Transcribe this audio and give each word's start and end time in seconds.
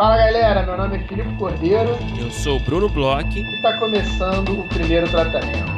Fala 0.00 0.16
galera, 0.16 0.62
meu 0.62 0.78
nome 0.78 0.96
é 0.96 1.00
Filipe 1.06 1.36
Cordeiro. 1.36 1.90
Eu 2.18 2.30
sou 2.30 2.56
o 2.56 2.60
Bruno 2.60 2.88
Bloch. 2.88 3.38
E 3.38 3.56
está 3.56 3.78
começando 3.78 4.58
o 4.58 4.66
primeiro 4.66 5.06
tratamento. 5.10 5.70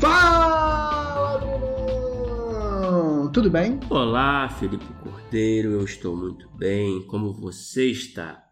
Fala, 0.00 1.38
Bruno! 1.38 3.30
Tudo 3.30 3.48
bem? 3.48 3.78
Olá, 3.88 4.48
Felipe 4.48 4.92
Cordeiro, 5.04 5.70
eu 5.70 5.84
estou 5.84 6.16
muito 6.16 6.48
bem. 6.48 7.06
Como 7.06 7.32
você 7.32 7.88
está? 7.88 8.49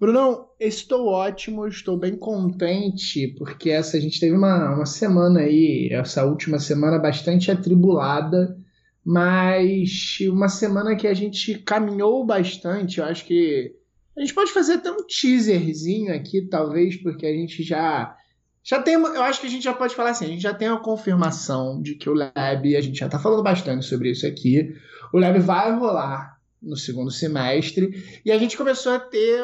Brunão, 0.00 0.50
estou 0.60 1.08
ótimo, 1.08 1.66
estou 1.66 1.98
bem 1.98 2.16
contente, 2.16 3.34
porque 3.36 3.70
essa 3.70 3.96
a 3.96 4.00
gente 4.00 4.20
teve 4.20 4.36
uma, 4.36 4.76
uma 4.76 4.86
semana 4.86 5.40
aí, 5.40 5.88
essa 5.90 6.24
última 6.24 6.60
semana 6.60 7.00
bastante 7.00 7.50
atribulada, 7.50 8.56
mas 9.04 10.18
uma 10.30 10.48
semana 10.48 10.94
que 10.94 11.08
a 11.08 11.14
gente 11.14 11.58
caminhou 11.58 12.24
bastante. 12.24 12.98
Eu 12.98 13.06
acho 13.06 13.24
que 13.24 13.74
a 14.16 14.20
gente 14.20 14.34
pode 14.34 14.52
fazer 14.52 14.74
até 14.74 14.92
um 14.92 15.04
teaserzinho 15.04 16.14
aqui, 16.14 16.42
talvez, 16.42 16.96
porque 16.96 17.26
a 17.26 17.32
gente 17.32 17.62
já. 17.62 18.14
Já 18.62 18.82
tem, 18.82 18.94
eu 18.94 19.22
acho 19.22 19.40
que 19.40 19.46
a 19.46 19.50
gente 19.50 19.64
já 19.64 19.72
pode 19.72 19.94
falar 19.94 20.10
assim, 20.10 20.26
a 20.26 20.28
gente 20.28 20.42
já 20.42 20.52
tem 20.52 20.68
a 20.68 20.76
confirmação 20.76 21.80
de 21.80 21.94
que 21.94 22.10
o 22.10 22.12
Lab, 22.12 22.76
a 22.76 22.80
gente 22.80 22.98
já 22.98 23.06
está 23.06 23.18
falando 23.18 23.42
bastante 23.42 23.86
sobre 23.86 24.10
isso 24.10 24.26
aqui, 24.26 24.74
o 25.10 25.18
Lab 25.18 25.38
vai 25.38 25.74
rolar 25.74 26.38
no 26.60 26.76
segundo 26.76 27.10
semestre, 27.10 28.20
e 28.24 28.30
a 28.30 28.36
gente 28.36 28.58
começou 28.58 28.92
a 28.92 28.98
ter 28.98 29.42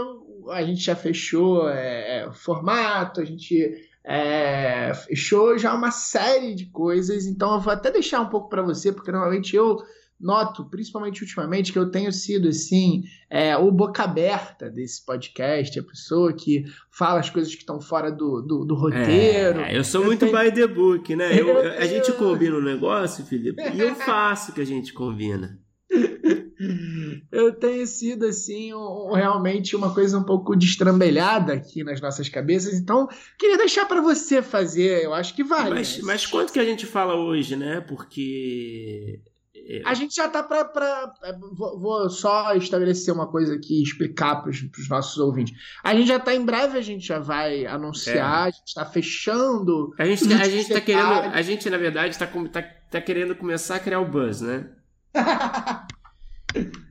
a 0.51 0.63
gente 0.63 0.83
já 0.83 0.97
fechou 0.97 1.69
é, 1.69 2.23
é, 2.23 2.33
formato, 2.33 3.21
a 3.21 3.25
gente 3.25 3.75
é, 4.05 4.93
fechou 4.95 5.57
já 5.59 5.75
uma 5.75 5.91
série 5.91 6.55
de 6.55 6.67
coisas, 6.67 7.27
então 7.27 7.55
eu 7.55 7.61
vou 7.61 7.73
até 7.73 7.91
deixar 7.91 8.21
um 8.21 8.29
pouco 8.29 8.49
para 8.49 8.63
você, 8.63 8.93
porque 8.93 9.11
normalmente 9.13 9.57
eu 9.57 9.79
noto, 10.21 10.65
principalmente 10.65 11.23
ultimamente, 11.23 11.73
que 11.73 11.79
eu 11.79 11.91
tenho 11.91 12.13
sido 12.13 12.49
assim, 12.49 13.03
é, 13.29 13.57
o 13.57 13.71
boca 13.71 14.05
aberta 14.05 14.71
desse 14.71 15.05
podcast, 15.05 15.79
a 15.79 15.83
pessoa 15.83 16.33
que 16.33 16.65
fala 16.91 17.21
as 17.21 17.29
coisas 17.29 17.55
que 17.55 17.61
estão 17.61 17.81
fora 17.81 18.11
do, 18.11 18.41
do, 18.41 18.65
do 18.65 18.75
roteiro. 18.75 19.61
É, 19.61 19.77
eu 19.77 19.85
sou 19.85 20.03
eu 20.03 20.07
muito 20.07 20.27
tenho... 20.27 20.39
by 20.39 20.53
the 20.53 20.67
book, 20.67 21.15
né? 21.15 21.39
Eu, 21.39 21.49
eu, 21.49 21.79
a 21.79 21.87
gente 21.87 22.13
combina 22.13 22.57
um 22.57 22.63
negócio, 22.63 23.25
Felipe, 23.25 23.63
e 23.75 23.81
eu 23.81 23.95
faço 23.97 24.53
o 24.53 24.55
que 24.55 24.61
a 24.61 24.67
gente 24.67 24.93
combina. 24.93 25.59
eu 27.31 27.53
tenho 27.53 27.87
sido 27.87 28.27
assim 28.27 28.73
um, 28.75 29.13
realmente 29.13 29.75
uma 29.77 29.93
coisa 29.93 30.19
um 30.19 30.25
pouco 30.25 30.57
destrambelhada 30.57 31.53
aqui 31.53 31.85
nas 31.85 32.01
nossas 32.01 32.29
cabeças, 32.29 32.75
então 32.75 33.09
queria 33.39 33.59
deixar 33.59 33.87
para 33.87 34.01
você 34.01 34.43
fazer, 34.43 35.05
eu 35.05 35.15
acho 35.15 35.35
que 35.35 35.45
vale. 35.45 35.71
Mas, 35.71 35.97
né? 35.99 36.03
mas 36.05 36.27
quanto 36.27 36.53
que 36.53 36.59
a 36.59 36.65
gente 36.65 36.87
fala 36.87 37.15
hoje, 37.15 37.57
né? 37.57 37.81
Porque 37.81 39.21
é, 39.67 39.83
a 39.85 39.95
gente 39.95 40.15
já 40.15 40.29
tá 40.29 40.43
para 40.43 41.15
é, 41.23 41.33
vou, 41.33 41.81
vou, 41.81 42.11
só 42.11 42.55
estabelecer 42.55 43.15
uma 43.15 43.27
coisa 43.27 43.55
aqui 43.55 43.83
explicar 43.83 44.43
para 44.43 44.51
os 44.51 44.89
nossos 44.89 45.17
ouvintes. 45.19 45.57
A 45.83 45.95
gente 45.95 46.09
já 46.09 46.21
tá 46.21 46.35
em 46.35 46.45
breve, 46.45 46.77
a 46.77 46.83
gente 46.83 47.07
já 47.07 47.19
vai 47.19 47.65
anunciar, 47.65 48.47
é. 48.47 48.49
a 48.49 48.51
gente 48.51 48.69
está 48.69 48.85
fechando. 48.85 49.95
A 49.99 50.05
gente, 50.05 50.31
a 50.33 50.49
gente 50.49 50.73
tá 50.73 50.81
querendo, 50.81 51.09
a 51.09 51.43
gente 51.43 51.71
na 51.71 51.79
verdade 51.79 52.11
está 52.11 52.27
tá, 52.27 52.63
tá 52.63 53.01
querendo 53.01 53.35
começar 53.35 53.77
a 53.77 53.81
criar 53.81 54.01
o 54.01 54.09
buzz, 54.09 54.43
né? 54.43 54.71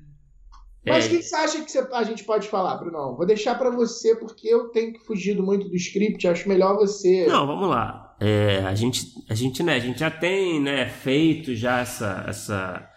Mas 0.86 1.06
o 1.06 1.08
é. 1.08 1.18
que, 1.18 1.24
você 1.24 1.36
acha 1.36 1.62
que 1.64 1.78
a 1.94 2.04
gente 2.04 2.24
pode 2.26 2.50
falar, 2.50 2.76
Bruno? 2.76 3.16
Vou 3.16 3.26
deixar 3.26 3.56
para 3.56 3.70
você, 3.70 4.16
porque 4.16 4.48
eu 4.48 4.68
tenho 4.70 5.00
fugido 5.00 5.42
muito 5.42 5.70
do 5.70 5.76
script, 5.76 6.28
acho 6.28 6.48
melhor 6.50 6.76
você. 6.76 7.26
Não, 7.26 7.48
vamos 7.48 7.70
lá. 7.70 8.16
É, 8.20 8.60
a, 8.66 8.76
gente, 8.76 9.14
a, 9.30 9.34
gente, 9.34 9.64
né, 9.64 9.76
a 9.76 9.80
gente 9.80 10.00
já 10.00 10.12
tem 10.12 10.60
né, 10.60 10.86
feito 10.90 11.56
já 11.56 11.80
essa, 11.80 12.26
essa. 12.28 12.90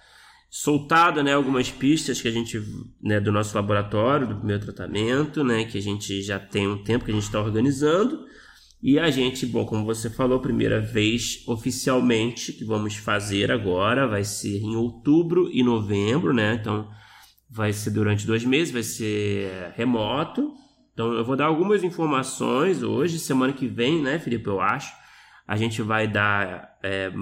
soltado 0.50 1.22
né, 1.22 1.34
algumas 1.34 1.70
pistas 1.70 2.20
que 2.20 2.26
a 2.26 2.30
gente. 2.30 2.60
Né, 3.00 3.20
do 3.20 3.30
nosso 3.30 3.54
laboratório, 3.54 4.26
do 4.26 4.36
primeiro 4.36 4.64
tratamento, 4.64 5.44
né, 5.44 5.64
que 5.64 5.78
a 5.78 5.82
gente 5.82 6.22
já 6.22 6.40
tem 6.40 6.66
um 6.66 6.82
tempo 6.82 7.04
que 7.04 7.12
a 7.12 7.14
gente 7.14 7.24
está 7.24 7.40
organizando. 7.40 8.26
E 8.82 8.98
a 8.98 9.10
gente, 9.10 9.46
bom, 9.46 9.64
como 9.64 9.84
você 9.84 10.10
falou, 10.10 10.40
primeira 10.40 10.80
vez 10.80 11.42
oficialmente 11.46 12.52
que 12.52 12.64
vamos 12.64 12.96
fazer 12.96 13.50
agora 13.50 14.06
vai 14.06 14.22
ser 14.22 14.58
em 14.58 14.76
outubro 14.76 15.48
e 15.52 15.62
novembro, 15.62 16.34
né? 16.34 16.58
Então 16.60 16.88
vai 17.48 17.72
ser 17.72 17.90
durante 17.90 18.26
dois 18.26 18.44
meses, 18.44 18.72
vai 18.72 18.82
ser 18.82 19.72
remoto. 19.76 20.52
Então 20.92 21.12
eu 21.12 21.24
vou 21.24 21.36
dar 21.36 21.46
algumas 21.46 21.84
informações 21.84 22.82
hoje, 22.82 23.18
semana 23.18 23.52
que 23.52 23.66
vem, 23.66 24.02
né, 24.02 24.18
Felipe? 24.18 24.48
Eu 24.48 24.60
acho. 24.60 24.92
A 25.46 25.56
gente 25.56 25.80
vai 25.82 26.08
dar 26.08 26.76
é, 26.82 27.12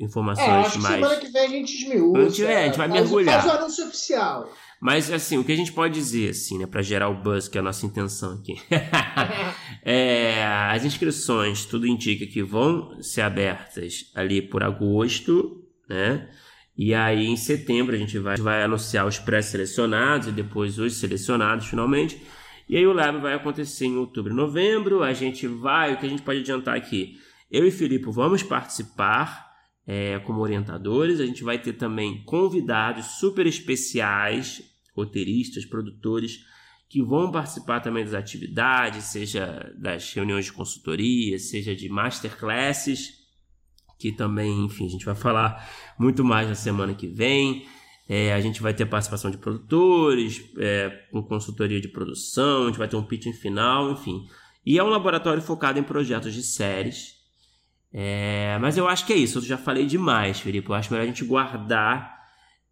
informações 0.00 0.48
é, 0.48 0.60
acho 0.60 0.80
mais. 0.80 0.94
semana 0.94 1.16
que 1.16 1.28
vem 1.28 1.42
a 1.42 1.48
gente 1.48 1.74
esmiuça. 1.74 2.18
A 2.18 2.28
gente, 2.28 2.44
é, 2.44 2.62
a 2.62 2.66
gente 2.66 2.78
vai 2.78 2.88
mergulhar. 2.88 3.42
Faz 3.42 3.52
o 3.52 3.58
anúncio 3.58 3.86
oficial. 3.86 4.50
Mas, 4.80 5.10
assim, 5.10 5.38
o 5.38 5.44
que 5.44 5.52
a 5.52 5.56
gente 5.56 5.72
pode 5.72 5.94
dizer, 5.94 6.30
assim, 6.30 6.58
né, 6.58 6.66
para 6.66 6.82
gerar 6.82 7.08
o 7.08 7.22
buzz, 7.22 7.48
que 7.48 7.56
é 7.56 7.60
a 7.60 7.64
nossa 7.64 7.86
intenção 7.86 8.34
aqui, 8.34 8.54
é, 9.82 10.44
as 10.44 10.84
inscrições, 10.84 11.64
tudo 11.64 11.86
indica 11.86 12.26
que 12.26 12.42
vão 12.42 13.00
ser 13.02 13.22
abertas 13.22 14.10
ali 14.14 14.42
por 14.42 14.62
agosto, 14.62 15.64
né? 15.88 16.28
E 16.76 16.92
aí, 16.92 17.26
em 17.26 17.36
setembro, 17.36 17.94
a 17.94 17.98
gente 17.98 18.18
vai, 18.18 18.36
vai 18.36 18.62
anunciar 18.62 19.06
os 19.06 19.18
pré-selecionados 19.18 20.28
e 20.28 20.32
depois 20.32 20.78
os 20.78 20.94
selecionados, 20.96 21.66
finalmente. 21.66 22.20
E 22.68 22.76
aí, 22.76 22.86
o 22.86 22.92
lab 22.92 23.20
vai 23.20 23.34
acontecer 23.34 23.86
em 23.86 23.96
outubro 23.96 24.32
e 24.32 24.36
novembro. 24.36 25.02
A 25.02 25.12
gente 25.12 25.46
vai, 25.46 25.94
o 25.94 25.98
que 25.98 26.06
a 26.06 26.08
gente 26.08 26.22
pode 26.22 26.40
adiantar 26.40 26.76
aqui? 26.76 27.18
Eu 27.50 27.66
e 27.66 27.70
Filipe 27.70 28.10
vamos 28.10 28.42
participar 28.42 29.52
é, 29.86 30.18
como 30.20 30.40
orientadores. 30.40 31.20
A 31.20 31.26
gente 31.26 31.44
vai 31.44 31.58
ter 31.58 31.74
também 31.74 32.24
convidados 32.24 33.18
super 33.18 33.46
especiais 33.46 34.62
roteiristas, 34.94 35.64
produtores 35.64 36.44
que 36.88 37.02
vão 37.02 37.30
participar 37.30 37.80
também 37.80 38.04
das 38.04 38.14
atividades, 38.14 39.04
seja 39.06 39.72
das 39.76 40.12
reuniões 40.12 40.44
de 40.44 40.52
consultoria, 40.52 41.38
seja 41.38 41.74
de 41.74 41.88
masterclasses, 41.88 43.23
que 43.98 44.12
também, 44.12 44.64
enfim, 44.64 44.86
a 44.86 44.90
gente 44.90 45.04
vai 45.04 45.14
falar 45.14 45.68
muito 45.98 46.24
mais 46.24 46.48
na 46.48 46.54
semana 46.54 46.94
que 46.94 47.06
vem. 47.06 47.66
É, 48.08 48.34
a 48.34 48.40
gente 48.40 48.60
vai 48.60 48.74
ter 48.74 48.84
participação 48.84 49.30
de 49.30 49.38
produtores, 49.38 50.44
é, 50.58 50.90
com 51.10 51.22
consultoria 51.22 51.80
de 51.80 51.88
produção, 51.88 52.64
a 52.64 52.66
gente 52.66 52.78
vai 52.78 52.86
ter 52.86 52.96
um 52.96 53.02
pitching 53.02 53.32
final, 53.32 53.92
enfim. 53.92 54.26
E 54.64 54.78
é 54.78 54.84
um 54.84 54.88
laboratório 54.88 55.42
focado 55.42 55.78
em 55.78 55.82
projetos 55.82 56.34
de 56.34 56.42
séries. 56.42 57.14
É, 57.92 58.58
mas 58.60 58.76
eu 58.76 58.88
acho 58.88 59.06
que 59.06 59.12
é 59.12 59.16
isso, 59.16 59.38
eu 59.38 59.42
já 59.42 59.56
falei 59.56 59.86
demais, 59.86 60.40
Felipe. 60.40 60.68
Eu 60.68 60.74
acho 60.74 60.92
melhor 60.92 61.04
a 61.04 61.06
gente 61.06 61.24
guardar 61.24 62.14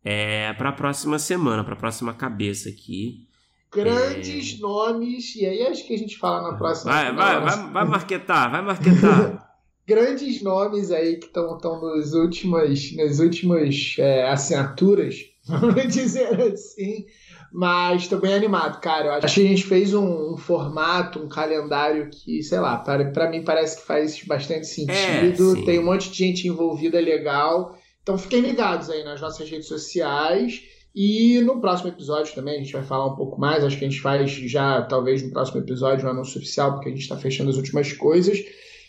é, 0.05 0.53
para 0.55 0.71
a 0.71 0.73
próxima 0.73 1.19
semana, 1.19 1.65
para 1.65 1.75
a 1.75 1.79
próxima 1.79 2.13
cabeça 2.13 2.69
aqui. 2.69 3.29
Grandes 3.73 4.59
é... 4.59 4.61
nomes, 4.61 5.35
e 5.37 5.47
aí 5.47 5.67
acho 5.67 5.87
que 5.87 5.95
a 5.95 5.99
gente 5.99 6.19
fala 6.19 6.51
na 6.51 6.59
próxima 6.59 6.93
vai, 6.93 7.07
semana. 7.07 7.41
Vai, 7.41 7.57
vai, 7.57 7.71
vai 7.71 7.85
marquetar, 7.87 8.51
vai 8.51 8.63
marquetar. 8.63 9.49
Grandes 9.87 10.43
nomes 10.43 10.91
aí 10.91 11.17
que 11.17 11.27
estão 11.27 11.59
nas 11.81 12.13
últimas, 12.13 12.95
nas 12.97 13.19
últimas 13.19 13.97
é, 13.99 14.29
assinaturas, 14.29 15.17
vamos 15.45 15.93
dizer 15.93 16.41
assim. 16.41 17.07
Mas 17.53 18.03
estou 18.03 18.19
bem 18.19 18.33
animado, 18.33 18.81
cara. 18.81 19.17
Acho 19.17 19.35
que 19.35 19.45
a 19.45 19.49
gente 19.49 19.65
fez 19.65 19.93
um, 19.93 20.33
um 20.33 20.37
formato, 20.39 21.19
um 21.19 21.29
calendário 21.29 22.09
que, 22.11 22.43
sei 22.43 22.59
lá, 22.59 22.79
para 22.79 23.31
mim 23.31 23.45
parece 23.45 23.79
que 23.79 23.87
faz 23.87 24.23
bastante 24.25 24.67
sentido. 24.67 25.59
É, 25.59 25.65
Tem 25.67 25.79
um 25.79 25.85
monte 25.85 26.11
de 26.11 26.17
gente 26.17 26.49
envolvida 26.49 26.99
legal. 26.99 27.77
Então 28.03 28.17
fiquem 28.17 28.41
ligados 28.41 28.89
aí 28.89 29.05
nas 29.05 29.21
nossas 29.21 29.49
redes 29.51 29.69
sociais. 29.69 30.63
E 30.95 31.41
no 31.41 31.61
próximo 31.61 31.89
episódio 31.91 32.35
também 32.35 32.57
a 32.57 32.59
gente 32.59 32.73
vai 32.73 32.83
falar 32.83 33.07
um 33.07 33.17
pouco 33.17 33.39
mais. 33.39 33.63
Acho 33.63 33.79
que 33.79 33.85
a 33.85 33.89
gente 33.89 34.01
faz 34.01 34.31
já, 34.31 34.83
talvez 34.83 35.23
no 35.23 35.31
próximo 35.31 35.61
episódio, 35.61 36.07
um 36.07 36.11
anúncio 36.11 36.39
oficial, 36.39 36.73
porque 36.73 36.89
a 36.89 36.93
gente 36.93 37.03
está 37.03 37.17
fechando 37.17 37.51
as 37.51 37.57
últimas 37.57 37.93
coisas. 37.93 38.39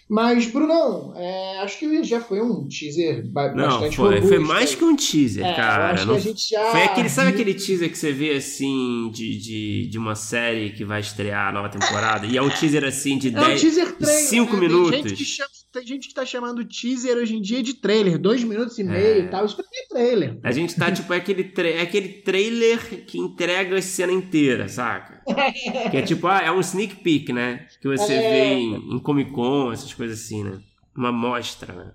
Mas, 0.09 0.45
Brunão, 0.47 1.13
é, 1.15 1.59
acho 1.59 1.79
que 1.79 2.03
já 2.03 2.19
foi 2.19 2.41
um 2.41 2.67
teaser 2.67 3.25
bastante 3.25 3.57
Não, 3.57 3.79
foi, 3.79 4.15
robusto, 4.15 4.27
foi 4.27 4.39
mais 4.39 4.75
que 4.75 4.83
um 4.83 4.95
teaser, 4.95 5.45
é, 5.45 5.53
cara. 5.53 6.05
Não, 6.05 6.19
já... 6.19 6.71
Foi 6.71 6.83
aquele, 6.83 7.09
sabe 7.09 7.29
aquele 7.29 7.53
teaser 7.53 7.89
que 7.89 7.97
você 7.97 8.11
vê 8.11 8.31
assim 8.31 9.09
de, 9.11 9.37
de, 9.37 9.87
de 9.87 9.97
uma 9.97 10.15
série 10.15 10.71
que 10.71 10.83
vai 10.83 10.99
estrear 10.99 11.49
a 11.49 11.51
nova 11.51 11.69
temporada? 11.69 12.25
E 12.25 12.37
é 12.37 12.41
um 12.41 12.49
teaser 12.49 12.83
assim 12.83 13.17
de 13.17 13.29
10, 13.31 13.77
é 13.77 14.05
5 14.05 14.53
né? 14.53 14.59
minutos. 14.59 14.91
Tem 14.91 15.07
gente, 15.07 15.25
chama, 15.25 15.49
tem 15.71 15.87
gente 15.87 16.07
que 16.09 16.13
tá 16.13 16.25
chamando 16.25 16.65
teaser 16.65 17.17
hoje 17.17 17.35
em 17.35 17.41
dia 17.41 17.63
de 17.63 17.73
trailer, 17.73 18.19
2 18.19 18.43
minutos 18.43 18.77
e 18.77 18.83
meio 18.83 19.17
e 19.17 19.21
é. 19.21 19.27
tal. 19.27 19.45
Isso 19.45 19.55
pra 19.55 19.65
mim 19.65 19.77
é 19.77 19.87
trailer. 19.87 20.39
A 20.43 20.51
gente 20.51 20.75
tá 20.75 20.91
tipo, 20.91 21.13
é 21.13 21.17
aquele, 21.17 21.51
é 21.57 21.81
aquele 21.81 22.09
trailer 22.09 23.05
que 23.05 23.17
entrega 23.17 23.77
a 23.77 23.81
cena 23.81 24.11
inteira, 24.11 24.67
saca? 24.67 25.23
que 25.89 25.97
é 25.97 26.01
tipo, 26.01 26.27
ah, 26.27 26.41
é 26.41 26.51
um 26.51 26.59
sneak 26.59 26.97
peek, 26.97 27.31
né? 27.31 27.67
Que 27.81 27.87
você 27.87 28.13
é. 28.13 28.29
vê 28.29 28.53
em, 28.55 28.95
em 28.95 28.99
Comic 28.99 29.31
Con, 29.31 29.71
essas 29.71 29.92
coisas 29.93 30.19
coisa 30.19 30.23
assim, 30.25 30.43
né? 30.43 30.61
Uma 30.95 31.11
mostra, 31.11 31.73
né? 31.73 31.93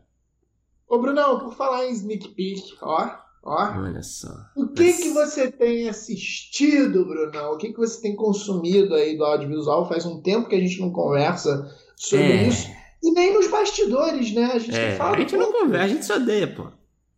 Ô, 0.89 0.99
Brunão, 0.99 1.39
por 1.39 1.55
falar 1.55 1.87
em 1.87 1.93
sneak 1.93 2.29
peek, 2.31 2.77
ó, 2.81 3.11
ó. 3.43 3.79
Olha 3.79 4.03
só. 4.03 4.33
O 4.57 4.69
que 4.69 4.85
Mas... 4.85 5.01
que 5.01 5.11
você 5.11 5.53
tem 5.53 5.89
assistido, 5.89 7.05
Brunão? 7.05 7.53
O 7.53 7.59
que 7.59 7.73
que 7.73 7.79
você 7.79 8.01
tem 8.01 8.17
consumido 8.17 8.95
aí 8.95 9.17
do 9.17 9.25
audiovisual? 9.25 9.89
Faz 9.89 10.07
um 10.07 10.23
tempo 10.23 10.49
que 10.49 10.57
a 10.57 10.61
gente 10.61 10.81
não 10.81 10.91
conversa 10.91 11.71
sobre 11.95 12.33
é. 12.33 12.49
isso. 12.49 12.69
E 13.03 13.13
nem 13.13 13.35
nos 13.35 13.49
bastidores, 13.49 14.33
né? 14.33 14.51
A 14.53 14.59
gente 14.59 14.77
é, 14.77 14.99
A 14.99 15.19
gente 15.19 15.37
não 15.37 15.53
conversa, 15.53 15.85
a 15.85 15.89
gente 15.89 16.05
se 16.05 16.13
odeia, 16.13 16.49
pô. 16.49 16.67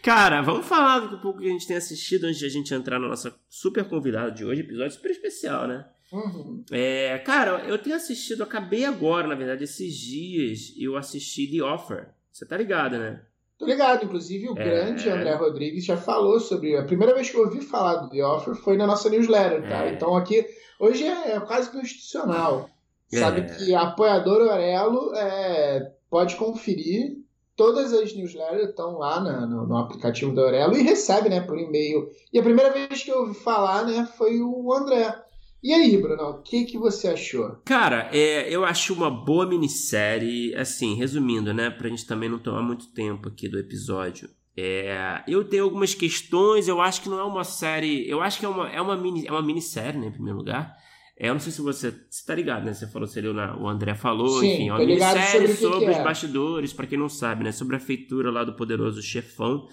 Cara, 0.03 0.43
vamos 0.43 0.67
falar 0.67 1.01
do 1.01 1.21
pouco 1.21 1.41
que 1.41 1.49
a 1.49 1.53
gente 1.53 1.67
tem 1.67 1.77
assistido 1.77 2.25
antes 2.25 2.39
de 2.39 2.47
a 2.47 2.51
gente 2.51 2.73
entrar 2.73 2.99
na 2.99 3.09
nossa 3.09 3.35
super 3.49 3.89
convidada 3.89 4.31
de 4.31 4.45
hoje, 4.45 4.61
episódio 4.61 4.93
super 4.93 5.11
especial, 5.11 5.67
né? 5.67 5.87
Uhum. 6.13 6.65
É, 6.71 7.19
cara, 7.19 7.65
eu 7.67 7.79
tenho 7.79 7.97
assistido, 7.97 8.43
acabei 8.43 8.85
agora, 8.85 9.29
na 9.29 9.35
verdade, 9.35 9.65
esses 9.65 9.95
dias, 9.95 10.75
eu 10.79 10.97
assisti 10.97 11.47
The 11.47 11.63
Offer. 11.63 12.09
Você 12.33 12.45
tá 12.45 12.57
ligado, 12.57 12.99
né? 12.99 13.23
Tô 13.59 13.67
ligado, 13.67 14.05
inclusive 14.05 14.49
o 14.49 14.59
é... 14.59 14.65
grande 14.65 15.09
André 15.09 15.35
Rodrigues 15.35 15.85
já 15.85 15.97
falou 15.97 16.41
sobre. 16.41 16.77
A 16.77 16.85
primeira 16.85 17.15
vez 17.15 17.31
que 17.31 17.37
eu 17.37 17.43
ouvi 17.43 17.61
falar 17.61 17.97
do 17.97 18.11
The 18.11 18.25
Offer 18.25 18.55
foi 18.55 18.77
na 18.77 18.87
nossa 18.87 19.11
newsletter, 19.11 19.69
tá? 19.69 19.85
É... 19.85 19.93
Então 19.93 20.17
aqui, 20.17 20.47
hoje 20.79 21.05
é, 21.05 21.33
é 21.33 21.41
quase 21.41 21.71
que 21.71 21.79
institucional. 21.79 22.71
Sabe 23.13 23.41
é. 23.41 23.45
que 23.45 23.75
apoiador 23.75 24.41
Orelo 24.43 25.15
é, 25.15 25.93
pode 26.09 26.37
conferir 26.37 27.21
todas 27.61 27.93
as 27.93 28.15
newsletters 28.15 28.71
estão 28.71 28.97
lá 28.97 29.21
na, 29.21 29.47
no, 29.47 29.67
no, 29.67 29.77
aplicativo 29.77 30.35
da 30.35 30.41
Aurelo 30.41 30.79
e 30.79 30.83
recebe, 30.83 31.29
né, 31.29 31.43
por 31.43 31.59
e-mail. 31.59 32.09
E 32.33 32.39
a 32.39 32.43
primeira 32.43 32.73
vez 32.73 33.03
que 33.03 33.11
eu 33.11 33.19
ouvi 33.19 33.35
falar, 33.35 33.85
né, 33.85 34.09
foi 34.17 34.41
o 34.41 34.73
André. 34.73 35.15
E 35.63 35.75
aí, 35.75 35.97
Bruno, 36.01 36.23
o 36.23 36.43
que, 36.43 36.65
que 36.65 36.79
você 36.79 37.09
achou? 37.09 37.57
Cara, 37.65 38.09
é, 38.13 38.49
eu 38.49 38.65
acho 38.65 38.95
uma 38.95 39.11
boa 39.11 39.47
minissérie, 39.47 40.55
assim, 40.55 40.95
resumindo, 40.95 41.53
né, 41.53 41.69
pra 41.69 41.89
gente 41.89 42.07
também 42.07 42.29
não 42.29 42.39
tomar 42.39 42.63
muito 42.63 42.93
tempo 42.93 43.29
aqui 43.29 43.49
do 43.49 43.59
episódio. 43.59 44.31
É, 44.57 45.23
eu 45.29 45.45
tenho 45.45 45.65
algumas 45.65 45.95
questões, 45.95 46.67
eu 46.67 46.81
acho 46.81 47.03
que 47.03 47.09
não 47.09 47.19
é 47.19 47.25
uma 47.25 47.45
série, 47.45 48.09
eu 48.09 48.21
acho 48.21 48.39
que 48.39 48.47
é 48.47 48.49
uma, 48.49 48.69
é 48.69 48.81
uma, 48.81 48.97
mini, 48.97 49.27
é 49.27 49.31
uma 49.31 49.43
minissérie, 49.43 50.01
né, 50.01 50.07
em 50.07 50.13
primeiro 50.13 50.39
lugar. 50.39 50.75
É, 51.19 51.29
eu 51.29 51.35
não 51.35 51.41
sei 51.41 51.53
se 51.53 51.61
você 51.61 51.95
está 52.11 52.35
ligado, 52.35 52.65
né? 52.65 52.73
Você 52.73 52.87
falou, 52.87 53.07
seria 53.07 53.31
o 53.31 53.69
André 53.69 53.95
falou, 53.95 54.41
Sim, 54.41 54.55
enfim, 54.55 54.69
é 54.71 54.73
uma 54.73 54.79
minissérie 54.79 55.49
sobre, 55.49 55.55
sobre 55.55 55.91
os 55.91 55.97
é. 55.99 56.03
bastidores, 56.03 56.73
para 56.73 56.87
quem 56.87 56.99
não 56.99 57.11
sabe, 57.11 57.45
né? 57.45 57.53
Sobre 57.53 57.77
a 57.77 57.79
feitura 57.79 58.31
lá 58.31 58.43
do 58.43 58.57
poderoso 58.57 59.03
chefão. 59.03 59.69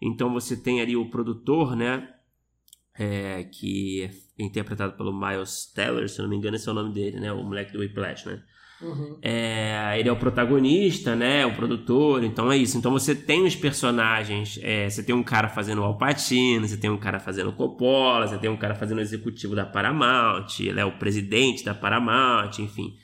Então 0.00 0.32
você 0.32 0.56
tem 0.56 0.80
ali 0.80 0.96
o 0.96 1.10
produtor, 1.10 1.74
né? 1.74 2.08
É, 2.96 3.42
que 3.44 4.02
é 4.04 4.10
interpretado 4.44 4.94
pelo 4.94 5.12
Miles 5.12 5.66
Teller, 5.74 6.08
se 6.08 6.20
não 6.20 6.28
me 6.28 6.36
engano, 6.36 6.56
esse 6.56 6.68
é 6.68 6.72
o 6.72 6.74
nome 6.74 6.92
dele, 6.92 7.20
né? 7.20 7.32
O 7.32 7.42
moleque 7.42 7.72
do 7.72 7.80
Whiplash, 7.80 8.26
né? 8.26 8.42
Uhum. 8.82 9.16
É, 9.22 9.94
ele 9.98 10.08
é 10.08 10.12
o 10.12 10.16
protagonista, 10.16 11.14
né? 11.14 11.46
O 11.46 11.54
produtor, 11.54 12.24
então 12.24 12.50
é 12.50 12.56
isso. 12.56 12.76
Então 12.76 12.90
você 12.90 13.14
tem 13.14 13.46
os 13.46 13.54
personagens, 13.54 14.58
é, 14.62 14.90
você 14.90 15.02
tem 15.02 15.14
um 15.14 15.22
cara 15.22 15.48
fazendo 15.48 15.82
o 15.82 15.84
Alpatino, 15.84 16.66
você 16.66 16.76
tem 16.76 16.90
um 16.90 16.98
cara 16.98 17.20
fazendo 17.20 17.50
o 17.50 17.52
Coppola, 17.52 18.26
você 18.26 18.38
tem 18.38 18.50
um 18.50 18.56
cara 18.56 18.74
fazendo 18.74 18.98
o 18.98 19.02
executivo 19.02 19.54
da 19.54 19.64
Paramount, 19.64 20.58
ele 20.60 20.80
é 20.80 20.84
o 20.84 20.98
presidente 20.98 21.64
da 21.64 21.74
Paramount, 21.74 22.58
enfim. 22.58 22.96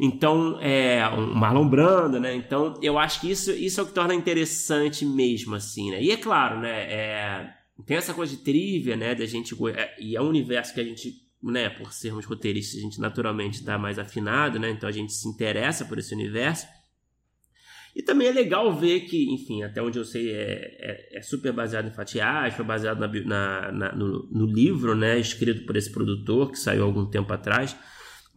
Então, 0.00 0.58
é, 0.60 1.04
o 1.08 1.34
Marlon 1.34 1.68
Brando, 1.68 2.20
né? 2.20 2.32
Então, 2.34 2.78
eu 2.80 2.98
acho 2.98 3.20
que 3.20 3.30
isso, 3.30 3.50
isso 3.50 3.80
é 3.80 3.82
o 3.82 3.86
que 3.86 3.92
torna 3.92 4.14
interessante 4.14 5.04
mesmo, 5.04 5.56
assim, 5.56 5.90
né? 5.90 6.00
E 6.00 6.12
é 6.12 6.16
claro, 6.16 6.60
né? 6.60 6.82
É, 6.82 7.57
tem 7.84 7.96
essa 7.96 8.14
coisa 8.14 8.36
de 8.36 8.42
trivia, 8.42 8.96
né? 8.96 9.14
Da 9.14 9.26
gente, 9.26 9.54
é, 9.74 9.96
e 10.00 10.16
é 10.16 10.20
um 10.20 10.28
universo 10.28 10.74
que 10.74 10.80
a 10.80 10.84
gente 10.84 11.28
né, 11.42 11.68
por 11.68 11.92
sermos 11.92 12.24
roteiristas, 12.24 12.80
a 12.80 12.82
gente 12.82 13.00
naturalmente 13.00 13.60
está 13.60 13.78
mais 13.78 13.98
afinado, 13.98 14.58
né? 14.58 14.70
Então 14.70 14.88
a 14.88 14.92
gente 14.92 15.12
se 15.12 15.28
interessa 15.28 15.84
por 15.84 15.98
esse 15.98 16.14
universo. 16.14 16.66
E 17.94 18.02
também 18.02 18.28
é 18.28 18.32
legal 18.32 18.72
ver 18.76 19.00
que, 19.02 19.32
enfim, 19.32 19.62
até 19.62 19.82
onde 19.82 19.98
eu 19.98 20.04
sei, 20.04 20.30
é, 20.30 20.76
é, 20.78 21.18
é 21.18 21.22
super 21.22 21.52
baseado 21.52 21.88
em 21.88 21.92
fatiagem, 21.92 22.56
foi 22.56 22.64
baseado 22.64 23.00
na, 23.00 23.08
na, 23.08 23.72
na, 23.72 23.92
no, 23.94 24.28
no, 24.30 24.46
livro, 24.46 24.94
né, 24.94 25.18
escrito 25.18 25.64
por 25.64 25.76
esse 25.76 25.90
produtor, 25.90 26.50
que 26.50 26.58
saiu 26.58 26.84
algum 26.84 27.06
tempo 27.06 27.32
atrás. 27.32 27.76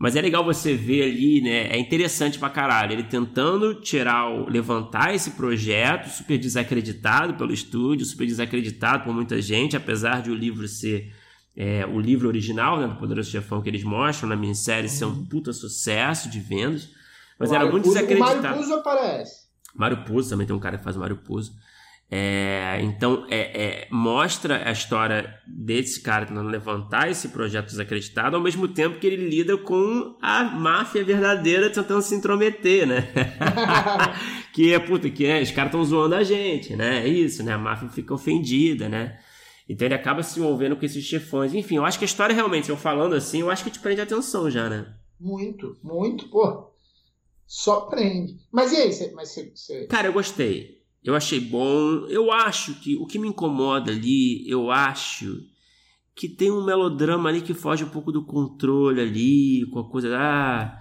Mas 0.02 0.16
é 0.16 0.22
legal 0.22 0.44
você 0.44 0.74
ver 0.74 1.04
ali, 1.04 1.42
né, 1.42 1.68
é 1.68 1.78
interessante 1.78 2.40
pra 2.40 2.50
caralho, 2.50 2.94
ele 2.94 3.04
tentando 3.04 3.76
tirar, 3.76 4.32
o, 4.32 4.50
levantar 4.50 5.14
esse 5.14 5.30
projeto, 5.32 6.10
super 6.10 6.40
desacreditado 6.40 7.36
pelo 7.36 7.54
estúdio, 7.54 8.04
super 8.04 8.26
desacreditado 8.26 9.04
por 9.04 9.14
muita 9.14 9.40
gente, 9.40 9.78
apesar 9.78 10.24
de 10.24 10.32
o 10.32 10.34
livro 10.34 10.68
ser 10.68 11.14
é, 11.56 11.86
o 11.86 12.00
livro 12.00 12.28
original, 12.28 12.80
né, 12.80 12.88
do 12.88 12.96
Poderoso 12.96 13.30
Chefão, 13.30 13.62
que 13.62 13.70
eles 13.70 13.84
mostram 13.84 14.28
na 14.28 14.36
minissérie 14.36 14.90
uhum. 14.90 14.96
ser 14.96 15.06
um 15.06 15.24
puta 15.24 15.54
sucesso 15.54 16.32
de 16.32 16.40
vendas. 16.40 16.90
Mas 17.38 17.52
o 17.52 17.56
era 17.56 17.70
muito 17.70 17.84
desacreditado. 17.84 18.40
O 18.40 18.42
Mário 18.42 18.58
Puzo 18.58 18.74
aparece. 18.74 19.42
Mário 19.76 20.04
Puzo, 20.04 20.30
também 20.32 20.48
tem 20.48 20.56
um 20.56 20.60
cara 20.60 20.80
que 20.80 20.84
faz 20.84 20.96
o 20.96 21.00
Mário 21.00 21.18
Puzo. 21.18 21.54
É, 22.14 22.78
então, 22.82 23.26
é, 23.30 23.40
é, 23.40 23.88
mostra 23.90 24.68
a 24.68 24.72
história 24.74 25.34
desse 25.48 26.02
cara 26.02 26.26
tentando 26.26 26.50
levantar 26.50 27.10
esse 27.10 27.30
projeto 27.30 27.68
desacreditado, 27.68 28.36
ao 28.36 28.42
mesmo 28.42 28.68
tempo 28.68 29.00
que 29.00 29.08
ele 29.08 29.30
lida 29.30 29.58
com 29.58 30.18
a 30.22 30.44
máfia 30.44 31.06
verdadeira 31.06 31.70
tentando 31.70 32.02
se 32.02 32.14
intrometer, 32.14 32.86
né? 32.86 33.08
que 34.52 34.74
é, 34.74 34.80
puta, 34.80 35.10
que 35.10 35.26
é, 35.26 35.42
os 35.42 35.52
caras 35.52 35.70
estão 35.70 35.86
zoando 35.86 36.16
a 36.16 36.24
gente, 36.24 36.76
né? 36.76 37.02
É 37.02 37.08
isso, 37.08 37.44
né? 37.44 37.54
A 37.54 37.58
máfia 37.58 37.88
fica 37.88 38.14
ofendida, 38.14 38.90
né? 38.90 39.18
Então 39.70 39.88
ele 39.88 39.96
acaba 39.96 40.22
se 40.22 40.38
envolvendo 40.38 40.76
com 40.76 40.86
esses 40.86 41.06
chefões. 41.06 41.54
Enfim, 41.54 41.78
eu 41.78 41.86
acho 41.86 41.98
que 41.98 42.04
a 42.04 42.06
história 42.06 42.36
realmente, 42.36 42.70
eu 42.70 42.76
falando 42.76 43.16
assim, 43.16 43.40
eu 43.40 43.50
acho 43.50 43.64
que 43.64 43.72
te 43.72 43.80
prende 43.80 44.02
atenção 44.02 44.52
já, 44.52 44.70
né? 44.70 44.94
Muito, 45.18 45.78
muito, 45.82 46.28
pô. 46.28 46.74
Só 47.48 47.82
prende. 47.82 48.38
Mas 48.52 48.74
e 48.74 48.76
aí, 48.76 48.92
você, 48.92 49.12
mas 49.14 49.30
você, 49.30 49.52
você... 49.56 49.86
Cara, 49.86 50.10
eu 50.10 50.14
gostei. 50.14 50.81
Eu 51.04 51.16
achei 51.16 51.40
bom. 51.40 52.06
Eu 52.08 52.32
acho 52.32 52.76
que 52.76 52.96
o 52.96 53.06
que 53.06 53.20
me 53.20 53.28
incomoda 53.28 53.92
ali, 53.92 54.48
eu 54.50 54.70
acho 54.70 55.44
que 56.16 56.30
tem 56.30 56.52
um 56.52 56.64
melodrama 56.64 57.30
ali 57.30 57.42
que 57.42 57.54
foge 57.54 57.84
um 57.84 57.90
pouco 57.90 58.12
do 58.12 58.24
controle 58.24 59.02
ali, 59.02 59.66
com 59.72 59.80
a 59.80 59.90
coisa. 59.90 60.16
Ah, 60.16 60.78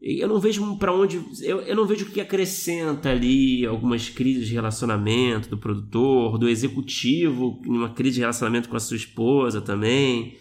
eu 0.00 0.28
não 0.28 0.38
vejo 0.38 0.76
para 0.76 0.94
onde. 0.94 1.22
Eu, 1.42 1.60
eu 1.60 1.76
não 1.76 1.84
vejo 1.84 2.06
o 2.06 2.10
que 2.10 2.20
acrescenta 2.20 3.10
ali 3.10 3.66
algumas 3.66 4.08
crises 4.08 4.46
de 4.46 4.54
relacionamento 4.54 5.50
do 5.50 5.58
produtor, 5.58 6.38
do 6.38 6.48
executivo, 6.48 7.60
uma 7.66 7.90
crise 7.90 8.14
de 8.14 8.20
relacionamento 8.20 8.68
com 8.68 8.76
a 8.76 8.80
sua 8.80 8.96
esposa 8.96 9.60
também. 9.60 10.38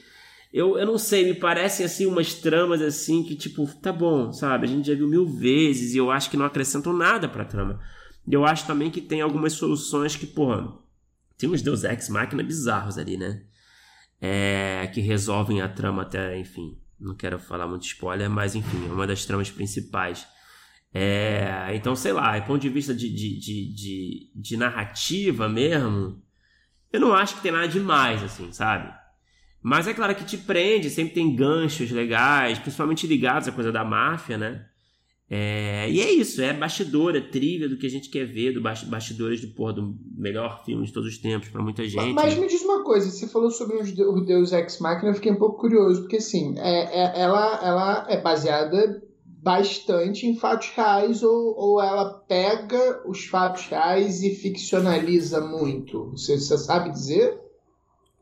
Eu, 0.54 0.78
eu 0.78 0.86
não 0.86 0.98
sei, 0.98 1.26
me 1.26 1.34
parecem 1.34 1.86
assim 1.86 2.06
umas 2.06 2.36
tramas 2.36 2.82
assim 2.82 3.24
que, 3.24 3.36
tipo, 3.36 3.68
tá 3.82 3.92
bom, 3.92 4.32
sabe? 4.32 4.66
A 4.66 4.70
gente 4.70 4.88
já 4.88 4.96
viu 4.96 5.08
mil 5.08 5.26
vezes 5.26 5.94
e 5.94 5.98
eu 5.98 6.10
acho 6.10 6.30
que 6.30 6.38
não 6.38 6.46
acrescentam 6.46 6.94
nada 6.94 7.28
pra 7.28 7.44
trama. 7.44 7.80
E 8.28 8.34
eu 8.34 8.46
acho 8.46 8.68
também 8.68 8.92
que 8.92 9.00
tem 9.00 9.22
algumas 9.22 9.54
soluções 9.54 10.16
que, 10.16 10.28
porra, 10.28 10.78
tem 11.38 11.50
uns 11.50 11.62
Deus 11.62 11.84
Ex 11.84 12.10
Máquina 12.10 12.44
bizarros 12.44 12.98
ali, 12.98 13.16
né? 13.16 13.44
É, 14.20 14.90
que 14.94 15.00
resolvem 15.00 15.62
a 15.62 15.70
trama 15.70 16.02
até, 16.02 16.38
enfim, 16.38 16.78
não 17.00 17.16
quero 17.16 17.40
falar 17.40 17.68
muito 17.68 17.86
spoiler, 17.86 18.30
mas 18.30 18.56
enfim, 18.56 18.88
é 18.90 18.92
uma 18.92 19.08
das 19.08 19.26
tramas 19.26 19.50
principais. 19.50 20.28
É, 20.94 21.70
então, 21.74 21.96
sei 21.96 22.12
lá, 22.12 22.38
do 22.40 22.46
ponto 22.46 22.62
de 22.62 22.70
vista 22.70 22.94
de, 22.94 23.08
de, 23.10 23.40
de, 23.40 23.74
de, 23.74 24.32
de 24.36 24.58
narrativa 24.58 25.48
mesmo, 25.48 26.22
eu 26.92 27.00
não 27.00 27.14
acho 27.14 27.36
que 27.36 27.42
tem 27.42 27.52
nada 27.52 27.68
demais, 27.68 28.24
assim, 28.24 28.52
sabe? 28.52 28.92
Mas 29.62 29.88
é 29.88 29.94
claro 29.94 30.16
que 30.16 30.26
te 30.26 30.38
prende, 30.38 30.90
sempre 30.90 31.14
tem 31.14 31.36
ganchos 31.36 31.92
legais, 31.92 32.58
principalmente 32.60 33.06
ligados 33.06 33.48
à 33.48 33.52
coisa 33.52 33.72
da 33.72 33.84
máfia, 33.84 34.38
né? 34.38 34.66
É, 35.30 35.90
e 35.90 36.00
é 36.00 36.10
isso, 36.10 36.42
é 36.42 36.54
bastidor, 36.54 37.14
é 37.14 37.20
trivia 37.20 37.68
do 37.68 37.78
que 37.78 37.86
a 37.86 37.90
gente 37.90 38.10
quer 38.10 38.26
ver, 38.26 38.54
do 38.54 38.62
bastidores 38.62 39.42
do, 39.42 39.50
porra, 39.50 39.74
do 39.74 39.94
melhor 40.16 40.64
filme 40.64 40.86
de 40.86 40.94
todos 40.94 41.10
os 41.10 41.18
tempos 41.18 41.50
para 41.50 41.62
muita 41.62 41.84
gente. 41.86 42.14
Mas, 42.14 42.38
me 42.38 42.48
diz 42.48 42.62
uma 42.64 42.82
coisa, 42.82 43.12
você 43.12 43.28
falou 43.28 43.52
sobre 43.52 43.76
o 43.76 44.22
Deus 44.22 44.54
Ex 44.54 44.80
Machina, 44.80 45.10
eu 45.12 45.16
fiquei 45.16 45.32
um 45.32 45.38
pouco 45.38 45.60
curioso, 45.60 46.02
porque 46.02 46.18
assim, 46.18 46.58
é, 46.58 47.02
é, 47.02 47.22
ela, 47.22 47.60
ela 47.62 48.08
é 48.10 48.22
baseada 48.22 49.04
bastante 49.44 50.26
em 50.26 50.38
fatos 50.38 50.70
reais 50.70 51.22
ou, 51.22 51.56
ou 51.58 51.82
ela 51.82 52.20
pega 52.28 53.02
os 53.06 53.26
fatos 53.26 53.66
reais 53.68 54.24
e 54.24 54.34
ficcionaliza 54.34 55.42
muito? 55.42 56.12
Você, 56.12 56.40
você 56.40 56.58
sabe 56.58 56.90
dizer? 56.92 57.38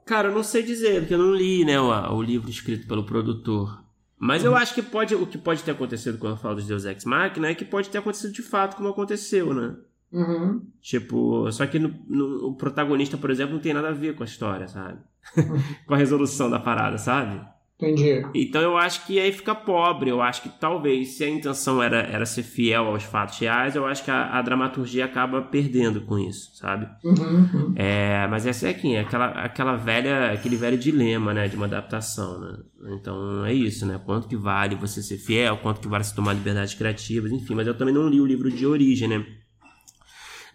Cara, 0.05 0.29
eu 0.29 0.33
não 0.33 0.43
sei 0.43 0.63
dizer, 0.63 1.01
porque 1.01 1.13
eu 1.13 1.19
não 1.19 1.33
li 1.33 1.63
né, 1.63 1.79
o, 1.79 2.15
o 2.15 2.21
livro 2.21 2.49
escrito 2.49 2.87
pelo 2.87 3.05
produtor. 3.05 3.84
Mas 4.17 4.43
uhum. 4.43 4.49
eu 4.49 4.55
acho 4.55 4.73
que 4.73 4.81
pode, 4.81 5.13
o 5.13 5.27
que 5.27 5.37
pode 5.37 5.63
ter 5.63 5.71
acontecido 5.71 6.17
quando 6.17 6.33
eu 6.33 6.37
falo 6.37 6.55
dos 6.55 6.67
Deus 6.67 6.85
Ex 6.85 7.03
Machina 7.05 7.49
é 7.49 7.55
que 7.55 7.65
pode 7.65 7.89
ter 7.89 7.97
acontecido 7.97 8.33
de 8.33 8.41
fato 8.41 8.77
como 8.77 8.89
aconteceu, 8.89 9.53
né? 9.53 9.75
Uhum. 10.11 10.65
Tipo, 10.81 11.51
só 11.51 11.67
que 11.67 11.77
no, 11.77 11.93
no, 12.07 12.47
o 12.47 12.55
protagonista, 12.55 13.17
por 13.17 13.29
exemplo, 13.29 13.55
não 13.55 13.61
tem 13.61 13.73
nada 13.73 13.89
a 13.89 13.93
ver 13.93 14.15
com 14.15 14.23
a 14.23 14.25
história, 14.25 14.67
sabe? 14.67 14.99
Uhum. 15.35 15.61
com 15.85 15.93
a 15.93 15.97
resolução 15.97 16.49
da 16.49 16.59
parada, 16.59 16.97
sabe? 16.97 17.45
Entendi. 17.77 18.25
Então 18.33 18.61
eu 18.61 18.77
acho 18.77 19.05
que 19.05 19.19
aí 19.19 19.31
fica 19.33 19.53
pobre. 19.53 20.09
Eu 20.09 20.21
acho 20.21 20.41
que 20.41 20.49
talvez, 20.49 21.17
se 21.17 21.25
a 21.25 21.29
intenção 21.29 21.83
era, 21.83 21.97
era 22.03 22.25
ser 22.25 22.43
fiel 22.43 22.85
aos 22.85 23.03
fatos 23.03 23.37
reais, 23.37 23.75
eu 23.75 23.85
acho 23.85 24.03
que 24.03 24.09
a, 24.09 24.37
a 24.37 24.41
dramaturgia 24.41 25.03
acaba 25.03 25.41
perdendo 25.41 26.01
com 26.01 26.17
isso, 26.17 26.55
sabe? 26.55 26.87
Uhum, 27.03 27.49
uhum. 27.53 27.73
É, 27.75 28.27
mas 28.27 28.45
essa 28.45 28.67
é 28.67 28.69
aqui, 28.69 28.95
é 28.95 29.01
aquela, 29.01 29.27
aquela 29.27 29.75
velha, 29.75 30.31
aquele 30.31 30.55
velho 30.55 30.77
dilema, 30.77 31.33
né, 31.33 31.49
de 31.49 31.57
uma 31.57 31.65
adaptação, 31.65 32.39
né? 32.39 32.57
Então 32.97 33.45
é 33.45 33.53
isso, 33.53 33.85
né? 33.85 33.99
Quanto 34.05 34.27
que 34.27 34.37
vale 34.37 34.75
você 34.75 35.03
ser 35.03 35.17
fiel, 35.17 35.57
quanto 35.57 35.81
que 35.81 35.87
vale 35.87 36.03
se 36.03 36.15
tomar 36.15 36.33
liberdades 36.33 36.75
criativas, 36.75 37.31
enfim. 37.31 37.55
Mas 37.55 37.67
eu 37.67 37.77
também 37.77 37.93
não 37.93 38.07
li 38.07 38.21
o 38.21 38.25
livro 38.25 38.49
de 38.49 38.65
origem, 38.65 39.09
né? 39.09 39.25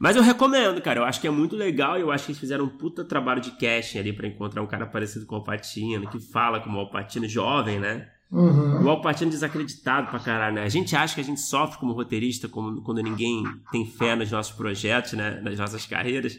Mas 0.00 0.16
eu 0.16 0.22
recomendo, 0.22 0.80
cara. 0.80 1.00
Eu 1.00 1.04
acho 1.04 1.20
que 1.20 1.26
é 1.26 1.30
muito 1.30 1.54
legal 1.54 1.98
e 1.98 2.00
eu 2.00 2.10
acho 2.10 2.24
que 2.24 2.30
eles 2.32 2.40
fizeram 2.40 2.64
um 2.64 2.68
puta 2.70 3.04
trabalho 3.04 3.38
de 3.38 3.50
casting 3.50 3.98
ali 3.98 4.14
para 4.14 4.26
encontrar 4.26 4.62
um 4.62 4.66
cara 4.66 4.86
parecido 4.86 5.26
com 5.26 5.34
o 5.34 5.38
Alpatino, 5.38 6.08
que 6.08 6.18
fala 6.18 6.58
como 6.58 6.78
o 6.78 6.80
Alpatino 6.80 7.28
jovem, 7.28 7.78
né? 7.78 8.08
Uhum. 8.32 8.82
O 8.82 8.88
Alpatino 8.88 9.30
desacreditado 9.30 10.08
pra 10.08 10.18
caralho, 10.18 10.54
né? 10.54 10.62
A 10.62 10.70
gente 10.70 10.96
acha 10.96 11.14
que 11.14 11.20
a 11.20 11.24
gente 11.24 11.42
sofre 11.42 11.78
como 11.78 11.92
roteirista 11.92 12.48
como, 12.48 12.80
quando 12.80 13.02
ninguém 13.02 13.44
tem 13.70 13.84
fé 13.84 14.16
nos 14.16 14.30
nossos 14.30 14.56
projetos, 14.56 15.12
né? 15.12 15.38
Nas 15.42 15.58
nossas 15.58 15.84
carreiras. 15.84 16.38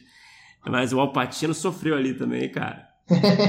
Mas 0.68 0.91
o 0.91 1.00
Alpatino 1.00 1.53
sofreu 1.53 1.96
ali 1.96 2.15
também, 2.15 2.50
cara. 2.50 2.89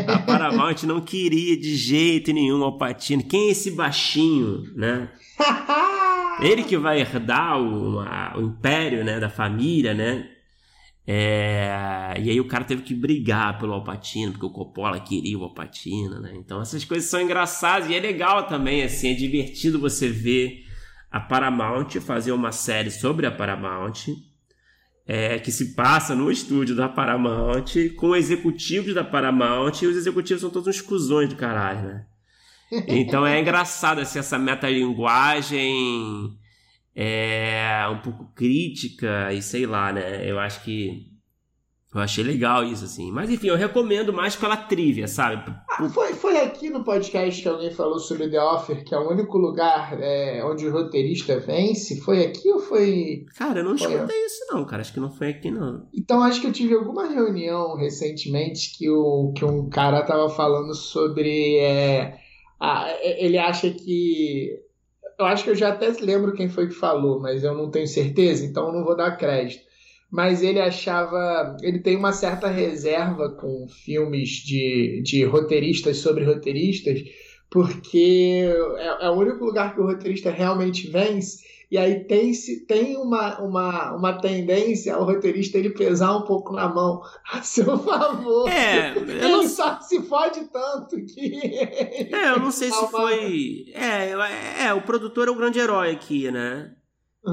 A 0.09 0.19
Paramount 0.19 0.83
não 0.83 1.00
queria 1.00 1.59
de 1.59 1.75
jeito 1.75 2.35
nenhum 2.35 2.61
o 2.61 2.64
Alpatino. 2.64 3.25
Quem 3.25 3.49
é 3.49 3.52
esse 3.52 3.71
baixinho, 3.71 4.62
né? 4.76 5.09
Ele 6.42 6.64
que 6.64 6.76
vai 6.76 7.00
herdar 7.00 7.61
o, 7.61 8.00
a, 8.00 8.34
o 8.37 8.42
império, 8.42 9.04
né? 9.04 9.18
Da 9.20 9.28
família, 9.28 9.94
né? 9.94 10.28
É, 11.04 12.14
e 12.20 12.30
aí 12.30 12.40
o 12.40 12.46
cara 12.46 12.64
teve 12.64 12.82
que 12.82 12.94
brigar 12.94 13.58
pelo 13.58 13.72
Alpatino, 13.72 14.32
porque 14.32 14.46
o 14.46 14.50
Coppola 14.50 15.00
queria 15.00 15.37
o 15.37 15.44
Alpatino, 15.44 16.20
né? 16.20 16.32
Então 16.37 16.61
essas 16.61 16.84
coisas 16.84 17.11
são 17.11 17.20
engraçadas 17.20 17.88
e 17.88 17.94
é 17.94 18.00
legal 18.00 18.46
também, 18.46 18.82
assim, 18.82 19.11
é 19.11 19.14
divertido 19.14 19.80
você 19.80 20.08
ver 20.08 20.64
a 21.11 21.18
Paramount 21.18 21.90
fazer 22.00 22.32
uma 22.32 22.52
série 22.52 22.90
sobre 22.90 23.26
a 23.26 23.32
Paramount, 23.32 24.14
é, 25.06 25.38
que 25.40 25.50
se 25.50 25.75
passa 25.75 26.14
no 26.14 26.30
estúdio 26.30 26.76
da 26.76 26.88
Paramount, 26.88 27.90
com 27.96 28.14
executivos 28.14 28.94
da 28.94 29.02
Paramount, 29.02 29.82
e 29.82 29.87
os 29.87 29.96
executivos 29.96 30.40
são 30.40 30.50
todos 30.50 30.68
uns 30.68 30.80
cuzões 30.80 31.28
do 31.28 31.37
caralho, 31.37 31.82
né? 31.82 32.06
Então 32.88 33.26
é 33.26 33.41
engraçado 33.41 34.00
assim, 34.00 34.19
essa 34.19 34.38
metalinguagem 34.38 36.31
é 36.95 37.87
um 37.91 37.99
pouco 37.99 38.33
crítica 38.35 39.33
e 39.33 39.43
sei 39.43 39.67
lá, 39.67 39.93
né? 39.93 40.29
Eu 40.31 40.38
acho 40.38 40.62
que 40.62 41.12
eu 41.95 42.00
achei 42.00 42.25
legal 42.25 42.64
isso, 42.64 42.87
assim. 42.87 43.12
Mas 43.12 43.29
enfim, 43.29 43.49
eu 43.49 43.57
recomendo 43.57 44.14
mais 44.14 44.35
pela 44.35 44.57
trivia, 44.57 45.07
sabe? 45.07 45.55
Ah, 45.71 45.87
foi, 45.91 46.14
foi 46.14 46.38
aqui 46.38 46.71
no 46.71 46.83
podcast 46.83 47.43
que 47.43 47.49
alguém 47.49 47.71
falou 47.71 47.99
sobre 47.99 48.31
The 48.31 48.43
Offer, 48.43 48.83
que 48.83 48.95
é 48.95 48.99
o 48.99 49.11
único 49.11 49.37
lugar 49.37 49.99
é, 50.00 50.43
onde 50.43 50.67
o 50.67 50.73
roteirista 50.73 51.38
vence. 51.38 52.00
Foi 52.00 52.25
aqui 52.25 52.50
ou 52.50 52.61
foi. 52.61 53.26
Cara, 53.37 53.61
eu 53.61 53.64
não 53.64 53.76
foi... 53.76 53.93
escutei 53.93 54.25
isso, 54.25 54.47
não, 54.50 54.64
cara. 54.64 54.81
Acho 54.81 54.95
que 54.95 55.00
não 55.00 55.12
foi 55.12 55.29
aqui, 55.29 55.50
não. 55.50 55.87
Então, 55.93 56.23
acho 56.23 56.41
que 56.41 56.47
eu 56.47 56.52
tive 56.52 56.75
alguma 56.75 57.07
reunião 57.07 57.76
recentemente 57.76 58.75
que, 58.79 58.88
o, 58.88 59.33
que 59.37 59.45
um 59.45 59.69
cara 59.69 60.02
tava 60.02 60.31
falando 60.31 60.75
sobre. 60.75 61.59
É, 61.59 62.22
a, 62.64 62.97
ele 63.02 63.38
acha 63.38 63.69
que 63.73 64.57
eu 65.19 65.26
acho 65.26 65.42
que 65.42 65.50
eu 65.50 65.54
já 65.57 65.71
até 65.71 65.88
lembro 66.00 66.33
quem 66.33 66.49
foi 66.49 66.69
que 66.69 66.75
falou, 66.75 67.21
mas 67.21 67.42
eu 67.42 67.54
não 67.57 67.69
tenho 67.69 67.88
certeza, 67.88 68.47
então 68.47 68.69
eu 68.69 68.73
não 68.73 68.85
vou 68.85 68.97
dar 68.97 69.16
crédito. 69.16 69.64
Mas 70.09 70.42
ele 70.45 70.61
achava. 70.61 71.57
Ele 71.61 71.81
tem 71.81 71.97
uma 71.97 72.12
certa 72.12 72.47
reserva 72.47 73.31
com 73.31 73.66
filmes 73.66 74.28
de, 74.31 75.02
de 75.02 75.25
roteiristas 75.25 75.97
sobre 75.97 76.25
roteiristas, 76.25 77.02
porque 77.50 78.45
é, 78.78 79.07
é 79.07 79.11
o 79.11 79.14
único 79.14 79.45
lugar 79.45 79.75
que 79.75 79.81
o 79.81 79.87
roteirista 79.87 80.31
realmente 80.31 80.88
vence 80.88 81.42
e 81.73 81.79
aí 81.79 82.05
tem, 82.05 82.31
tem 82.69 82.99
uma, 82.99 83.41
uma, 83.41 83.97
uma 83.97 84.21
tendência 84.21 84.95
ao 84.95 85.07
roteirista 85.07 85.57
ele 85.57 85.71
pesar 85.71 86.14
um 86.14 86.26
pouco 86.26 86.52
na 86.52 86.69
mão 86.69 87.00
a 87.33 87.41
seu 87.41 87.64
favor. 87.81 88.47
É, 88.47 88.95
ele 88.95 89.21
não... 89.21 89.49
só 89.49 89.81
se 89.81 90.02
fode 90.02 90.45
tanto 90.52 91.02
que. 91.02 91.35
É, 92.14 92.29
eu 92.29 92.41
não 92.41 92.50
sei 92.50 92.71
se 92.71 92.87
foi. 92.88 93.64
É, 93.73 94.67
é, 94.67 94.75
o 94.75 94.83
produtor 94.83 95.29
é 95.29 95.31
o 95.31 95.35
grande 95.35 95.61
herói 95.61 95.93
aqui, 95.93 96.31
né? 96.31 96.75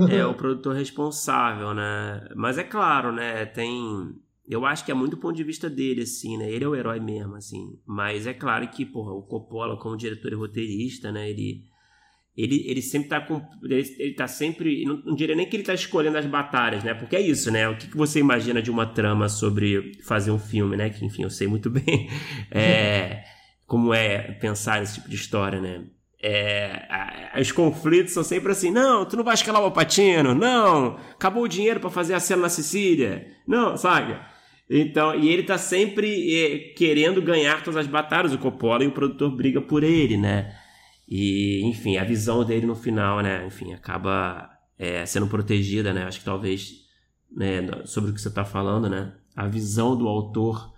É 0.10 0.26
o 0.26 0.34
produtor 0.40 0.74
responsável, 0.74 1.74
né? 1.74 2.30
Mas 2.34 2.58
é 2.58 2.64
claro, 2.64 3.12
né? 3.12 3.46
Tem. 3.46 4.16
Eu 4.48 4.66
acho 4.66 4.86
que 4.86 4.92
é 4.92 4.96
muito 4.96 5.18
do 5.18 5.22
ponto 5.22 5.36
de 5.36 5.44
vista 5.44 5.70
dele, 5.70 6.04
assim, 6.04 6.38
né? 6.38 6.50
Ele 6.50 6.64
é 6.64 6.68
o 6.70 6.76
herói 6.78 7.02
mesmo, 7.02 7.36
assim. 7.36 7.78
Mas 7.86 8.26
é 8.26 8.34
claro 8.34 8.66
que, 8.70 8.86
porra, 8.86 9.12
o 9.12 9.22
Coppola, 9.22 9.78
como 9.78 9.98
diretor 9.98 10.32
e 10.32 10.36
roteirista, 10.36 11.12
né? 11.12 11.30
Ele 11.30 11.68
ele, 12.42 12.64
ele 12.66 12.82
sempre 12.82 13.10
tá 13.10 13.20
com. 13.20 13.42
Ele, 13.62 13.96
ele 14.00 14.14
tá 14.14 14.26
sempre. 14.26 14.86
Não, 14.86 15.02
não, 15.06 15.14
diria 15.14 15.36
nem 15.36 15.46
que 15.46 15.58
ele 15.58 15.64
tá 15.64 15.74
escolhendo 15.74 16.18
as 16.18 16.26
batalhas, 16.26 16.86
né? 16.86 16.94
Porque 16.94 17.18
é 17.18 17.22
isso, 17.22 17.52
né? 17.52 17.68
O 17.68 17.76
que, 17.76 17.88
que 17.88 17.98
você 17.98 18.20
imagina 18.20 18.62
de 18.62 18.72
uma 18.72 18.86
trama 18.86 19.28
sobre 19.28 19.92
fazer 20.06 20.32
um 20.32 20.40
filme, 20.40 20.78
né? 20.78 20.90
Que, 20.90 21.06
enfim, 21.06 21.24
eu 21.24 21.30
sei 21.30 21.48
muito 21.48 21.70
bem 21.70 22.10
é, 22.50 23.24
como 23.68 23.94
é 23.94 24.32
pensar 24.34 24.80
nesse 24.80 24.96
tipo 24.96 25.10
de 25.10 25.16
história, 25.16 25.60
né? 25.60 25.84
É, 26.22 26.86
a, 26.90 27.40
os 27.42 27.52
conflitos 27.52 28.14
são 28.14 28.24
sempre 28.24 28.54
assim: 28.54 28.72
não, 28.72 29.04
tu 29.04 29.18
não 29.18 29.24
vai 29.24 29.34
escalar 29.34 29.62
o 29.62 29.66
Alpatino, 29.66 30.34
não, 30.34 30.98
acabou 31.12 31.44
o 31.44 31.48
dinheiro 31.48 31.82
para 31.82 31.90
fazer 31.90 32.14
a 32.14 32.22
cena 32.22 32.44
na 32.44 32.50
Sicília, 32.50 33.28
não, 33.46 33.76
sabe? 33.76 34.18
Então, 34.70 35.14
e 35.14 35.28
ele 35.28 35.44
tá 35.44 35.58
sempre 35.58 36.36
é, 36.38 36.60
querendo 36.74 37.22
ganhar 37.22 37.64
todas 37.64 37.82
as 37.82 37.88
batalhas, 37.88 38.34
o 38.34 38.38
Coppola, 38.38 38.84
e 38.84 38.88
o 38.88 38.92
produtor 38.92 39.36
briga 39.36 39.60
por 39.60 39.84
ele, 39.84 40.16
né? 40.16 40.56
E, 41.10 41.62
enfim, 41.64 41.98
a 41.98 42.04
visão 42.04 42.46
dele 42.46 42.68
no 42.68 42.76
final, 42.76 43.20
né? 43.22 43.44
Enfim, 43.48 43.74
acaba 43.74 44.48
é, 44.78 45.04
sendo 45.08 45.26
protegida, 45.26 45.92
né? 45.92 46.04
Acho 46.04 46.20
que 46.20 46.26
talvez, 46.26 46.86
né, 47.36 47.68
sobre 47.86 48.12
o 48.12 48.14
que 48.14 48.22
você 48.22 48.28
está 48.28 48.46
falando, 48.46 48.88
né? 48.88 49.14
A 49.36 49.48
visão 49.48 49.98
do 49.98 50.08
autor 50.08 50.72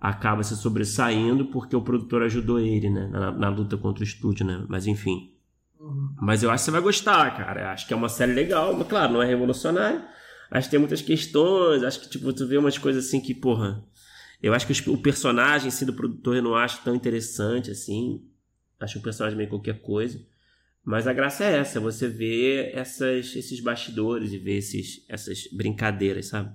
acaba 0.00 0.42
se 0.42 0.56
sobressaindo 0.56 1.46
porque 1.46 1.76
o 1.76 1.82
produtor 1.82 2.22
ajudou 2.22 2.58
ele, 2.58 2.88
né? 2.88 3.06
Na, 3.08 3.30
na 3.30 3.48
luta 3.50 3.76
contra 3.76 4.02
o 4.02 4.06
estúdio, 4.06 4.46
né? 4.46 4.64
Mas, 4.68 4.86
enfim. 4.86 5.34
Uhum. 5.78 6.14
Mas 6.18 6.42
eu 6.42 6.50
acho 6.50 6.62
que 6.62 6.64
você 6.64 6.70
vai 6.70 6.80
gostar, 6.80 7.36
cara. 7.36 7.70
Acho 7.70 7.86
que 7.86 7.92
é 7.92 7.96
uma 7.96 8.08
série 8.08 8.32
legal, 8.32 8.74
mas, 8.74 8.88
claro, 8.88 9.12
não 9.12 9.22
é 9.22 9.26
revolucionária. 9.26 10.02
Acho 10.50 10.68
que 10.68 10.70
tem 10.70 10.80
muitas 10.80 11.02
questões. 11.02 11.82
Acho 11.82 12.00
que, 12.00 12.08
tipo, 12.08 12.32
tu 12.32 12.46
vê 12.46 12.56
umas 12.56 12.78
coisas 12.78 13.04
assim 13.04 13.20
que, 13.20 13.34
porra... 13.34 13.84
Eu 14.42 14.52
acho 14.52 14.66
que 14.66 14.90
o 14.90 14.98
personagem, 14.98 15.68
assim, 15.68 15.86
do 15.86 15.94
produtor 15.94 16.36
eu 16.36 16.42
não 16.42 16.54
acho 16.54 16.82
tão 16.84 16.94
interessante, 16.94 17.70
assim 17.70 18.22
acho 18.84 18.98
um 18.98 19.02
personagem 19.02 19.36
meio 19.36 19.50
qualquer 19.50 19.80
coisa. 19.80 20.20
Mas 20.84 21.06
a 21.06 21.12
graça 21.12 21.44
é 21.44 21.56
essa, 21.58 21.80
você 21.80 22.06
vê 22.06 22.70
essas, 22.74 23.34
esses 23.34 23.58
bastidores 23.60 24.32
e 24.32 24.38
ver 24.38 24.58
esses, 24.58 25.04
essas 25.08 25.48
brincadeiras, 25.50 26.26
sabe? 26.26 26.54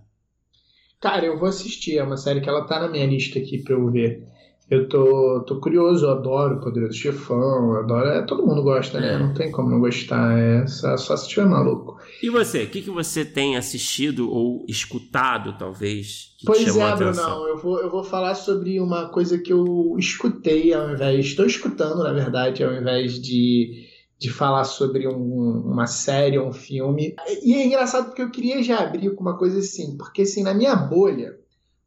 Cara, 1.01 1.25
eu 1.25 1.39
vou 1.39 1.49
assistir, 1.49 1.97
é 1.97 2.03
uma 2.03 2.17
série 2.17 2.41
que 2.41 2.47
ela 2.47 2.67
tá 2.67 2.79
na 2.79 2.89
minha 2.89 3.05
lista 3.07 3.39
aqui 3.39 3.57
pra 3.63 3.73
eu 3.73 3.89
ver. 3.89 4.27
Eu 4.69 4.87
tô, 4.87 5.43
tô 5.47 5.59
curioso, 5.59 6.05
eu 6.05 6.11
adoro 6.11 6.59
Poderoso 6.59 6.93
Chefão, 6.93 7.73
adoro. 7.73 8.07
É, 8.07 8.21
todo 8.21 8.45
mundo 8.45 8.61
gosta, 8.61 8.99
né? 8.99 9.15
É. 9.15 9.17
Não 9.17 9.33
tem 9.33 9.51
como 9.51 9.67
não 9.67 9.79
gostar. 9.79 10.37
É 10.37 10.67
só, 10.67 10.95
só 10.95 11.17
se 11.17 11.27
tiver 11.27 11.47
maluco. 11.47 11.97
E 12.21 12.29
você? 12.29 12.63
O 12.63 12.69
que, 12.69 12.83
que 12.83 12.91
você 12.91 13.25
tem 13.25 13.57
assistido 13.57 14.31
ou 14.31 14.63
escutado, 14.67 15.57
talvez? 15.57 16.35
Pois 16.45 16.77
é, 16.77 16.95
Brunão, 16.95 17.47
eu 17.47 17.57
vou, 17.57 17.79
eu 17.79 17.89
vou 17.89 18.03
falar 18.03 18.35
sobre 18.35 18.79
uma 18.79 19.09
coisa 19.09 19.39
que 19.39 19.51
eu 19.51 19.95
escutei 19.97 20.71
ao 20.71 20.91
invés. 20.91 21.25
Estou 21.25 21.47
escutando, 21.47 22.03
na 22.03 22.13
verdade, 22.13 22.63
ao 22.63 22.71
invés 22.71 23.19
de, 23.19 23.87
de 24.19 24.29
falar 24.29 24.65
sobre 24.65 25.07
um, 25.07 25.63
uma 25.65 25.87
série 25.87 26.37
ou 26.37 26.47
um 26.47 26.53
filme. 26.53 27.15
E 27.43 27.55
é 27.55 27.65
engraçado 27.65 28.05
porque 28.05 28.21
eu 28.21 28.29
queria 28.29 28.61
já 28.61 28.81
abrir 28.81 29.15
com 29.15 29.21
uma 29.21 29.35
coisa 29.35 29.57
assim, 29.57 29.97
porque 29.97 30.21
assim, 30.21 30.43
na 30.43 30.53
minha 30.53 30.75
bolha 30.75 31.39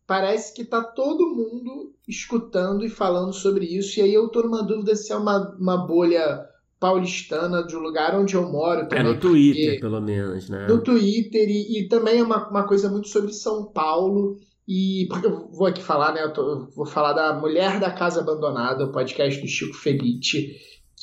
parece 0.07 0.55
que 0.55 0.65
tá 0.65 0.83
todo 0.83 1.35
mundo 1.35 1.95
escutando 2.09 2.85
e 2.85 2.89
falando 2.89 3.33
sobre 3.33 3.67
isso, 3.67 3.99
e 3.99 4.03
aí 4.03 4.15
eu 4.15 4.29
tô 4.29 4.43
numa 4.43 4.63
dúvida 4.63 4.95
se 4.97 5.13
é 5.13 5.17
uma, 5.17 5.57
uma 5.59 5.77
bolha 5.77 6.47
paulistana 6.83 7.65
de 7.65 7.77
um 7.77 7.81
lugar 7.81 8.19
onde 8.19 8.35
eu 8.35 8.51
moro. 8.51 8.89
Também, 8.89 8.99
é 8.99 9.15
no 9.15 9.21
Twitter, 9.21 9.81
pelo 9.81 10.01
menos, 10.01 10.49
né? 10.49 10.67
No 10.67 10.83
Twitter, 10.83 11.49
e, 11.49 11.79
e 11.79 11.89
também 11.89 12.19
é 12.19 12.23
uma, 12.23 12.49
uma 12.49 12.67
coisa 12.67 12.91
muito 12.91 13.07
sobre 13.07 13.33
São 13.33 13.67
Paulo. 13.67 14.37
E 14.67 15.07
porque 15.09 15.27
eu 15.27 15.49
vou 15.51 15.67
aqui 15.67 15.83
falar, 15.83 16.13
né? 16.13 16.23
Eu, 16.23 16.33
tô, 16.33 16.43
eu 16.43 16.71
vou 16.71 16.87
falar 16.87 17.13
da 17.13 17.35
Mulher 17.35 17.79
da 17.79 17.91
Casa 17.91 18.21
Abandonada, 18.21 18.85
o 18.85 18.93
podcast 18.93 19.41
do 19.41 19.47
Chico 19.47 19.75
Felice. 19.75 20.57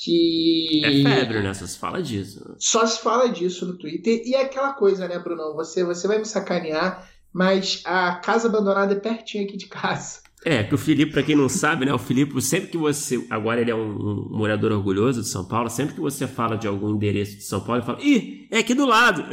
Que. 0.04 0.82
É 0.84 1.04
febre, 1.04 1.42
né? 1.42 1.54
Só 1.54 1.66
se 1.66 1.78
fala 1.78 2.02
disso. 2.02 2.56
Só 2.58 2.86
se 2.86 3.02
fala 3.02 3.28
disso 3.28 3.66
no 3.66 3.78
Twitter. 3.78 4.22
E 4.26 4.34
é 4.34 4.44
aquela 4.44 4.74
coisa, 4.74 5.08
né, 5.08 5.20
Brunão? 5.20 5.56
Você, 5.56 5.84
você 5.84 6.08
vai 6.08 6.20
me 6.20 6.26
sacanear 6.26 7.10
mas 7.34 7.82
a 7.86 8.16
casa 8.16 8.48
abandonada 8.48 8.94
é 8.94 9.00
pertinho 9.00 9.46
aqui 9.46 9.58
de 9.58 9.68
casa. 9.68 10.20
É, 10.46 10.64
que 10.64 10.74
o 10.74 10.78
Felipe, 10.78 11.12
para 11.12 11.24
quem 11.24 11.36
não 11.36 11.50
sabe, 11.50 11.86
né? 11.86 11.94
O 11.94 11.98
Felipe, 11.98 12.42
sempre 12.42 12.70
que 12.70 12.78
você. 12.78 13.26
Agora 13.30 13.60
ele 13.60 13.72
é 13.72 13.76
um, 13.76 13.90
um, 13.90 14.38
morador 14.38 14.72
orgulhoso 14.72 15.22
de 15.22 15.28
São 15.28 15.46
Paulo, 15.46 15.70
sempre 15.70 15.96
que 15.96 16.00
você 16.00 16.26
fala 16.26 16.58
de 16.58 16.66
algum 16.66 16.92
endereço 16.92 17.36
de 17.36 17.44
São 17.44 17.60
Paulo, 17.60 17.82
ele 17.82 17.86
fala: 17.86 18.02
Ih, 18.02 18.48
é 18.50 18.60
aqui 18.60 18.74
do 18.74 18.86
lado. 18.86 19.26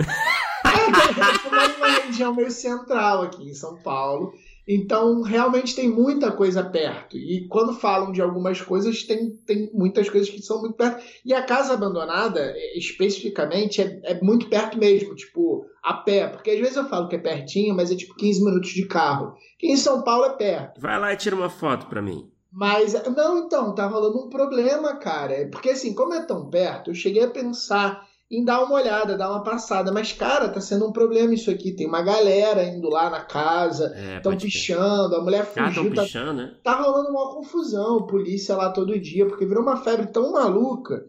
É, 0.64 1.46
uma 1.78 1.88
região 2.00 2.34
meio 2.34 2.50
central 2.50 3.22
aqui 3.22 3.48
em 3.48 3.54
São 3.54 3.76
Paulo. 3.76 4.34
Então, 4.68 5.22
realmente 5.22 5.76
tem 5.76 5.88
muita 5.88 6.32
coisa 6.32 6.64
perto. 6.64 7.16
E 7.16 7.46
quando 7.48 7.72
falam 7.72 8.10
de 8.10 8.20
algumas 8.20 8.60
coisas, 8.60 9.04
tem, 9.04 9.30
tem 9.46 9.70
muitas 9.72 10.10
coisas 10.10 10.28
que 10.28 10.42
são 10.42 10.60
muito 10.60 10.74
perto. 10.74 11.04
E 11.24 11.32
a 11.32 11.42
casa 11.42 11.74
abandonada, 11.74 12.52
especificamente, 12.74 13.80
é, 13.80 14.00
é 14.02 14.20
muito 14.20 14.48
perto 14.48 14.76
mesmo, 14.76 15.14
tipo, 15.14 15.66
a 15.82 15.94
pé. 15.94 16.26
Porque 16.26 16.50
às 16.50 16.58
vezes 16.58 16.76
eu 16.76 16.88
falo 16.88 17.08
que 17.08 17.14
é 17.14 17.18
pertinho, 17.18 17.76
mas 17.76 17.92
é 17.92 17.96
tipo 17.96 18.16
15 18.16 18.44
minutos 18.44 18.70
de 18.70 18.86
carro. 18.86 19.34
Que 19.56 19.68
em 19.68 19.76
São 19.76 20.02
Paulo 20.02 20.24
é 20.24 20.30
perto. 20.30 20.80
Vai 20.80 20.98
lá 20.98 21.12
e 21.12 21.16
tira 21.16 21.36
uma 21.36 21.48
foto 21.48 21.86
pra 21.86 22.02
mim. 22.02 22.28
Mas, 22.50 22.94
não, 23.14 23.38
então, 23.38 23.74
tá 23.74 23.86
rolando 23.86 24.18
um 24.18 24.30
problema, 24.30 24.96
cara. 24.96 25.48
Porque 25.52 25.70
assim, 25.70 25.94
como 25.94 26.14
é 26.14 26.24
tão 26.24 26.48
perto, 26.48 26.90
eu 26.90 26.94
cheguei 26.94 27.22
a 27.22 27.30
pensar 27.30 28.04
em 28.30 28.44
dar 28.44 28.64
uma 28.64 28.74
olhada, 28.74 29.16
dar 29.16 29.30
uma 29.30 29.42
passada. 29.42 29.92
Mas, 29.92 30.12
cara, 30.12 30.48
tá 30.48 30.60
sendo 30.60 30.86
um 30.86 30.92
problema 30.92 31.34
isso 31.34 31.50
aqui. 31.50 31.72
Tem 31.72 31.86
uma 31.86 32.02
galera 32.02 32.64
indo 32.64 32.88
lá 32.88 33.08
na 33.08 33.20
casa, 33.20 33.94
estão 34.16 34.32
é, 34.32 34.36
pichando, 34.36 35.14
a 35.14 35.22
mulher 35.22 35.44
fugiu. 35.44 35.92
Ah, 35.92 35.94
tá, 35.94 36.02
pichando, 36.02 36.32
né? 36.32 36.54
tá 36.62 36.80
rolando 36.80 37.10
uma 37.10 37.34
confusão, 37.34 38.06
polícia 38.06 38.56
lá 38.56 38.70
todo 38.70 38.98
dia, 38.98 39.26
porque 39.26 39.46
virou 39.46 39.62
uma 39.62 39.76
febre 39.76 40.06
tão 40.08 40.32
maluca 40.32 41.04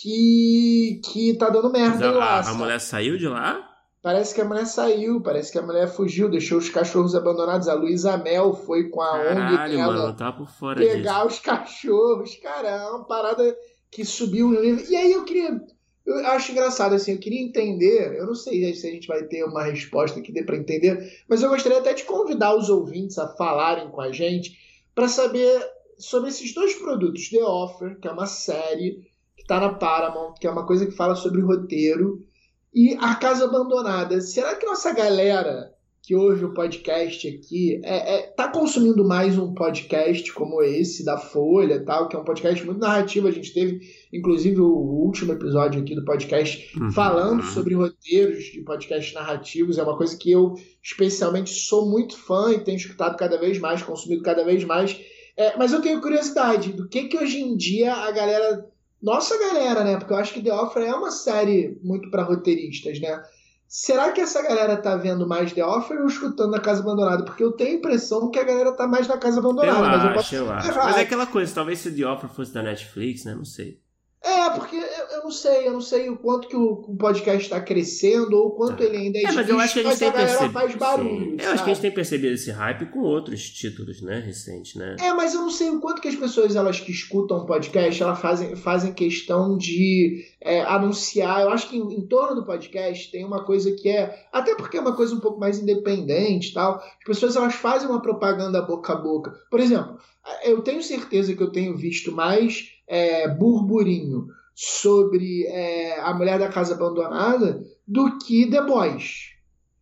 que, 0.00 1.00
que 1.04 1.34
tá 1.34 1.50
dando 1.50 1.70
merda 1.70 2.08
a, 2.08 2.12
lá. 2.12 2.40
A, 2.40 2.50
a 2.50 2.54
mulher 2.54 2.80
saiu 2.80 3.18
de 3.18 3.26
lá? 3.26 3.70
Parece 4.04 4.34
que 4.34 4.42
a 4.42 4.44
mulher 4.44 4.66
saiu, 4.66 5.22
parece 5.22 5.50
que 5.50 5.58
a 5.58 5.62
mulher 5.62 5.88
fugiu, 5.88 6.28
deixou 6.28 6.58
os 6.58 6.68
cachorros 6.68 7.14
abandonados. 7.14 7.68
A 7.68 7.74
Luísa 7.74 8.18
Mel 8.18 8.52
foi 8.52 8.90
com 8.90 9.00
a 9.00 9.12
Caralho, 9.12 9.62
ONG 9.62 9.76
dela 9.76 9.92
mano, 9.94 10.14
tá 10.14 10.30
por 10.30 10.46
fora 10.46 10.78
pegar 10.78 11.24
disso. 11.24 11.26
os 11.26 11.38
cachorros. 11.38 12.36
Cara, 12.36 12.68
é 12.68 12.90
uma 12.90 13.04
parada 13.04 13.56
que 13.90 14.04
subiu 14.04 14.48
no 14.48 14.60
nível. 14.60 14.84
E 14.90 14.94
aí 14.94 15.10
eu 15.10 15.24
queria. 15.24 15.58
Eu 16.06 16.16
acho 16.26 16.52
engraçado, 16.52 16.94
assim, 16.94 17.12
eu 17.12 17.18
queria 17.18 17.40
entender. 17.40 18.14
Eu 18.16 18.26
não 18.26 18.34
sei 18.34 18.74
se 18.74 18.86
a 18.86 18.90
gente 18.90 19.08
vai 19.08 19.22
ter 19.24 19.42
uma 19.44 19.64
resposta 19.64 20.20
que 20.20 20.32
dê 20.32 20.42
para 20.42 20.56
entender, 20.56 21.22
mas 21.28 21.42
eu 21.42 21.48
gostaria 21.48 21.78
até 21.78 21.94
de 21.94 22.04
convidar 22.04 22.54
os 22.54 22.68
ouvintes 22.68 23.18
a 23.18 23.28
falarem 23.28 23.88
com 23.90 24.00
a 24.00 24.12
gente 24.12 24.58
para 24.94 25.08
saber 25.08 25.62
sobre 25.98 26.28
esses 26.28 26.54
dois 26.54 26.74
produtos. 26.74 27.30
The 27.30 27.42
Offer, 27.42 27.98
que 27.98 28.06
é 28.06 28.10
uma 28.10 28.26
série 28.26 29.10
que 29.34 29.42
está 29.42 29.58
na 29.58 29.74
Paramount, 29.74 30.34
que 30.34 30.46
é 30.46 30.50
uma 30.50 30.66
coisa 30.66 30.86
que 30.86 30.92
fala 30.92 31.14
sobre 31.14 31.40
roteiro 31.40 32.24
e 32.72 32.96
A 33.00 33.14
Casa 33.14 33.44
Abandonada. 33.44 34.20
Será 34.20 34.54
que 34.56 34.66
nossa 34.66 34.92
galera 34.92 35.73
que 36.04 36.14
ouve 36.14 36.44
o 36.44 36.52
podcast 36.52 37.26
aqui 37.26 37.80
é, 37.82 38.16
é, 38.16 38.22
tá 38.26 38.48
consumindo 38.48 39.02
mais 39.08 39.38
um 39.38 39.54
podcast 39.54 40.30
como 40.34 40.62
esse 40.62 41.02
da 41.02 41.16
Folha 41.16 41.82
tal, 41.82 42.08
que 42.08 42.14
é 42.14 42.18
um 42.18 42.24
podcast 42.24 42.62
muito 42.62 42.78
narrativo. 42.78 43.26
A 43.26 43.30
gente 43.30 43.54
teve, 43.54 43.80
inclusive, 44.12 44.60
o 44.60 44.68
último 44.68 45.32
episódio 45.32 45.80
aqui 45.80 45.94
do 45.94 46.04
podcast 46.04 46.78
uhum. 46.78 46.90
falando 46.90 47.42
sobre 47.42 47.74
roteiros 47.74 48.44
de 48.44 48.60
podcasts 48.60 49.14
narrativos. 49.14 49.78
É 49.78 49.82
uma 49.82 49.96
coisa 49.96 50.14
que 50.14 50.30
eu 50.30 50.54
especialmente 50.82 51.48
sou 51.48 51.88
muito 51.88 52.18
fã 52.18 52.52
e 52.52 52.60
tenho 52.60 52.76
escutado 52.76 53.16
cada 53.16 53.40
vez 53.40 53.58
mais, 53.58 53.82
consumido 53.82 54.22
cada 54.22 54.44
vez 54.44 54.62
mais. 54.62 55.00
É, 55.38 55.56
mas 55.56 55.72
eu 55.72 55.80
tenho 55.80 56.02
curiosidade 56.02 56.74
do 56.74 56.86
que, 56.86 57.04
que 57.04 57.16
hoje 57.16 57.40
em 57.40 57.56
dia 57.56 57.94
a 57.94 58.10
galera 58.10 58.68
nossa 59.04 59.38
galera, 59.38 59.84
né? 59.84 59.98
Porque 59.98 60.14
eu 60.14 60.16
acho 60.16 60.32
que 60.32 60.42
The 60.42 60.52
Offer 60.52 60.82
é 60.82 60.94
uma 60.94 61.10
série 61.10 61.78
muito 61.82 62.10
para 62.10 62.22
roteiristas, 62.22 62.98
né? 62.98 63.22
Será 63.68 64.12
que 64.12 64.20
essa 64.20 64.40
galera 64.42 64.76
tá 64.76 64.96
vendo 64.96 65.26
mais 65.26 65.52
The 65.52 65.64
Offer 65.64 66.00
ou 66.00 66.06
escutando 66.06 66.54
a 66.54 66.60
Casa 66.60 66.80
Abandonada? 66.80 67.24
Porque 67.24 67.42
eu 67.42 67.52
tenho 67.52 67.70
a 67.70 67.74
impressão 67.74 68.30
que 68.30 68.38
a 68.38 68.44
galera 68.44 68.72
tá 68.72 68.86
mais 68.86 69.08
na 69.08 69.18
Casa 69.18 69.40
Abandonada. 69.40 69.78
Eu 69.78 69.82
mas 69.82 69.94
acho, 69.94 70.06
eu, 70.06 70.14
posso... 70.14 70.34
eu 70.36 70.52
acho. 70.52 70.78
Mas 70.78 70.96
é 70.96 71.00
aquela 71.00 71.26
coisa, 71.26 71.54
talvez 71.54 71.80
se 71.80 71.90
The 71.90 72.06
Offer 72.06 72.30
fosse 72.30 72.52
da 72.52 72.62
Netflix, 72.62 73.24
né? 73.24 73.34
Não 73.34 73.44
sei. 73.44 73.83
É, 74.24 74.48
porque 74.50 74.74
eu, 74.74 75.16
eu, 75.16 75.22
não 75.24 75.30
sei, 75.30 75.68
eu 75.68 75.72
não 75.74 75.82
sei 75.82 76.08
o 76.08 76.16
quanto 76.16 76.48
que 76.48 76.56
o, 76.56 76.76
podcast 76.98 77.42
está 77.42 77.60
crescendo 77.60 78.38
ou 78.38 78.46
o 78.46 78.50
quanto 78.52 78.78
tá. 78.78 78.84
ele 78.84 78.96
ainda 78.96 79.18
é, 79.18 79.24
é 79.24 79.32
mas 79.32 79.46
eu 79.46 79.60
acho 79.60 79.74
que 79.74 79.80
a 79.80 79.82
gente 79.82 79.98
tem 79.98 80.12
percebido. 80.12 80.52
faz 80.52 80.74
barulho. 80.76 81.36
Eu 81.38 81.50
acho 81.50 81.62
que 81.62 81.70
a 81.70 81.74
gente 81.74 81.82
tem 81.82 81.92
percebido 81.92 82.32
esse 82.32 82.50
hype 82.50 82.86
com 82.86 83.00
outros 83.00 83.50
títulos, 83.50 84.00
né, 84.00 84.20
recentes, 84.20 84.76
né? 84.76 84.96
É, 84.98 85.12
mas 85.12 85.34
eu 85.34 85.42
não 85.42 85.50
sei 85.50 85.68
o 85.68 85.78
quanto 85.78 86.00
que 86.00 86.08
as 86.08 86.14
pessoas 86.14 86.56
elas 86.56 86.80
que 86.80 86.90
escutam 86.90 87.44
podcast, 87.44 88.02
elas 88.02 88.18
fazem, 88.18 88.56
fazem 88.56 88.94
questão 88.94 89.58
de 89.58 90.24
é, 90.40 90.62
anunciar. 90.62 91.42
Eu 91.42 91.50
acho 91.50 91.68
que 91.68 91.76
em, 91.76 91.94
em, 91.94 92.06
torno 92.06 92.36
do 92.36 92.46
podcast 92.46 93.10
tem 93.10 93.26
uma 93.26 93.44
coisa 93.44 93.72
que 93.72 93.90
é, 93.90 94.24
até 94.32 94.54
porque 94.54 94.78
é 94.78 94.80
uma 94.80 94.96
coisa 94.96 95.14
um 95.14 95.20
pouco 95.20 95.38
mais 95.38 95.58
independente, 95.58 96.54
tal. 96.54 96.76
As 96.76 97.04
pessoas 97.04 97.36
elas 97.36 97.54
fazem 97.54 97.90
uma 97.90 98.00
propaganda 98.00 98.62
boca 98.62 98.94
a 98.94 98.96
boca. 98.96 99.34
Por 99.50 99.60
exemplo, 99.60 99.98
eu 100.42 100.62
tenho 100.62 100.82
certeza 100.82 101.34
que 101.34 101.42
eu 101.42 101.52
tenho 101.52 101.76
visto 101.76 102.10
mais 102.10 102.73
é, 102.86 103.28
burburinho 103.28 104.26
sobre 104.54 105.44
é, 105.46 106.00
a 106.00 106.14
mulher 106.14 106.38
da 106.38 106.48
casa 106.48 106.74
abandonada 106.74 107.62
do 107.86 108.18
que 108.18 108.48
The 108.50 108.62
Boys. 108.62 109.34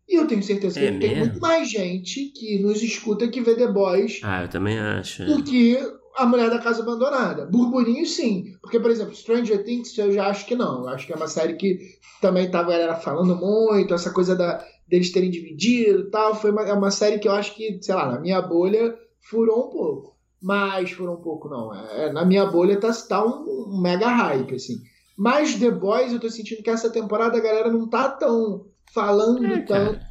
E 0.07 0.15
eu 0.15 0.27
tenho 0.27 0.43
certeza 0.43 0.79
é 0.79 0.91
que 0.91 0.99
tem 0.99 1.17
muito 1.17 1.39
mais 1.39 1.69
gente 1.69 2.25
que 2.35 2.59
nos 2.59 2.81
escuta 2.81 3.27
que 3.27 3.41
vê 3.41 3.55
The 3.55 3.71
Boys. 3.71 4.19
Ah, 4.23 4.43
eu 4.43 4.49
também 4.49 4.77
acho. 4.77 5.25
Do 5.25 5.43
que 5.43 5.77
a 6.15 6.25
mulher 6.25 6.49
da 6.49 6.59
casa 6.59 6.81
abandonada. 6.81 7.45
Burburinho, 7.45 8.05
sim. 8.05 8.55
Porque, 8.61 8.79
por 8.79 8.91
exemplo, 8.91 9.15
Stranger 9.15 9.63
Things, 9.63 9.97
eu 9.97 10.11
já 10.11 10.27
acho 10.27 10.45
que 10.45 10.55
não. 10.55 10.81
Eu 10.81 10.89
acho 10.89 11.07
que 11.07 11.13
é 11.13 11.15
uma 11.15 11.27
série 11.27 11.55
que 11.55 11.79
também 12.21 12.51
tava 12.51 12.69
a 12.69 12.73
galera 12.73 12.95
falando 12.95 13.35
muito, 13.35 13.93
essa 13.93 14.11
coisa 14.11 14.35
da, 14.35 14.63
deles 14.87 15.11
terem 15.11 15.31
dividido 15.31 16.01
e 16.01 16.09
tal. 16.11 16.35
Foi 16.35 16.51
uma, 16.51 16.63
é 16.63 16.73
uma 16.73 16.91
série 16.91 17.19
que 17.19 17.27
eu 17.27 17.31
acho 17.31 17.55
que, 17.55 17.79
sei 17.81 17.95
lá, 17.95 18.11
na 18.11 18.19
minha 18.19 18.41
bolha 18.41 18.95
furou 19.21 19.67
um 19.67 19.69
pouco 19.69 20.12
mas 20.43 20.91
foram 20.91 21.13
um 21.13 21.21
pouco, 21.21 21.47
não. 21.47 21.73
É, 21.73 22.11
na 22.11 22.25
minha 22.25 22.45
bolha 22.45 22.77
tá, 22.77 22.91
tá 22.91 23.25
um, 23.25 23.69
um, 23.69 23.81
mega 23.81 24.09
hype, 24.09 24.55
assim. 24.55 24.75
Mas 25.17 25.55
The 25.55 25.71
Boys, 25.71 26.11
eu 26.11 26.19
tô 26.19 26.29
sentindo 26.29 26.61
que 26.61 26.69
essa 26.69 26.89
temporada 26.89 27.37
a 27.37 27.41
galera 27.41 27.71
não 27.71 27.87
tá 27.87 28.09
tão 28.09 28.65
falando 28.93 29.45
é, 29.45 29.61
tanto. 29.61 30.01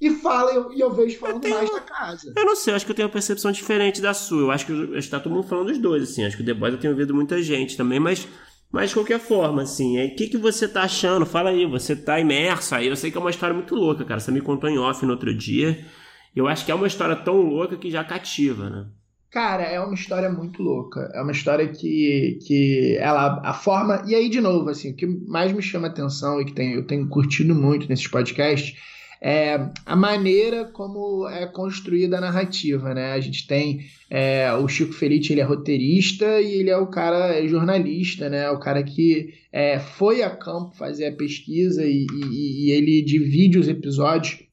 E 0.00 0.10
fala, 0.10 0.52
e 0.52 0.56
eu, 0.56 0.72
eu, 0.72 0.90
vejo 0.90 1.18
falando 1.20 1.44
eu 1.44 1.54
mais 1.54 1.70
da 1.70 1.80
casa. 1.80 2.32
Eu 2.36 2.44
não 2.44 2.56
sei, 2.56 2.74
acho 2.74 2.84
que 2.84 2.90
eu 2.90 2.96
tenho 2.96 3.06
uma 3.06 3.12
percepção 3.12 3.52
diferente 3.52 4.00
da 4.02 4.12
sua. 4.12 4.40
Eu 4.40 4.50
acho 4.50 4.66
que 4.66 4.72
está 4.98 5.20
todo 5.20 5.32
mundo 5.32 5.46
falando 5.46 5.68
dos 5.68 5.78
dois, 5.78 6.02
assim. 6.02 6.24
Acho 6.24 6.36
que 6.36 6.42
o 6.42 6.46
The 6.46 6.54
Boys 6.54 6.74
eu 6.74 6.80
tenho 6.80 6.92
ouvido 6.92 7.14
muita 7.14 7.40
gente 7.40 7.76
também, 7.76 8.00
mas, 8.00 8.26
mas 8.72 8.88
de 8.88 8.96
qualquer 8.96 9.20
forma, 9.20 9.62
assim. 9.62 10.04
O 10.04 10.16
que, 10.16 10.26
que 10.26 10.36
você 10.36 10.66
tá 10.66 10.82
achando? 10.82 11.24
Fala 11.24 11.50
aí, 11.50 11.64
você 11.64 11.94
tá 11.94 12.18
imerso 12.18 12.74
aí. 12.74 12.88
Eu 12.88 12.96
sei 12.96 13.12
que 13.12 13.16
é 13.16 13.20
uma 13.20 13.30
história 13.30 13.54
muito 13.54 13.76
louca, 13.76 14.04
cara. 14.04 14.18
Você 14.18 14.32
me 14.32 14.40
contou 14.40 14.68
em 14.68 14.78
off 14.78 15.06
no 15.06 15.12
outro 15.12 15.32
dia. 15.32 15.86
Eu 16.34 16.48
acho 16.48 16.64
que 16.64 16.72
é 16.72 16.74
uma 16.74 16.88
história 16.88 17.14
tão 17.14 17.40
louca 17.40 17.76
que 17.76 17.88
já 17.88 18.02
cativa, 18.02 18.68
né? 18.68 18.86
Cara, 19.30 19.64
é 19.64 19.80
uma 19.80 19.94
história 19.94 20.30
muito 20.30 20.62
louca. 20.62 21.10
É 21.14 21.20
uma 21.20 21.32
história 21.32 21.68
que, 21.68 22.38
que 22.46 22.96
ela, 22.98 23.40
a 23.44 23.52
forma. 23.52 24.02
E 24.06 24.14
aí, 24.14 24.28
de 24.28 24.40
novo, 24.40 24.70
assim, 24.70 24.92
o 24.92 24.94
que 24.94 25.06
mais 25.06 25.52
me 25.52 25.62
chama 25.62 25.88
atenção 25.88 26.40
e 26.40 26.44
que 26.44 26.52
tem, 26.52 26.72
eu 26.72 26.86
tenho 26.86 27.08
curtido 27.08 27.54
muito 27.54 27.88
nesses 27.88 28.06
podcasts 28.06 28.76
é 29.20 29.70
a 29.84 29.96
maneira 29.96 30.66
como 30.66 31.28
é 31.28 31.46
construída 31.46 32.18
a 32.18 32.20
narrativa, 32.20 32.94
né? 32.94 33.12
A 33.12 33.20
gente 33.20 33.46
tem 33.46 33.80
é, 34.10 34.52
o 34.52 34.68
Chico 34.68 34.92
Felice, 34.92 35.32
ele 35.32 35.40
é 35.40 35.44
roteirista 35.44 36.40
e 36.40 36.60
ele 36.60 36.70
é 36.70 36.76
o 36.76 36.86
cara 36.86 37.34
é 37.34 37.48
jornalista, 37.48 38.28
né? 38.28 38.50
O 38.50 38.58
cara 38.58 38.82
que 38.82 39.34
é, 39.52 39.78
foi 39.78 40.22
a 40.22 40.30
campo 40.30 40.76
fazer 40.76 41.06
a 41.06 41.16
pesquisa 41.16 41.84
e, 41.84 42.06
e, 42.12 42.66
e 42.66 42.70
ele 42.70 43.02
divide 43.02 43.58
os 43.58 43.68
episódios 43.68 44.45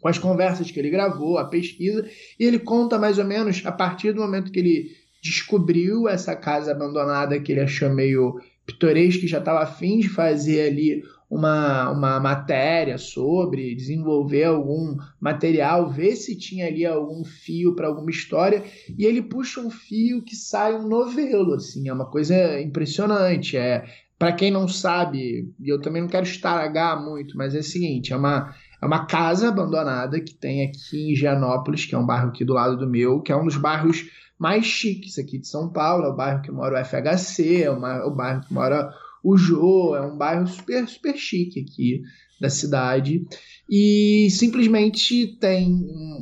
com 0.00 0.08
as 0.08 0.18
conversas 0.18 0.70
que 0.70 0.78
ele 0.78 0.90
gravou, 0.90 1.38
a 1.38 1.44
pesquisa, 1.44 2.08
e 2.38 2.44
ele 2.44 2.58
conta 2.58 2.98
mais 2.98 3.18
ou 3.18 3.24
menos 3.24 3.62
a 3.64 3.72
partir 3.72 4.12
do 4.12 4.20
momento 4.20 4.52
que 4.52 4.58
ele 4.58 4.90
descobriu 5.22 6.08
essa 6.08 6.34
casa 6.36 6.72
abandonada 6.72 7.40
que 7.40 7.52
ele 7.52 7.60
achou 7.60 7.90
meio 7.90 8.40
pitoresca 8.64 9.24
e 9.24 9.28
já 9.28 9.38
estava 9.38 9.60
afim 9.60 9.98
de 9.98 10.08
fazer 10.08 10.68
ali 10.68 11.02
uma, 11.30 11.90
uma 11.90 12.20
matéria 12.20 12.96
sobre, 12.96 13.74
desenvolver 13.74 14.44
algum 14.44 14.96
material, 15.20 15.90
ver 15.90 16.16
se 16.16 16.36
tinha 16.36 16.66
ali 16.66 16.86
algum 16.86 17.24
fio 17.24 17.74
para 17.74 17.86
alguma 17.86 18.10
história, 18.10 18.64
e 18.96 19.04
ele 19.04 19.22
puxa 19.22 19.60
um 19.60 19.70
fio 19.70 20.22
que 20.22 20.34
sai 20.34 20.74
um 20.74 20.88
novelo, 20.88 21.54
assim, 21.54 21.88
é 21.88 21.92
uma 21.92 22.06
coisa 22.06 22.60
impressionante, 22.60 23.56
é 23.56 23.84
para 24.18 24.32
quem 24.32 24.50
não 24.50 24.66
sabe, 24.66 25.52
e 25.60 25.68
eu 25.68 25.80
também 25.80 26.02
não 26.02 26.08
quero 26.08 26.26
estragar 26.26 27.02
muito, 27.02 27.36
mas 27.36 27.54
é 27.54 27.58
o 27.58 27.62
seguinte, 27.62 28.12
é 28.12 28.16
uma 28.16 28.54
é 28.80 28.86
uma 28.86 29.06
casa 29.06 29.48
abandonada 29.48 30.20
que 30.20 30.34
tem 30.34 30.64
aqui 30.64 31.12
em 31.12 31.16
Gianópolis, 31.16 31.84
que 31.84 31.94
é 31.94 31.98
um 31.98 32.06
bairro 32.06 32.28
aqui 32.28 32.44
do 32.44 32.52
lado 32.52 32.76
do 32.76 32.88
meu, 32.88 33.20
que 33.20 33.32
é 33.32 33.36
um 33.36 33.44
dos 33.44 33.56
bairros 33.56 34.08
mais 34.38 34.64
chiques 34.64 35.18
aqui 35.18 35.38
de 35.38 35.48
São 35.48 35.68
Paulo. 35.68 36.04
É 36.04 36.08
o 36.08 36.16
bairro 36.16 36.42
que 36.42 36.50
mora 36.50 36.80
o 36.80 36.84
FHC, 36.84 37.64
é, 37.64 37.70
o 37.70 38.10
bairro 38.10 38.42
que 38.42 38.52
mora 38.52 38.92
o 39.22 39.36
Jô, 39.36 39.96
é 39.96 40.00
um 40.00 40.16
bairro 40.16 40.46
super, 40.46 40.86
super 40.86 41.16
chique 41.16 41.60
aqui 41.60 42.02
da 42.40 42.48
cidade. 42.48 43.26
E 43.68 44.28
simplesmente 44.30 45.36
tem 45.40 45.68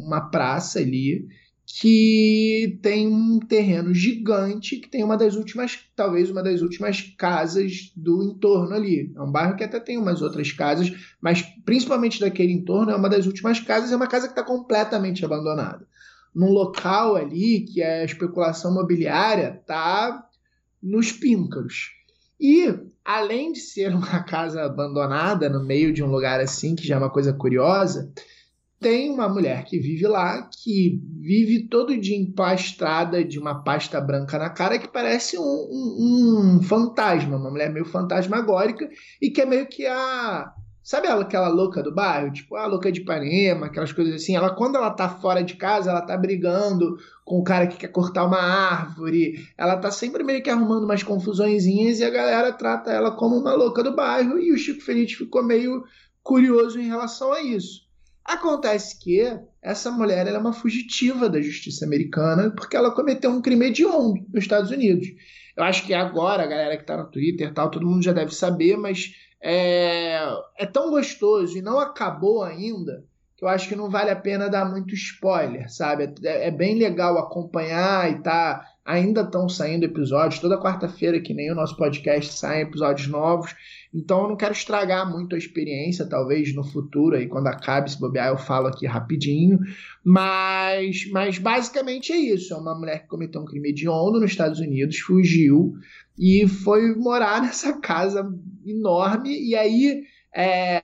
uma 0.05 0.31
praça 0.31 0.79
ali 0.79 1.29
que 1.79 2.79
tem 2.81 3.07
um 3.07 3.39
terreno 3.39 3.93
gigante 3.93 4.77
que 4.77 4.89
tem 4.89 5.05
uma 5.05 5.15
das 5.15 5.37
últimas, 5.37 5.79
talvez 5.95 6.31
uma 6.31 6.43
das 6.43 6.62
últimas 6.62 7.03
casas 7.19 7.93
do 7.95 8.23
entorno 8.23 8.75
ali. 8.75 9.12
É 9.15 9.21
um 9.21 9.31
bairro 9.31 9.57
que 9.57 9.65
até 9.65 9.79
tem 9.79 9.99
umas 9.99 10.23
outras 10.23 10.51
casas, 10.51 10.91
mas 11.21 11.43
principalmente 11.67 12.19
daquele 12.19 12.55
entorno 12.55 12.93
é 12.93 12.97
uma 12.97 13.11
das 13.11 13.27
últimas 13.27 13.61
casas, 13.61 13.93
é 13.93 13.97
uma 13.97 14.07
casa 14.07 14.27
que 14.27 14.33
está 14.33 14.43
completamente 14.43 15.23
abandonada. 15.23 15.87
Num 16.35 16.49
local 16.49 17.15
ali 17.15 17.67
que 17.67 17.83
a 17.83 18.05
especulação 18.05 18.71
imobiliária 18.71 19.59
está 19.61 20.27
nos 20.83 21.12
píncaros. 21.12 21.91
E 22.41 22.75
além 23.05 23.53
de 23.53 23.61
ser 23.61 23.95
uma 23.95 24.21
casa 24.25 24.62
abandonada 24.62 25.51
no 25.51 25.62
meio 25.62 25.93
de 25.93 26.03
um 26.03 26.11
lugar 26.11 26.41
assim, 26.41 26.75
que 26.75 26.87
já 26.87 26.95
é 26.95 26.99
uma 26.99 27.11
coisa 27.11 27.35
curiosa, 27.35 28.11
tem 28.81 29.11
uma 29.11 29.29
mulher 29.29 29.65
que 29.65 29.79
vive 29.79 30.07
lá, 30.07 30.49
que 30.62 31.01
vive 31.21 31.67
todo 31.69 31.99
dia 31.99 32.17
empastrada 32.17 33.25
de 33.25 33.39
uma 33.39 33.62
pasta 33.62 34.01
branca 34.01 34.39
na 34.39 34.51
cara, 34.51 34.79
que 34.79 34.89
parece 34.89 35.39
um, 35.39 35.43
um, 35.43 36.57
um 36.57 36.62
fantasma, 36.62 37.37
uma 37.37 37.51
mulher 37.51 37.73
meio 37.73 37.87
fantasmagórica, 37.87 38.89
e 39.21 39.31
que 39.31 39.41
é 39.41 39.47
meio 39.47 39.67
que 39.67 39.87
a 39.87 40.53
Sabe 40.87 41.09
ela, 41.09 41.23
aquela 41.23 41.49
louca 41.49 41.83
do 41.83 41.93
bairro? 41.93 42.33
Tipo, 42.33 42.55
a 42.55 42.65
louca 42.65 42.93
de 42.93 43.01
Ipanema, 43.01 43.67
aquelas 43.67 43.93
coisas 43.93 44.15
assim. 44.15 44.37
Ela, 44.37 44.55
quando 44.55 44.77
ela 44.77 44.93
tá 44.93 45.09
fora 45.09 45.43
de 45.43 45.57
casa, 45.57 45.91
ela 45.91 46.01
tá 46.01 46.17
brigando 46.17 46.97
com 47.25 47.41
o 47.41 47.43
cara 47.43 47.67
que 47.67 47.77
quer 47.77 47.89
cortar 47.89 48.25
uma 48.25 48.39
árvore. 48.39 49.35
Ela 49.59 49.79
tá 49.79 49.91
sempre 49.91 50.23
meio 50.23 50.41
que 50.41 50.49
arrumando 50.49 50.85
umas 50.85 51.03
confusõezinhas 51.03 51.99
e 51.99 52.05
a 52.05 52.11
galera 52.11 52.53
trata 52.53 52.93
ela 52.93 53.11
como 53.11 53.37
uma 53.37 53.53
louca 53.53 53.83
do 53.83 53.97
bairro. 53.97 54.39
E 54.39 54.53
o 54.53 54.57
Chico 54.57 54.81
Feliz 54.81 55.12
ficou 55.12 55.43
meio 55.43 55.83
curioso 56.23 56.79
em 56.79 56.87
relação 56.87 57.33
a 57.33 57.43
isso. 57.43 57.86
Acontece 58.27 58.99
que 58.99 59.23
essa 59.62 59.91
mulher 59.91 60.27
é 60.27 60.37
uma 60.37 60.53
fugitiva 60.53 61.29
da 61.29 61.41
justiça 61.41 61.85
americana 61.85 62.51
porque 62.51 62.77
ela 62.77 62.91
cometeu 62.91 63.31
um 63.31 63.41
crime 63.41 63.67
hediondo 63.67 64.21
nos 64.33 64.43
Estados 64.43 64.71
Unidos. 64.71 65.07
Eu 65.57 65.62
acho 65.62 65.87
que 65.87 65.95
agora, 65.95 66.43
a 66.43 66.47
galera 66.47 66.77
que 66.77 66.85
tá 66.85 66.97
no 66.97 67.11
Twitter 67.11 67.55
tal, 67.55 67.71
todo 67.71 67.87
mundo 67.87 68.03
já 68.03 68.12
deve 68.12 68.35
saber, 68.35 68.77
mas 68.77 69.15
é, 69.41 70.19
é 70.59 70.67
tão 70.67 70.91
gostoso 70.91 71.57
e 71.57 71.62
não 71.62 71.79
acabou 71.79 72.43
ainda 72.43 73.05
que 73.37 73.45
eu 73.45 73.49
acho 73.49 73.69
que 73.69 73.77
não 73.77 73.91
vale 73.91 74.11
a 74.11 74.17
pena 74.17 74.49
dar 74.49 74.65
muito 74.65 74.95
spoiler, 74.95 75.71
sabe? 75.71 76.15
É, 76.25 76.49
é 76.49 76.51
bem 76.51 76.79
legal 76.79 77.19
acompanhar 77.19 78.11
e 78.11 78.23
tá. 78.23 78.65
Ainda 78.83 79.23
estão 79.23 79.49
saindo 79.49 79.85
episódios, 79.85 80.41
toda 80.41 80.61
quarta-feira, 80.61 81.21
que 81.21 81.35
nem 81.35 81.51
o 81.51 81.57
nosso 81.57 81.77
podcast, 81.77 82.33
saem 82.33 82.62
episódios 82.62 83.09
novos. 83.09 83.55
Então 83.97 84.25
eu 84.25 84.29
não 84.29 84.37
quero 84.37 84.53
estragar 84.53 85.11
muito 85.11 85.35
a 85.35 85.39
experiência, 85.39 86.07
talvez 86.07 86.55
no 86.55 86.63
futuro, 86.63 87.17
aí 87.17 87.27
quando 87.27 87.47
acabe, 87.47 87.91
se 87.91 87.99
bobear, 87.99 88.29
eu 88.29 88.37
falo 88.37 88.67
aqui 88.67 88.87
rapidinho. 88.87 89.59
Mas, 90.05 91.09
mas 91.11 91.39
basicamente 91.39 92.13
é 92.13 92.17
isso: 92.17 92.53
é 92.53 92.57
uma 92.59 92.79
mulher 92.79 93.03
que 93.03 93.09
cometeu 93.09 93.41
um 93.41 93.47
crime 93.47 93.71
hediondo 93.71 94.21
nos 94.21 94.31
Estados 94.31 94.61
Unidos, 94.61 94.99
fugiu 94.99 95.73
e 96.19 96.47
foi 96.47 96.95
morar 96.95 97.41
nessa 97.43 97.81
casa 97.81 98.31
enorme. 98.67 99.31
E 99.31 99.57
aí 99.57 100.03
é, 100.35 100.83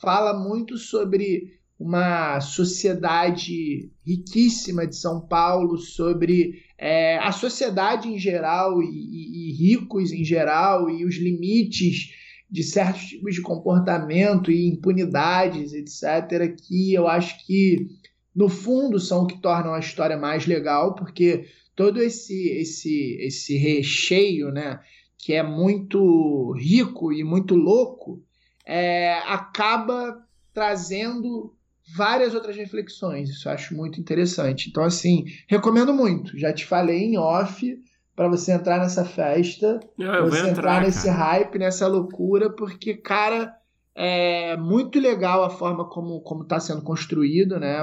fala 0.00 0.32
muito 0.32 0.78
sobre 0.78 1.60
uma 1.78 2.40
sociedade 2.40 3.90
riquíssima 4.06 4.86
de 4.86 4.96
São 4.96 5.20
Paulo, 5.20 5.76
sobre 5.76 6.62
é, 6.78 7.18
a 7.18 7.30
sociedade 7.30 8.08
em 8.08 8.18
geral 8.18 8.82
e, 8.82 8.86
e, 8.86 9.50
e, 9.50 9.52
ricos 9.52 10.12
em 10.12 10.24
geral 10.24 10.88
e 10.88 11.04
os 11.04 11.16
limites 11.16 12.23
de 12.50 12.62
certos 12.62 13.02
tipos 13.02 13.34
de 13.34 13.42
comportamento 13.42 14.50
e 14.50 14.68
impunidades, 14.68 15.72
etc., 15.72 16.54
que 16.56 16.92
eu 16.92 17.08
acho 17.08 17.44
que, 17.46 17.88
no 18.34 18.48
fundo, 18.48 19.00
são 19.00 19.22
o 19.22 19.26
que 19.26 19.40
tornam 19.40 19.74
a 19.74 19.80
história 19.80 20.16
mais 20.16 20.46
legal, 20.46 20.94
porque 20.94 21.46
todo 21.74 22.00
esse, 22.02 22.48
esse, 22.50 23.16
esse 23.20 23.56
recheio, 23.56 24.50
né, 24.50 24.80
que 25.18 25.32
é 25.32 25.42
muito 25.42 26.52
rico 26.52 27.12
e 27.12 27.24
muito 27.24 27.54
louco, 27.54 28.22
é, 28.66 29.14
acaba 29.26 30.22
trazendo 30.52 31.54
várias 31.96 32.34
outras 32.34 32.56
reflexões. 32.56 33.28
Isso 33.28 33.48
eu 33.48 33.52
acho 33.52 33.74
muito 33.74 34.00
interessante. 34.00 34.68
Então, 34.68 34.84
assim, 34.84 35.24
recomendo 35.48 35.92
muito. 35.92 36.38
Já 36.38 36.52
te 36.52 36.64
falei 36.64 37.04
em 37.04 37.18
off 37.18 37.78
para 38.14 38.28
você 38.28 38.52
entrar 38.52 38.78
nessa 38.78 39.04
festa, 39.04 39.80
eu 39.98 40.26
você 40.26 40.38
entrar, 40.38 40.50
entrar 40.50 40.82
nesse 40.82 41.06
cara. 41.06 41.18
hype, 41.18 41.58
nessa 41.58 41.86
loucura, 41.86 42.50
porque, 42.50 42.94
cara, 42.94 43.52
é 43.94 44.56
muito 44.56 45.00
legal 45.00 45.42
a 45.42 45.50
forma 45.50 45.88
como 45.88 46.20
como 46.20 46.42
está 46.42 46.60
sendo 46.60 46.82
construído, 46.82 47.58
né? 47.58 47.78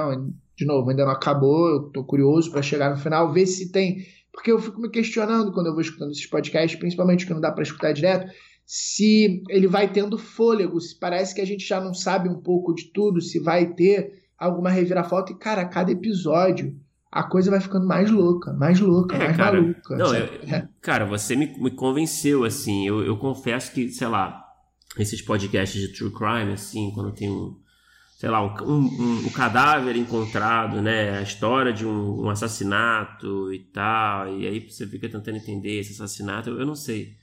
De 0.56 0.64
novo, 0.64 0.88
ainda 0.90 1.04
não 1.04 1.12
acabou, 1.12 1.68
eu 1.68 1.82
tô 1.90 2.04
curioso 2.04 2.50
para 2.50 2.62
chegar 2.62 2.90
no 2.90 2.96
final, 2.96 3.32
ver 3.32 3.46
se 3.46 3.70
tem. 3.70 4.06
Porque 4.32 4.50
eu 4.50 4.58
fico 4.58 4.80
me 4.80 4.88
questionando 4.88 5.52
quando 5.52 5.66
eu 5.66 5.72
vou 5.72 5.82
escutando 5.82 6.12
esses 6.12 6.26
podcasts, 6.26 6.78
principalmente 6.78 7.26
que 7.26 7.34
não 7.34 7.40
dá 7.40 7.52
para 7.52 7.62
escutar 7.62 7.92
direto, 7.92 8.32
se 8.64 9.42
ele 9.50 9.66
vai 9.66 9.92
tendo 9.92 10.16
fôlego, 10.16 10.80
se 10.80 10.98
parece 10.98 11.34
que 11.34 11.40
a 11.42 11.46
gente 11.46 11.66
já 11.66 11.78
não 11.78 11.92
sabe 11.92 12.28
um 12.28 12.40
pouco 12.40 12.74
de 12.74 12.90
tudo, 12.92 13.20
se 13.20 13.38
vai 13.38 13.74
ter 13.74 14.22
alguma 14.38 14.70
reviravolta. 14.70 15.32
E, 15.32 15.36
cara, 15.36 15.66
cada 15.66 15.92
episódio 15.92 16.74
a 17.12 17.22
coisa 17.22 17.50
vai 17.50 17.60
ficando 17.60 17.86
mais 17.86 18.10
louca, 18.10 18.52
mais 18.54 18.80
louca, 18.80 19.14
É, 19.14 19.18
mais 19.18 19.36
cara, 19.36 19.60
maluca. 19.60 19.96
Não, 19.98 20.14
eu- 20.14 20.24
É. 20.48 20.66
cara, 20.80 21.04
você 21.04 21.36
me, 21.36 21.46
me 21.58 21.70
convenceu, 21.70 22.42
assim. 22.44 22.86
Eu, 22.88 23.04
eu 23.04 23.18
confesso 23.18 23.70
que, 23.72 23.90
sei 23.90 24.08
lá, 24.08 24.42
esses 24.98 25.20
podcasts 25.20 25.80
de 25.80 25.88
true 25.88 26.10
crime, 26.10 26.52
assim, 26.54 26.90
quando 26.94 27.12
tem 27.12 27.30
um, 27.30 27.60
sei 28.16 28.30
lá, 28.30 28.42
um, 28.42 28.54
um, 28.66 29.26
um- 29.26 29.30
cadáver 29.30 29.94
encontrado, 29.96 30.80
né? 30.80 31.18
A 31.18 31.22
história 31.22 31.72
de 31.72 31.84
um, 31.86 32.24
um 32.24 32.30
assassinato 32.30 33.52
e 33.52 33.58
tal. 33.58 34.38
E 34.38 34.46
aí 34.46 34.60
você 34.70 34.86
fica 34.86 35.08
tentando 35.08 35.36
entender 35.36 35.80
esse 35.80 35.92
assassinato. 35.92 36.48
Eu, 36.50 36.60
eu 36.60 36.66
não 36.66 36.74
sei. 36.74 37.16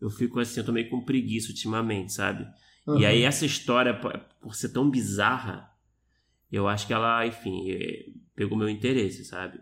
Eu 0.00 0.10
fico 0.10 0.40
assim, 0.40 0.60
eu 0.60 0.66
tô 0.66 0.72
meio 0.72 0.90
com 0.90 1.04
preguiça 1.04 1.48
ultimamente, 1.48 2.12
sabe? 2.12 2.46
Uhum. 2.86 2.98
E 2.98 3.06
aí 3.06 3.22
essa 3.22 3.46
história, 3.46 3.94
por 4.40 4.54
ser 4.56 4.70
tão 4.70 4.90
bizarra, 4.90 5.70
eu 6.50 6.68
acho 6.68 6.86
que 6.86 6.92
ela, 6.92 7.26
enfim, 7.26 7.70
eh, 7.70 8.06
pegou 8.36 8.56
meu 8.56 8.68
interesse, 8.68 9.24
sabe? 9.24 9.58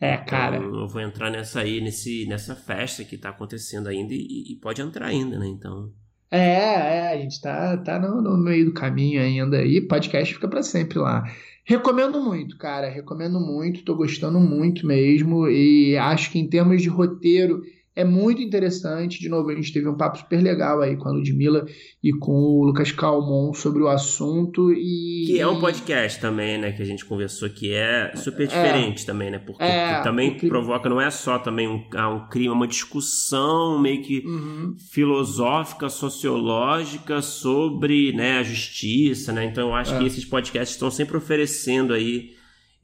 É, 0.00 0.16
cara. 0.16 0.56
Então, 0.56 0.80
eu 0.80 0.88
vou 0.88 1.00
entrar 1.00 1.30
nessa 1.30 1.60
aí, 1.60 1.80
nesse, 1.80 2.26
nessa 2.26 2.54
festa 2.54 3.04
que 3.04 3.18
tá 3.18 3.30
acontecendo 3.30 3.88
ainda 3.88 4.14
e, 4.14 4.52
e 4.52 4.56
pode 4.56 4.80
entrar 4.80 5.06
ainda, 5.06 5.38
né? 5.38 5.46
Então. 5.46 5.92
É, 6.30 6.38
é, 6.38 7.12
a 7.12 7.18
gente 7.18 7.40
tá, 7.40 7.76
tá 7.78 7.98
no, 7.98 8.20
no 8.20 8.36
meio 8.36 8.66
do 8.66 8.72
caminho 8.72 9.20
ainda 9.20 9.62
e 9.64 9.80
podcast 9.80 10.32
fica 10.32 10.48
pra 10.48 10.62
sempre 10.62 10.98
lá. 10.98 11.24
Recomendo 11.64 12.22
muito, 12.22 12.56
cara, 12.58 12.88
recomendo 12.88 13.40
muito, 13.40 13.84
tô 13.84 13.96
gostando 13.96 14.38
muito 14.38 14.86
mesmo 14.86 15.48
e 15.48 15.96
acho 15.96 16.30
que 16.30 16.38
em 16.38 16.48
termos 16.48 16.80
de 16.80 16.88
roteiro 16.88 17.60
é 17.96 18.04
muito 18.04 18.40
interessante. 18.42 19.18
De 19.18 19.28
novo, 19.28 19.48
a 19.50 19.54
gente 19.54 19.72
teve 19.72 19.88
um 19.88 19.96
papo 19.96 20.18
super 20.18 20.40
legal 20.42 20.80
aí 20.82 20.96
com 20.96 21.08
a 21.08 21.12
Ludmilla 21.12 21.64
e 22.04 22.12
com 22.12 22.30
o 22.32 22.64
Lucas 22.64 22.92
Calmon 22.92 23.52
sobre 23.54 23.82
o 23.82 23.88
assunto 23.88 24.70
e... 24.72 25.24
Que 25.26 25.40
é 25.40 25.48
um 25.48 25.58
podcast 25.58 26.20
também, 26.20 26.58
né? 26.58 26.72
Que 26.72 26.82
a 26.82 26.84
gente 26.84 27.04
conversou 27.04 27.48
que 27.48 27.72
é 27.72 28.12
super 28.14 28.46
diferente 28.46 29.04
também, 29.06 29.30
né? 29.30 29.38
Porque 29.38 29.64
É, 29.64 30.00
também 30.02 30.32
o 30.32 30.36
que- 30.36 30.46
provoca, 30.48 30.88
não 30.88 31.00
é 31.00 31.10
só 31.10 31.38
também 31.38 31.66
um, 31.66 31.82
um 31.82 32.28
crime, 32.28 32.48
é 32.48 32.52
uma 32.52 32.68
discussão 32.68 33.80
meio 33.80 34.02
que 34.02 34.22
Uhum. 34.26 34.76
filosófica, 34.92 35.88
sociológica 35.88 37.22
sobre 37.22 38.12
né, 38.12 38.38
a 38.38 38.42
justiça, 38.42 39.32
né? 39.32 39.44
Então 39.46 39.68
eu 39.68 39.74
acho 39.74 39.94
É. 39.94 39.98
que 39.98 40.04
esses 40.04 40.24
podcasts 40.24 40.74
estão 40.76 40.90
sempre 40.90 41.16
oferecendo 41.16 41.94
aí, 41.94 42.35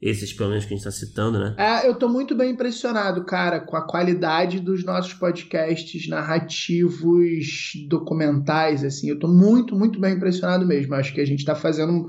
esses 0.03 0.33
pelo 0.33 0.49
menos 0.49 0.65
que 0.65 0.73
a 0.73 0.77
gente 0.77 0.85
está 0.87 0.91
citando, 0.91 1.39
né? 1.39 1.55
É, 1.57 1.87
eu 1.87 1.95
tô 1.95 2.09
muito 2.09 2.35
bem 2.35 2.51
impressionado, 2.51 3.23
cara, 3.23 3.59
com 3.61 3.77
a 3.77 3.81
qualidade 3.87 4.59
dos 4.59 4.83
nossos 4.83 5.13
podcasts 5.13 6.07
narrativos 6.09 7.73
documentais, 7.87 8.83
assim. 8.83 9.09
Eu 9.09 9.17
tô 9.19 9.27
muito, 9.27 9.75
muito 9.75 9.99
bem 9.99 10.15
impressionado 10.15 10.65
mesmo. 10.65 10.93
Acho 10.95 11.13
que 11.13 11.21
a 11.21 11.25
gente 11.25 11.45
tá 11.45 11.55
fazendo 11.55 12.07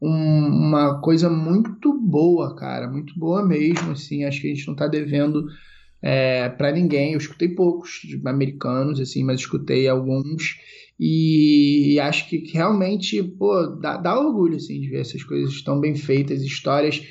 um- 0.00 0.68
uma 0.68 1.00
coisa 1.00 1.28
muito 1.28 1.92
boa, 2.00 2.54
cara, 2.56 2.88
muito 2.90 3.18
boa 3.18 3.44
mesmo, 3.46 3.92
assim. 3.92 4.24
Acho 4.24 4.40
que 4.40 4.50
a 4.50 4.54
gente 4.54 4.66
não 4.66 4.74
tá 4.74 4.86
devendo 4.86 5.46
é, 6.02 6.48
para 6.50 6.70
ninguém. 6.72 7.12
Eu 7.12 7.18
escutei 7.18 7.48
poucos 7.48 8.00
americanos, 8.24 9.00
assim, 9.00 9.22
mas 9.24 9.40
escutei 9.40 9.88
alguns. 9.88 10.56
E 11.00 11.98
acho 12.00 12.28
que 12.28 12.38
realmente, 12.52 13.22
pô, 13.22 13.66
dá, 13.80 13.96
dá 13.96 14.18
orgulho, 14.18 14.56
assim, 14.56 14.80
de 14.80 14.88
ver 14.88 15.00
essas 15.00 15.24
coisas 15.24 15.60
tão 15.62 15.80
bem 15.80 15.94
feitas, 15.94 16.42
histórias 16.42 17.02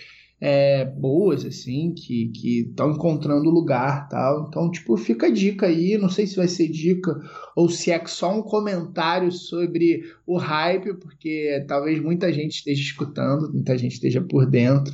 é, 0.45 0.83
boas, 0.83 1.45
assim, 1.45 1.93
que 1.93 2.29
estão 2.67 2.91
encontrando 2.91 3.49
lugar 3.49 4.09
tal. 4.09 4.45
Então, 4.49 4.69
tipo, 4.69 4.97
fica 4.97 5.27
a 5.27 5.31
dica 5.31 5.67
aí. 5.67 5.97
Não 5.97 6.09
sei 6.09 6.27
se 6.27 6.35
vai 6.35 6.49
ser 6.49 6.67
dica 6.67 7.17
ou 7.55 7.69
se 7.69 7.91
é 7.91 8.05
só 8.05 8.37
um 8.37 8.41
comentário 8.41 9.31
sobre 9.31 10.03
o 10.27 10.35
hype, 10.35 10.95
porque 10.95 11.63
talvez 11.65 11.97
muita 12.01 12.33
gente 12.33 12.57
esteja 12.57 12.81
escutando, 12.81 13.53
muita 13.53 13.77
gente 13.77 13.93
esteja 13.93 14.19
por 14.19 14.45
dentro. 14.45 14.93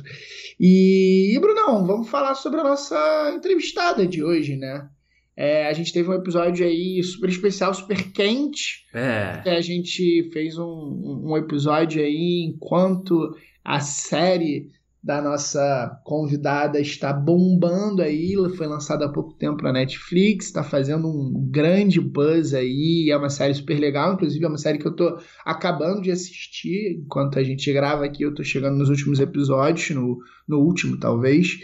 E, 0.60 1.34
e 1.34 1.40
Brunão, 1.40 1.84
vamos 1.84 2.08
falar 2.08 2.36
sobre 2.36 2.60
a 2.60 2.64
nossa 2.64 3.32
entrevistada 3.34 4.06
de 4.06 4.22
hoje, 4.22 4.54
né? 4.54 4.88
É, 5.36 5.66
a 5.66 5.72
gente 5.72 5.92
teve 5.92 6.08
um 6.08 6.14
episódio 6.14 6.64
aí 6.64 7.02
super 7.02 7.28
especial, 7.28 7.74
super 7.74 8.12
quente. 8.12 8.86
É. 8.94 9.42
A 9.50 9.60
gente 9.60 10.30
fez 10.32 10.56
um, 10.56 11.24
um 11.24 11.36
episódio 11.36 12.00
aí 12.00 12.44
enquanto 12.46 13.34
a 13.64 13.80
série 13.80 14.70
da 15.02 15.22
nossa 15.22 15.98
convidada 16.04 16.78
está 16.78 17.10
bombando 17.12 18.02
aí, 18.02 18.34
foi 18.56 18.66
lançada 18.66 19.06
há 19.06 19.08
pouco 19.08 19.32
tempo 19.32 19.62
na 19.62 19.72
Netflix, 19.72 20.46
está 20.46 20.62
fazendo 20.62 21.08
um 21.08 21.48
grande 21.50 21.98
buzz 21.98 22.52
aí, 22.52 23.08
é 23.10 23.16
uma 23.16 23.30
série 23.30 23.54
super 23.54 23.78
legal, 23.78 24.12
inclusive 24.12 24.44
é 24.44 24.48
uma 24.48 24.58
série 24.58 24.78
que 24.78 24.86
eu 24.86 24.94
tô 24.94 25.18
acabando 25.44 26.02
de 26.02 26.10
assistir, 26.10 27.00
enquanto 27.02 27.38
a 27.38 27.42
gente 27.42 27.72
grava 27.72 28.04
aqui, 28.04 28.24
eu 28.24 28.34
tô 28.34 28.44
chegando 28.44 28.76
nos 28.76 28.90
últimos 28.90 29.20
episódios, 29.20 29.90
no, 29.90 30.18
no 30.50 30.58
último 30.58 30.98
talvez, 30.98 31.58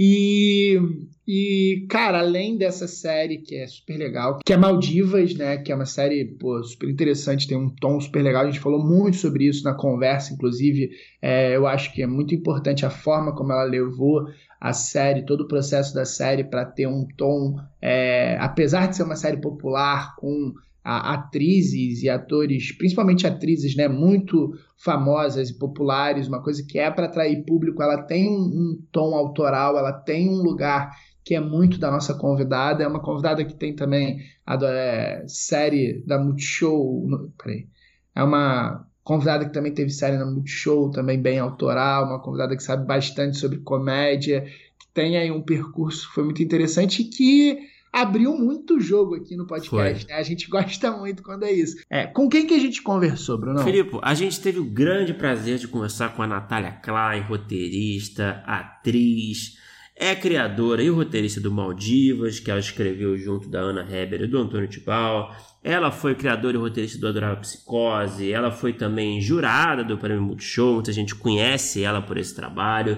e, 0.00 0.78
e 1.26 1.86
cara, 1.90 2.20
além 2.20 2.56
dessa 2.56 2.86
série 2.86 3.38
que 3.38 3.56
é 3.56 3.66
super 3.66 3.96
legal, 3.96 4.38
que 4.46 4.52
é 4.52 4.56
Maldivas, 4.56 5.34
né, 5.34 5.56
que 5.56 5.72
é 5.72 5.74
uma 5.74 5.86
série, 5.86 6.24
pô, 6.24 6.62
super 6.62 6.88
interessante, 6.88 7.48
tem 7.48 7.58
um 7.58 7.68
tom 7.68 8.00
super 8.00 8.22
legal, 8.22 8.44
a 8.44 8.46
gente 8.46 8.60
falou 8.60 8.84
muito 8.84 9.16
sobre 9.16 9.48
isso 9.48 9.64
na 9.64 9.74
conversa, 9.74 10.32
inclusive, 10.32 10.90
é, 11.20 11.56
eu 11.56 11.66
acho 11.66 11.92
que 11.92 12.00
é 12.00 12.06
muito 12.06 12.32
importante 12.32 12.86
a 12.86 12.90
forma 12.90 13.34
como 13.34 13.50
ela 13.50 13.64
levou 13.64 14.28
a 14.60 14.72
série, 14.72 15.26
todo 15.26 15.42
o 15.42 15.48
processo 15.48 15.92
da 15.92 16.04
série 16.04 16.44
para 16.44 16.64
ter 16.64 16.86
um 16.86 17.04
tom, 17.16 17.56
é, 17.82 18.36
apesar 18.38 18.86
de 18.86 18.96
ser 18.96 19.02
uma 19.02 19.16
série 19.16 19.40
popular 19.40 20.14
com 20.16 20.54
atrizes 20.88 22.02
e 22.02 22.08
atores, 22.08 22.72
principalmente 22.72 23.26
atrizes, 23.26 23.76
né, 23.76 23.88
muito 23.88 24.54
famosas 24.76 25.50
e 25.50 25.58
populares, 25.58 26.28
uma 26.28 26.42
coisa 26.42 26.64
que 26.66 26.78
é 26.78 26.90
para 26.90 27.04
atrair 27.04 27.44
público, 27.44 27.82
ela 27.82 28.02
tem 28.02 28.30
um, 28.30 28.40
um, 28.40 28.82
tom 28.90 29.14
autoral, 29.14 29.76
ela 29.76 29.92
tem 29.92 30.30
um 30.30 30.42
lugar 30.42 30.90
que 31.22 31.34
é 31.34 31.40
muito 31.40 31.78
da 31.78 31.90
nossa 31.90 32.14
convidada, 32.14 32.82
é 32.82 32.88
uma 32.88 33.02
convidada 33.02 33.44
que 33.44 33.54
tem 33.54 33.76
também 33.76 34.20
a 34.46 34.54
é, 34.62 35.24
série 35.26 36.02
da 36.06 36.18
Multishow, 36.18 37.06
no, 37.06 37.30
peraí, 37.36 37.68
é 38.14 38.22
uma 38.22 38.86
convidada 39.04 39.44
que 39.44 39.52
também 39.52 39.74
teve 39.74 39.90
série 39.90 40.16
na 40.16 40.24
Multishow, 40.24 40.90
também 40.90 41.20
bem 41.20 41.38
autoral, 41.38 42.06
uma 42.06 42.22
convidada 42.22 42.56
que 42.56 42.62
sabe 42.62 42.86
bastante 42.86 43.36
sobre 43.36 43.58
comédia, 43.58 44.42
que 44.78 44.88
tem 44.94 45.18
aí 45.18 45.30
um 45.30 45.42
percurso 45.42 46.08
que 46.08 46.14
foi 46.14 46.24
muito 46.24 46.42
interessante 46.42 47.02
e 47.02 47.04
que 47.04 47.58
abriu 47.92 48.36
muito 48.36 48.80
jogo 48.80 49.14
aqui 49.14 49.36
no 49.36 49.46
podcast. 49.46 50.06
Né? 50.06 50.14
A 50.14 50.22
gente 50.22 50.48
gosta 50.50 50.90
muito 50.92 51.22
quando 51.22 51.44
é 51.44 51.52
isso. 51.52 51.76
É, 51.90 52.06
com 52.06 52.28
quem 52.28 52.46
que 52.46 52.54
a 52.54 52.58
gente 52.58 52.82
conversou, 52.82 53.38
Bruno? 53.38 53.62
Filipe, 53.62 53.98
a 54.02 54.14
gente 54.14 54.40
teve 54.40 54.58
o 54.58 54.64
grande 54.64 55.14
prazer 55.14 55.58
de 55.58 55.68
conversar 55.68 56.14
com 56.14 56.22
a 56.22 56.26
Natália 56.26 56.72
Klein, 56.72 57.22
roteirista, 57.22 58.42
atriz, 58.46 59.58
é 60.00 60.14
criadora 60.14 60.80
e 60.80 60.88
roteirista 60.88 61.40
do 61.40 61.50
Maldivas, 61.50 62.38
que 62.38 62.50
ela 62.50 62.60
escreveu 62.60 63.16
junto 63.16 63.48
da 63.48 63.58
Ana 63.58 63.82
Heber 63.82 64.22
e 64.22 64.26
do 64.28 64.38
Antônio 64.38 64.68
Tibal. 64.68 65.34
Ela 65.60 65.90
foi 65.90 66.14
criadora 66.14 66.56
e 66.56 66.60
roteirista 66.60 67.00
do 67.00 67.08
Adorável 67.08 67.38
Psicose. 67.38 68.32
Ela 68.32 68.52
foi 68.52 68.72
também 68.72 69.20
jurada 69.20 69.82
do 69.82 69.98
Prêmio 69.98 70.22
Multishow. 70.22 70.74
Muita 70.74 70.92
gente 70.92 71.16
conhece 71.16 71.82
ela 71.82 72.00
por 72.00 72.16
esse 72.16 72.32
trabalho. 72.32 72.96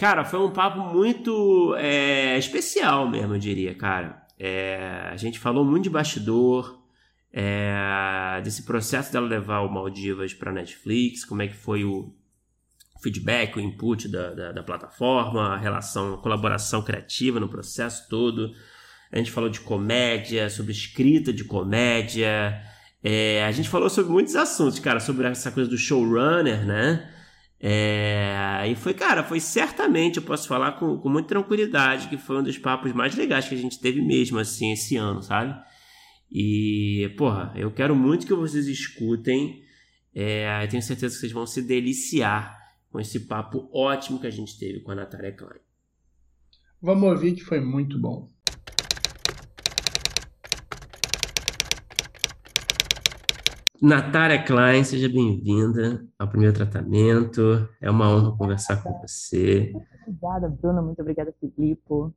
Cara, 0.00 0.24
foi 0.24 0.40
um 0.40 0.50
papo 0.50 0.80
muito 0.80 1.74
é, 1.76 2.38
especial 2.38 3.06
mesmo, 3.06 3.34
eu 3.34 3.38
diria, 3.38 3.74
cara. 3.74 4.26
É, 4.38 5.10
a 5.12 5.16
gente 5.18 5.38
falou 5.38 5.62
muito 5.62 5.84
de 5.84 5.90
bastidor, 5.90 6.82
é, 7.30 8.40
desse 8.42 8.62
processo 8.62 9.12
dela 9.12 9.26
levar 9.26 9.60
o 9.60 9.70
Maldivas 9.70 10.32
para 10.32 10.52
Netflix, 10.52 11.22
como 11.22 11.42
é 11.42 11.48
que 11.48 11.54
foi 11.54 11.84
o 11.84 12.14
feedback, 13.02 13.58
o 13.58 13.60
input 13.60 14.08
da, 14.08 14.32
da, 14.32 14.52
da, 14.52 14.62
plataforma, 14.62 15.48
a 15.48 15.58
relação, 15.58 16.14
a 16.14 16.16
colaboração 16.22 16.80
criativa 16.80 17.38
no 17.38 17.50
processo 17.50 18.08
todo. 18.08 18.54
A 19.12 19.18
gente 19.18 19.30
falou 19.30 19.50
de 19.50 19.60
comédia, 19.60 20.48
sobre 20.48 20.72
escrita 20.72 21.30
de 21.30 21.44
comédia. 21.44 22.58
É, 23.04 23.44
a 23.44 23.52
gente 23.52 23.68
falou 23.68 23.90
sobre 23.90 24.10
muitos 24.10 24.34
assuntos, 24.34 24.78
cara, 24.78 24.98
sobre 24.98 25.26
essa 25.26 25.52
coisa 25.52 25.68
do 25.68 25.76
showrunner, 25.76 26.64
né? 26.64 27.19
É, 27.62 28.66
e 28.70 28.74
foi, 28.74 28.94
cara, 28.94 29.22
foi 29.22 29.38
certamente, 29.38 30.16
eu 30.16 30.22
posso 30.22 30.48
falar 30.48 30.72
com, 30.72 30.96
com 30.96 31.08
muita 31.10 31.28
tranquilidade, 31.28 32.08
que 32.08 32.16
foi 32.16 32.38
um 32.38 32.42
dos 32.42 32.56
papos 32.56 32.92
mais 32.92 33.14
legais 33.14 33.46
que 33.46 33.54
a 33.54 33.58
gente 33.58 33.78
teve 33.78 34.00
mesmo, 34.00 34.38
assim, 34.38 34.72
esse 34.72 34.96
ano, 34.96 35.22
sabe? 35.22 35.54
E, 36.32 37.12
porra, 37.18 37.52
eu 37.56 37.70
quero 37.70 37.94
muito 37.94 38.26
que 38.26 38.32
vocês 38.32 38.66
escutem. 38.66 39.62
É, 40.14 40.64
eu 40.64 40.68
tenho 40.68 40.82
certeza 40.82 41.14
que 41.14 41.20
vocês 41.20 41.32
vão 41.32 41.46
se 41.46 41.60
deliciar 41.60 42.56
com 42.90 42.98
esse 42.98 43.20
papo 43.20 43.68
ótimo 43.72 44.20
que 44.20 44.26
a 44.26 44.30
gente 44.30 44.58
teve 44.58 44.80
com 44.80 44.92
a 44.92 44.94
Natália 44.94 45.32
Klein. 45.32 45.60
Vamos 46.80 47.10
ouvir 47.10 47.34
que 47.34 47.42
foi 47.42 47.60
muito 47.60 47.98
bom. 48.00 48.28
Natália 53.80 54.42
Klein, 54.42 54.84
seja 54.84 55.08
bem-vinda 55.08 56.06
ao 56.18 56.28
primeiro 56.28 56.54
tratamento. 56.54 57.66
É 57.80 57.90
uma 57.90 58.10
honra 58.10 58.36
conversar 58.36 58.82
com 58.82 58.92
você. 59.00 59.72
Obrigada, 60.06 60.48
Bruna. 60.50 60.82
Muito 60.82 61.00
obrigada, 61.00 61.34
Filipe. 61.40 62.12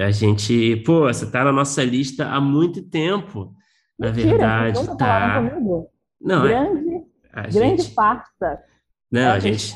A 0.00 0.10
gente, 0.10 0.76
pô, 0.84 1.02
você 1.02 1.24
está 1.24 1.44
na 1.44 1.52
nossa 1.52 1.84
lista 1.84 2.26
há 2.26 2.40
muito 2.40 2.82
tempo. 2.82 3.54
Na 3.96 4.08
Mentira, 4.08 4.30
verdade, 4.30 4.96
tá. 4.96 5.42
Não, 6.20 6.44
é 6.44 6.48
grande, 6.48 7.04
é, 7.32 7.42
grande 7.42 7.82
gente... 7.82 7.94
farsa. 7.94 8.60
Não, 9.10 9.20
é, 9.20 9.26
a 9.28 9.38
gente 9.38 9.74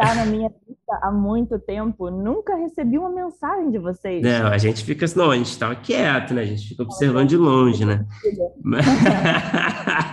está 0.00 0.14
na 0.14 0.24
minha 0.24 0.48
lista 0.48 0.98
há 1.02 1.10
muito 1.10 1.58
tempo, 1.58 2.08
nunca 2.08 2.54
recebi 2.54 2.96
uma 2.96 3.10
mensagem 3.10 3.70
de 3.70 3.78
vocês. 3.78 4.22
Não, 4.22 4.46
a 4.46 4.58
gente 4.58 4.84
fica 4.84 5.04
assim, 5.04 5.18
não, 5.18 5.32
a 5.32 5.36
gente 5.36 5.50
estava 5.50 5.74
quieto, 5.74 6.32
né? 6.32 6.42
A 6.42 6.46
gente 6.46 6.68
fica 6.68 6.84
observando 6.84 7.28
de 7.28 7.36
longe, 7.36 7.84
né? 7.84 8.06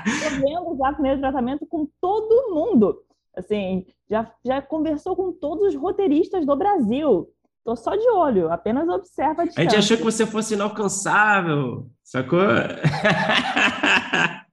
Estou 0.05 0.41
vendo 0.41 0.77
já 0.77 0.93
primeiro 0.93 1.19
tratamento 1.19 1.65
com 1.67 1.87
todo 2.01 2.53
mundo. 2.53 2.97
Assim, 3.37 3.85
já, 4.09 4.31
já 4.43 4.61
conversou 4.61 5.15
com 5.15 5.31
todos 5.31 5.67
os 5.67 5.75
roteiristas 5.75 6.45
do 6.45 6.55
Brasil. 6.55 7.29
Tô 7.63 7.75
só 7.75 7.95
de 7.95 8.07
olho, 8.09 8.51
apenas 8.51 8.87
observa 8.87 9.43
a 9.43 9.45
A 9.45 9.61
gente 9.61 9.75
achou 9.75 9.97
que 9.97 10.03
você 10.03 10.25
fosse 10.25 10.53
inalcançável, 10.53 11.87
sacou? 12.03 12.39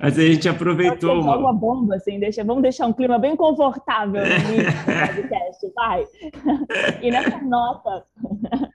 Mas 0.00 0.18
a 0.18 0.22
gente 0.22 0.48
aproveitou. 0.48 1.20
Uma... 1.20 1.36
uma 1.36 1.52
bomba, 1.52 1.96
assim, 1.96 2.18
deixa, 2.18 2.42
vamos 2.42 2.62
deixar 2.62 2.86
um 2.86 2.92
clima 2.92 3.18
bem 3.18 3.36
confortável 3.36 4.22
no 4.22 4.24
podcast, 5.14 5.72
vai. 5.74 6.04
E 7.02 7.10
nessa 7.10 7.38
nota. 7.42 8.04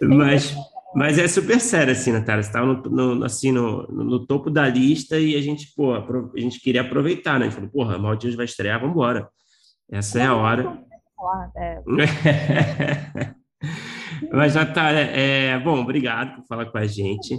Mas, 0.00 0.56
mas 0.94 1.18
é 1.18 1.28
super 1.28 1.60
sério, 1.60 1.92
assim, 1.92 2.10
Natália. 2.10 2.42
Você 2.42 2.48
estava 2.48 2.66
no, 2.66 2.82
no, 2.82 3.24
assim, 3.24 3.52
no, 3.52 3.86
no, 3.88 4.26
topo 4.26 4.48
da 4.48 4.66
lista 4.66 5.18
e 5.18 5.36
a 5.36 5.42
gente, 5.42 5.74
pô, 5.76 5.94
a 5.94 6.40
gente 6.40 6.60
queria 6.60 6.80
aproveitar, 6.80 7.38
né? 7.38 7.46
A 7.46 7.50
gente 7.50 7.56
falou, 7.56 7.70
porra, 7.70 7.98
Maldivas 7.98 8.36
vai 8.36 8.46
estrear, 8.46 8.80
vamos 8.80 8.94
embora. 8.94 9.28
Essa 9.90 10.20
é 10.20 10.26
a 10.26 10.34
hora. 10.34 10.78
É. 11.56 11.82
mas, 14.32 14.54
Natália, 14.54 15.00
é, 15.00 15.58
bom, 15.58 15.80
obrigado 15.80 16.36
por 16.36 16.46
falar 16.46 16.66
com 16.66 16.78
a 16.78 16.86
gente. 16.86 17.36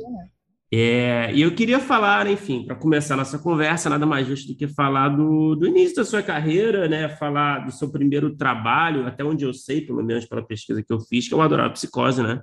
É, 0.73 1.31
e 1.33 1.41
eu 1.41 1.55
queria 1.55 1.79
falar, 1.79 2.27
enfim, 2.27 2.65
para 2.65 2.75
começar 2.75 3.15
nossa 3.15 3.39
conversa, 3.39 3.89
nada 3.89 4.05
mais 4.05 4.27
justo 4.27 4.51
do 4.51 4.57
que 4.57 4.67
falar 4.67 5.09
do, 5.09 5.55
do, 5.55 5.65
início 5.65 5.95
da 5.95 6.03
sua 6.03 6.21
carreira, 6.21 6.89
né? 6.89 7.07
Falar 7.07 7.59
do 7.59 7.71
seu 7.71 7.89
primeiro 7.89 8.35
trabalho, 8.35 9.07
até 9.07 9.23
onde 9.23 9.45
eu 9.45 9.53
sei, 9.53 9.81
pelo 9.81 10.03
menos 10.03 10.25
pela 10.25 10.45
pesquisa 10.45 10.83
que 10.83 10.91
eu 10.91 10.99
fiz, 10.99 11.27
que 11.27 11.33
é 11.33 11.37
o 11.37 11.41
Adorável 11.41 11.71
Psicose, 11.71 12.21
né? 12.21 12.41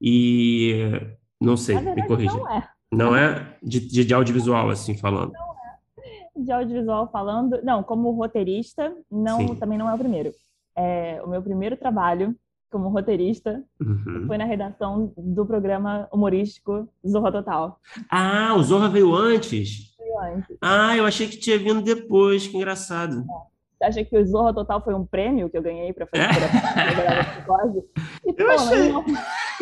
E 0.00 0.90
não 1.38 1.56
sei, 1.56 1.76
verdade, 1.76 2.00
me 2.00 2.06
corrija. 2.06 2.36
Não 2.36 2.50
é. 2.50 2.68
Não 2.92 3.16
é 3.16 3.56
de, 3.62 3.80
de, 3.80 4.04
de, 4.06 4.14
audiovisual, 4.14 4.70
assim, 4.70 4.96
falando. 4.96 5.32
Não 5.32 5.50
é. 5.50 6.42
De 6.42 6.52
audiovisual 6.52 7.10
falando, 7.12 7.62
não, 7.62 7.82
como 7.82 8.10
roteirista, 8.12 8.94
não, 9.10 9.54
também 9.54 9.76
não 9.76 9.88
é 9.90 9.94
o 9.94 9.98
primeiro. 9.98 10.32
É, 10.74 11.20
o 11.22 11.28
meu 11.28 11.42
primeiro 11.42 11.76
trabalho 11.76 12.34
como 12.70 12.88
roteirista, 12.88 13.62
uhum. 13.80 14.24
foi 14.26 14.38
na 14.38 14.44
redação 14.44 15.12
do 15.16 15.44
programa 15.44 16.08
humorístico 16.12 16.88
Zorra 17.06 17.32
Total. 17.32 17.80
Ah, 18.08 18.54
o 18.56 18.62
Zorra 18.62 18.88
veio 18.88 19.14
antes? 19.14 19.94
Veio 19.98 20.18
antes. 20.20 20.56
Ah, 20.60 20.96
eu 20.96 21.04
achei 21.04 21.26
que 21.26 21.38
tinha 21.38 21.58
vindo 21.58 21.82
depois, 21.82 22.46
que 22.46 22.56
engraçado. 22.56 23.20
É. 23.20 23.50
Você 23.80 23.84
acha 23.84 24.04
que 24.04 24.16
o 24.16 24.26
Zorra 24.26 24.54
Total 24.54 24.82
foi 24.82 24.94
um 24.94 25.06
prêmio 25.06 25.48
que 25.48 25.56
eu 25.56 25.62
ganhei 25.62 25.92
para 25.92 26.06
fazer 26.06 26.24
é. 26.24 27.22
psicose? 27.24 27.84
E, 28.22 28.34
pô, 28.34 28.42
eu 28.42 28.50
achei. 28.50 28.92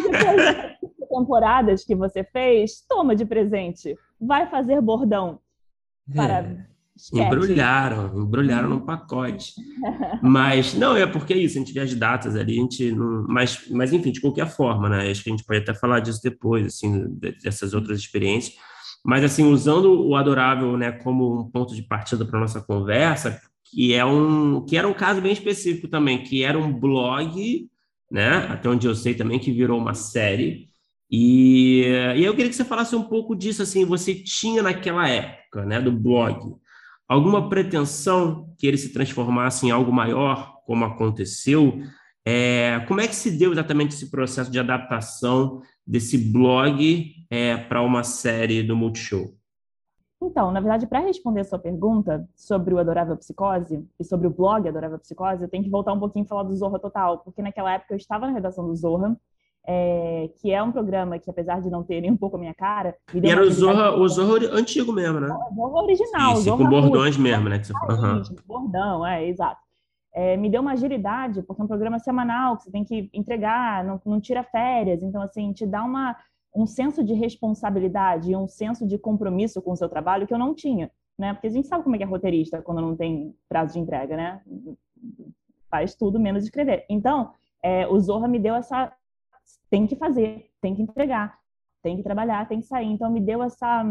depois 0.02 0.78
temporadas 1.08 1.84
que 1.84 1.94
você 1.94 2.22
fez, 2.24 2.84
toma 2.88 3.16
de 3.16 3.24
presente. 3.24 3.96
Vai 4.20 4.48
fazer 4.50 4.80
bordão 4.80 5.38
para 6.14 6.40
é. 6.40 6.66
Embrulharam, 7.12 8.20
embrulharam 8.20 8.68
no 8.68 8.80
pacote. 8.80 9.52
Mas, 10.22 10.74
não, 10.74 10.96
é 10.96 11.06
porque 11.06 11.32
é 11.32 11.38
isso, 11.38 11.56
a 11.56 11.60
gente 11.60 11.72
vê 11.72 11.80
as 11.80 11.94
datas 11.94 12.34
ali, 12.36 12.58
a 12.58 12.62
gente 12.62 12.92
não. 12.92 13.24
Mas, 13.28 13.68
mas 13.70 13.92
enfim, 13.92 14.10
de 14.10 14.20
qualquer 14.20 14.48
forma, 14.48 14.88
né? 14.88 15.10
Acho 15.10 15.22
que 15.22 15.30
a 15.30 15.32
gente 15.32 15.44
pode 15.44 15.60
até 15.60 15.74
falar 15.74 16.00
disso 16.00 16.20
depois, 16.22 16.66
assim, 16.66 17.06
dessas 17.42 17.74
outras 17.74 17.98
experiências. 17.98 18.56
Mas, 19.04 19.22
assim, 19.24 19.44
usando 19.44 20.06
o 20.06 20.16
Adorável 20.16 20.76
né, 20.76 20.92
como 20.92 21.40
um 21.40 21.50
ponto 21.50 21.74
de 21.74 21.82
partida 21.82 22.24
para 22.24 22.40
nossa 22.40 22.60
conversa, 22.60 23.40
que 23.70 23.94
é 23.94 24.04
um 24.04 24.64
que 24.64 24.76
era 24.76 24.88
um 24.88 24.94
caso 24.94 25.20
bem 25.20 25.32
específico 25.32 25.88
também, 25.88 26.22
que 26.22 26.42
era 26.42 26.58
um 26.58 26.72
blog, 26.72 27.68
né? 28.10 28.48
Até 28.50 28.68
onde 28.68 28.86
eu 28.86 28.94
sei 28.94 29.14
também 29.14 29.38
que 29.38 29.52
virou 29.52 29.78
uma 29.78 29.94
série. 29.94 30.68
E, 31.10 31.84
e 32.16 32.24
eu 32.24 32.34
queria 32.34 32.50
que 32.50 32.56
você 32.56 32.64
falasse 32.64 32.94
um 32.94 33.04
pouco 33.04 33.34
disso, 33.34 33.62
assim, 33.62 33.84
você 33.84 34.14
tinha 34.14 34.62
naquela 34.62 35.08
época, 35.08 35.64
né, 35.64 35.80
do 35.80 35.90
blog, 35.90 36.54
alguma 37.08 37.48
pretensão 37.48 38.54
que 38.58 38.66
ele 38.66 38.76
se 38.76 38.92
transformasse 38.92 39.66
em 39.66 39.70
algo 39.70 39.92
maior, 39.92 40.60
como 40.66 40.84
aconteceu? 40.84 41.80
É, 42.24 42.80
como 42.86 43.00
é 43.00 43.08
que 43.08 43.16
se 43.16 43.38
deu 43.38 43.52
exatamente 43.52 43.94
esse 43.94 44.10
processo 44.10 44.50
de 44.50 44.58
adaptação 44.58 45.62
desse 45.86 46.18
blog 46.18 47.14
é, 47.30 47.56
para 47.56 47.80
uma 47.80 48.04
série 48.04 48.62
do 48.62 48.76
Multishow? 48.76 49.34
Então, 50.20 50.50
na 50.50 50.60
verdade, 50.60 50.86
para 50.86 50.98
responder 50.98 51.40
a 51.40 51.44
sua 51.44 51.58
pergunta 51.58 52.28
sobre 52.36 52.74
o 52.74 52.78
Adorável 52.78 53.16
Psicose 53.16 53.88
e 53.98 54.04
sobre 54.04 54.26
o 54.26 54.30
blog 54.30 54.68
Adorável 54.68 54.98
Psicose, 54.98 55.44
eu 55.44 55.48
tenho 55.48 55.62
que 55.62 55.70
voltar 55.70 55.92
um 55.92 55.98
pouquinho 56.00 56.24
e 56.24 56.28
falar 56.28 56.42
do 56.42 56.54
Zorra 56.56 56.78
Total, 56.78 57.18
porque 57.18 57.40
naquela 57.40 57.72
época 57.72 57.94
eu 57.94 57.96
estava 57.96 58.26
na 58.26 58.32
redação 58.32 58.66
do 58.66 58.74
Zorra 58.74 59.16
é, 59.70 60.30
que 60.40 60.50
é 60.50 60.62
um 60.62 60.72
programa 60.72 61.18
que, 61.18 61.28
apesar 61.28 61.60
de 61.60 61.68
não 61.68 61.84
ter 61.84 62.00
nem 62.00 62.10
um 62.10 62.16
pouco 62.16 62.36
a 62.36 62.40
minha 62.40 62.54
cara... 62.54 62.96
e 63.12 63.30
era 63.30 63.42
o 63.42 63.50
Zorra, 63.50 63.94
o 63.94 64.08
Zorra 64.08 64.46
antigo 64.50 64.90
mesmo, 64.94 65.20
né? 65.20 65.28
O 65.28 65.54
Zorra 65.54 65.82
original. 65.82 66.32
Isso, 66.32 66.42
Zorra 66.44 66.64
com 66.64 66.70
bordões 66.70 67.18
mesmo, 67.18 67.50
né? 67.50 67.58
Que 67.58 67.66
você... 67.66 67.74
uhum. 67.74 68.22
Bordão, 68.46 69.06
é, 69.06 69.28
exato. 69.28 69.60
É, 70.14 70.38
me 70.38 70.48
deu 70.48 70.62
uma 70.62 70.72
agilidade, 70.72 71.42
porque 71.42 71.60
é 71.60 71.64
um 71.66 71.68
programa 71.68 71.98
semanal 71.98 72.56
que 72.56 72.62
você 72.62 72.70
tem 72.70 72.82
que 72.82 73.10
entregar, 73.12 73.84
não, 73.84 74.00
não 74.06 74.18
tira 74.18 74.42
férias, 74.42 75.02
então, 75.02 75.20
assim, 75.20 75.52
te 75.52 75.66
dá 75.66 75.84
uma, 75.84 76.16
um 76.56 76.66
senso 76.66 77.04
de 77.04 77.12
responsabilidade 77.12 78.30
e 78.30 78.36
um 78.36 78.48
senso 78.48 78.86
de 78.86 78.96
compromisso 78.96 79.60
com 79.60 79.72
o 79.72 79.76
seu 79.76 79.88
trabalho 79.90 80.26
que 80.26 80.32
eu 80.32 80.38
não 80.38 80.54
tinha, 80.54 80.90
né? 81.18 81.34
Porque 81.34 81.46
a 81.46 81.50
gente 81.50 81.68
sabe 81.68 81.84
como 81.84 81.94
é 81.94 81.98
que 81.98 82.04
é 82.04 82.06
roteirista 82.06 82.62
quando 82.62 82.80
não 82.80 82.96
tem 82.96 83.34
prazo 83.46 83.74
de 83.74 83.80
entrega, 83.80 84.16
né? 84.16 84.40
Faz 85.70 85.94
tudo 85.94 86.18
menos 86.18 86.42
escrever. 86.42 86.86
Então, 86.88 87.32
é, 87.62 87.86
o 87.86 88.00
Zorra 88.00 88.26
me 88.26 88.38
deu 88.38 88.54
essa 88.54 88.90
tem 89.70 89.86
que 89.86 89.96
fazer, 89.96 90.50
tem 90.60 90.74
que 90.74 90.82
entregar, 90.82 91.38
tem 91.82 91.96
que 91.96 92.02
trabalhar, 92.02 92.48
tem 92.48 92.60
que 92.60 92.66
sair. 92.66 92.86
Então 92.86 93.10
me 93.10 93.20
deu 93.20 93.42
essa 93.42 93.84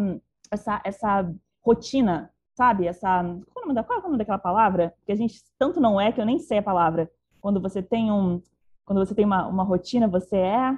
essa 0.52 0.82
essa 0.84 1.34
rotina, 1.64 2.32
sabe? 2.56 2.88
Essa 2.88 3.24
qual 3.52 3.64
é 3.64 3.66
o 3.66 3.68
nome, 3.68 3.74
da, 3.76 3.84
qual 3.84 4.00
é 4.00 4.02
o 4.02 4.06
nome 4.06 4.18
daquela 4.18 4.38
palavra? 4.38 4.94
Que 5.06 5.12
a 5.12 5.16
gente 5.16 5.42
tanto 5.58 5.80
não 5.80 6.00
é 6.00 6.12
que 6.12 6.20
eu 6.20 6.26
nem 6.26 6.40
sei 6.40 6.60
a 6.60 6.64
palavra. 6.64 7.10
Quando 7.42 7.62
você 7.62 7.82
tem 7.82 8.12
um 8.12 8.42
quando 8.86 9.06
você 9.06 9.14
tem 9.14 9.26
uma, 9.26 9.48
uma 9.48 9.64
rotina, 9.64 10.08
você 10.08 10.38
é 10.38 10.78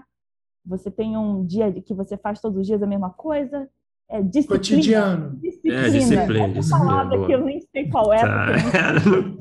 você 0.65 0.92
tem 0.92 1.18
um 1.18 1.46
dia 1.46 1.72
que 1.82 1.94
você 1.94 2.18
faz 2.18 2.39
todos 2.42 2.58
os 2.58 2.68
dias 2.68 2.84
a 2.84 2.88
mesma 2.88 3.10
coisa. 3.10 3.70
É 4.10 4.22
disciplina. 4.22 4.60
Cotidiano. 4.60 5.36
Disciplina. 5.38 5.78
É, 5.78 5.89
disciplina. 5.89 6.46
Essa 6.46 6.54
disciplina, 6.54 6.86
palavra 6.86 7.18
boa. 7.18 7.28
que 7.28 7.34
eu 7.34 7.46
nem 7.46 7.62
sei 7.62 7.89
qual 7.89 8.12
é. 8.12 8.22
Tá. 8.22 8.48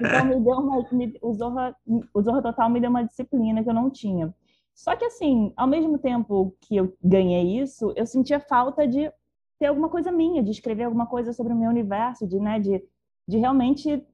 então, 0.00 0.24
me 0.24 0.40
deu 0.40 0.56
uma, 0.56 0.86
me, 0.92 1.18
o, 1.20 1.32
Zorra, 1.32 1.76
o 2.14 2.22
Zorra 2.22 2.42
Total 2.42 2.70
me 2.70 2.80
deu 2.80 2.90
uma 2.90 3.04
disciplina 3.04 3.62
que 3.62 3.68
eu 3.68 3.74
não 3.74 3.90
tinha. 3.90 4.34
Só 4.74 4.94
que, 4.94 5.04
assim, 5.04 5.52
ao 5.56 5.66
mesmo 5.66 5.98
tempo 5.98 6.54
que 6.60 6.76
eu 6.76 6.94
ganhei 7.02 7.60
isso, 7.60 7.92
eu 7.96 8.06
sentia 8.06 8.38
falta 8.38 8.86
de 8.86 9.10
ter 9.58 9.66
alguma 9.66 9.88
coisa 9.88 10.12
minha, 10.12 10.42
de 10.42 10.50
escrever 10.50 10.84
alguma 10.84 11.06
coisa 11.06 11.32
sobre 11.32 11.52
o 11.52 11.56
meu 11.56 11.70
universo, 11.70 12.26
de, 12.26 12.38
né, 12.38 12.60
de, 12.60 12.82
de 13.26 13.38
realmente 13.38 14.04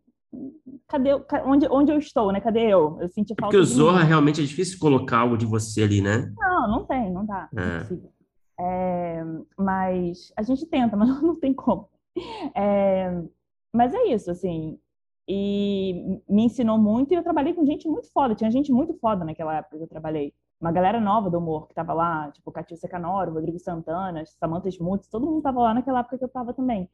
cadê 0.87 1.11
onde, 1.45 1.69
onde 1.69 1.93
eu 1.93 1.99
estou, 1.99 2.33
né? 2.33 2.41
Cadê 2.41 2.67
eu? 2.73 2.99
Eu 3.01 3.09
senti 3.09 3.35
falta. 3.39 3.55
Porque 3.55 3.57
o 3.57 3.65
Zorra 3.65 4.03
realmente 4.03 4.41
é 4.41 4.45
difícil 4.45 4.79
colocar 4.79 5.19
algo 5.19 5.37
de 5.37 5.45
você 5.45 5.83
ali, 5.83 6.01
né? 6.01 6.33
Não, 6.39 6.69
não 6.69 6.85
tem, 6.85 7.11
não 7.11 7.27
dá. 7.27 7.49
É. 7.55 8.13
É, 8.61 9.25
mas 9.59 10.33
a 10.37 10.43
gente 10.43 10.65
tenta, 10.67 10.97
mas 10.97 11.09
não 11.23 11.39
tem 11.39 11.53
como. 11.53 11.89
É, 12.55 13.23
mas 13.73 13.95
é 13.95 14.05
isso, 14.09 14.31
assim. 14.31 14.79
E 15.29 16.21
me 16.29 16.45
ensinou 16.45 16.79
muito 16.79 17.13
e 17.13 17.15
eu 17.15 17.23
trabalhei 17.23 17.55
com 17.55 17.65
gente 17.65 17.89
muito 17.89 18.11
foda. 18.13 18.35
Tinha 18.35 18.51
gente 18.51 18.73
muito 18.73 18.95
foda 18.95 19.25
naquela 19.25 19.57
época 19.57 19.79
que 19.79 19.85
eu 19.85 19.89
trabalhei. 19.89 20.35
Uma 20.61 20.73
galera 20.73 21.01
nova 21.01 21.31
do 21.31 21.39
humor 21.39 21.69
que 21.69 21.75
tava 21.75 21.93
lá, 21.93 22.31
tipo 22.33 22.53
Catil 22.53 22.77
Secanoro, 22.77 23.33
Rodrigo 23.33 23.59
Santana, 23.59 24.25
Samantha 24.27 24.69
Smuts, 24.69 25.09
todo 25.09 25.27
mundo 25.27 25.43
tava 25.43 25.61
lá 25.61 25.75
naquela 25.75 26.01
época 26.01 26.19
que 26.19 26.25
eu 26.25 26.29
tava 26.29 26.53
também. 26.53 26.89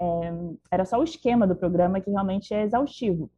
É, 0.00 0.32
era 0.70 0.84
só 0.84 0.98
o 0.98 1.04
esquema 1.04 1.46
do 1.46 1.56
programa 1.56 2.00
que 2.00 2.10
realmente 2.10 2.52
é 2.52 2.62
exaustivo. 2.62 3.30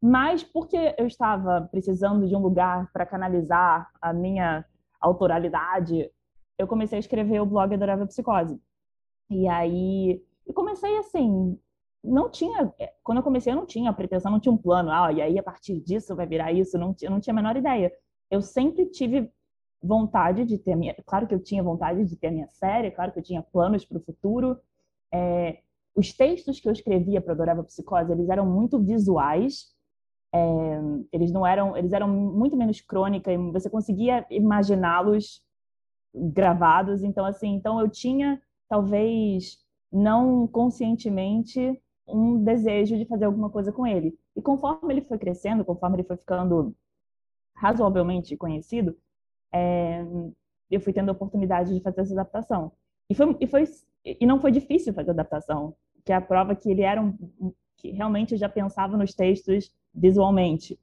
Mas 0.00 0.44
porque 0.44 0.94
eu 0.98 1.06
estava 1.06 1.62
precisando 1.70 2.28
de 2.28 2.36
um 2.36 2.40
lugar 2.40 2.90
para 2.92 3.06
canalizar 3.06 3.90
a 4.00 4.12
minha 4.12 4.64
autoralidade, 5.00 6.10
eu 6.58 6.66
comecei 6.66 6.98
a 6.98 7.00
escrever 7.00 7.40
o 7.40 7.46
blog 7.46 7.74
Adorável 7.74 8.06
Psicose. 8.06 8.60
E 9.30 9.48
aí, 9.48 10.22
eu 10.46 10.54
comecei 10.54 10.96
assim, 10.98 11.58
não 12.04 12.30
tinha, 12.30 12.72
é, 12.78 12.92
quando 13.02 13.18
eu 13.18 13.24
comecei 13.24 13.52
eu 13.52 13.56
não 13.56 13.66
tinha 13.66 13.92
pretensão, 13.92 14.30
não 14.30 14.38
tinha 14.38 14.52
um 14.52 14.58
plano, 14.58 14.90
ah, 14.90 15.10
e 15.10 15.22
aí 15.22 15.38
a 15.38 15.42
partir 15.42 15.80
disso 15.80 16.14
vai 16.14 16.26
virar 16.26 16.52
isso, 16.52 16.78
não, 16.78 16.94
eu 17.00 17.10
não 17.10 17.18
tinha 17.18 17.32
a 17.32 17.36
menor 17.36 17.56
ideia. 17.56 17.90
Eu 18.30 18.42
sempre 18.42 18.86
tive 18.86 19.30
vontade 19.82 20.44
de 20.44 20.58
ter 20.58 20.76
minha, 20.76 20.94
claro 21.06 21.26
que 21.26 21.34
eu 21.34 21.40
tinha 21.40 21.62
vontade 21.62 22.04
de 22.04 22.16
ter 22.16 22.30
minha 22.30 22.48
série, 22.48 22.90
claro 22.90 23.12
que 23.12 23.18
eu 23.18 23.22
tinha 23.22 23.42
planos 23.42 23.84
para 23.84 23.98
o 23.98 24.00
futuro, 24.00 24.58
é, 25.12 25.60
os 25.96 26.12
textos 26.12 26.60
que 26.60 26.68
eu 26.68 26.72
escrevia 26.72 27.20
para 27.20 27.32
Adorável 27.32 27.64
Psicose, 27.64 28.12
eles 28.12 28.28
eram 28.28 28.44
muito 28.44 28.78
visuais, 28.78 29.72
é, 30.34 30.80
eles 31.12 31.32
não 31.32 31.46
eram, 31.46 31.76
eles 31.76 31.92
eram 31.92 32.08
muito 32.08 32.56
menos 32.56 32.80
crônica 32.80 33.32
e 33.32 33.36
você 33.52 33.70
conseguia 33.70 34.26
imaginá-los 34.30 35.42
gravados, 36.14 37.02
então 37.02 37.24
assim, 37.24 37.54
então 37.54 37.80
eu 37.80 37.88
tinha 37.88 38.40
talvez 38.68 39.58
não 39.92 40.46
conscientemente 40.48 41.80
um 42.06 42.42
desejo 42.42 42.96
de 42.96 43.04
fazer 43.06 43.24
alguma 43.24 43.50
coisa 43.50 43.72
com 43.72 43.86
ele. 43.86 44.18
E 44.36 44.42
conforme 44.42 44.92
ele 44.92 45.02
foi 45.02 45.18
crescendo, 45.18 45.64
conforme 45.64 45.96
ele 45.96 46.04
foi 46.04 46.16
ficando 46.16 46.74
razoavelmente 47.54 48.36
conhecido, 48.36 48.96
é, 49.52 50.04
eu 50.70 50.80
fui 50.80 50.92
tendo 50.92 51.08
a 51.08 51.12
oportunidade 51.12 51.72
de 51.72 51.80
fazer 51.80 52.02
essa 52.02 52.12
adaptação. 52.12 52.72
E 53.08 53.14
foi, 53.14 53.36
e 53.40 53.46
foi 53.46 53.64
e 54.04 54.26
não 54.26 54.38
foi 54.40 54.50
difícil 54.50 54.92
fazer 54.92 55.12
adaptação 55.12 55.74
que 56.04 56.12
é 56.12 56.16
a 56.16 56.20
prova 56.20 56.54
que 56.54 56.70
ele 56.70 56.82
era 56.82 57.00
um, 57.00 57.16
que 57.76 57.90
realmente 57.90 58.36
já 58.36 58.48
pensava 58.48 58.96
nos 58.96 59.14
textos 59.14 59.74
visualmente. 59.94 60.78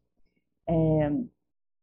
É, 0.67 1.11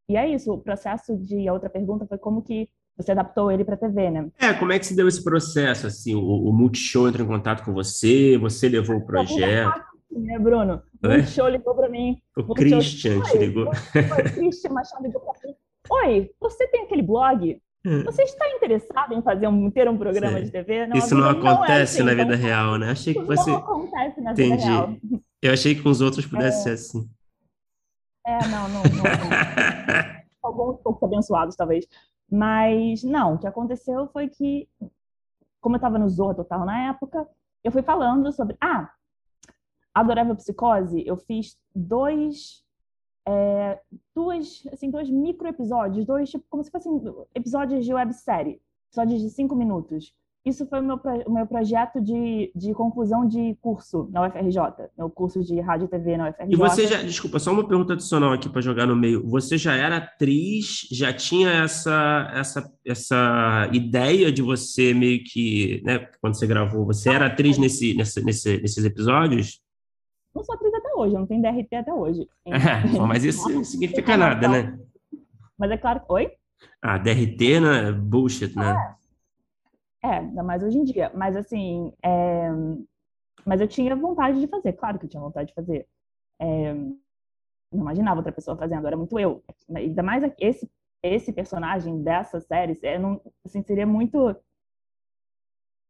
e 0.09 0.17
é 0.17 0.29
isso, 0.29 0.53
o 0.53 0.59
processo 0.59 1.17
de 1.17 1.47
a 1.47 1.53
outra 1.53 1.71
pergunta 1.71 2.07
foi 2.07 2.19
como 2.19 2.43
que 2.43 2.69
você 2.99 3.13
adaptou 3.13 3.51
ele 3.53 3.65
para 3.65 3.77
TV, 3.77 4.11
né? 4.11 4.29
É, 4.41 4.53
como 4.53 4.73
é 4.73 4.79
que 4.79 4.85
se 4.85 4.97
deu 4.97 5.07
esse 5.07 5.23
processo? 5.23 5.87
Assim, 5.87 6.17
o, 6.17 6.21
o 6.21 6.53
Multishow 6.53 7.09
entrou 7.09 7.25
em 7.25 7.31
contato 7.31 7.65
com 7.65 7.73
você, 7.73 8.37
você 8.37 8.69
levou 8.69 8.97
o 8.97 9.07
projeto? 9.07 9.81
Né, 10.11 10.37
Bruno? 10.39 10.83
O 11.03 11.07
é? 11.07 11.19
Multishow 11.19 11.49
ligou 11.49 11.75
para 11.77 11.89
mim. 11.89 12.19
O 12.37 12.43
Multishow, 12.43 12.79
Christian 12.79 13.21
te 13.23 13.39
ligou. 13.39 13.69
Oi, 13.69 14.23
Christian 14.35 14.71
Machado 14.73 15.03
ligou 15.05 15.21
para 15.21 15.33
mim. 15.45 15.55
Oi, 15.91 16.31
você 16.41 16.67
tem 16.67 16.83
aquele 16.83 17.03
blog? 17.03 17.63
Hum. 17.87 18.03
Você 18.05 18.23
está 18.23 18.49
interessado 18.51 19.15
em 19.15 19.23
fazer 19.23 19.47
um, 19.47 19.71
ter 19.71 19.89
um 19.89 19.97
programa 19.97 20.43
de 20.43 20.51
TV? 20.51 20.89
Não, 20.89 20.97
Isso 20.97 21.15
não 21.15 21.31
acontece 21.31 21.49
não 21.49 21.65
é 21.65 21.83
assim, 21.83 22.03
na 22.03 22.11
vida 22.11 22.35
então, 22.35 22.47
real, 22.47 22.77
né? 22.79 22.91
Achei 22.91 23.15
que 23.15 23.25
fosse. 23.25 23.49
Não 23.49 23.59
acontece 23.59 24.21
na 24.21 24.33
Entendi. 24.33 24.57
vida 24.57 24.67
real. 24.67 24.97
Eu 25.41 25.53
achei 25.53 25.75
que 25.75 25.83
com 25.83 25.91
os 25.91 26.01
outros 26.01 26.27
pudesse 26.27 26.59
é... 26.59 26.63
ser 26.63 26.71
assim. 26.71 27.09
É, 28.27 28.39
não, 28.49 28.69
não. 28.69 28.83
não. 28.83 30.19
Alguns 30.43 30.81
pouco 30.83 31.07
abençoados, 31.07 31.55
talvez. 31.55 31.87
Mas, 32.31 33.03
não, 33.03 33.35
o 33.35 33.39
que 33.39 33.47
aconteceu 33.47 34.07
foi 34.09 34.29
que, 34.29 34.69
como 35.61 35.77
eu 35.77 35.79
estava 35.79 35.99
no 35.99 36.09
Zorra 36.09 36.35
Total 36.35 36.65
na 36.65 36.89
época, 36.91 37.27
eu 37.65 37.73
fui 37.73 37.83
falando 37.83 38.31
sobre. 38.33 38.57
Ah, 38.61 38.93
Adorável 39.95 40.37
Psicose, 40.37 41.03
eu 41.07 41.17
fiz 41.17 41.59
dois 41.75 42.65
é, 43.29 43.79
duas, 44.15 44.67
assim, 44.73 44.91
dois 44.91 45.11
micro 45.11 45.47
episódios, 45.49 46.07
dois, 46.07 46.31
tipo, 46.31 46.45
como 46.49 46.65
se 46.65 46.71
fossem 46.71 46.93
episódios 47.35 47.85
de 47.85 47.93
websérie, 47.93 48.61
episódios 48.89 49.21
de 49.21 49.29
cinco 49.29 49.55
minutos. 49.55 50.15
Isso 50.45 50.67
foi 50.67 50.81
o 50.81 50.83
meu, 50.83 51.01
o 51.27 51.33
meu 51.33 51.47
projeto 51.47 52.01
de, 52.01 52.51
de 52.55 52.73
conclusão 52.73 53.27
de 53.27 53.57
curso 53.61 54.09
na 54.11 54.27
UFRJ, 54.27 54.89
meu 54.97 55.11
curso 55.11 55.43
de 55.43 55.61
rádio 55.61 55.87
e 55.87 55.89
TV 55.89 56.17
na 56.17 56.31
UFRJ. 56.31 56.55
E 56.55 56.57
você 56.57 56.87
já, 56.87 57.03
desculpa, 57.03 57.39
só 57.39 57.53
uma 57.53 57.67
pergunta 57.67 57.93
adicional 57.93 58.33
aqui 58.33 58.49
para 58.49 58.63
jogar 58.63 58.87
no 58.87 58.97
meio. 58.97 59.29
Você 59.29 59.59
já 59.59 59.75
era 59.75 59.97
atriz, 59.99 60.87
já 60.91 61.13
tinha 61.13 61.51
essa, 61.51 62.31
essa, 62.35 62.73
essa 62.87 63.69
ideia 63.73 64.33
de 64.33 64.41
você 64.41 64.95
meio 64.95 65.23
que, 65.25 65.83
né, 65.85 66.09
quando 66.21 66.39
você 66.39 66.47
gravou, 66.47 66.87
você 66.87 67.11
era 67.11 67.27
atriz 67.27 67.59
nesse, 67.59 67.95
nesse, 67.95 68.25
nesse, 68.25 68.59
nesses 68.61 68.85
episódios? 68.85 69.61
Não 70.35 70.45
sou 70.45 70.55
atriz 70.55 70.73
até 70.73 70.95
hoje, 70.95 71.15
não 71.15 71.27
tenho 71.27 71.43
DRT 71.43 71.75
até 71.75 71.93
hoje. 71.93 72.27
mas 73.07 73.25
isso 73.25 73.49
não 73.51 73.65
significa 73.65 74.17
nada, 74.17 74.49
né? 74.49 74.79
Mas 75.59 75.71
é 75.73 75.77
claro. 75.77 76.01
Oi? 76.09 76.31
Ah, 76.81 76.97
DRT, 76.97 77.61
né? 77.61 77.93
Bullshit, 77.93 78.55
né? 78.57 78.71
É, 78.71 78.99
é 80.03 80.09
ainda 80.19 80.43
mais 80.43 80.63
hoje 80.63 80.79
em 80.79 80.85
dia. 80.85 81.11
Mas 81.15 81.37
assim, 81.37 81.93
é... 82.03 82.49
mas 83.45 83.61
eu 83.61 83.69
tinha 83.69 83.95
vontade 83.97 84.41
de 84.41 84.47
fazer, 84.47 84.73
claro 84.75 84.99
que 84.99 85.07
eu 85.07 85.11
tinha 85.11 85.23
vontade 85.23 85.49
de 85.49 85.55
fazer. 85.55 85.87
É... 86.41 86.75
Não 86.75 87.83
imaginava 87.83 88.21
outra 88.21 88.33
pessoa 88.33 88.57
fazendo, 88.57 88.87
era 88.87 88.97
muito 88.97 89.19
eu. 89.19 89.45
Ainda 89.75 90.03
mais 90.03 90.23
esse, 90.39 90.71
esse 91.03 91.33
personagem 91.33 92.03
dessa 92.03 92.41
série, 92.41 92.79
é, 92.83 92.99
não, 92.99 93.21
assim, 93.45 93.63
seria 93.63 93.87
muito. 93.87 94.19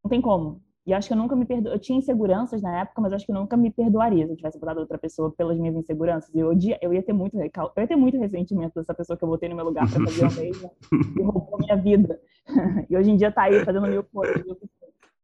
Não 0.03 0.11
tem 0.11 0.21
como. 0.21 0.63
E 0.89 0.95
acho 0.95 1.07
que 1.07 1.13
eu 1.13 1.19
nunca 1.19 1.37
me 1.37 1.45
perdo. 1.45 1.69
Eu 1.69 1.79
tinha 1.79 1.99
inseguranças 1.99 2.63
na 2.63 2.81
época, 2.81 3.03
mas 3.03 3.13
acho 3.13 3.27
que 3.27 3.31
eu 3.31 3.35
nunca 3.35 3.59
me 3.59 3.71
perdoaria 3.71 4.25
se 4.25 4.33
eu 4.33 4.37
tivesse 4.39 4.59
botado 4.59 4.81
outra 4.81 4.97
pessoa 4.97 5.31
pelas 5.31 5.59
minhas 5.59 5.77
inseguranças. 5.77 6.35
Eu, 6.35 6.49
odia... 6.49 6.79
eu 6.81 6.95
ia 6.95 7.03
ter 7.03 7.13
muito 7.13 7.37
recal... 7.37 7.71
eu 7.77 7.83
ia 7.83 7.87
ter 7.87 7.95
muito 7.95 8.19
ressentimento 8.19 8.73
dessa 8.75 8.95
pessoa 8.95 9.15
que 9.15 9.23
eu 9.23 9.29
botei 9.29 9.51
no 9.51 9.55
meu 9.55 9.67
lugar 9.67 9.87
para 9.87 10.03
fazer 10.07 10.25
a 10.25 10.31
mesma 10.41 10.71
e 11.15 11.23
roubou 11.23 11.57
a 11.57 11.59
minha 11.59 11.77
vida. 11.77 12.19
e 12.89 12.97
hoje 12.97 13.11
em 13.11 13.19
dia 13.19 13.31
tá 13.31 13.43
aí 13.43 13.63
fazendo 13.67 13.87
mil 13.87 14.03
coisas. 14.03 14.43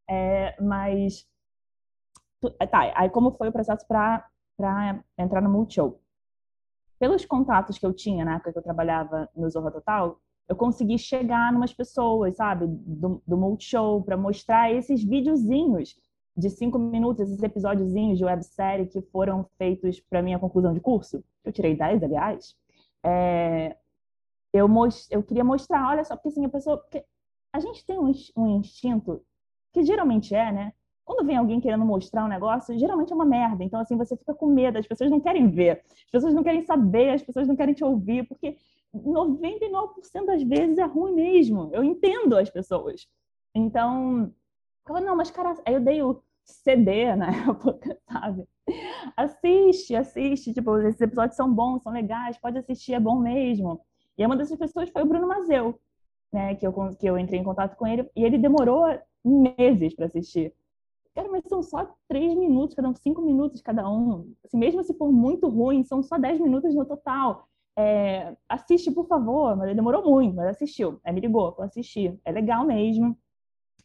É, 0.07 0.55
mas 0.61 1.27
tá, 2.71 2.93
aí 2.95 3.09
como 3.09 3.33
foi 3.33 3.49
o 3.49 3.53
processo 3.53 3.87
para 3.89 4.29
entrar 5.17 5.41
no 5.41 5.49
Multishow? 5.49 5.99
Pelos 6.99 7.25
contatos 7.25 7.79
que 7.79 7.87
eu 7.87 7.95
tinha 7.95 8.23
na 8.23 8.35
época 8.35 8.53
que 8.53 8.59
eu 8.59 8.63
trabalhava 8.63 9.31
no 9.35 9.49
Zorra 9.49 9.71
Total, 9.71 10.21
eu 10.49 10.57
consegui 10.57 10.99
chegar 10.99 11.53
numas 11.53 11.73
pessoas, 11.73 12.37
sabe, 12.37 12.67
do, 12.67 13.23
do 13.27 13.37
Multishow, 13.37 14.03
para 14.03 14.17
mostrar 14.17 14.73
esses 14.73 15.03
videozinhos 15.03 15.97
de 16.37 16.51
cinco 16.51 16.79
minutos, 16.79 17.29
esses 17.29 17.43
episódiozinhos 17.43 18.19
de 18.19 18.25
websérie 18.25 18.87
que 18.87 19.01
foram 19.01 19.47
feitos 19.57 20.01
para 20.01 20.23
minha 20.23 20.39
conclusão 20.39 20.75
de 20.75 20.81
curso. 20.81 21.25
Eu 21.45 21.53
tirei 21.53 21.77
10, 21.77 22.03
aliás. 22.03 22.57
É, 23.03 23.77
eu, 24.53 24.69
most, 24.69 25.09
eu 25.11 25.23
queria 25.23 25.45
mostrar, 25.45 25.89
olha 25.89 26.05
só, 26.05 26.17
porque 26.17 26.29
assim, 26.29 26.45
a 26.45 26.49
pessoa. 26.49 26.77
Porque 26.77 27.05
a 27.53 27.61
gente 27.61 27.85
tem 27.87 27.99
um, 27.99 28.13
um 28.37 28.59
instinto, 28.59 29.23
que 29.73 29.83
geralmente 29.85 30.35
é, 30.35 30.53
né? 30.53 30.73
Quando 31.05 31.27
vem 31.27 31.37
alguém 31.37 31.61
querendo 31.61 31.85
mostrar 31.85 32.25
um 32.25 32.29
negócio, 32.29 32.77
geralmente 32.79 33.13
é 33.13 33.15
uma 33.15 33.27
merda. 33.27 33.63
Então, 33.63 33.79
assim, 33.79 33.97
você 33.97 34.17
fica 34.17 34.35
com 34.35 34.47
medo, 34.47 34.79
as 34.79 34.87
pessoas 34.87 35.11
não 35.11 35.21
querem 35.21 35.49
ver, 35.51 35.83
as 36.07 36.11
pessoas 36.11 36.35
não 36.35 36.43
querem 36.43 36.63
saber, 36.63 37.11
as 37.11 37.23
pessoas 37.23 37.47
não 37.47 37.55
querem 37.55 37.75
te 37.75 37.85
ouvir, 37.85 38.27
porque 38.27 38.57
99% 38.95 40.27
das 40.27 40.43
vezes 40.43 40.79
é 40.79 40.85
ruim 40.85 41.15
mesmo. 41.15 41.71
Eu 41.73 41.83
entendo 41.83 42.37
as 42.37 42.51
pessoas. 42.51 43.09
Então, 43.55 44.33
eu 44.89 45.01
não, 45.01 45.17
mas 45.17 45.31
cara, 45.31 45.55
aí 45.67 45.75
eu 45.75 45.81
dei 45.81 46.03
o 46.03 46.23
CD 46.45 47.15
na 47.17 47.29
época, 47.49 47.99
sabe? 48.11 48.47
Assiste, 49.17 49.95
assiste. 49.95 50.53
Tipo, 50.53 50.79
esses 50.79 51.01
episódios 51.01 51.37
são 51.37 51.53
bons, 51.53 51.83
são 51.83 51.93
legais, 51.93 52.39
pode 52.39 52.59
assistir, 52.59 52.95
é 52.95 53.01
bom 53.01 53.19
mesmo. 53.19 53.81
E 54.17 54.25
uma 54.25 54.37
dessas 54.37 54.59
pessoas 54.59 54.91
foi 54.91 55.03
o 55.03 55.07
Bruno 55.07 55.27
Mazeu, 55.27 55.79
né? 56.33 56.55
Que 56.55 56.67
eu, 56.67 56.73
que 56.99 57.07
eu 57.07 57.19
entrei 57.19 57.41
em 57.41 57.45
contato 57.45 57.77
com 57.77 57.87
ele 57.87 58.09
e 58.15 58.25
ele 58.25 58.39
demorou 58.39 58.87
meses 59.25 59.95
para 59.95 60.07
assistir. 60.07 60.53
Cara, 61.15 61.29
mas 61.31 61.45
são 61.47 61.63
só 61.63 61.95
três 62.09 62.35
minutos, 62.35 62.75
cada 62.75 62.89
um, 62.89 62.95
cinco 62.95 63.23
minutos 63.23 63.61
cada 63.61 63.89
um. 63.89 64.35
Assim, 64.45 64.59
mesmo 64.59 64.83
se 64.83 64.95
for 64.95 65.13
muito 65.13 65.49
ruim, 65.49 65.85
são 65.85 66.03
só 66.03 66.19
dez 66.19 66.41
minutos 66.41 66.75
no 66.75 66.85
total. 66.85 67.49
É, 67.77 68.37
assiste, 68.49 68.91
por 68.91 69.07
favor. 69.07 69.57
Mas 69.57 69.67
ele 69.67 69.77
demorou 69.77 70.03
muito, 70.05 70.35
mas 70.35 70.49
assistiu. 70.49 71.01
Aí 71.05 71.13
me 71.13 71.21
ligou, 71.21 71.55
vou 71.55 71.65
assistir. 71.65 72.19
É 72.25 72.33
legal 72.33 72.65
mesmo. 72.65 73.17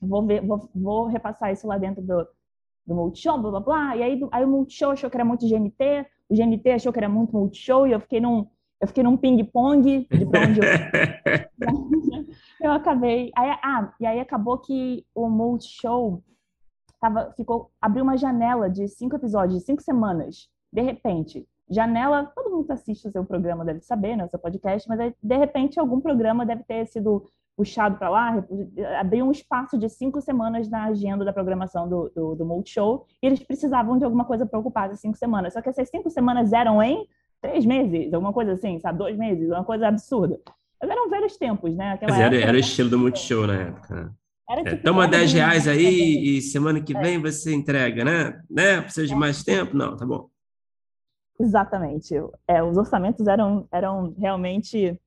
Vou 0.02 0.26
ver, 0.26 0.46
vou, 0.46 0.70
vou 0.74 1.06
repassar 1.08 1.52
isso 1.52 1.68
lá 1.68 1.78
dentro 1.78 2.02
do, 2.02 2.28
do 2.90 2.96
Multishow, 2.96 3.40
blá 3.40 3.52
blá 3.52 3.60
blá. 3.60 3.98
E 3.98 4.04
aí, 4.04 4.30
aí 4.32 4.46
o 4.46 4.48
Multishow 4.48 4.92
achou 4.92 5.10
que 5.10 5.18
era 5.18 5.26
muito 5.26 5.48
GMT, 5.48 6.06
o 6.30 6.36
GMT 6.36 6.72
achou 6.72 6.92
que 6.92 7.00
era 7.00 7.10
muito 7.10 7.34
Multishow, 7.34 7.88
e 7.88 7.92
eu 7.92 8.00
fiquei 8.00 8.20
num, 8.20 8.48
eu 8.80 8.88
fiquei 8.88 9.04
num 9.04 9.18
ping-pong 9.18 10.08
de 10.10 10.26
pra 10.26 10.42
onde 10.42 10.60
eu. 10.60 10.66
eu 12.62 12.72
acabei. 12.72 13.32
Aí, 13.36 13.50
ah, 13.62 13.94
e 14.00 14.06
aí 14.06 14.20
acabou 14.20 14.58
que 14.58 15.06
o 15.14 15.30
Multishow 15.30 16.24
tava, 17.00 17.32
ficou, 17.36 17.72
abriu 17.82 18.04
uma 18.04 18.18
janela 18.18 18.70
de 18.70 18.88
cinco 18.88 19.16
episódios, 19.16 19.60
de 19.60 19.66
cinco 19.66 19.82
semanas, 19.82 20.50
de 20.72 20.82
repente. 20.82 21.48
Janela, 21.70 22.32
todo 22.36 22.50
mundo 22.50 22.66
que 22.66 22.72
assiste 22.72 23.08
o 23.08 23.12
seu 23.12 23.24
programa 23.24 23.64
deve 23.64 23.82
saber, 23.82 24.16
né, 24.16 24.26
o 24.26 24.30
seu 24.30 24.40
podcast, 24.40 24.88
mas 24.90 25.14
de 25.22 25.38
repente 25.38 25.80
algum 25.80 26.02
programa 26.02 26.46
deve 26.46 26.64
ter 26.64 26.86
sido 26.88 27.24
puxado 27.56 27.98
para 27.98 28.10
lá, 28.10 28.46
abriu 29.00 29.26
um 29.26 29.32
espaço 29.32 29.78
de 29.78 29.90
cinco 29.90 30.22
semanas 30.22 30.70
na 30.70 30.86
agenda 30.86 31.26
da 31.26 31.34
programação 31.34 31.90
do, 31.90 32.10
do, 32.16 32.36
do 32.36 32.46
Multishow, 32.46 33.06
e 33.22 33.28
eles 33.28 33.44
precisavam 33.44 33.98
de 33.98 34.06
alguma 34.06 34.24
coisa 34.24 34.46
para 34.46 34.58
ocupar 34.58 34.86
essas 34.86 35.02
cinco 35.02 35.18
semanas. 35.18 35.54
Só 35.54 35.62
que 35.62 35.68
essas 35.68 35.90
cinco 35.90 36.10
semanas 36.10 36.54
eram 36.54 36.82
em 36.82 37.06
três 37.42 37.66
meses, 37.66 38.14
alguma 38.14 38.32
coisa 38.32 38.54
assim, 38.54 38.80
sabe? 38.80 38.98
Dois 38.98 39.18
meses, 39.18 39.50
uma 39.50 39.66
coisa 39.66 39.90
absurda. 39.90 40.40
Mas 40.82 40.90
eram 40.90 41.10
velhos 41.10 41.36
tempos, 41.36 41.76
né? 41.76 41.92
Aquela 41.92 42.14
Mas 42.14 42.22
era, 42.22 42.36
era 42.38 42.56
o 42.56 42.60
estilo 42.60 42.90
do 42.90 42.98
Multishow 42.98 43.46
na 43.46 43.56
época. 43.56 44.16
Era, 44.50 44.62
é, 44.62 44.64
tipo, 44.64 44.84
Toma 44.84 45.08
10 45.08 45.34
reais 45.34 45.68
aí 45.68 46.38
e 46.38 46.42
semana 46.42 46.82
que 46.82 46.96
é. 46.96 47.02
vem 47.02 47.22
você 47.22 47.54
entrega, 47.54 48.06
né? 48.06 48.42
né? 48.50 48.82
Precisa 48.82 49.06
de 49.06 49.14
é. 49.14 49.18
mais 49.18 49.44
tempo? 49.44 49.76
Não, 49.76 49.98
tá 49.98 50.06
bom. 50.06 50.30
Exatamente. 51.40 52.14
É, 52.48 52.62
os 52.62 52.78
orçamentos 52.78 53.28
eram, 53.28 53.68
eram 53.72 54.14
realmente 54.18 55.00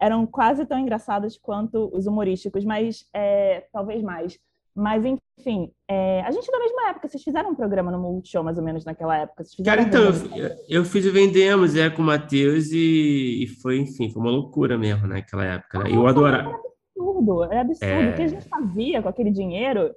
eram 0.00 0.26
quase 0.26 0.66
tão 0.66 0.78
engraçados 0.78 1.38
quanto 1.38 1.88
os 1.94 2.06
humorísticos, 2.06 2.64
mas 2.64 3.06
é, 3.14 3.66
talvez 3.72 4.02
mais. 4.02 4.38
Mas, 4.74 5.04
enfim, 5.04 5.70
é, 5.86 6.22
a 6.22 6.30
gente 6.30 6.48
é 6.48 6.52
da 6.52 6.58
mesma 6.58 6.88
época, 6.88 7.06
vocês 7.06 7.22
fizeram 7.22 7.50
um 7.50 7.54
programa 7.54 7.92
no 7.92 7.98
Multishow, 7.98 8.42
mais 8.42 8.56
ou 8.56 8.64
menos, 8.64 8.84
naquela 8.84 9.16
época. 9.18 9.44
Cara, 9.64 9.82
então, 9.82 10.02
eu, 10.34 10.50
eu, 10.66 10.84
fiz 10.84 11.04
o 11.04 11.12
Vendemos, 11.12 11.76
é, 11.76 11.90
com 11.90 12.00
o 12.00 12.04
Matheus, 12.04 12.72
e, 12.72 13.44
e, 13.44 13.46
foi, 13.46 13.78
enfim, 13.78 14.10
foi 14.10 14.20
uma 14.20 14.30
loucura 14.30 14.78
mesmo 14.78 15.06
naquela 15.06 15.44
época. 15.44 15.80
Né? 15.80 15.90
Eu 15.92 16.06
adorava. 16.06 16.48
Era 16.48 16.58
absurdo, 16.58 17.44
era 17.44 17.60
absurdo. 17.60 17.92
É... 17.92 18.10
O 18.10 18.14
que 18.14 18.22
a 18.22 18.28
gente 18.28 18.48
fazia 18.48 19.02
com 19.02 19.08
aquele 19.08 19.30
dinheiro 19.30 19.94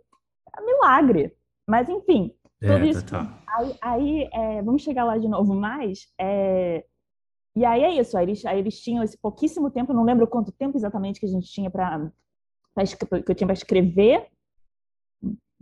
era 0.53 0.65
milagre. 0.65 1.33
Mas, 1.65 1.87
enfim, 1.87 2.31
tudo 2.59 2.73
é, 2.73 2.85
isso. 2.87 3.05
Tá, 3.05 3.23
tá. 3.23 3.43
Aí, 3.55 3.77
aí 3.81 4.29
é, 4.33 4.61
vamos 4.61 4.81
chegar 4.81 5.05
lá 5.05 5.17
de 5.17 5.27
novo 5.27 5.53
mais. 5.53 6.07
É, 6.19 6.83
e 7.55 7.63
aí 7.63 7.83
é 7.83 7.99
isso, 7.99 8.17
aí 8.17 8.25
eles, 8.25 8.45
aí 8.45 8.59
eles 8.59 8.79
tinham 8.79 9.01
esse 9.03 9.17
pouquíssimo 9.17 9.71
tempo, 9.71 9.93
não 9.93 10.03
lembro 10.03 10.27
quanto 10.27 10.51
tempo 10.51 10.77
exatamente 10.77 11.19
que 11.19 11.25
a 11.25 11.29
gente 11.29 11.47
tinha 11.47 11.71
para 11.71 12.11
que 13.23 13.31
eu 13.31 13.35
tinha 13.35 13.47
para 13.47 13.53
escrever 13.53 14.27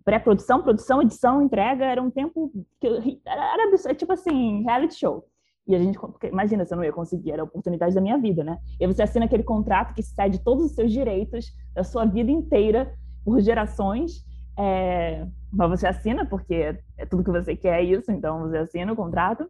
pré-produção, 0.04 0.62
produção, 0.62 1.02
edição, 1.02 1.42
entrega, 1.42 1.86
era 1.86 2.02
um 2.02 2.10
tempo 2.10 2.52
que 2.80 2.88
eu, 2.88 2.96
era, 3.26 3.54
era, 3.54 3.96
tipo 3.96 4.12
assim, 4.12 4.64
reality 4.64 4.96
show. 4.96 5.26
E 5.66 5.76
a 5.76 5.80
gente, 5.80 5.98
imagina 6.24 6.66
eu 6.70 6.76
não 6.76 6.84
ia 6.84 6.92
conseguir, 6.92 7.32
era 7.32 7.42
a 7.42 7.46
oportunidade 7.46 7.96
da 7.96 8.02
minha 8.02 8.18
vida, 8.18 8.44
né? 8.44 8.60
E 8.80 8.86
você 8.86 9.02
assina 9.02 9.26
aquele 9.26 9.44
contrato 9.44 9.94
que 9.94 10.04
cede 10.04 10.44
todos 10.44 10.66
os 10.66 10.72
seus 10.74 10.92
direitos 10.92 11.54
da 11.74 11.84
sua 11.84 12.06
vida 12.06 12.30
inteira 12.30 12.94
por 13.24 13.40
gerações. 13.40 14.26
É, 14.60 15.26
mas 15.54 15.70
você 15.70 15.88
assina 15.88 16.26
porque 16.26 16.76
é 16.98 17.06
tudo 17.06 17.24
que 17.24 17.30
você 17.30 17.56
quer 17.56 17.80
é 17.80 17.84
isso, 17.84 18.12
então 18.12 18.42
você 18.42 18.58
assina 18.58 18.92
o 18.92 18.96
contrato. 18.96 19.50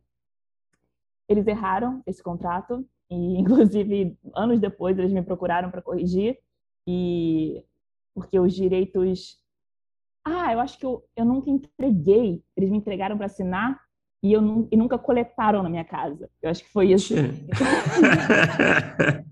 Eles 1.30 1.47
erraram 1.47 2.04
esse 2.06 2.22
contrato 2.22 2.86
e, 3.10 3.16
inclusive, 3.39 4.18
anos 4.36 4.60
depois 4.60 4.99
eles 4.99 5.14
me 5.14 5.22
procuraram 5.22 5.72
para 5.72 5.82
corrigir 5.82 6.38
e 6.86 7.64
porque 8.14 8.38
os 8.38 8.54
direitos 8.54 9.41
ah, 10.26 10.54
eu 10.54 10.60
acho 10.60 10.78
que 10.78 10.86
eu, 10.86 11.04
eu 11.16 11.26
nunca 11.26 11.49
entreguei. 11.49 12.41
Eles 12.56 12.70
me 12.70 12.78
entregaram 12.78 13.18
para 13.18 13.26
assinar 13.26 13.82
e, 14.22 14.32
eu, 14.32 14.68
e 14.72 14.78
nunca 14.78 14.97
coletaram 14.97 15.62
na 15.62 15.70
minha 15.70 15.84
casa. 15.84 16.30
Eu 16.41 16.49
acho 16.49 16.64
que 16.64 16.70
foi 16.70 16.93
isso. 16.93 17.14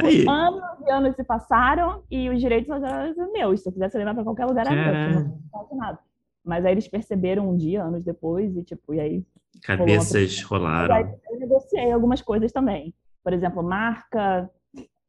Tá 0.00 0.06
aí. 0.06 0.24
Anos 0.28 0.62
e 0.86 0.90
anos 0.90 1.16
se 1.16 1.24
passaram 1.24 2.02
e 2.10 2.28
os 2.28 2.40
direitos 2.40 2.70
eram 2.70 3.32
meus. 3.32 3.62
Se 3.62 3.68
eu 3.68 3.72
quisesse 3.72 3.98
levar 3.98 4.14
para 4.14 4.24
qualquer 4.24 4.46
lugar, 4.46 4.66
era 4.66 5.10
meu. 5.10 5.20
Não 5.52 5.76
nada. 5.76 5.98
Mas 6.44 6.64
aí 6.64 6.72
eles 6.72 6.86
perceberam 6.86 7.50
um 7.50 7.56
dia, 7.56 7.82
anos 7.82 8.04
depois, 8.04 8.56
e 8.56 8.62
tipo, 8.62 8.94
e 8.94 9.00
aí. 9.00 9.26
Cabeças 9.62 10.42
rolaram. 10.42 10.94
Aí 10.94 11.06
eu 11.30 11.40
negociei 11.40 11.90
algumas 11.90 12.22
coisas 12.22 12.52
também. 12.52 12.94
Por 13.24 13.32
exemplo, 13.32 13.62
marca, 13.62 14.48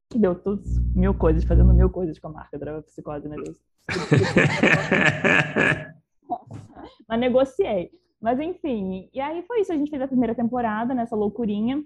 que 0.10 0.18
deu 0.18 0.34
tudo, 0.34 0.64
mil 0.96 1.14
coisas, 1.14 1.44
fazendo 1.44 1.74
mil 1.74 1.90
coisas 1.90 2.18
com 2.18 2.30
a 2.30 2.32
marca 2.32 2.58
da 2.58 2.82
psicose, 2.82 3.28
né? 3.28 3.36
Mas 7.08 7.20
negociei. 7.20 7.92
Mas 8.20 8.40
enfim, 8.40 9.10
e 9.14 9.20
aí 9.20 9.44
foi 9.44 9.62
isso. 9.62 9.72
A 9.72 9.76
gente 9.76 9.92
fez 9.92 10.02
a 10.02 10.08
primeira 10.08 10.34
temporada 10.34 10.94
nessa 10.94 11.16
loucurinha. 11.16 11.84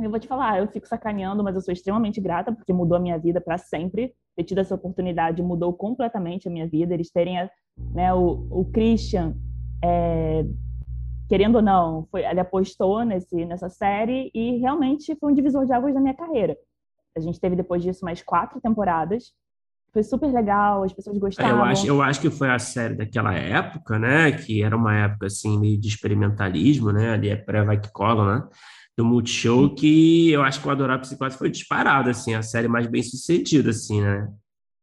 Eu 0.00 0.10
vou 0.10 0.18
te 0.18 0.28
falar, 0.28 0.58
eu 0.58 0.68
fico 0.68 0.86
sacaneando, 0.86 1.42
mas 1.42 1.54
eu 1.54 1.60
sou 1.60 1.72
extremamente 1.72 2.20
grata 2.20 2.52
porque 2.52 2.72
mudou 2.72 2.96
a 2.96 3.00
minha 3.00 3.18
vida 3.18 3.40
para 3.40 3.58
sempre. 3.58 4.14
Ter 4.36 4.44
tido 4.44 4.58
essa 4.58 4.74
oportunidade 4.74 5.42
mudou 5.42 5.72
completamente 5.72 6.46
a 6.46 6.50
minha 6.50 6.68
vida. 6.68 6.94
Eles 6.94 7.10
terem, 7.10 7.36
né, 7.92 8.14
o, 8.14 8.46
o 8.50 8.64
Christian, 8.66 9.34
é, 9.82 10.44
querendo 11.28 11.56
ou 11.56 11.62
não, 11.62 12.06
foi, 12.10 12.24
ele 12.24 12.40
apostou 12.40 13.04
nesse, 13.04 13.44
nessa 13.44 13.68
série 13.68 14.30
e 14.34 14.58
realmente 14.58 15.16
foi 15.16 15.32
um 15.32 15.34
divisor 15.34 15.66
de 15.66 15.72
águas 15.72 15.94
na 15.94 16.00
minha 16.00 16.14
carreira. 16.14 16.56
A 17.16 17.20
gente 17.20 17.40
teve 17.40 17.56
depois 17.56 17.82
disso 17.82 18.04
mais 18.04 18.22
quatro 18.22 18.60
temporadas. 18.60 19.32
Foi 19.92 20.02
super 20.02 20.32
legal, 20.32 20.84
as 20.84 20.92
pessoas 20.92 21.18
gostaram. 21.18 21.56
É, 21.56 21.60
eu, 21.60 21.64
acho, 21.64 21.86
eu 21.86 22.02
acho 22.02 22.20
que 22.20 22.30
foi 22.30 22.50
a 22.50 22.58
série 22.58 22.94
daquela 22.94 23.34
época, 23.34 23.98
né? 23.98 24.30
Que 24.32 24.62
era 24.62 24.76
uma 24.76 24.94
época 24.94 25.26
assim 25.26 25.58
meio 25.58 25.80
de 25.80 25.88
experimentalismo, 25.88 26.92
né? 26.92 27.10
Ali 27.10 27.30
é 27.30 27.36
pré-vai 27.36 27.80
que 27.80 27.90
cola, 27.90 28.38
né? 28.38 28.48
Do 28.98 29.04
Multishow, 29.04 29.72
que 29.76 30.32
eu 30.32 30.42
acho 30.42 30.60
que 30.60 30.66
o 30.66 30.70
Adorar 30.72 31.00
Psicose 31.00 31.38
foi 31.38 31.48
disparado, 31.48 32.10
assim, 32.10 32.34
a 32.34 32.42
série 32.42 32.66
mais 32.66 32.88
bem 32.88 33.00
sucedida, 33.00 33.70
assim, 33.70 34.02
né? 34.02 34.28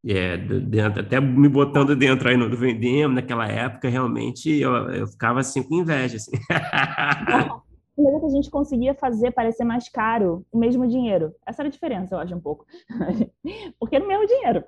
É, 0.08 0.38
dentro, 0.38 1.02
até 1.02 1.20
me 1.20 1.50
botando 1.50 1.94
dentro 1.94 2.26
aí 2.26 2.34
no 2.34 2.48
do 2.48 2.56
Vendemos, 2.56 3.14
naquela 3.14 3.46
época, 3.46 3.90
realmente 3.90 4.50
eu, 4.50 4.72
eu 4.90 5.06
ficava 5.06 5.40
assim 5.40 5.62
com 5.62 5.74
inveja. 5.74 6.16
Assim. 6.16 6.30
Mas 7.98 8.20
que 8.20 8.26
a 8.26 8.30
gente 8.30 8.50
conseguia 8.50 8.94
fazer 8.94 9.32
parecer 9.32 9.64
mais 9.64 9.86
caro 9.90 10.46
o 10.50 10.56
mesmo 10.56 10.88
dinheiro. 10.88 11.34
Essa 11.46 11.60
era 11.60 11.68
a 11.68 11.72
diferença, 11.72 12.14
eu 12.14 12.18
acho, 12.18 12.34
um 12.34 12.40
pouco. 12.40 12.64
Porque 13.78 13.96
era 13.96 14.04
o 14.04 14.08
mesmo 14.08 14.26
dinheiro. 14.26 14.64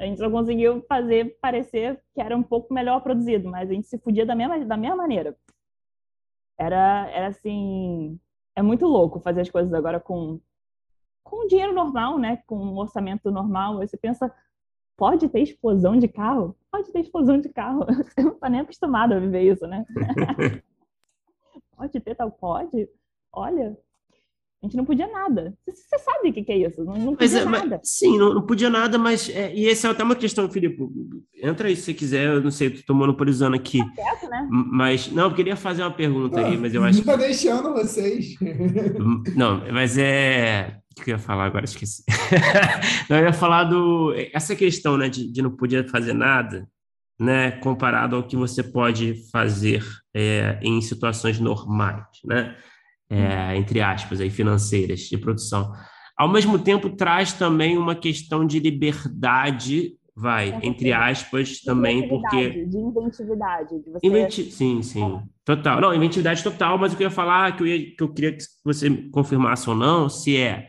A 0.00 0.04
gente 0.04 0.18
só 0.18 0.30
conseguiu 0.30 0.82
fazer 0.88 1.36
parecer 1.42 2.00
que 2.14 2.22
era 2.22 2.34
um 2.34 2.42
pouco 2.42 2.72
melhor 2.72 3.02
produzido, 3.02 3.50
mas 3.50 3.68
a 3.68 3.74
gente 3.74 3.86
se 3.86 3.98
fudia 3.98 4.24
da 4.24 4.34
mesma, 4.34 4.64
da 4.64 4.76
mesma 4.78 4.96
maneira. 4.96 5.36
Era, 6.58 7.10
era 7.10 7.26
assim. 7.28 8.18
É 8.54 8.62
muito 8.62 8.86
louco 8.86 9.20
fazer 9.20 9.40
as 9.40 9.50
coisas 9.50 9.72
agora 9.72 9.98
com, 9.98 10.40
com 11.22 11.46
dinheiro 11.46 11.72
normal, 11.72 12.18
né? 12.18 12.42
Com 12.46 12.56
um 12.56 12.76
orçamento 12.76 13.30
normal. 13.30 13.78
Você 13.78 13.96
pensa, 13.96 14.32
pode 14.96 15.28
ter 15.28 15.40
explosão 15.40 15.96
de 15.96 16.08
carro? 16.08 16.56
Pode 16.70 16.92
ter 16.92 17.00
explosão 17.00 17.38
de 17.38 17.48
carro. 17.48 17.86
Você 18.04 18.22
não 18.22 18.32
está 18.32 18.48
nem 18.48 18.60
acostumado 18.60 19.14
a 19.14 19.18
viver 19.18 19.52
isso, 19.52 19.66
né? 19.66 19.86
pode 21.76 22.00
ter 22.00 22.14
tal? 22.14 22.30
Pode. 22.30 22.88
Olha, 23.32 23.76
a 24.62 24.66
gente 24.66 24.76
não 24.76 24.84
podia 24.84 25.08
nada. 25.08 25.52
Você 25.66 25.98
sabe 25.98 26.28
o 26.28 26.32
que, 26.32 26.52
é 26.52 26.56
isso? 26.56 26.84
Não, 26.84 26.94
não 26.94 27.16
podia 27.16 27.44
mas, 27.44 27.60
nada. 27.62 27.78
Mas, 27.78 27.90
sim, 27.90 28.16
não, 28.16 28.32
não, 28.32 28.42
podia 28.42 28.70
nada, 28.70 28.96
mas. 28.96 29.28
É, 29.28 29.52
e 29.52 29.68
essa 29.68 29.88
é 29.88 29.90
até 29.90 30.04
uma 30.04 30.14
questão, 30.14 30.48
Filipe. 30.48 30.78
Entra 31.42 31.66
aí 31.66 31.74
se 31.74 31.82
você 31.82 31.94
quiser, 31.94 32.26
eu 32.26 32.40
não 32.40 32.50
sei, 32.52 32.68
estou 32.68 32.94
monopolizando 32.94 33.56
aqui. 33.56 33.78
Tá 33.78 34.04
certo, 34.04 34.30
né? 34.30 34.48
Mas, 34.50 35.10
não, 35.10 35.24
eu 35.24 35.34
queria 35.34 35.56
fazer 35.56 35.82
uma 35.82 35.90
pergunta 35.90 36.40
ah, 36.40 36.46
aí, 36.46 36.56
mas 36.56 36.72
eu 36.72 36.84
acho. 36.84 37.04
Não 37.04 37.12
estou 37.12 37.18
deixando 37.18 37.72
vocês. 37.72 38.36
não, 39.34 39.62
mas 39.72 39.98
é. 39.98 40.78
O 40.96 41.02
que 41.02 41.10
eu 41.10 41.14
ia 41.14 41.18
falar 41.18 41.46
agora? 41.46 41.64
Esqueci. 41.64 42.04
não, 43.10 43.18
eu 43.18 43.24
ia 43.24 43.32
falar 43.32 43.64
do. 43.64 44.14
Essa 44.32 44.54
questão, 44.54 44.96
né, 44.96 45.08
de, 45.08 45.26
de 45.26 45.42
não 45.42 45.50
podia 45.50 45.82
fazer 45.88 46.12
nada 46.12 46.68
né, 47.18 47.52
comparado 47.52 48.16
ao 48.16 48.22
que 48.22 48.36
você 48.36 48.62
pode 48.62 49.14
fazer 49.30 49.84
é, 50.14 50.58
em 50.62 50.80
situações 50.80 51.38
normais, 51.38 52.04
né, 52.24 52.56
é, 53.12 53.56
entre 53.56 53.80
aspas, 53.80 54.20
aí, 54.20 54.30
financeiras 54.30 55.00
de 55.00 55.18
produção. 55.18 55.72
ao 56.16 56.28
mesmo 56.28 56.58
tempo 56.58 56.90
traz 56.90 57.32
também 57.32 57.76
uma 57.76 57.94
questão 57.94 58.46
de 58.46 58.58
liberdade 58.58 59.92
vai, 60.14 60.58
entre 60.62 60.92
aspas, 60.92 61.60
também, 61.60 62.08
porque. 62.08 62.66
De 62.66 62.76
inventividade. 62.76 63.82
De 63.82 63.90
você... 63.90 64.06
Inventi... 64.06 64.50
Sim, 64.50 64.82
sim. 64.82 65.20
Total. 65.44 65.80
Não, 65.80 65.94
inventividade 65.94 66.42
total, 66.42 66.78
mas 66.78 66.92
eu 66.92 66.98
queria 66.98 67.10
falar 67.10 67.56
que 67.56 67.62
eu, 67.62 67.66
ia, 67.66 67.96
que 67.96 68.02
eu 68.02 68.12
queria 68.12 68.32
que 68.32 68.44
você 68.64 68.90
confirmasse 69.10 69.68
ou 69.68 69.74
não, 69.74 70.08
se 70.08 70.36
é. 70.36 70.68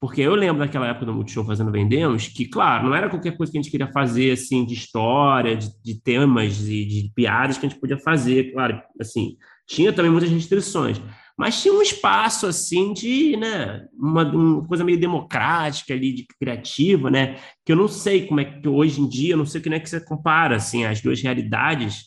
Porque 0.00 0.20
eu 0.20 0.34
lembro 0.34 0.58
daquela 0.58 0.86
época 0.86 1.06
do 1.06 1.14
Multishow 1.14 1.44
fazendo 1.44 1.72
Vendemos, 1.72 2.28
que, 2.28 2.46
claro, 2.46 2.86
não 2.86 2.94
era 2.94 3.08
qualquer 3.08 3.36
coisa 3.36 3.50
que 3.50 3.56
a 3.56 3.62
gente 3.62 3.70
queria 3.70 3.90
fazer, 3.90 4.32
assim, 4.32 4.64
de 4.64 4.74
história, 4.74 5.56
de, 5.56 5.68
de 5.82 6.00
temas 6.00 6.60
e 6.60 6.84
de, 6.84 7.02
de 7.04 7.12
piadas 7.14 7.56
que 7.56 7.64
a 7.64 7.68
gente 7.68 7.80
podia 7.80 7.98
fazer, 7.98 8.52
claro, 8.52 8.82
assim, 9.00 9.36
tinha 9.66 9.94
também 9.94 10.10
muitas 10.10 10.30
restrições 10.30 11.00
mas 11.36 11.60
tinha 11.60 11.74
um 11.74 11.82
espaço 11.82 12.46
assim 12.46 12.92
de, 12.92 13.36
né, 13.36 13.88
uma, 13.92 14.22
uma, 14.22 14.66
coisa 14.66 14.84
meio 14.84 14.98
democrática 14.98 15.92
ali, 15.92 16.12
de 16.12 16.26
criativa, 16.38 17.10
né, 17.10 17.36
que 17.64 17.72
eu 17.72 17.76
não 17.76 17.88
sei 17.88 18.26
como 18.26 18.40
é 18.40 18.44
que 18.44 18.68
hoje 18.68 19.00
em 19.00 19.08
dia, 19.08 19.34
eu 19.34 19.38
não 19.38 19.46
sei 19.46 19.60
como 19.60 19.74
é 19.74 19.80
que 19.80 19.90
você 19.90 20.04
compara 20.04 20.56
assim 20.56 20.84
as 20.84 21.00
duas 21.00 21.20
realidades 21.20 22.04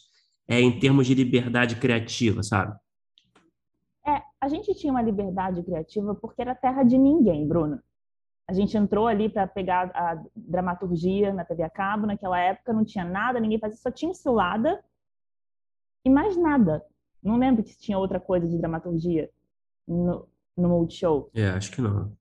é, 0.48 0.62
em 0.62 0.80
termos 0.80 1.06
de 1.08 1.14
liberdade 1.14 1.76
criativa, 1.76 2.42
sabe? 2.42 2.74
É, 4.06 4.22
a 4.40 4.48
gente 4.48 4.74
tinha 4.76 4.92
uma 4.94 5.02
liberdade 5.02 5.62
criativa 5.62 6.16
porque 6.16 6.42
era 6.42 6.56
terra 6.56 6.84
de 6.84 6.98
ninguém, 6.98 7.46
Bruno. 7.46 7.82
A 8.50 8.54
gente 8.54 8.78
entrou 8.78 9.08
ali 9.08 9.28
para 9.28 9.46
pegar 9.46 9.92
a 9.94 10.24
dramaturgia 10.34 11.34
na 11.34 11.44
TV 11.44 11.64
a 11.64 11.70
cabo 11.70 12.08
naquela 12.08 12.40
época, 12.40 12.72
não 12.72 12.86
tinha 12.86 13.04
nada, 13.04 13.42
ninguém 13.42 13.60
fazia, 13.60 13.78
só 13.78 13.92
tinha 13.92 14.14
cilada 14.14 14.82
e 16.06 16.10
mais 16.10 16.38
nada. 16.38 16.82
Não 17.24 17.38
lembro 17.38 17.64
que 17.64 17.78
tinha 17.78 17.98
outra 17.98 18.20
coisa 18.20 18.48
de 18.48 18.58
dramaturgia 18.58 19.30
no, 19.88 20.28
no 20.56 20.70
Multishow. 20.70 21.30
É, 21.34 21.48
acho 21.50 21.72
que 21.72 21.82
não. 21.82 22.12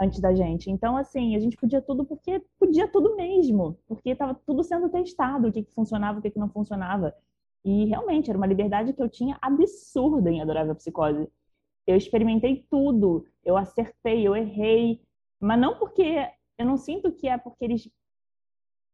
Antes 0.00 0.20
da 0.20 0.34
gente. 0.34 0.70
Então, 0.70 0.96
assim, 0.96 1.36
a 1.36 1.40
gente 1.40 1.56
podia 1.56 1.80
tudo 1.80 2.04
porque 2.04 2.42
podia 2.58 2.88
tudo 2.88 3.16
mesmo. 3.16 3.78
Porque 3.86 4.10
estava 4.10 4.34
tudo 4.34 4.62
sendo 4.62 4.88
testado, 4.88 5.48
o 5.48 5.52
que, 5.52 5.62
que 5.62 5.72
funcionava, 5.72 6.18
o 6.18 6.22
que, 6.22 6.30
que 6.30 6.38
não 6.38 6.48
funcionava. 6.48 7.14
E 7.64 7.86
realmente 7.86 8.28
era 8.28 8.36
uma 8.36 8.46
liberdade 8.46 8.92
que 8.92 9.02
eu 9.02 9.08
tinha 9.08 9.38
absurda 9.40 10.30
em 10.30 10.42
Adorável 10.42 10.74
Psicose. 10.74 11.30
Eu 11.86 11.96
experimentei 11.96 12.66
tudo, 12.70 13.26
eu 13.44 13.56
acertei, 13.56 14.26
eu 14.26 14.34
errei, 14.34 15.00
mas 15.40 15.60
não 15.60 15.78
porque 15.78 16.28
eu 16.58 16.66
não 16.66 16.76
sinto 16.76 17.12
que 17.12 17.28
é 17.28 17.38
porque 17.38 17.64
eles. 17.64 17.90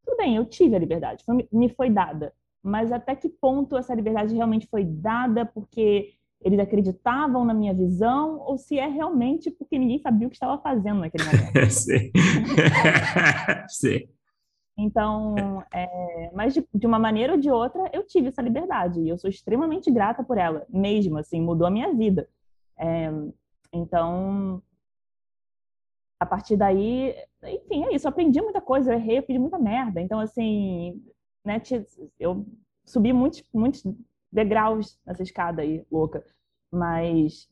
Tudo 0.05 0.17
bem, 0.17 0.37
eu 0.37 0.45
tive 0.45 0.75
a 0.75 0.79
liberdade, 0.79 1.25
foi, 1.25 1.49
me 1.53 1.69
foi 1.69 1.91
dada 1.91 2.33
mas 2.63 2.93
até 2.93 3.15
que 3.15 3.29
ponto 3.29 3.77
essa 3.77 3.95
liberdade 3.95 4.35
realmente 4.35 4.67
foi 4.67 4.85
dada 4.85 5.47
porque 5.47 6.15
eles 6.43 6.59
acreditavam 6.59 7.45
na 7.45 7.53
minha 7.53 7.75
visão 7.75 8.41
ou 8.41 8.57
se 8.57 8.79
é 8.79 8.87
realmente 8.87 9.51
porque 9.51 9.79
ninguém 9.79 9.99
sabia 9.99 10.27
o 10.27 10.31
que 10.31 10.37
estava 10.37 10.61
fazendo 10.61 11.01
naquele 11.01 11.25
momento. 11.29 11.71
Sim. 11.71 12.11
Sim. 13.69 14.09
Então, 14.79 15.63
é, 15.73 16.31
mas 16.35 16.55
de, 16.55 16.67
de, 16.75 16.87
uma 16.87 16.99
maneira 16.99 17.35
ou 17.35 17.39
de 17.39 17.51
outra, 17.51 17.91
eu 17.93 18.07
tive 18.07 18.29
essa 18.29 18.41
liberdade 18.41 19.01
e 19.01 19.09
eu 19.09 19.19
sou 19.19 19.29
extremamente 19.29 19.91
grata 19.91 20.25
por 20.25 20.39
ela, 20.39 20.65
mesmo 20.71 21.19
assim, 21.19 21.41
mudou 21.41 21.67
a 21.67 21.71
minha 21.71 21.93
vida. 21.93 22.27
É, 22.79 23.11
então, 23.71 24.63
a 26.19 26.25
partir 26.25 26.57
daí, 26.57 27.15
enfim, 27.45 27.85
é 27.85 27.95
isso, 27.95 28.07
eu 28.07 28.11
aprendi 28.11 28.41
muita 28.41 28.61
coisa, 28.61 28.93
eu 28.93 28.97
errei, 28.99 29.19
eu 29.19 29.23
fiz 29.23 29.39
muita 29.39 29.59
merda. 29.59 30.01
Então, 30.01 30.19
assim, 30.19 31.03
né, 31.45 31.61
eu 32.18 32.47
subi 32.84 33.12
muitos, 33.12 33.43
muitos 33.53 33.84
degraus 34.30 34.99
nessa 35.07 35.22
escada 35.22 35.62
aí, 35.62 35.84
louca. 35.91 36.24
Mas 36.70 37.49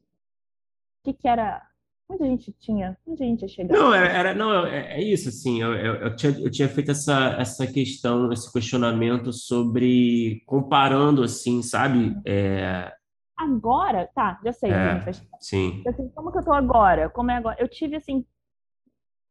o 1.00 1.04
que, 1.04 1.12
que 1.14 1.28
era 1.28 1.68
Onde 2.10 2.24
a 2.24 2.26
gente 2.26 2.52
tinha? 2.52 2.96
Onde 3.06 3.22
a 3.22 3.26
gente 3.26 3.42
ia 3.42 3.48
chegar? 3.48 3.76
Não, 3.76 3.92
era, 3.92 4.08
era 4.08 4.34
não, 4.34 4.66
é, 4.66 4.98
é, 4.98 5.02
isso, 5.02 5.28
assim, 5.28 5.60
eu, 5.60 5.74
eu, 5.74 5.94
eu, 5.96 6.16
tinha, 6.16 6.32
eu 6.40 6.50
tinha 6.50 6.66
feito 6.66 6.90
essa, 6.90 7.36
essa 7.38 7.66
questão, 7.66 8.32
esse 8.32 8.50
questionamento 8.50 9.30
sobre 9.30 10.42
comparando, 10.46 11.22
assim, 11.22 11.60
sabe? 11.60 12.18
É... 12.26 12.90
Agora, 13.36 14.08
tá, 14.14 14.40
já 14.42 14.52
sei. 14.52 14.70
É, 14.70 15.12
sim. 15.38 15.82
Já 15.84 15.92
sei 15.92 16.08
como 16.14 16.32
que 16.32 16.38
eu 16.38 16.44
tô 16.44 16.52
agora, 16.52 17.10
como 17.10 17.30
é 17.30 17.36
agora. 17.36 17.56
Eu 17.60 17.68
tive, 17.68 17.96
assim, 17.96 18.24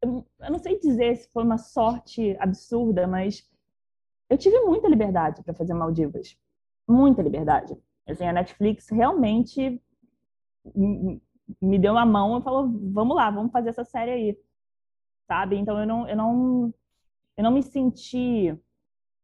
eu, 0.04 0.24
eu 0.40 0.52
não 0.52 0.60
sei 0.60 0.80
dizer 0.80 1.16
se 1.16 1.32
foi 1.34 1.44
uma 1.44 1.58
sorte 1.58 2.38
absurda, 2.40 3.08
mas 3.08 3.44
eu 4.30 4.38
tive 4.38 4.60
muita 4.62 4.88
liberdade 4.88 5.44
para 5.44 5.54
fazer 5.54 5.74
Maldivas. 5.74 6.38
Muita 6.88 7.22
liberdade. 7.22 7.78
Assim, 8.08 8.26
a 8.26 8.34
Netflix 8.34 8.90
realmente 8.90 9.82
me 11.62 11.80
deu 11.80 11.94
uma 11.94 12.06
mão 12.06 12.40
e 12.40 12.42
falou: 12.42 12.70
vamos 12.92 13.16
lá, 13.16 13.30
vamos 13.30 13.52
fazer 13.52 13.70
essa 13.70 13.84
série 13.84 14.12
aí. 14.12 14.40
Sabe? 15.28 15.58
Então 15.58 15.80
eu 15.80 15.86
não, 15.86 16.08
eu 16.08 16.16
não, 16.16 16.74
eu 17.36 17.44
não 17.44 17.52
me 17.52 17.64
senti 17.64 18.58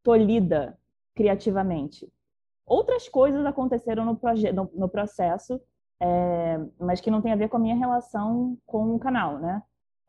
tolhida 0.03 0.77
criativamente. 1.15 2.11
Outras 2.65 3.07
coisas 3.09 3.45
aconteceram 3.45 4.05
no, 4.05 4.19
no, 4.53 4.71
no 4.73 4.89
processo, 4.89 5.61
é, 5.99 6.59
mas 6.79 7.01
que 7.01 7.11
não 7.11 7.21
tem 7.21 7.31
a 7.31 7.37
ver 7.37 7.49
com 7.49 7.57
a 7.57 7.59
minha 7.59 7.75
relação 7.75 8.57
com 8.65 8.95
o 8.95 8.99
canal, 8.99 9.39
né? 9.39 9.61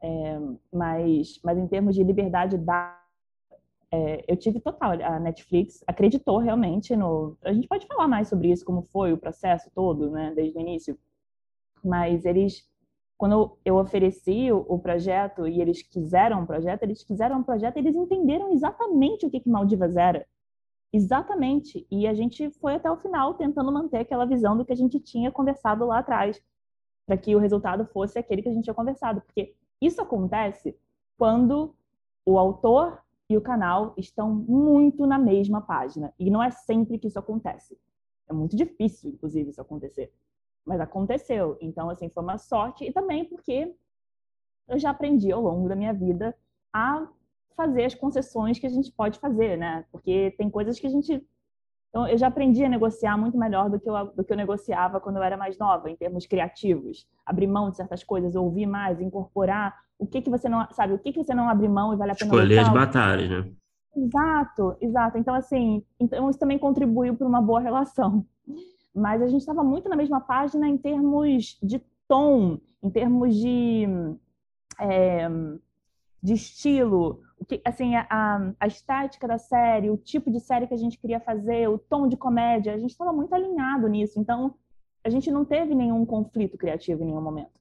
É, 0.02 0.38
mas, 0.72 1.40
mas 1.42 1.58
em 1.58 1.66
termos 1.66 1.94
de 1.94 2.04
liberdade 2.04 2.58
da 2.58 3.03
é, 3.94 4.24
eu 4.26 4.36
tive 4.36 4.58
total. 4.58 4.92
A 5.02 5.20
Netflix 5.20 5.84
acreditou 5.86 6.38
realmente 6.38 6.96
no. 6.96 7.36
A 7.44 7.52
gente 7.52 7.68
pode 7.68 7.86
falar 7.86 8.08
mais 8.08 8.28
sobre 8.28 8.50
isso, 8.50 8.64
como 8.64 8.82
foi 8.82 9.12
o 9.12 9.18
processo 9.18 9.70
todo, 9.72 10.10
né, 10.10 10.32
desde 10.34 10.58
o 10.58 10.60
início. 10.60 10.98
Mas 11.82 12.24
eles, 12.24 12.68
quando 13.16 13.56
eu 13.64 13.76
ofereci 13.76 14.50
o, 14.50 14.64
o 14.68 14.78
projeto 14.80 15.46
e 15.46 15.60
eles 15.60 15.82
quiseram 15.82 16.40
um 16.40 16.46
projeto, 16.46 16.82
eles 16.82 17.04
quiseram 17.04 17.38
um 17.38 17.42
projeto, 17.44 17.76
eles 17.76 17.94
entenderam 17.94 18.52
exatamente 18.52 19.26
o 19.26 19.30
que, 19.30 19.38
que 19.38 19.48
Maldivas 19.48 19.96
era. 19.96 20.26
Exatamente. 20.92 21.86
E 21.90 22.06
a 22.08 22.14
gente 22.14 22.50
foi 22.50 22.74
até 22.74 22.90
o 22.90 22.96
final 22.96 23.34
tentando 23.34 23.70
manter 23.70 23.98
aquela 23.98 24.24
visão 24.24 24.56
do 24.56 24.64
que 24.64 24.72
a 24.72 24.76
gente 24.76 24.98
tinha 24.98 25.30
conversado 25.30 25.86
lá 25.86 25.98
atrás, 25.98 26.42
para 27.06 27.16
que 27.16 27.36
o 27.36 27.38
resultado 27.38 27.86
fosse 27.86 28.18
aquele 28.18 28.42
que 28.42 28.48
a 28.48 28.52
gente 28.52 28.64
tinha 28.64 28.74
conversado. 28.74 29.20
Porque 29.20 29.54
isso 29.80 30.00
acontece 30.00 30.76
quando 31.16 31.74
o 32.26 32.38
autor 32.38 33.03
e 33.28 33.36
o 33.36 33.40
canal 33.40 33.94
estão 33.96 34.32
muito 34.34 35.06
na 35.06 35.18
mesma 35.18 35.60
página. 35.60 36.12
E 36.18 36.30
não 36.30 36.42
é 36.42 36.50
sempre 36.50 36.98
que 36.98 37.08
isso 37.08 37.18
acontece. 37.18 37.78
É 38.28 38.32
muito 38.32 38.56
difícil, 38.56 39.10
inclusive, 39.10 39.50
isso 39.50 39.60
acontecer. 39.60 40.12
Mas 40.64 40.80
aconteceu. 40.80 41.56
Então, 41.60 41.90
assim, 41.90 42.08
foi 42.08 42.22
uma 42.22 42.38
sorte. 42.38 42.84
E 42.84 42.92
também 42.92 43.24
porque 43.24 43.74
eu 44.68 44.78
já 44.78 44.90
aprendi 44.90 45.30
ao 45.32 45.42
longo 45.42 45.68
da 45.68 45.76
minha 45.76 45.92
vida 45.92 46.36
a 46.72 47.08
fazer 47.56 47.84
as 47.84 47.94
concessões 47.94 48.58
que 48.58 48.66
a 48.66 48.70
gente 48.70 48.90
pode 48.92 49.18
fazer, 49.18 49.56
né? 49.56 49.84
Porque 49.90 50.34
tem 50.36 50.50
coisas 50.50 50.78
que 50.78 50.86
a 50.86 50.90
gente 50.90 51.26
então, 51.94 52.08
eu 52.08 52.18
já 52.18 52.26
aprendi 52.26 52.64
a 52.64 52.68
negociar 52.68 53.16
muito 53.16 53.38
melhor 53.38 53.70
do 53.70 53.78
que, 53.78 53.88
eu, 53.88 54.06
do 54.06 54.24
que 54.24 54.32
eu 54.32 54.36
negociava 54.36 54.98
quando 54.98 55.18
eu 55.18 55.22
era 55.22 55.36
mais 55.36 55.56
nova, 55.56 55.88
em 55.88 55.94
termos 55.94 56.26
criativos. 56.26 57.06
Abrir 57.24 57.46
mão 57.46 57.70
de 57.70 57.76
certas 57.76 58.02
coisas, 58.02 58.34
ouvir 58.34 58.66
mais, 58.66 59.00
incorporar. 59.00 59.72
O 59.96 60.04
que 60.04 60.20
que 60.20 60.28
você 60.28 60.48
não, 60.48 60.66
sabe, 60.72 60.92
o 60.92 60.98
que 60.98 61.12
que 61.12 61.22
você 61.22 61.32
não 61.32 61.48
abre 61.48 61.68
mão 61.68 61.94
e 61.94 61.96
vale 61.96 62.10
a 62.10 62.16
pena 62.16 62.32
Escolher 62.32 62.58
as 62.58 62.68
batalhas, 62.68 63.30
né? 63.30 63.52
Exato, 63.96 64.76
exato. 64.80 65.18
Então, 65.18 65.36
assim, 65.36 65.84
então 66.00 66.28
isso 66.28 66.38
também 66.40 66.58
contribuiu 66.58 67.14
para 67.14 67.28
uma 67.28 67.40
boa 67.40 67.60
relação. 67.60 68.26
Mas 68.92 69.22
a 69.22 69.28
gente 69.28 69.42
estava 69.42 69.62
muito 69.62 69.88
na 69.88 69.94
mesma 69.94 70.20
página 70.20 70.68
em 70.68 70.76
termos 70.76 71.56
de 71.62 71.80
tom, 72.08 72.58
em 72.82 72.90
termos 72.90 73.36
de, 73.36 73.86
é, 74.80 75.28
de 76.20 76.32
estilo, 76.32 77.20
assim, 77.64 77.94
a, 77.96 78.52
a 78.58 78.66
estética 78.66 79.28
da 79.28 79.38
série, 79.38 79.90
o 79.90 79.96
tipo 79.96 80.30
de 80.30 80.40
série 80.40 80.66
que 80.66 80.74
a 80.74 80.78
gente 80.78 80.98
queria 80.98 81.20
fazer, 81.20 81.68
o 81.68 81.78
tom 81.78 82.08
de 82.08 82.16
comédia, 82.16 82.74
a 82.74 82.78
gente 82.78 82.90
estava 82.90 83.12
muito 83.12 83.34
alinhado 83.34 83.88
nisso. 83.88 84.18
Então, 84.18 84.54
a 85.04 85.10
gente 85.10 85.30
não 85.30 85.44
teve 85.44 85.74
nenhum 85.74 86.04
conflito 86.06 86.56
criativo 86.56 87.02
em 87.02 87.06
nenhum 87.06 87.20
momento. 87.20 87.52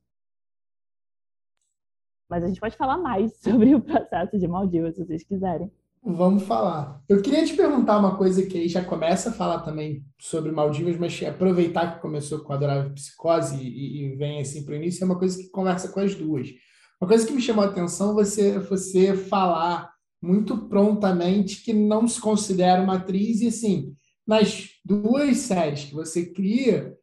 Mas 2.30 2.44
a 2.44 2.48
gente 2.48 2.60
pode 2.60 2.78
falar 2.78 2.98
mais 2.98 3.36
sobre 3.42 3.76
o 3.76 3.82
processo 3.82 4.38
de 4.38 4.48
Maldivas, 4.48 4.96
se 4.96 5.06
vocês 5.06 5.24
quiserem. 5.24 5.72
Vamos 6.06 6.44
falar. 6.44 7.02
Eu 7.08 7.22
queria 7.22 7.46
te 7.46 7.56
perguntar 7.56 7.98
uma 7.98 8.18
coisa 8.18 8.46
que 8.46 8.58
aí 8.58 8.68
já 8.68 8.84
começa 8.84 9.30
a 9.30 9.34
falar 9.34 9.60
também 9.60 10.06
sobre 10.20 10.52
Maldivas, 10.52 10.98
mas 10.98 11.22
aproveitar 11.24 11.96
que 11.96 12.02
começou 12.02 12.40
com 12.40 12.52
a 12.52 12.58
Adorável 12.58 12.94
Psicose 12.94 13.56
e, 13.56 14.04
e 14.04 14.16
vem 14.16 14.42
assim 14.42 14.66
para 14.66 14.74
o 14.74 14.76
início, 14.76 15.02
é 15.02 15.06
uma 15.06 15.18
coisa 15.18 15.38
que 15.38 15.50
conversa 15.50 15.88
com 15.90 16.02
as 16.02 16.14
duas. 16.14 16.50
Uma 17.04 17.10
coisa 17.10 17.28
que 17.28 17.34
me 17.34 17.42
chamou 17.42 17.66
a 17.66 17.68
atenção 17.68 18.14
você, 18.14 18.58
você 18.60 19.14
falar 19.14 19.92
muito 20.22 20.70
prontamente 20.70 21.62
que 21.62 21.74
não 21.74 22.08
se 22.08 22.18
considera 22.22 22.82
uma 22.82 22.96
atriz, 22.96 23.42
e 23.42 23.48
assim, 23.48 23.94
nas 24.26 24.70
duas 24.86 25.36
séries 25.40 25.84
que 25.84 25.94
você 25.94 26.28
cria, 26.28 26.96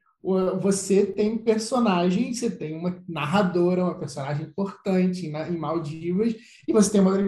você 0.59 1.05
tem 1.05 1.37
personagem, 1.37 2.33
você 2.33 2.51
tem 2.51 2.75
uma 2.75 2.99
narradora, 3.07 3.85
uma 3.85 3.99
personagem 3.99 4.47
importante 4.47 5.27
em, 5.27 5.37
em 5.37 5.59
Maldivas, 5.59 6.35
e 6.67 6.73
você 6.73 6.93
tem 6.93 7.03
uma 7.03 7.19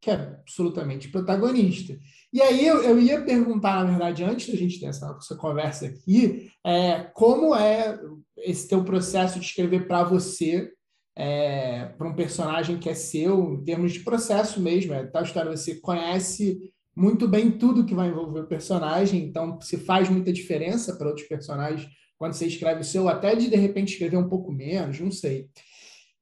que 0.00 0.10
é 0.10 0.14
absolutamente 0.14 1.10
protagonista. 1.10 1.98
E 2.32 2.40
aí 2.40 2.66
eu, 2.66 2.82
eu 2.82 2.98
ia 2.98 3.20
perguntar, 3.20 3.84
na 3.84 3.90
verdade, 3.90 4.24
antes 4.24 4.48
da 4.48 4.56
gente 4.56 4.80
ter 4.80 4.86
essa, 4.86 5.14
essa 5.18 5.36
conversa 5.36 5.84
aqui, 5.84 6.50
é, 6.64 7.10
como 7.12 7.54
é 7.54 8.00
esse 8.38 8.66
teu 8.66 8.82
processo 8.82 9.38
de 9.38 9.44
escrever 9.44 9.86
para 9.86 10.02
você 10.02 10.72
é, 11.16 11.86
para 11.96 12.08
um 12.08 12.14
personagem 12.14 12.78
que 12.78 12.88
é 12.88 12.94
seu, 12.94 13.54
em 13.54 13.64
termos 13.64 13.92
de 13.92 14.00
processo 14.00 14.60
mesmo. 14.60 14.94
É 14.94 15.04
tal 15.06 15.22
história, 15.22 15.54
você 15.54 15.76
conhece 15.76 16.72
muito 16.94 17.26
bem 17.26 17.50
tudo 17.50 17.84
que 17.86 17.94
vai 17.94 18.08
envolver 18.08 18.40
o 18.40 18.46
personagem, 18.46 19.22
então 19.24 19.60
se 19.60 19.78
faz 19.78 20.08
muita 20.08 20.32
diferença 20.32 20.94
para 20.96 21.08
outros 21.08 21.26
personagens 21.26 21.88
quando 22.18 22.34
você 22.34 22.46
escreve 22.46 22.82
o 22.82 22.84
seu, 22.84 23.08
até 23.08 23.34
de 23.34 23.50
de 23.50 23.56
repente 23.56 23.94
escrever 23.94 24.16
um 24.16 24.28
pouco 24.28 24.52
menos, 24.52 25.00
não 25.00 25.10
sei. 25.10 25.48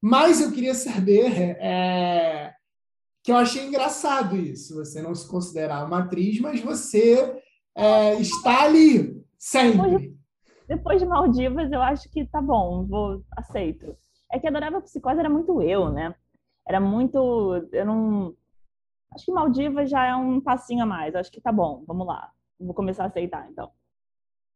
Mas 0.01 0.41
eu 0.41 0.51
queria 0.51 0.72
saber 0.72 1.57
é, 1.61 2.55
que 3.22 3.30
eu 3.30 3.36
achei 3.36 3.66
engraçado 3.66 4.36
isso, 4.36 4.76
você 4.76 5.03
não 5.03 5.14
se 5.14 5.28
considerar 5.28 5.84
uma 5.84 5.99
atriz, 5.99 6.41
mas 6.41 6.61
você 6.61 7.43
é, 7.76 8.14
está 8.14 8.62
ali 8.64 9.22
sempre. 9.38 10.16
Depois 10.66 11.03
de 11.03 11.07
Maldivas, 11.07 11.70
eu 11.70 11.82
acho 11.82 12.09
que 12.11 12.24
tá 12.24 12.41
bom, 12.41 12.86
vou 12.86 13.22
aceito. 13.36 13.95
É 14.33 14.39
que 14.39 14.47
Adorável 14.47 14.81
Psicose 14.83 15.18
era 15.18 15.28
muito 15.28 15.61
eu, 15.62 15.91
né? 15.91 16.14
Era 16.66 16.81
muito. 16.81 17.68
Eu 17.72 17.87
não. 17.87 18.35
Acho 19.12 19.24
que 19.24 19.33
Maldivas 19.33 19.91
já 19.91 20.07
é 20.07 20.14
um 20.14 20.41
passinho 20.41 20.85
a 20.85 20.87
mais. 20.87 21.14
Acho 21.14 21.33
que 21.33 21.41
tá 21.41 21.51
bom, 21.51 21.83
vamos 21.87 22.07
lá. 22.07 22.31
Vou 22.59 22.74
começar 22.74 23.05
a 23.05 23.07
aceitar, 23.07 23.49
então. 23.51 23.70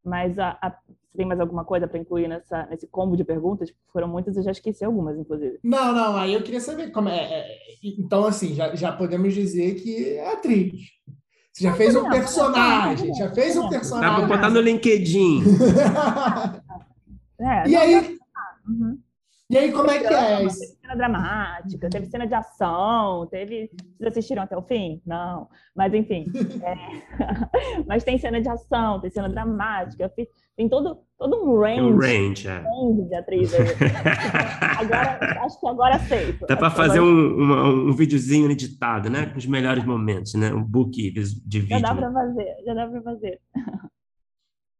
Mas 0.04 0.38
a, 0.38 0.56
a, 0.60 0.70
você 0.70 1.18
tem 1.18 1.26
mais 1.26 1.40
alguma 1.40 1.64
coisa 1.64 1.88
para 1.88 1.98
incluir 1.98 2.28
nessa, 2.28 2.66
nesse 2.66 2.86
combo 2.86 3.16
de 3.16 3.24
perguntas? 3.24 3.72
Foram 3.92 4.06
muitas, 4.08 4.36
eu 4.36 4.42
já 4.42 4.50
esqueci 4.50 4.84
algumas, 4.84 5.16
inclusive. 5.18 5.58
Não, 5.62 5.92
não, 5.92 6.16
aí 6.16 6.34
eu 6.34 6.42
queria 6.42 6.60
saber 6.60 6.90
como 6.90 7.08
é. 7.08 7.22
é 7.22 7.46
então, 7.82 8.26
assim, 8.26 8.54
já, 8.54 8.74
já 8.74 8.92
podemos 8.92 9.32
dizer 9.32 9.76
que 9.76 10.16
é 10.16 10.32
atriz. 10.32 10.72
Você 11.52 11.64
já 11.64 11.70
não, 11.70 11.76
fez 11.76 11.94
um 11.94 12.02
não, 12.02 12.10
personagem, 12.10 13.08
não, 13.08 13.14
já 13.14 13.32
fez 13.32 13.56
um 13.56 13.68
personagem. 13.68 14.10
Dá 14.10 14.26
para 14.26 14.36
botar 14.36 14.50
no 14.50 14.60
LinkedIn. 14.60 15.42
é, 17.38 17.68
e 17.68 17.76
aí. 17.76 18.18
Uhum. 18.68 18.98
E 19.50 19.58
aí, 19.58 19.72
como 19.72 19.90
é 19.90 19.98
que 19.98 20.06
é? 20.06 20.38
Teve 20.38 20.50
cena 20.50 20.96
dramática, 20.96 21.90
teve 21.90 22.06
cena 22.06 22.26
de 22.26 22.34
ação, 22.34 23.26
teve. 23.26 23.70
Vocês 23.98 24.12
assistiram 24.12 24.42
até 24.42 24.56
o 24.56 24.62
fim? 24.62 25.02
Não. 25.04 25.48
Mas, 25.76 25.92
enfim. 25.92 26.26
É... 26.62 27.84
Mas 27.86 28.04
tem 28.04 28.16
cena 28.16 28.40
de 28.40 28.48
ação, 28.48 29.00
tem 29.00 29.10
cena 29.10 29.28
dramática, 29.28 30.10
tem 30.56 30.68
todo, 30.68 30.98
todo 31.18 31.44
um 31.44 31.60
range, 31.60 31.82
um 31.82 31.98
range, 31.98 32.48
é. 32.48 32.62
de 33.08 33.14
atriz 33.14 33.52
aí. 33.52 33.66
agora, 34.78 35.44
acho 35.44 35.60
que 35.60 35.66
agora 35.66 35.96
aceito. 35.96 36.46
Dá 36.46 36.56
para 36.56 36.70
fazer 36.70 36.98
agora... 36.98 37.12
um, 37.12 37.36
uma, 37.36 37.64
um 37.64 37.92
videozinho 37.92 38.50
editado, 38.50 39.10
né? 39.10 39.26
Com 39.26 39.36
os 39.36 39.46
melhores 39.46 39.84
momentos, 39.84 40.34
né? 40.34 40.54
Um 40.54 40.62
book 40.62 40.90
de 40.90 41.60
vídeo. 41.60 41.68
Já 41.68 41.80
dá 41.80 41.94
para 41.94 42.12
fazer, 42.12 42.56
já 42.64 42.74
dá 42.74 42.86
para 42.86 43.02
fazer. 43.02 43.40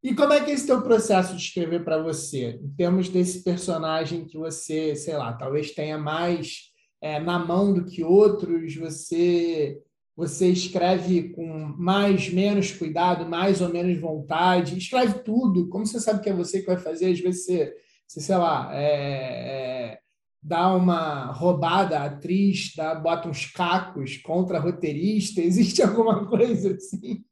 E 0.05 0.15
como 0.15 0.35
é 0.35 0.45
que 0.45 0.51
é 0.51 0.55
esse 0.55 0.67
teu 0.67 0.83
processo 0.83 1.35
de 1.35 1.41
escrever 1.41 1.83
para 1.83 2.03
você, 2.03 2.61
em 2.63 2.69
termos 2.77 3.09
desse 3.09 3.43
personagem 3.43 4.27
que 4.27 4.37
você, 4.37 4.95
sei 4.95 5.17
lá, 5.17 5.33
talvez 5.33 5.71
tenha 5.71 5.97
mais 5.97 6.71
é, 7.01 7.19
na 7.19 7.39
mão 7.39 7.73
do 7.73 7.87
que 7.87 8.05
outros, 8.05 8.77
você 8.77 9.81
você 10.17 10.49
escreve 10.49 11.31
com 11.31 11.45
mais, 11.77 12.33
menos 12.33 12.71
cuidado, 12.71 13.29
mais 13.29 13.61
ou 13.61 13.69
menos 13.69 13.99
vontade, 13.99 14.79
escreve 14.79 15.21
tudo, 15.21 15.69
como 15.69 15.85
você 15.85 15.99
sabe 15.99 16.23
que 16.23 16.31
é 16.31 16.35
você 16.35 16.61
que 16.61 16.67
vai 16.67 16.79
fazer, 16.79 17.11
às 17.11 17.19
vezes 17.19 17.45
você, 17.45 17.75
você 18.07 18.21
sei 18.21 18.37
lá, 18.37 18.71
é, 18.73 18.85
é, 18.85 19.99
dá 20.41 20.73
uma 20.73 21.33
roubada 21.33 21.99
à 21.99 22.05
atriz, 22.05 22.73
dá, 22.77 22.95
bota 22.95 23.29
uns 23.29 23.47
cacos 23.47 24.19
contra 24.19 24.61
roteirista, 24.61 25.41
existe 25.43 25.83
alguma 25.83 26.27
coisa 26.29 26.75
assim? 26.75 27.25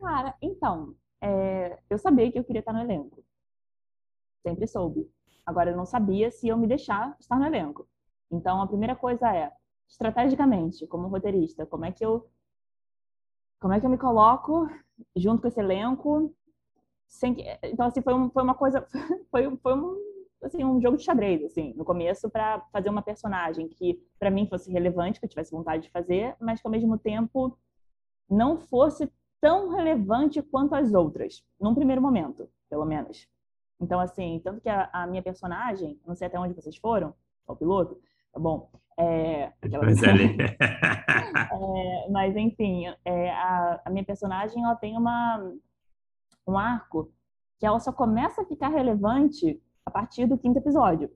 Cara, 0.00 0.34
então, 0.42 0.96
é, 1.20 1.78
eu 1.90 1.98
sabia 1.98 2.30
que 2.30 2.38
eu 2.38 2.44
queria 2.44 2.60
estar 2.60 2.72
no 2.72 2.80
elenco. 2.80 3.24
Sempre 4.46 4.66
soube. 4.66 5.10
Agora, 5.44 5.70
eu 5.70 5.76
não 5.76 5.86
sabia 5.86 6.30
se 6.30 6.48
eu 6.48 6.56
me 6.56 6.66
deixar 6.66 7.16
estar 7.18 7.38
no 7.38 7.46
elenco. 7.46 7.88
Então, 8.30 8.60
a 8.60 8.66
primeira 8.66 8.94
coisa 8.94 9.34
é, 9.34 9.52
estrategicamente, 9.88 10.86
como 10.86 11.08
roteirista, 11.08 11.64
como 11.66 11.84
é 11.84 11.92
que 11.92 12.04
eu 12.04 12.28
como 13.60 13.74
é 13.74 13.80
que 13.80 13.86
eu 13.86 13.90
me 13.90 13.98
coloco 13.98 14.68
junto 15.16 15.42
com 15.42 15.48
esse 15.48 15.58
elenco 15.58 16.32
sem 17.08 17.34
que... 17.34 17.42
então 17.62 17.86
assim 17.86 18.02
foi, 18.02 18.14
um, 18.14 18.30
foi 18.30 18.42
uma 18.42 18.54
coisa 18.54 18.86
foi, 19.30 19.56
foi 19.56 19.74
um, 19.74 19.96
assim, 20.42 20.64
um 20.64 20.80
jogo 20.80 20.96
de 20.96 21.02
xadrez 21.02 21.42
assim 21.44 21.72
no 21.74 21.84
começo 21.84 22.30
para 22.30 22.60
fazer 22.72 22.90
uma 22.90 23.02
personagem 23.02 23.68
que 23.68 24.00
para 24.18 24.30
mim 24.30 24.46
fosse 24.46 24.70
relevante 24.70 25.18
que 25.18 25.26
eu 25.26 25.30
tivesse 25.30 25.50
vontade 25.50 25.84
de 25.84 25.90
fazer 25.90 26.36
mas 26.38 26.60
que 26.60 26.66
ao 26.66 26.70
mesmo 26.70 26.96
tempo 26.98 27.58
não 28.30 28.58
fosse 28.58 29.10
tão 29.40 29.70
relevante 29.70 30.42
quanto 30.42 30.74
as 30.74 30.92
outras, 30.92 31.44
num 31.60 31.74
primeiro 31.74 32.02
momento, 32.02 32.48
pelo 32.68 32.84
menos. 32.84 33.28
Então, 33.80 34.00
assim, 34.00 34.40
tanto 34.42 34.60
que 34.60 34.68
a, 34.68 34.88
a 34.92 35.06
minha 35.06 35.22
personagem, 35.22 35.98
não 36.06 36.14
sei 36.14 36.26
até 36.26 36.38
onde 36.38 36.54
vocês 36.54 36.76
foram, 36.76 37.14
o 37.46 37.56
piloto, 37.56 37.98
tá 38.32 38.40
bom? 38.40 38.68
É, 38.98 39.52
mas, 39.80 40.02
é, 41.52 42.08
mas, 42.10 42.36
enfim, 42.36 42.86
é, 43.04 43.30
a, 43.30 43.80
a, 43.84 43.90
minha 43.90 44.04
personagem 44.04 44.64
ela 44.64 44.74
tem 44.74 44.96
uma, 44.96 45.54
um 46.46 46.58
arco 46.58 47.12
que 47.58 47.66
ela 47.66 47.78
só 47.78 47.92
começa 47.92 48.42
a 48.42 48.44
ficar 48.44 48.68
relevante 48.68 49.62
a 49.86 49.90
partir 49.90 50.26
do 50.26 50.36
quinto 50.36 50.58
episódio. 50.58 51.10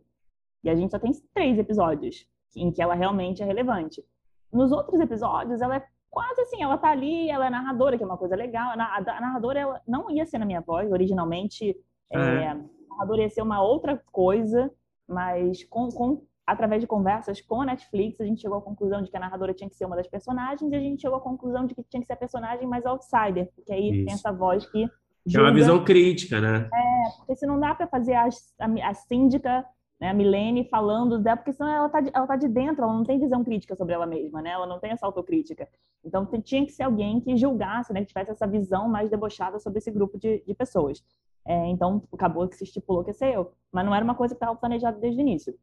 E 0.63 0.71
a 0.71 0.77
gente 0.77 0.93
só 0.93 0.99
tem 0.99 1.11
três 1.35 1.59
episódios 1.59 2.29
em 2.55 2.71
que 2.71 2.81
ela 2.81 2.95
realmente 2.95 3.43
é 3.43 3.45
relevante. 3.45 4.05
Nos 4.53 4.71
outros 4.71 5.01
episódios, 5.01 5.61
ela 5.61 5.77
é 5.77 5.87
quase 6.13 6.43
assim, 6.43 6.63
ela 6.63 6.77
tá 6.77 6.91
ali, 6.91 7.31
ela 7.31 7.47
é 7.47 7.51
narradora, 7.51 7.97
que 7.97 8.05
é 8.05 8.07
uma 8.07 8.19
coisa 8.19 8.37
legal. 8.37 8.71
A, 8.73 8.77
narradora 8.77 9.59
ela 9.59 9.81
não 9.89 10.11
ia 10.11 10.27
ser 10.27 10.39
na 10.39 10.45
minha 10.45 10.61
voz, 10.61 10.93
originalmente 10.93 11.75
é. 12.13 12.19
É, 12.19 12.49
a 12.49 12.61
narradora 12.91 13.23
ia 13.23 13.31
ser 13.31 13.41
uma 13.41 13.63
outra 13.63 14.01
coisa, 14.13 14.71
mas 15.09 15.65
com, 15.65 15.89
com, 15.89 16.23
através 16.47 16.83
de 16.83 16.87
conversas 16.87 17.41
com 17.41 17.63
a 17.63 17.65
Netflix, 17.65 18.21
a 18.21 18.25
gente 18.25 18.43
chegou 18.43 18.59
à 18.59 18.63
conclusão 18.63 19.03
de 19.03 19.11
que 19.11 19.17
a 19.17 19.21
narradora 19.21 19.55
tinha 19.55 19.71
que 19.71 19.75
ser 19.75 19.87
uma 19.87 19.97
das 19.97 20.07
personagens 20.07 20.71
e 20.71 20.77
a 20.77 20.81
gente 20.81 21.01
chegou 21.01 21.17
à 21.17 21.21
conclusão 21.21 21.65
de 21.65 21.75
que 21.75 21.83
tinha 21.85 22.03
que 22.03 22.07
ser 22.07 22.13
a 22.13 22.17
personagem 22.17 22.69
mais 22.69 22.85
outsider, 22.85 23.51
porque 23.57 23.73
aí 23.73 23.91
Isso. 23.91 24.05
tem 24.05 24.15
essa 24.15 24.31
voz 24.31 24.67
que 24.67 24.87
julga. 25.25 25.49
É 25.49 25.51
uma 25.51 25.55
visão 25.55 25.83
crítica, 25.83 26.43
né? 26.43 26.69
É, 26.75 27.17
porque 27.17 27.37
se 27.37 27.47
não 27.47 27.59
dá 27.59 27.75
para 27.75 27.87
fazer 27.87 28.13
a, 28.13 28.29
a, 28.61 28.91
a 28.91 28.95
síndica 28.95 29.65
né, 30.03 30.09
a 30.09 30.15
Milene 30.15 30.65
falando 30.65 31.17
dela, 31.17 31.37
porque 31.37 31.53
senão 31.53 31.71
ela 31.71 31.87
está 31.87 32.01
de, 32.01 32.11
ela 32.13 32.27
tá 32.27 32.35
de 32.35 32.49
dentro, 32.49 32.83
ela 32.83 32.93
não 32.93 33.05
tem 33.05 33.21
visão 33.21 33.45
crítica 33.45 33.77
sobre 33.77 33.95
ela 33.95 34.05
mesma, 34.05 34.43
né? 34.43 34.51
Ela 34.51 34.67
não 34.67 34.81
tem 34.81 34.91
essa 34.91 35.07
autocrítica. 35.07 35.69
Então 36.05 36.27
tinha 36.43 36.67
que 36.67 36.73
ser 36.73 36.83
alguém 36.83 37.21
que 37.21 37.37
julgasse, 37.37 37.93
né, 37.93 38.01
que 38.01 38.09
tivesse 38.09 38.33
essa 38.33 38.45
visão 38.45 38.89
mais 38.89 39.09
debochada 39.09 39.61
sobre 39.61 39.79
esse 39.79 39.93
grupo 39.93 40.19
de, 40.19 40.43
de 40.45 40.55
pessoas. 40.55 41.05
É, 41.45 41.69
então 41.69 42.03
acabou 42.13 42.49
que 42.49 42.57
se 42.57 42.65
estipulou 42.65 43.05
que 43.05 43.11
ia 43.11 43.15
ser 43.15 43.33
eu, 43.33 43.53
mas 43.71 43.87
não 43.87 43.95
era 43.95 44.05
uma 44.05 44.17
coisa 44.17 44.35
que 44.35 44.43
estava 44.43 44.59
planejada 44.59 44.99
desde 44.99 45.21
o 45.21 45.23
início. 45.23 45.55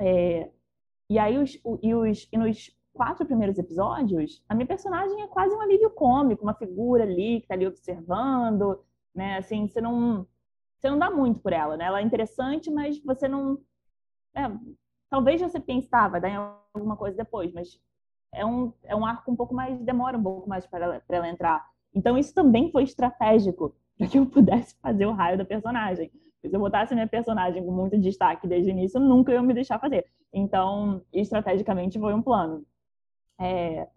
É, 0.00 0.48
e 1.10 1.18
aí 1.18 1.36
os, 1.36 1.60
e, 1.82 1.94
os, 1.94 2.26
e 2.32 2.38
nos 2.38 2.74
quatro 2.94 3.26
primeiros 3.26 3.58
episódios, 3.58 4.42
a 4.48 4.54
minha 4.54 4.66
personagem 4.66 5.20
é 5.20 5.26
quase 5.26 5.54
um 5.54 5.60
alívio 5.60 5.90
cômico, 5.90 6.42
uma 6.42 6.54
figura 6.54 7.02
ali 7.02 7.40
que 7.40 7.44
está 7.44 7.54
ali 7.54 7.66
observando, 7.66 8.80
né? 9.14 9.36
Assim, 9.36 9.68
você 9.68 9.78
não 9.78 10.26
você 10.78 10.90
não 10.90 10.98
dá 10.98 11.10
muito 11.10 11.40
por 11.40 11.52
ela, 11.52 11.76
né? 11.76 11.86
Ela 11.86 12.00
é 12.00 12.02
interessante, 12.02 12.70
mas 12.70 12.98
você 13.02 13.26
não. 13.26 13.58
É, 14.34 14.42
talvez 15.10 15.40
você 15.40 15.58
pense, 15.58 15.88
tá, 15.88 16.06
vai 16.08 16.20
dar 16.20 16.28
em 16.28 16.36
alguma 16.74 16.96
coisa 16.96 17.16
depois, 17.16 17.52
mas 17.52 17.80
é 18.32 18.44
um, 18.44 18.72
é 18.84 18.94
um 18.94 19.04
arco 19.04 19.30
um 19.30 19.36
pouco 19.36 19.54
mais. 19.54 19.78
demora 19.80 20.16
um 20.16 20.22
pouco 20.22 20.48
mais 20.48 20.66
para 20.66 20.84
ela, 20.84 21.02
ela 21.08 21.28
entrar. 21.28 21.66
Então, 21.94 22.16
isso 22.16 22.34
também 22.34 22.70
foi 22.70 22.84
estratégico 22.84 23.74
para 23.98 24.06
que 24.06 24.18
eu 24.18 24.26
pudesse 24.26 24.76
fazer 24.80 25.06
o 25.06 25.12
raio 25.12 25.38
da 25.38 25.44
personagem. 25.44 26.10
Se 26.40 26.54
eu 26.54 26.60
botasse 26.60 26.94
minha 26.94 27.08
personagem 27.08 27.64
com 27.64 27.72
muito 27.72 27.98
destaque 27.98 28.46
desde 28.46 28.70
o 28.70 28.72
início, 28.72 29.00
nunca 29.00 29.32
ia 29.32 29.42
me 29.42 29.52
deixar 29.52 29.80
fazer. 29.80 30.06
Então, 30.32 31.02
estrategicamente 31.12 31.98
foi 31.98 32.14
um 32.14 32.22
plano. 32.22 32.64
É, 33.40 33.88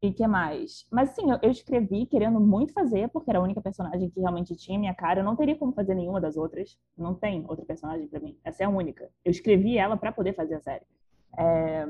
e 0.00 0.12
que 0.12 0.26
mais? 0.26 0.86
Mas 0.92 1.10
sim, 1.10 1.22
eu, 1.42 1.50
escrevi 1.50 2.06
querendo 2.06 2.38
muito 2.40 2.72
fazer, 2.72 3.08
porque 3.08 3.30
era 3.30 3.40
a 3.40 3.42
única 3.42 3.60
personagem 3.60 4.08
que 4.08 4.20
realmente 4.20 4.54
tinha 4.54 4.78
minha 4.78 4.94
cara. 4.94 5.20
Eu 5.20 5.24
não 5.24 5.34
teria 5.34 5.56
como 5.56 5.72
fazer 5.72 5.94
nenhuma 5.94 6.20
das 6.20 6.36
outras. 6.36 6.78
Não 6.96 7.14
tem 7.14 7.44
outra 7.48 7.64
personagem 7.64 8.06
para 8.06 8.20
mim. 8.20 8.38
Essa 8.44 8.62
é 8.62 8.66
a 8.66 8.70
única. 8.70 9.10
Eu 9.24 9.30
escrevi 9.30 9.76
ela 9.76 9.96
para 9.96 10.12
poder 10.12 10.34
fazer 10.34 10.54
a 10.54 10.60
série. 10.60 10.84
É... 11.36 11.86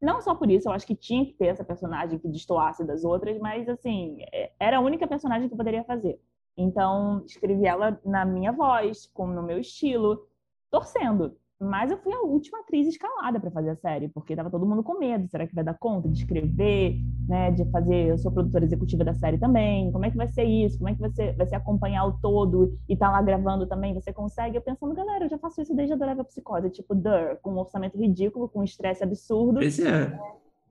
Não 0.00 0.20
só 0.20 0.34
por 0.34 0.50
isso, 0.50 0.68
eu 0.68 0.72
acho 0.72 0.86
que 0.86 0.96
tinha 0.96 1.24
que 1.24 1.34
ter 1.34 1.46
essa 1.46 1.62
personagem 1.62 2.18
que 2.18 2.26
destoasse 2.26 2.84
das 2.84 3.04
outras, 3.04 3.38
mas 3.38 3.68
assim, 3.68 4.16
é, 4.32 4.50
era 4.58 4.78
a 4.78 4.80
única 4.80 5.06
personagem 5.06 5.48
que 5.48 5.54
eu 5.54 5.58
poderia 5.58 5.84
fazer. 5.84 6.18
Então, 6.56 7.22
escrevi 7.24 7.66
ela 7.66 8.00
na 8.04 8.24
minha 8.24 8.52
voz, 8.52 9.06
com 9.06 9.26
no 9.26 9.42
meu 9.42 9.58
estilo, 9.58 10.26
torcendo. 10.70 11.36
Mas 11.62 11.92
eu 11.92 11.98
fui 11.98 12.12
a 12.12 12.20
última 12.22 12.58
atriz 12.58 12.88
escalada 12.88 13.38
para 13.38 13.50
fazer 13.52 13.70
a 13.70 13.76
série, 13.76 14.08
porque 14.08 14.34
tava 14.34 14.50
todo 14.50 14.66
mundo 14.66 14.82
com 14.82 14.98
medo. 14.98 15.28
Será 15.28 15.46
que 15.46 15.54
vai 15.54 15.62
dar 15.62 15.78
conta 15.78 16.08
de 16.08 16.18
escrever, 16.18 16.96
né? 17.28 17.52
De 17.52 17.64
fazer. 17.70 18.08
Eu 18.08 18.18
sou 18.18 18.32
produtora 18.32 18.64
executiva 18.64 19.04
da 19.04 19.14
série 19.14 19.38
também. 19.38 19.92
Como 19.92 20.04
é 20.04 20.10
que 20.10 20.16
vai 20.16 20.26
ser 20.26 20.42
isso? 20.42 20.78
Como 20.78 20.90
é 20.90 20.94
que 20.94 21.00
vai 21.00 21.10
ser, 21.10 21.36
vai 21.36 21.46
ser 21.46 21.54
acompanhar 21.54 22.04
o 22.04 22.18
todo 22.18 22.76
e 22.88 22.96
tá 22.96 23.12
lá 23.12 23.22
gravando 23.22 23.64
também? 23.68 23.94
Você 23.94 24.12
consegue? 24.12 24.56
Eu 24.56 24.60
pensando, 24.60 24.92
galera, 24.92 25.24
eu 25.24 25.28
já 25.28 25.38
faço 25.38 25.62
isso 25.62 25.72
desde 25.72 25.94
Adorável 25.94 26.24
Psicose, 26.24 26.68
tipo, 26.68 26.96
Dur, 26.96 27.38
com 27.40 27.52
um 27.52 27.58
orçamento 27.58 27.96
ridículo, 27.96 28.48
com 28.48 28.58
um 28.58 28.64
estresse 28.64 29.04
absurdo. 29.04 29.62
Esse 29.62 29.86
é. 29.86 30.18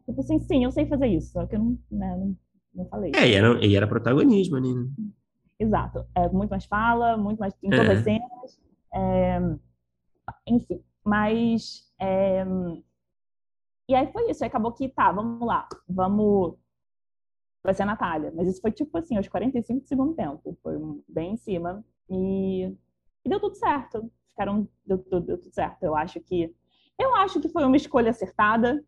Tipo 0.06 0.20
assim, 0.20 0.40
sim, 0.40 0.66
eu 0.66 0.72
sei 0.72 0.86
fazer 0.88 1.08
isso, 1.08 1.32
só 1.32 1.46
que 1.46 1.56
eu 1.56 1.60
não, 1.60 1.78
né, 1.90 2.18
não, 2.18 2.36
não 2.76 2.86
falei. 2.88 3.14
É, 3.16 3.30
e 3.30 3.34
era, 3.34 3.66
e 3.66 3.76
era 3.78 3.88
protagonismo 3.88 4.60
né? 4.60 4.90
Exato. 5.58 6.04
É, 6.14 6.28
muito 6.28 6.50
mais 6.50 6.66
fala, 6.66 7.16
muito 7.16 7.40
mais 7.40 7.54
em 7.64 7.70
todas 7.70 7.88
é. 7.88 7.94
as 7.94 8.04
cenas. 8.04 8.60
É 8.94 9.71
enfim. 10.48 10.84
Mas. 11.04 11.92
É... 12.00 12.44
E 13.90 13.96
aí 13.96 14.12
foi 14.12 14.30
isso. 14.30 14.46
Acabou 14.46 14.72
que, 14.72 14.90
tá, 14.90 15.12
vamos 15.12 15.46
lá. 15.46 15.68
Vamos. 15.88 16.56
Vai 17.64 17.74
ser 17.74 17.84
a 17.84 17.88
Natália. 17.88 18.32
Mas 18.36 18.48
isso 18.48 18.62
foi 18.62 18.72
tipo 18.72 18.98
assim, 18.98 19.18
aos 19.18 19.28
45 19.28 19.82
do 19.82 19.88
segundo 19.88 20.16
tempo. 20.16 20.58
Foi 20.64 20.78
bem 21.08 21.34
em 21.34 21.38
cima. 21.38 21.84
E, 22.10 22.66
e 23.24 23.30
deu 23.30 23.40
tudo 23.40 23.56
certo. 23.56 24.12
Ficaram. 24.30 24.68
Deu, 24.86 24.98
deu, 24.98 25.22
deu 25.22 25.38
tudo 25.38 25.54
certo. 25.54 25.84
Eu 25.84 25.96
acho 25.96 26.20
que. 26.22 26.54
Eu 27.00 27.16
acho 27.16 27.40
que 27.40 27.50
foi 27.50 27.66
uma 27.66 27.78
escolha 27.78 28.12
acertada. 28.12 28.84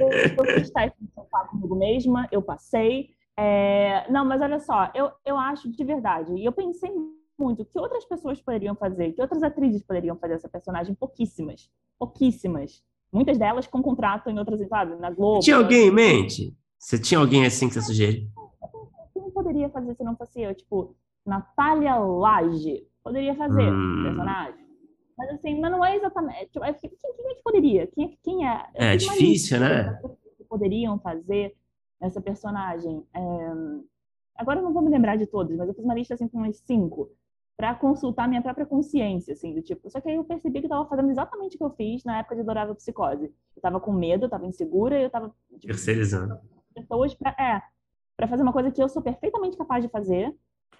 eu, 0.00 0.10
eu 0.44 0.54
fiz 0.54 0.70
teste 0.70 0.98
de 1.00 1.10
comigo 1.48 1.76
mesma, 1.76 2.28
eu 2.32 2.42
passei. 2.42 3.14
É... 3.38 4.10
Não, 4.10 4.24
mas 4.24 4.42
olha 4.42 4.58
só, 4.58 4.90
eu, 4.94 5.10
eu 5.24 5.38
acho 5.38 5.70
de 5.70 5.84
verdade, 5.84 6.34
e 6.34 6.44
eu 6.44 6.52
pensei 6.52 6.90
muito 7.40 7.64
que 7.64 7.78
outras 7.78 8.04
pessoas 8.04 8.40
poderiam 8.40 8.74
fazer, 8.74 9.12
que 9.12 9.22
outras 9.22 9.42
atrizes 9.42 9.82
poderiam 9.82 10.16
fazer 10.16 10.34
essa 10.34 10.48
personagem, 10.48 10.94
pouquíssimas, 10.94 11.70
pouquíssimas. 11.98 12.84
Muitas 13.12 13.38
delas 13.38 13.66
com 13.66 13.82
contrato 13.82 14.30
em 14.30 14.38
outras, 14.38 14.60
sabe, 14.68 14.94
na 14.96 15.10
Globo. 15.10 15.40
Tinha 15.40 15.56
alguém 15.56 15.88
em 15.88 15.90
mente? 15.90 16.56
Você 16.78 16.98
tinha 16.98 17.18
alguém 17.18 17.44
assim 17.44 17.66
que 17.66 17.74
você 17.74 17.82
sugere? 17.82 18.30
Quem 19.12 19.30
poderia 19.30 19.68
fazer 19.70 19.94
se 19.96 20.04
não 20.04 20.16
fosse 20.16 20.40
eu? 20.40 20.54
Tipo, 20.54 20.94
Natália 21.26 21.96
Lage 21.96 22.86
poderia 23.02 23.34
fazer 23.34 23.72
hum. 23.72 24.02
personagem. 24.04 24.60
Mas 25.18 25.30
assim, 25.30 25.60
mas 25.60 25.70
não 25.70 25.84
é 25.84 25.96
exatamente. 25.96 26.50
Tipo, 26.52 26.64
é, 26.64 26.72
quem, 26.72 26.90
quem 26.90 27.30
é 27.30 27.34
que 27.34 27.42
poderia? 27.42 27.86
Quem, 27.88 28.18
quem 28.22 28.48
é? 28.48 28.66
É 28.74 28.96
difícil, 28.96 29.60
né? 29.60 30.00
Que 30.36 30.44
poderiam 30.44 30.98
fazer 31.00 31.54
essa 32.00 32.20
personagem. 32.20 33.04
É... 33.14 33.20
Agora 34.36 34.60
eu 34.60 34.62
não 34.62 34.72
vou 34.72 34.82
me 34.82 34.90
lembrar 34.90 35.16
de 35.16 35.26
todos, 35.26 35.54
mas 35.56 35.68
eu 35.68 35.74
fiz 35.74 35.84
uma 35.84 35.94
lista 35.94 36.14
assim 36.14 36.28
com 36.28 36.38
umas 36.38 36.56
cinco 36.58 37.10
para 37.60 37.74
consultar 37.74 38.26
minha 38.26 38.40
própria 38.40 38.64
consciência, 38.64 39.34
assim, 39.34 39.52
do 39.52 39.60
tipo. 39.60 39.90
Só 39.90 40.00
que 40.00 40.08
aí 40.08 40.16
eu 40.16 40.24
percebi 40.24 40.60
que 40.60 40.64
eu 40.64 40.70
tava 40.70 40.88
fazendo 40.88 41.10
exatamente 41.10 41.56
o 41.56 41.58
que 41.58 41.64
eu 41.64 41.70
fiz 41.70 42.02
na 42.04 42.20
época 42.20 42.34
de 42.34 42.40
Adorável 42.40 42.74
Psicose. 42.74 43.24
Eu 43.54 43.60
tava 43.60 43.78
com 43.78 43.92
medo, 43.92 44.24
eu 44.24 44.30
tava 44.30 44.46
insegura, 44.46 44.98
eu 44.98 45.10
tava. 45.10 45.28
Tipo, 45.50 45.66
Terceirizando. 45.66 46.38
Pessoas 46.74 47.12
pra, 47.12 47.32
é, 47.38 47.60
para 48.16 48.26
fazer 48.26 48.42
uma 48.42 48.52
coisa 48.54 48.70
que 48.70 48.82
eu 48.82 48.88
sou 48.88 49.02
perfeitamente 49.02 49.58
capaz 49.58 49.84
de 49.84 49.90
fazer 49.90 50.34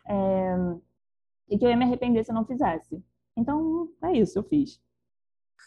é, 0.09 0.57
e 1.51 1.59
que 1.59 1.67
eu 1.67 1.69
ia 1.69 1.77
me 1.77 1.85
arrepender 1.85 2.25
se 2.25 2.31
eu 2.31 2.35
não 2.35 2.47
fizesse. 2.47 2.99
Então, 3.37 3.91
é 4.03 4.13
isso, 4.13 4.39
eu 4.39 4.43
fiz. 4.43 4.81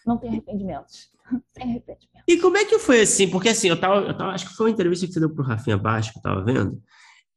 Não 0.08 0.18
tem 0.18 0.32
arrependimentos. 0.32 1.12
Sem 1.54 1.70
arrependimentos. 1.70 2.24
E 2.28 2.40
como 2.40 2.58
é 2.58 2.66
que 2.66 2.80
foi 2.80 3.02
assim? 3.02 3.30
Porque 3.30 3.50
assim, 3.50 3.70
eu 3.70 3.80
tava, 3.80 4.02
eu 4.02 4.18
tava, 4.18 4.32
acho 4.32 4.50
que 4.50 4.56
foi 4.56 4.66
uma 4.66 4.74
entrevista 4.74 5.06
que 5.06 5.14
você 5.14 5.20
deu 5.20 5.30
pro 5.30 5.44
Rafinha 5.44 5.78
Baixo, 5.78 6.12
que 6.12 6.18
eu 6.18 6.24
tava 6.24 6.44
vendo 6.44 6.82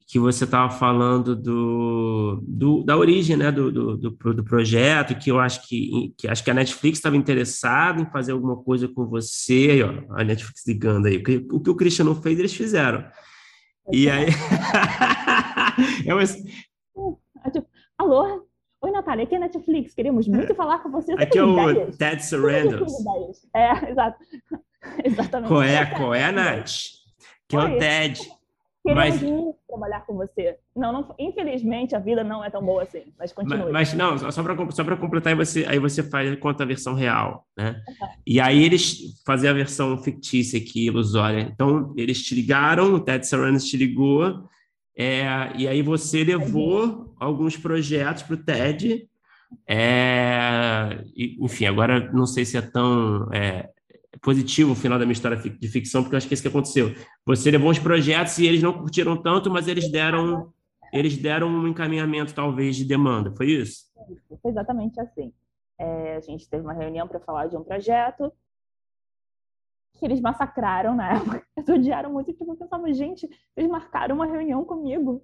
que 0.07 0.19
você 0.19 0.45
estava 0.45 0.71
falando 0.71 1.35
do, 1.35 2.41
do, 2.47 2.85
da 2.85 2.97
origem 2.97 3.37
né, 3.37 3.51
do, 3.51 3.73
do, 3.73 3.97
do, 3.97 4.11
do, 4.11 4.45
projeto, 4.45 5.19
que 5.19 5.31
eu 5.31 5.41
acho 5.41 5.67
que, 5.67 6.15
que 6.17 6.29
acho 6.29 6.45
que 6.45 6.51
a 6.51 6.55
Netflix 6.55 6.99
estava 6.99 7.17
interessada 7.17 8.01
em 8.01 8.11
fazer 8.11 8.31
alguma 8.31 8.57
coisa 8.57 8.87
com 8.87 9.05
você, 9.07 9.83
ó, 9.83 10.17
a 10.17 10.23
Netflix 10.23 10.65
ligando 10.67 11.07
aí, 11.07 11.17
o 11.51 11.61
que 11.61 11.71
o 11.71 11.75
Christian 11.75 12.05
não 12.05 12.23
fez, 12.23 12.39
eles 12.39 12.55
fizeram. 12.55 13.05
E 13.93 14.09
aí. 14.09 14.27
é 16.07 16.15
uma... 16.15 16.23
Alô? 17.99 18.47
Oi, 18.83 18.91
Natália, 18.93 19.25
aqui 19.25 19.35
é 19.35 19.39
a 19.39 19.41
Netflix, 19.41 19.95
queremos 19.95 20.29
muito 20.29 20.55
falar 20.55 20.79
com 20.79 20.91
você. 20.91 21.13
Aqui 21.15 21.39
é 21.39 21.43
o 21.43 21.71
ideias. 21.71 21.97
Ted 21.97 22.25
Surrenders. 22.25 22.93
É, 23.55 23.73
exato. 23.91 24.19
Exatamente. 25.05 25.49
Qual 25.49 25.63
é, 25.63 25.87
qual 25.87 26.15
é, 26.15 26.31
Nath? 26.31 26.71
Que 27.49 27.57
é 27.57 27.59
o 27.59 27.79
Ted. 27.79 28.21
Queremos 28.87 29.21
mas... 29.21 29.55
trabalhar 29.67 30.07
com 30.07 30.15
você. 30.15 30.57
Não, 30.75 30.93
não, 30.93 31.15
infelizmente 31.19 31.97
a 31.97 31.99
vida 31.99 32.23
não 32.23 32.45
é 32.45 32.49
tão 32.49 32.65
boa 32.65 32.85
assim, 32.85 33.03
mas 33.19 33.33
continue. 33.33 33.73
Mas, 33.73 33.93
mas 33.93 33.95
não, 33.95 34.31
só 34.31 34.43
para 34.45 34.71
só 34.71 34.85
para 34.85 34.97
completar, 34.97 35.33
aí 35.33 35.37
você, 35.37 35.65
aí 35.67 35.79
você 35.81 36.05
faz 36.05 36.39
conta 36.39 36.63
a 36.63 36.67
versão 36.67 36.95
real, 36.95 37.45
né? 37.57 37.83
Uhum. 37.89 38.09
E 38.25 38.41
aí 38.41 38.63
eles 38.63 39.21
fazem 39.27 39.51
a 39.51 39.53
versão 39.53 39.99
fictícia 39.99 40.59
aqui, 40.61 40.87
ilusória. 40.87 41.41
Então, 41.53 41.93
eles 41.97 42.23
te 42.23 42.35
ligaram, 42.35 42.95
o 42.95 43.01
Ted 43.01 43.27
Sarandos 43.27 43.65
te 43.65 43.77
ligou, 43.77 44.49
é, 44.97 45.51
e 45.57 45.67
aí 45.67 45.83
você 45.83 46.23
levou 46.23 46.85
uhum. 46.85 47.15
alguns 47.19 47.57
projetos 47.57 48.23
para 48.23 48.35
o 48.35 48.43
TED. 48.45 49.09
É, 49.69 51.05
enfim, 51.41 51.67
agora 51.67 52.13
não 52.13 52.27
sei 52.27 52.45
se 52.45 52.57
é 52.57 52.63
tão 52.63 53.29
é, 53.33 53.69
positivo 54.23 54.73
o 54.73 54.75
final 54.75 54.99
da 54.99 55.05
minha 55.05 55.13
história 55.13 55.37
de 55.37 55.69
ficção, 55.69 56.03
porque 56.03 56.15
eu 56.15 56.19
acho 56.19 56.27
que 56.27 56.35
é 56.35 56.37
isso 56.37 56.43
que 56.43 56.49
aconteceu. 56.49 56.95
Você 57.25 57.51
levou 57.51 57.71
uns 57.71 57.79
projetos 57.79 58.39
e 58.39 58.47
eles 58.47 58.63
não 58.63 58.73
curtiram 58.73 59.17
tanto, 59.17 59.51
mas 59.51 59.69
eles 59.69 59.91
deram 59.91 60.53
eles 60.93 61.17
deram 61.17 61.49
um 61.49 61.67
encaminhamento 61.67 62.35
talvez 62.35 62.77
de 62.77 62.85
demanda, 62.85 63.31
foi 63.37 63.47
isso? 63.51 63.87
Foi 64.41 64.51
exatamente 64.51 65.01
assim. 65.01 65.33
É, 65.79 66.17
a 66.17 66.21
gente 66.21 66.49
teve 66.49 66.63
uma 66.63 66.73
reunião 66.73 67.07
para 67.07 67.21
falar 67.21 67.49
de 67.49 67.57
um 67.57 67.63
projeto 67.63 68.33
que 69.99 70.05
eles 70.05 70.21
massacraram 70.21 70.95
na 70.95 71.13
época. 71.17 71.43
Eles 71.57 71.69
odiaram 71.69 72.13
muito. 72.13 72.33
Tipo, 72.33 72.51
eu 72.51 72.57
pensava, 72.57 72.93
gente, 72.93 73.29
eles 73.57 73.71
marcaram 73.71 74.15
uma 74.15 74.27
reunião 74.27 74.65
comigo 74.65 75.23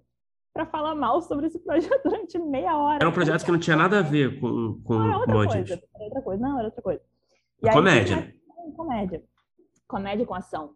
para 0.52 0.66
falar 0.66 0.94
mal 0.94 1.22
sobre 1.22 1.46
esse 1.46 1.58
projeto 1.58 2.02
durante 2.04 2.38
meia 2.38 2.76
hora. 2.76 2.96
Era 2.96 3.08
um 3.08 3.12
projeto 3.12 3.44
que 3.44 3.52
não 3.52 3.58
tinha 3.58 3.76
nada 3.76 4.00
a 4.00 4.02
ver 4.02 4.38
com, 4.38 4.80
com 4.84 5.02
era 5.02 5.18
outra 5.18 5.34
coisa, 5.34 5.74
era 5.74 6.04
outra 6.04 6.22
coisa. 6.22 6.42
Não, 6.42 6.58
era 6.58 6.68
outra 6.68 6.82
coisa. 6.82 7.02
E 7.62 7.70
comédia. 7.70 8.16
Aí, 8.16 8.41
comédia. 8.72 9.22
Comédia 9.88 10.26
com 10.26 10.34
ação. 10.34 10.74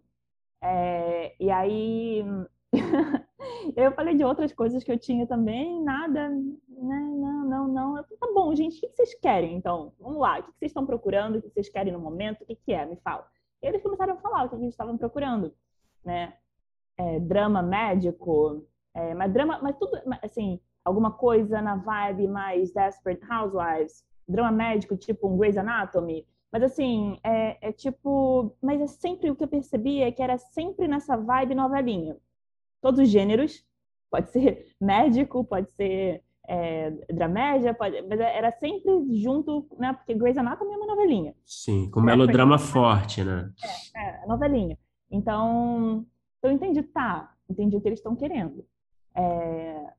É, 0.63 1.35
e 1.39 1.51
aí 1.51 2.25
eu 3.77 3.93
falei 3.93 4.15
de 4.15 4.25
outras 4.25 4.53
coisas 4.53 4.83
que 4.83 4.91
eu 4.91 4.99
tinha 4.99 5.27
também, 5.27 5.83
nada, 5.83 6.29
né, 6.29 6.51
não, 6.69 7.45
não, 7.45 7.69
não. 7.69 7.97
Eu 7.97 8.05
falei, 8.05 8.19
tá 8.19 8.29
bom, 8.35 8.55
gente, 8.55 8.79
o 8.79 8.81
que 8.81 8.97
vocês 8.97 9.15
querem 9.15 9.57
então? 9.57 9.93
Vamos 9.99 10.19
lá, 10.19 10.39
o 10.39 10.43
que 10.43 10.53
vocês 10.59 10.71
estão 10.71 10.87
procurando, 10.87 11.37
o 11.37 11.43
que 11.43 11.49
vocês 11.51 11.69
querem 11.69 11.93
no 11.93 12.01
momento, 12.01 12.43
o 12.43 12.47
que, 12.47 12.57
que 12.57 12.73
é? 12.73 12.85
Me 12.85 12.97
fala. 12.97 13.27
E 13.63 13.67
eles 13.67 13.83
começaram 13.83 14.15
a 14.15 14.19
falar 14.19 14.45
o 14.45 14.49
que 14.49 14.57
eles 14.57 14.69
estavam 14.69 14.97
procurando, 14.97 15.55
né? 16.05 16.35
É, 16.99 17.21
drama 17.21 17.63
médico, 17.63 18.67
é, 18.95 19.15
mas 19.15 19.33
drama, 19.33 19.59
mas 19.63 19.77
tudo, 19.77 20.01
assim, 20.23 20.59
alguma 20.85 21.13
coisa 21.13 21.61
na 21.61 21.77
vibe 21.77 22.29
mais 22.29 22.73
Desperate 22.73 23.23
Housewives, 23.31 24.05
drama 24.27 24.51
médico, 24.51 24.97
tipo 24.97 25.29
um 25.29 25.37
Grey's 25.37 25.59
Anatomy, 25.59 26.27
mas 26.53 26.63
assim, 26.63 27.19
é, 27.23 27.69
é, 27.69 27.73
tipo. 27.73 28.57
Mas 28.63 28.81
é 28.81 28.87
sempre 28.87 29.31
o 29.31 29.37
que 29.37 29.45
eu 29.45 29.49
percebi 29.49 30.03
é 30.03 30.13
que 30.13 30.23
era 30.23 30.39
sempre 30.39 30.87
nessa 30.89 31.17
vibe 31.17 31.55
novelinha. 31.55 32.17
Todos 32.81 33.01
os 33.01 33.09
gêneros. 33.09 33.65
Pode 34.11 34.31
ser 34.31 34.67
médico, 34.81 35.45
pode 35.45 35.71
ser 35.73 36.23
é, 36.49 36.91
dramédia, 37.13 37.75
pode, 37.75 38.01
mas 38.03 38.21
era 38.21 38.53
sempre 38.53 38.91
junto, 39.21 39.67
né? 39.79 39.93
Porque 39.93 40.15
Grey's 40.15 40.39
Anatomy 40.39 40.73
é 40.73 40.77
uma 40.77 40.87
novelinha. 40.87 41.35
Sim, 41.45 41.91
com 41.91 42.01
melodrama 42.01 42.59
forte, 42.59 43.25
né? 43.25 43.51
É, 43.95 44.23
é, 44.23 44.27
novelinha. 44.27 44.79
Então, 45.11 46.07
eu 46.43 46.51
entendi, 46.51 46.83
tá, 46.85 47.35
entendi 47.51 47.77
o 47.77 47.81
que 47.81 47.89
eles 47.89 47.99
estão 47.99 48.15
querendo. 48.15 48.65
É, 49.15 49.93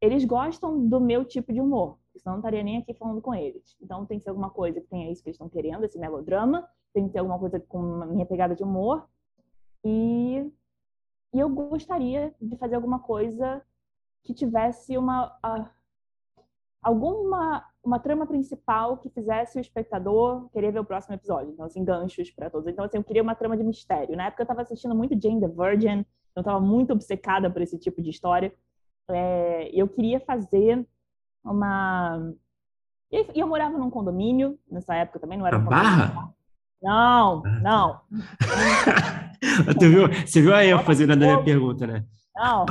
eles 0.00 0.24
gostam 0.24 0.86
do 0.86 1.00
meu 1.00 1.24
tipo 1.24 1.52
de 1.52 1.60
humor 1.60 1.98
senão 2.18 2.34
não 2.34 2.40
estaria 2.40 2.62
nem 2.62 2.78
aqui 2.78 2.94
falando 2.94 3.20
com 3.20 3.34
eles. 3.34 3.76
Então 3.80 4.06
tem 4.06 4.18
que 4.18 4.24
ser 4.24 4.30
alguma 4.30 4.50
coisa 4.50 4.80
que 4.80 4.86
tenha 4.86 5.10
isso 5.10 5.22
que 5.22 5.28
eles 5.28 5.36
estão 5.36 5.48
querendo, 5.48 5.84
esse 5.84 5.98
melodrama, 5.98 6.68
tem 6.92 7.06
que 7.06 7.12
ter 7.12 7.18
alguma 7.18 7.38
coisa 7.38 7.58
com 7.60 8.02
a 8.02 8.06
minha 8.06 8.26
pegada 8.26 8.54
de 8.54 8.62
humor. 8.62 9.08
E, 9.84 10.50
e 11.32 11.38
eu 11.38 11.48
gostaria 11.48 12.34
de 12.40 12.56
fazer 12.56 12.76
alguma 12.76 13.00
coisa 13.00 13.62
que 14.22 14.32
tivesse 14.32 14.96
uma 14.96 15.36
a, 15.42 15.70
alguma 16.82 17.64
uma 17.84 17.98
trama 17.98 18.26
principal 18.26 18.96
que 18.96 19.10
fizesse 19.10 19.58
o 19.58 19.60
espectador 19.60 20.48
querer 20.50 20.72
ver 20.72 20.78
o 20.78 20.84
próximo 20.84 21.14
episódio. 21.14 21.52
Então, 21.52 21.66
assim, 21.66 21.84
ganchos 21.84 22.30
para 22.30 22.48
todos. 22.48 22.66
Então, 22.66 22.84
assim, 22.84 22.96
eu 22.96 23.04
queria 23.04 23.22
uma 23.22 23.34
trama 23.34 23.56
de 23.56 23.62
mistério. 23.62 24.16
Na 24.16 24.28
época 24.28 24.42
eu 24.42 24.44
estava 24.44 24.62
assistindo 24.62 24.94
muito 24.94 25.20
Jane 25.20 25.40
the 25.40 25.48
Virgin, 25.48 26.06
eu 26.34 26.40
estava 26.40 26.58
muito 26.60 26.92
obcecada 26.94 27.50
por 27.50 27.60
esse 27.60 27.78
tipo 27.78 28.00
de 28.00 28.08
história. 28.08 28.52
É, 29.10 29.70
eu 29.74 29.86
queria 29.86 30.18
fazer 30.20 30.86
uma. 31.44 32.32
E 33.12 33.40
eu 33.40 33.46
morava 33.46 33.78
num 33.78 33.90
condomínio 33.90 34.58
nessa 34.70 34.94
época 34.94 35.20
também, 35.20 35.38
não 35.38 35.46
era 35.46 35.58
um 35.58 35.64
Barra? 35.64 36.34
Não, 36.82 37.38
ah, 37.38 37.42
tá. 37.42 37.60
não. 37.60 38.00
você, 39.64 39.88
viu, 39.88 40.08
você 40.08 40.42
viu 40.42 40.54
a 40.54 40.64
ênfase 40.64 41.06
na 41.06 41.16
minha 41.16 41.42
pergunta, 41.42 41.86
né? 41.86 42.04
Não, 42.36 42.66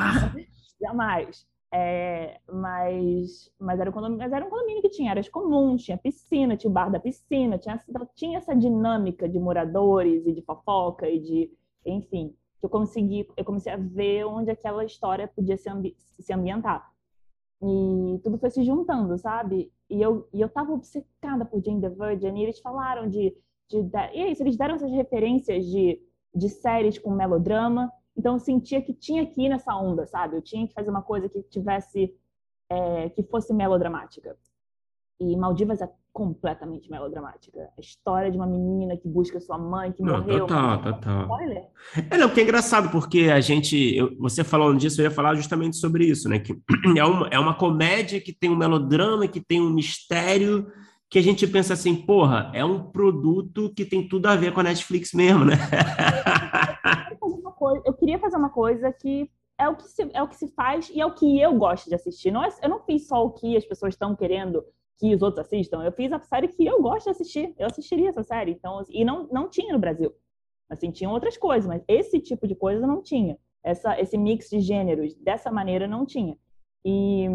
jamais. 0.80 1.48
É, 1.76 2.40
mas, 2.48 3.52
mas, 3.60 3.80
era 3.80 3.90
um 3.90 3.94
condomínio, 3.94 4.20
mas 4.20 4.32
era 4.32 4.46
um 4.46 4.50
condomínio 4.50 4.84
que 4.84 4.90
tinha 4.90 5.10
áreas 5.10 5.28
comuns, 5.28 5.84
tinha 5.84 5.98
piscina, 5.98 6.56
tinha 6.56 6.70
o 6.70 6.74
bar 6.74 6.92
da 6.92 7.00
piscina, 7.00 7.58
tinha, 7.58 7.84
tinha 8.14 8.38
essa 8.38 8.56
dinâmica 8.56 9.28
de 9.28 9.40
moradores 9.40 10.28
e 10.28 10.34
de 10.34 10.44
fofoca 10.44 11.10
e 11.10 11.20
de, 11.20 11.52
enfim, 11.84 12.36
que 12.60 12.66
eu 12.68 12.70
consegui, 12.70 13.28
eu 13.36 13.44
comecei 13.44 13.74
a 13.74 13.78
ver 13.78 14.24
onde 14.26 14.52
aquela 14.52 14.86
história 14.86 15.28
podia 15.28 15.58
se, 15.58 15.68
ambi 15.68 15.98
se 16.20 16.32
ambientar. 16.32 16.93
E 17.66 18.20
tudo 18.20 18.38
foi 18.38 18.50
se 18.50 18.64
juntando, 18.64 19.18
sabe? 19.18 19.72
E 19.90 20.02
eu, 20.02 20.28
e 20.34 20.42
eu 20.42 20.50
tava 20.50 20.74
obcecada 20.74 21.46
por 21.46 21.64
Jane 21.64 21.80
the 21.80 21.90
Virgin, 21.90 22.38
e 22.38 22.44
eles 22.44 22.60
falaram 22.60 23.08
de, 23.08 23.34
de, 23.70 23.82
de. 23.84 23.98
E 24.14 24.22
é 24.22 24.32
isso, 24.32 24.44
eles 24.44 24.58
deram 24.58 24.76
essas 24.76 24.92
referências 24.92 25.66
de, 25.66 26.02
de 26.36 26.50
séries 26.50 27.00
com 27.00 27.12
melodrama. 27.12 27.90
Então 28.18 28.34
eu 28.34 28.40
sentia 28.40 28.82
que 28.82 28.94
tinha 28.94 29.26
que 29.26 29.44
ir 29.44 29.50
nessa 29.50 29.76
onda, 29.76 30.06
sabe? 30.06 30.36
Eu 30.36 30.42
tinha 30.42 30.68
que 30.68 30.74
fazer 30.74 30.90
uma 30.90 31.02
coisa 31.02 31.30
que 31.30 31.42
tivesse. 31.44 32.14
É, 32.70 33.10
que 33.10 33.24
fosse 33.24 33.54
melodramática. 33.54 34.36
E 35.32 35.38
Maldivas 35.38 35.82
é 35.82 35.90
completamente 36.12 36.92
melodramática. 36.92 37.70
A 37.78 37.82
história 37.82 38.30
de 38.30 38.38
uma 38.38 38.46
menina 38.46 38.96
que 38.98 39.08
busca 39.08 39.40
sua 39.40 39.58
mãe, 39.58 39.92
que 39.92 40.04
Não, 40.04 40.20
morreu. 40.20 40.46
total, 40.46 40.82
total. 40.84 41.22
Spoiler. 41.24 41.64
É, 42.12 42.18
não, 42.18 42.28
porque 42.28 42.42
é 42.42 42.44
engraçado, 42.44 42.92
porque 42.92 43.30
a 43.34 43.40
gente, 43.40 43.96
eu- 43.96 44.16
você 44.20 44.44
falando 44.44 44.78
disso, 44.78 45.02
eu 45.02 45.06
ia 45.06 45.12
falar 45.12 45.34
justamente 45.36 45.78
sobre 45.78 46.06
isso, 46.06 46.28
né? 46.30 46.40
Que 46.40 46.54
é 46.98 47.04
uma, 47.04 47.28
é 47.30 47.40
uma 47.40 47.56
comédia 47.56 48.20
que 48.22 48.32
tem 48.34 48.50
um 48.50 48.56
melodrama, 48.56 49.28
que 49.28 49.40
tem 49.42 49.60
um 49.62 49.70
mistério, 49.72 50.68
que 51.10 51.18
a 51.18 51.22
gente 51.24 51.48
pensa 51.48 51.74
assim, 51.74 51.96
porra, 51.96 52.52
é 52.54 52.64
um 52.66 52.84
produto 52.92 53.74
que 53.76 53.86
tem 53.86 54.08
tudo 54.08 54.28
a 54.28 54.36
ver 54.36 54.54
com 54.54 54.60
a 54.60 54.64
Netflix 54.64 55.14
mesmo, 55.14 55.46
né? 55.46 55.56
quero 55.58 57.18
fazer 57.20 57.36
uma 57.42 57.52
coisa- 57.52 57.84
eu 57.86 57.94
queria 57.94 58.20
fazer 58.20 58.38
uma 58.38 58.50
coisa 58.50 58.92
que 58.92 59.30
é 59.58 59.68
o 59.70 59.76
que 59.76 59.84
se, 59.88 60.10
é 60.14 60.22
o 60.22 60.28
que 60.28 60.36
se 60.36 60.48
faz 60.56 60.90
e 60.94 61.00
é 61.00 61.06
o 61.06 61.14
que 61.14 61.40
eu 61.40 61.54
gosto 61.58 61.88
de 61.88 61.96
assistir. 61.96 62.32
Não 62.32 62.44
é- 62.44 62.50
eu 62.62 62.70
não 62.70 62.80
fiz 62.84 63.08
só 63.08 63.24
o 63.26 63.32
que 63.32 63.56
as 63.56 63.66
pessoas 63.66 63.94
estão 63.94 64.16
querendo 64.16 64.64
que 65.04 65.14
os 65.14 65.22
outros 65.22 65.46
assistam. 65.46 65.84
Eu 65.84 65.92
fiz 65.92 66.14
a 66.14 66.20
série 66.20 66.48
que 66.48 66.66
eu 66.66 66.82
gosto 66.82 67.04
de 67.04 67.10
assistir. 67.10 67.54
Eu 67.60 67.68
assistiria 67.68 68.08
essa 68.08 68.24
série. 68.24 68.52
Então, 68.52 68.82
e 68.90 69.04
não, 69.04 69.28
não 69.28 69.50
tinha 69.50 69.74
no 69.74 69.80
Brasil. 69.80 70.14
Assim, 70.70 70.92
tinham 70.92 71.12
outras 71.12 71.36
coisas, 71.38 71.68
mas 71.68 71.84
esse 71.90 72.22
tipo 72.22 72.48
de 72.48 72.56
coisa 72.56 72.88
não 72.88 73.02
tinha. 73.04 73.38
Essa, 73.62 74.00
esse 74.00 74.18
mix 74.18 74.50
de 74.50 74.62
gêneros, 74.62 75.14
dessa 75.16 75.52
maneira, 75.52 75.90
não 75.90 76.06
tinha. 76.06 76.38
E, 76.86 77.28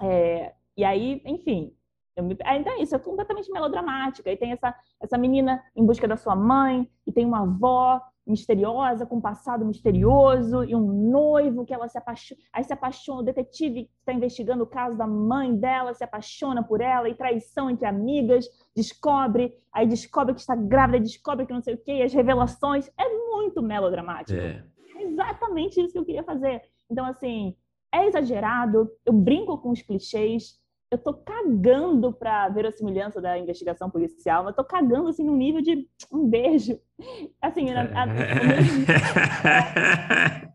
é, 0.00 0.54
e 0.76 0.84
aí, 0.84 1.20
enfim, 1.26 1.74
me- 2.22 2.34
então 2.34 2.72
é 2.72 2.80
isso, 2.80 2.94
é 2.94 2.98
completamente 3.00 3.50
melodramática. 3.50 4.30
E 4.30 4.36
tem 4.36 4.52
essa, 4.52 4.72
essa 5.02 5.18
menina 5.18 5.60
em 5.74 5.84
busca 5.84 6.06
da 6.06 6.16
sua 6.16 6.36
mãe, 6.36 6.88
e 7.04 7.10
tem 7.10 7.26
uma 7.26 7.42
avó 7.42 8.00
misteriosa, 8.28 9.06
com 9.06 9.16
um 9.16 9.20
passado 9.20 9.64
misterioso, 9.64 10.64
e 10.64 10.74
um 10.74 11.10
noivo 11.10 11.64
que 11.64 11.72
ela 11.72 11.88
se 11.88 11.96
apaixona. 11.96 12.40
Aí 12.52 12.62
se 12.62 12.72
apaixona, 12.72 13.20
o 13.20 13.24
detetive 13.24 13.84
que 13.84 13.90
está 13.98 14.12
investigando 14.12 14.64
o 14.64 14.66
caso 14.66 14.96
da 14.96 15.06
mãe 15.06 15.54
dela 15.54 15.94
se 15.94 16.04
apaixona 16.04 16.62
por 16.62 16.80
ela, 16.80 17.08
e 17.08 17.14
traição 17.14 17.70
entre 17.70 17.86
amigas, 17.86 18.46
descobre, 18.74 19.54
aí 19.72 19.86
descobre 19.86 20.34
que 20.34 20.40
está 20.40 20.54
grávida, 20.54 21.00
descobre 21.00 21.46
que 21.46 21.52
não 21.52 21.62
sei 21.62 21.74
o 21.74 21.78
quê, 21.78 21.92
e 21.92 22.02
as 22.02 22.12
revelações. 22.12 22.90
É 22.98 23.08
muito 23.08 23.62
melodramático. 23.62 24.38
É. 24.38 24.64
É 24.96 25.02
exatamente 25.02 25.80
isso 25.80 25.92
que 25.92 25.98
eu 25.98 26.04
queria 26.04 26.24
fazer. 26.24 26.62
Então, 26.90 27.04
assim, 27.04 27.54
é 27.92 28.06
exagerado, 28.06 28.90
eu 29.04 29.12
brinco 29.12 29.56
com 29.58 29.70
os 29.70 29.80
clichês, 29.80 30.57
eu 30.90 30.96
tô 30.98 31.12
cagando 31.14 32.12
pra 32.12 32.48
verossimilhança 32.48 33.20
da 33.20 33.38
investigação 33.38 33.90
policial, 33.90 34.44
mas 34.44 34.56
tô 34.56 34.64
cagando, 34.64 35.08
assim, 35.08 35.22
num 35.24 35.36
nível 35.36 35.60
de 35.60 35.86
um 36.12 36.26
beijo. 36.26 36.78
Assim, 37.42 37.66
na- 37.70 37.82
a- 38.02 38.06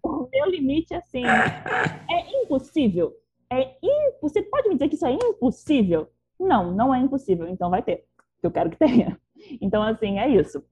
o 0.03 0.27
meu 0.31 0.45
limite, 0.49 0.93
assim, 0.95 1.23
é 1.25 2.43
impossível. 2.43 3.13
É. 3.51 3.77
Você 4.21 4.41
pode 4.41 4.69
me 4.69 4.75
dizer 4.75 4.89
que 4.89 4.95
isso 4.95 5.05
é 5.05 5.11
impossível? 5.13 6.09
Não, 6.39 6.71
não 6.73 6.93
é 6.95 6.99
impossível, 6.99 7.47
então 7.47 7.69
vai 7.69 7.83
ter. 7.83 8.05
Eu 8.41 8.49
quero 8.51 8.69
que 8.69 8.77
tenha. 8.77 9.19
Então, 9.61 9.83
assim, 9.83 10.17
é 10.19 10.27
isso. 10.27 10.63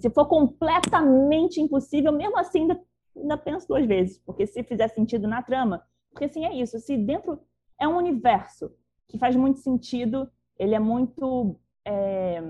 Se 0.00 0.10
for 0.10 0.26
completamente 0.26 1.60
impossível, 1.60 2.10
mesmo 2.12 2.36
assim, 2.36 2.62
ainda, 2.62 2.80
ainda 3.16 3.36
penso 3.36 3.68
duas 3.68 3.86
vezes, 3.86 4.18
porque 4.18 4.46
se 4.46 4.64
fizer 4.64 4.88
sentido 4.88 5.28
na 5.28 5.40
trama, 5.42 5.82
porque 6.10 6.24
assim 6.24 6.44
é 6.44 6.52
isso, 6.54 6.78
se 6.80 6.96
dentro 6.96 7.38
é 7.80 7.88
um 7.88 7.96
universo 7.96 8.72
que 9.08 9.18
faz 9.18 9.36
muito 9.36 9.58
sentido, 9.58 10.30
ele 10.58 10.74
é 10.74 10.78
muito 10.78 11.58
é, 11.84 12.42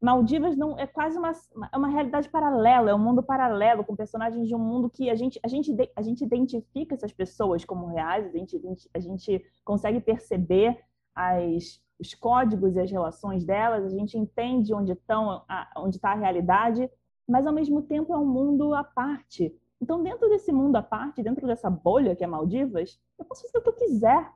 Maldivas 0.00 0.56
não 0.56 0.78
é 0.78 0.86
quase 0.86 1.18
uma, 1.18 1.32
é 1.72 1.76
uma 1.76 1.88
realidade 1.88 2.28
paralela, 2.28 2.90
é 2.90 2.94
um 2.94 2.98
mundo 2.98 3.22
paralelo 3.22 3.82
com 3.82 3.96
personagens 3.96 4.46
de 4.46 4.54
um 4.54 4.58
mundo 4.58 4.90
que 4.90 5.08
a 5.08 5.14
gente 5.14 5.40
a 5.42 5.48
gente 5.48 5.74
a 5.96 6.02
gente 6.02 6.22
identifica 6.22 6.94
essas 6.94 7.12
pessoas 7.12 7.64
como 7.64 7.86
reais, 7.86 8.26
a 8.26 8.38
gente 8.38 8.60
a 8.94 9.00
gente 9.00 9.44
consegue 9.64 10.00
perceber 10.00 10.78
as 11.14 11.80
os 11.98 12.12
códigos 12.12 12.76
e 12.76 12.80
as 12.80 12.90
relações 12.90 13.42
delas, 13.44 13.86
a 13.86 13.88
gente 13.88 14.18
entende 14.18 14.74
onde 14.74 14.92
estão 14.92 15.42
onde 15.78 15.96
está 15.96 16.10
a 16.12 16.14
realidade, 16.14 16.90
mas 17.26 17.46
ao 17.46 17.52
mesmo 17.54 17.80
tempo 17.80 18.12
é 18.12 18.18
um 18.18 18.26
mundo 18.26 18.74
à 18.74 18.84
parte. 18.84 19.54
Então, 19.80 20.02
dentro 20.02 20.28
desse 20.28 20.52
mundo 20.52 20.76
à 20.76 20.82
parte, 20.82 21.22
dentro 21.22 21.46
dessa 21.46 21.68
bolha 21.68 22.16
que 22.16 22.24
é 22.24 22.26
Maldivas, 22.26 22.98
eu 23.18 23.24
posso 23.24 23.42
fazer 23.42 23.58
o 23.58 23.62
que 23.62 23.68
eu 23.68 23.74
quiser. 23.74 24.32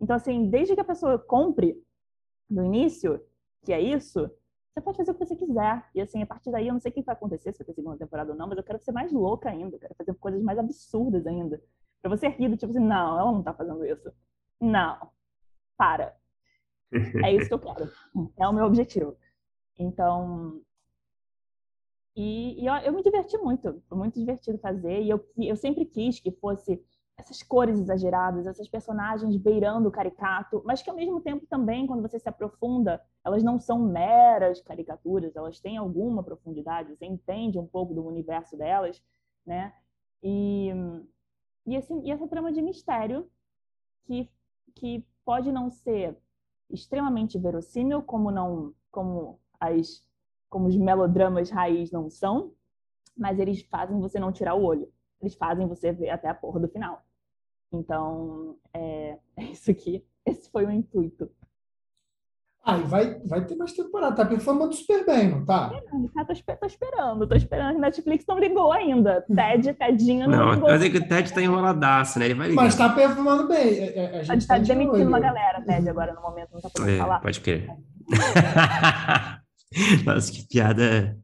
Então, 0.00 0.14
assim, 0.14 0.48
desde 0.48 0.74
que 0.74 0.80
a 0.80 0.84
pessoa 0.84 1.18
compre 1.18 1.82
no 2.48 2.64
início, 2.64 3.20
que 3.64 3.72
é 3.72 3.80
isso, 3.80 4.30
você 4.76 4.80
pode 4.80 4.96
fazer 4.98 5.10
o 5.10 5.14
que 5.14 5.24
você 5.24 5.34
quiser. 5.34 5.84
E 5.94 6.00
assim, 6.00 6.22
a 6.22 6.26
partir 6.26 6.50
daí, 6.50 6.68
eu 6.68 6.72
não 6.72 6.80
sei 6.80 6.90
o 6.90 6.94
que 6.94 7.02
vai 7.02 7.14
acontecer, 7.14 7.52
se 7.52 7.58
vai 7.58 7.66
ter 7.66 7.74
segunda 7.74 7.96
temporada 7.96 8.32
ou 8.32 8.38
não, 8.38 8.46
mas 8.46 8.58
eu 8.58 8.64
quero 8.64 8.78
ser 8.78 8.92
mais 8.92 9.10
louca 9.10 9.48
ainda, 9.48 9.74
eu 9.74 9.80
quero 9.80 9.94
fazer 9.94 10.14
coisas 10.14 10.42
mais 10.42 10.58
absurdas 10.58 11.26
ainda. 11.26 11.62
Pra 12.02 12.10
você 12.10 12.28
rir 12.28 12.48
do 12.48 12.56
tipo 12.56 12.70
assim, 12.70 12.84
não, 12.84 13.18
ela 13.18 13.32
não 13.32 13.42
tá 13.42 13.54
fazendo 13.54 13.84
isso. 13.84 14.12
Não, 14.60 15.10
para. 15.76 16.14
É 17.24 17.34
isso 17.34 17.48
que 17.48 17.54
eu 17.54 17.58
quero. 17.58 17.90
É 18.38 18.46
o 18.46 18.52
meu 18.52 18.64
objetivo. 18.64 19.16
Então, 19.78 20.60
e, 22.16 22.62
e 22.62 22.66
eu, 22.66 22.74
eu, 22.76 22.92
me 22.94 23.02
diverti 23.02 23.36
muito, 23.36 23.82
foi 23.86 23.98
muito 23.98 24.18
divertido 24.18 24.58
fazer. 24.58 25.02
E 25.02 25.10
eu, 25.10 25.22
eu 25.36 25.54
sempre 25.54 25.84
quis 25.84 26.18
que 26.18 26.32
fosse 26.32 26.82
essas 27.18 27.42
cores 27.42 27.78
exageradas, 27.78 28.46
essas 28.46 28.68
personagens 28.68 29.36
beirando 29.36 29.88
o 29.88 29.92
caricato, 29.92 30.62
mas 30.64 30.82
que 30.82 30.88
ao 30.88 30.96
mesmo 30.96 31.20
tempo 31.20 31.46
também, 31.46 31.86
quando 31.86 32.02
você 32.02 32.18
se 32.18 32.28
aprofunda, 32.28 33.02
elas 33.24 33.42
não 33.42 33.58
são 33.58 33.78
meras 33.78 34.60
caricaturas, 34.62 35.36
elas 35.36 35.60
têm 35.60 35.76
alguma 35.76 36.22
profundidade, 36.22 36.94
você 36.94 37.04
entende 37.04 37.58
um 37.58 37.66
pouco 37.66 37.94
do 37.94 38.06
universo 38.06 38.56
delas, 38.56 39.02
né? 39.44 39.74
E, 40.22 40.70
e, 41.66 41.74
esse, 41.74 41.92
e 42.00 42.10
essa 42.10 42.28
trama 42.28 42.50
de 42.50 42.62
mistério 42.62 43.30
que, 44.04 44.30
que 44.74 45.06
pode 45.24 45.52
não 45.52 45.70
ser 45.70 46.16
extremamente 46.70 47.38
verossímil, 47.38 48.02
como 48.02 48.30
não, 48.30 48.74
como 48.90 49.38
as 49.60 50.06
como 50.48 50.66
os 50.68 50.76
melodramas 50.76 51.50
raiz 51.50 51.90
não 51.90 52.08
são, 52.10 52.52
mas 53.16 53.38
eles 53.38 53.62
fazem 53.62 53.98
você 54.00 54.18
não 54.18 54.32
tirar 54.32 54.54
o 54.54 54.62
olho. 54.62 54.88
Eles 55.20 55.34
fazem 55.34 55.66
você 55.66 55.92
ver 55.92 56.10
até 56.10 56.28
a 56.28 56.34
porra 56.34 56.60
do 56.60 56.68
final. 56.68 57.02
Então, 57.72 58.56
é, 58.74 59.16
é 59.36 59.44
isso 59.44 59.70
aqui. 59.70 60.04
Esse 60.24 60.50
foi 60.50 60.66
o 60.66 60.70
intuito. 60.70 61.30
Ah, 62.68 62.78
e 62.78 62.82
vai, 62.82 63.14
vai 63.20 63.44
ter 63.44 63.54
mais 63.54 63.72
temporada. 63.72 64.16
Tá 64.16 64.24
performando 64.24 64.72
super 64.74 65.06
bem, 65.06 65.30
não 65.30 65.44
tá? 65.44 65.70
É, 65.72 65.80
tô, 66.24 66.56
tô 66.56 66.66
esperando, 66.66 67.24
tô 67.28 67.34
esperando. 67.36 67.78
Netflix 67.78 68.24
não 68.26 68.40
ligou 68.40 68.72
ainda. 68.72 69.24
Ted, 69.32 69.72
Tedinho 69.74 70.28
não, 70.28 70.38
não 70.38 70.54
ligou. 70.54 70.68
Mas 70.70 70.82
é 70.82 70.90
que 70.90 70.96
o 70.98 71.06
Ted 71.08 71.32
tá 71.32 71.40
enroladaço, 71.40 72.18
né? 72.18 72.24
Ele 72.24 72.34
vai 72.34 72.48
ligar. 72.48 72.62
Mas 72.64 72.74
tá 72.74 72.88
performando 72.88 73.46
bem. 73.46 73.88
A, 74.16 74.18
a 74.18 74.22
gente 74.24 74.48
tá, 74.48 74.54
tá 74.56 74.60
de 74.60 74.66
demitindo 74.66 74.96
olho. 74.96 75.06
uma 75.08 75.20
galera, 75.20 75.62
Ted, 75.62 75.88
agora 75.88 76.12
no 76.12 76.20
momento. 76.20 76.48
Não 76.54 76.60
tá 76.60 76.68
podendo 76.68 76.90
É, 76.96 76.98
falar. 76.98 77.20
pode 77.20 77.40
crer. 77.40 77.70
Nossa, 80.04 80.32
que 80.32 80.46
piada. 80.48 81.18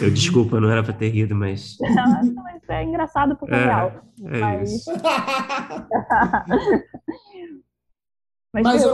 Eu 0.00 0.10
desculpa, 0.12 0.60
não 0.60 0.70
era 0.70 0.82
pra 0.82 0.92
ter 0.92 1.08
rido, 1.08 1.34
mas. 1.34 1.76
Não, 1.82 2.34
mas 2.34 2.62
é 2.68 2.84
engraçado 2.84 3.36
porque 3.36 3.54
é, 3.54 3.58
É, 3.58 3.64
real. 3.64 4.02
É 4.26 4.38
Mas- 4.40 4.70
isso. 4.72 4.90
Mas, 8.54 8.64
Mas, 8.64 8.82
eu- 8.82 8.92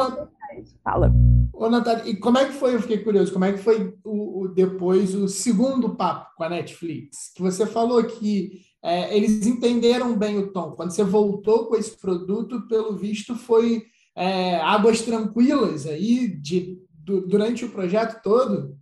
fala. 0.84 1.12
ô, 1.52 1.68
Natália, 1.68 2.08
e 2.08 2.16
como 2.16 2.38
é 2.38 2.44
que 2.46 2.52
foi? 2.52 2.74
Eu 2.76 2.80
fiquei 2.80 2.98
curioso. 2.98 3.32
Como 3.32 3.44
é 3.44 3.52
que 3.52 3.58
foi 3.58 3.92
o, 4.04 4.42
o- 4.44 4.48
depois 4.48 5.14
o 5.16 5.26
segundo 5.28 5.96
papo 5.96 6.30
com 6.36 6.44
a 6.44 6.48
Netflix? 6.48 7.32
Que 7.34 7.42
você 7.42 7.66
falou 7.66 8.02
que 8.04 8.52
é, 8.82 9.16
eles 9.16 9.44
entenderam 9.46 10.16
bem 10.16 10.38
o 10.38 10.52
tom. 10.52 10.70
Quando 10.72 10.92
você 10.92 11.02
voltou 11.02 11.66
com 11.66 11.74
esse 11.76 11.98
produto, 12.00 12.68
pelo 12.68 12.96
visto, 12.96 13.34
foi 13.34 13.82
é, 14.16 14.56
águas 14.60 15.02
tranquilas 15.02 15.86
aí 15.86 16.28
de, 16.40 16.78
du- 16.92 17.26
durante 17.26 17.64
o 17.64 17.70
projeto 17.70 18.22
todo. 18.22 18.77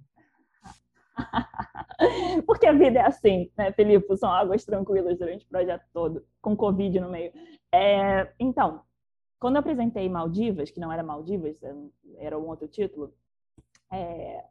Porque 2.46 2.66
a 2.66 2.72
vida 2.72 2.98
é 2.98 3.06
assim, 3.06 3.50
né, 3.56 3.72
Felipe? 3.72 4.16
São 4.16 4.30
águas 4.30 4.64
tranquilas 4.64 5.18
durante 5.18 5.44
o 5.44 5.48
projeto 5.48 5.84
todo, 5.92 6.24
com 6.40 6.56
Covid 6.56 7.00
no 7.00 7.10
meio. 7.10 7.32
É, 7.72 8.32
então, 8.38 8.82
quando 9.38 9.56
eu 9.56 9.60
apresentei 9.60 10.08
Maldivas, 10.08 10.70
que 10.70 10.80
não 10.80 10.92
era 10.92 11.02
Maldivas, 11.02 11.58
era 12.18 12.38
um 12.38 12.46
outro 12.46 12.68
título, 12.68 13.12
é, 13.92 14.44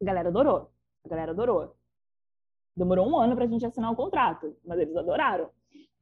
a 0.00 0.04
galera 0.04 0.28
adorou. 0.28 0.70
A 1.04 1.08
galera 1.08 1.32
adorou. 1.32 1.76
Demorou 2.76 3.08
um 3.08 3.18
ano 3.18 3.34
para 3.34 3.44
a 3.44 3.48
gente 3.48 3.66
assinar 3.66 3.90
o 3.90 3.96
contrato, 3.96 4.56
mas 4.64 4.78
eles 4.78 4.96
adoraram. 4.96 5.50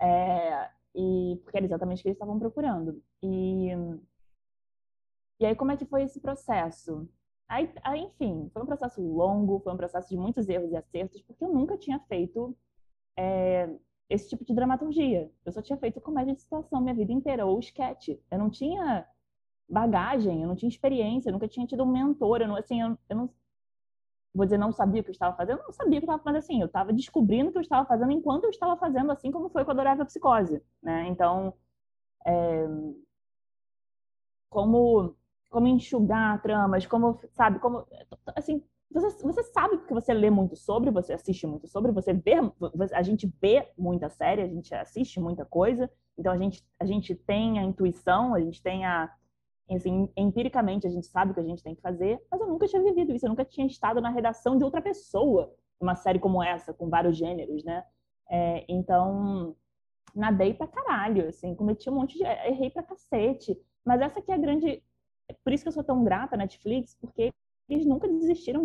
É, 0.01 0.71
e, 0.95 1.41
porque 1.43 1.57
era 1.57 1.67
exatamente 1.67 2.01
o 2.01 2.03
que 2.03 2.09
eles 2.09 2.17
estavam 2.17 2.39
procurando. 2.39 3.03
E, 3.23 3.71
e 5.41 5.47
aí, 5.47 5.55
como 5.55 5.73
é 5.73 5.77
que 5.77 5.87
foi 5.87 6.03
esse 6.03 6.21
processo? 6.21 7.09
Aí, 7.49 7.73
aí, 7.85 8.01
enfim, 8.01 8.51
foi 8.53 8.63
um 8.63 8.67
processo 8.67 9.01
longo, 9.01 9.61
foi 9.61 9.73
um 9.73 9.77
processo 9.77 10.09
de 10.09 10.17
muitos 10.17 10.49
erros 10.49 10.73
e 10.73 10.77
acertos, 10.77 11.23
porque 11.23 11.45
eu 11.45 11.53
nunca 11.53 11.79
tinha 11.79 11.99
feito 12.01 12.57
é, 13.17 13.71
esse 14.11 14.29
tipo 14.29 14.45
de 14.45 14.55
dramaturgia. 14.55 15.31
Eu 15.45 15.53
só 15.53 15.63
tinha 15.63 15.79
feito 15.79 16.01
comédia 16.01 16.35
de 16.35 16.43
situação 16.43 16.81
minha 16.81 16.95
vida 16.95 17.13
inteira, 17.13 17.47
ou 17.47 17.59
sketch. 17.61 18.09
Eu 18.31 18.39
não 18.39 18.51
tinha 18.51 19.07
bagagem, 19.69 20.43
eu 20.43 20.49
não 20.49 20.57
tinha 20.57 20.69
experiência, 20.69 21.29
eu 21.29 21.33
nunca 21.33 21.49
tinha 21.49 21.67
tido 21.67 21.83
um 21.85 21.91
mentor, 21.91 22.41
eu 22.41 22.49
não, 22.49 22.57
assim, 22.57 22.81
eu, 22.81 22.99
eu 23.09 23.17
não 23.17 23.31
vou 24.35 24.45
dizer 24.45 24.59
não 24.59 24.71
sabia 24.73 25.01
o 25.01 25.05
que 25.05 25.11
eu 25.11 25.13
estava 25.13 25.37
fazendo, 25.37 25.59
eu 25.61 25.65
não 25.65 25.73
sabia 25.73 25.99
o 25.99 26.03
que 26.03 26.09
eu 26.09 26.15
estava 26.15 26.23
fazendo, 26.23 26.39
assim, 26.39 26.61
eu 26.61 26.67
estava 26.67 26.93
descobrindo 26.93 27.49
o 27.49 27.53
que 27.53 27.59
eu 27.59 27.63
estava 27.63 27.87
fazendo 27.87 28.13
enquanto 28.13 28.45
eu 28.45 28.51
estava 28.51 28.77
fazendo, 28.77 29.11
assim 29.11 29.31
como 29.33 29.49
foi 29.49 29.65
com 29.65 29.71
a 29.71 29.75
Adorável 29.75 30.05
Psicose, 30.07 30.63
né? 30.83 31.09
Então, 31.09 31.55
é, 32.27 32.67
como 34.51 35.15
como 35.57 35.69
enxugar 35.69 36.43
tramas, 36.43 36.85
como 36.85 37.19
sabe, 37.33 37.59
como 37.61 37.87
assim, 38.35 38.63
você, 38.91 39.09
você 39.23 39.43
sabe 39.45 39.79
porque 39.79 39.95
você 39.95 40.13
lê 40.13 40.29
muito 40.29 40.55
sobre, 40.55 40.91
você 40.91 41.15
assiste 41.15 41.47
muito 41.47 41.67
sobre, 41.67 41.91
você 41.93 42.13
vê, 42.13 42.35
a 42.93 43.03
gente 43.03 43.27
vê 43.41 43.67
muita 43.79 44.11
série, 44.11 44.43
a 44.43 44.47
gente 44.47 44.75
assiste 44.75 45.19
muita 45.19 45.47
coisa, 45.47 45.91
então 46.19 46.31
a 46.31 46.37
gente, 46.37 46.63
a 46.79 46.85
gente 46.85 47.15
tem 47.15 47.59
a 47.59 47.63
intuição, 47.63 48.35
a 48.35 48.41
gente 48.41 48.63
tem 48.63 48.85
a. 48.85 49.11
Assim, 49.71 50.11
empiricamente 50.15 50.87
a 50.87 50.91
gente 50.91 51.07
sabe 51.07 51.31
o 51.31 51.35
que 51.35 51.41
a 51.41 51.45
gente 51.45 51.63
tem 51.63 51.75
que 51.75 51.81
fazer, 51.81 52.23
mas 52.31 52.39
eu 52.39 52.47
nunca 52.47 52.67
tinha 52.67 52.83
vivido 52.83 53.15
isso, 53.15 53.25
eu 53.25 53.31
nunca 53.31 53.45
tinha 53.47 53.67
estado 53.67 53.99
na 53.99 54.11
redação 54.11 54.59
de 54.59 54.63
outra 54.63 54.83
pessoa, 54.83 55.55
uma 55.81 55.95
série 55.95 56.19
como 56.19 56.43
essa, 56.43 56.75
com 56.75 56.91
vários 56.91 57.17
gêneros, 57.17 57.65
né? 57.65 57.83
É, 58.29 58.63
então, 58.69 59.57
nadei 60.15 60.53
pra 60.53 60.67
caralho, 60.67 61.27
assim, 61.31 61.55
cometi 61.55 61.89
um 61.89 61.95
monte 61.95 62.19
de. 62.19 62.25
errei 62.25 62.69
pra 62.69 62.83
cacete. 62.83 63.59
Mas 63.87 64.01
essa 64.01 64.19
aqui 64.19 64.33
é 64.33 64.35
a 64.35 64.39
grande. 64.39 64.83
Por 65.43 65.53
isso 65.53 65.65
que 65.65 65.69
eu 65.69 65.73
sou 65.73 65.85
tão 65.85 66.05
grata 66.05 66.35
à 66.35 66.39
Netflix, 66.39 66.95
porque 66.95 67.33
eles 67.69 67.87
nunca 67.87 68.09
desistiram 68.09 68.65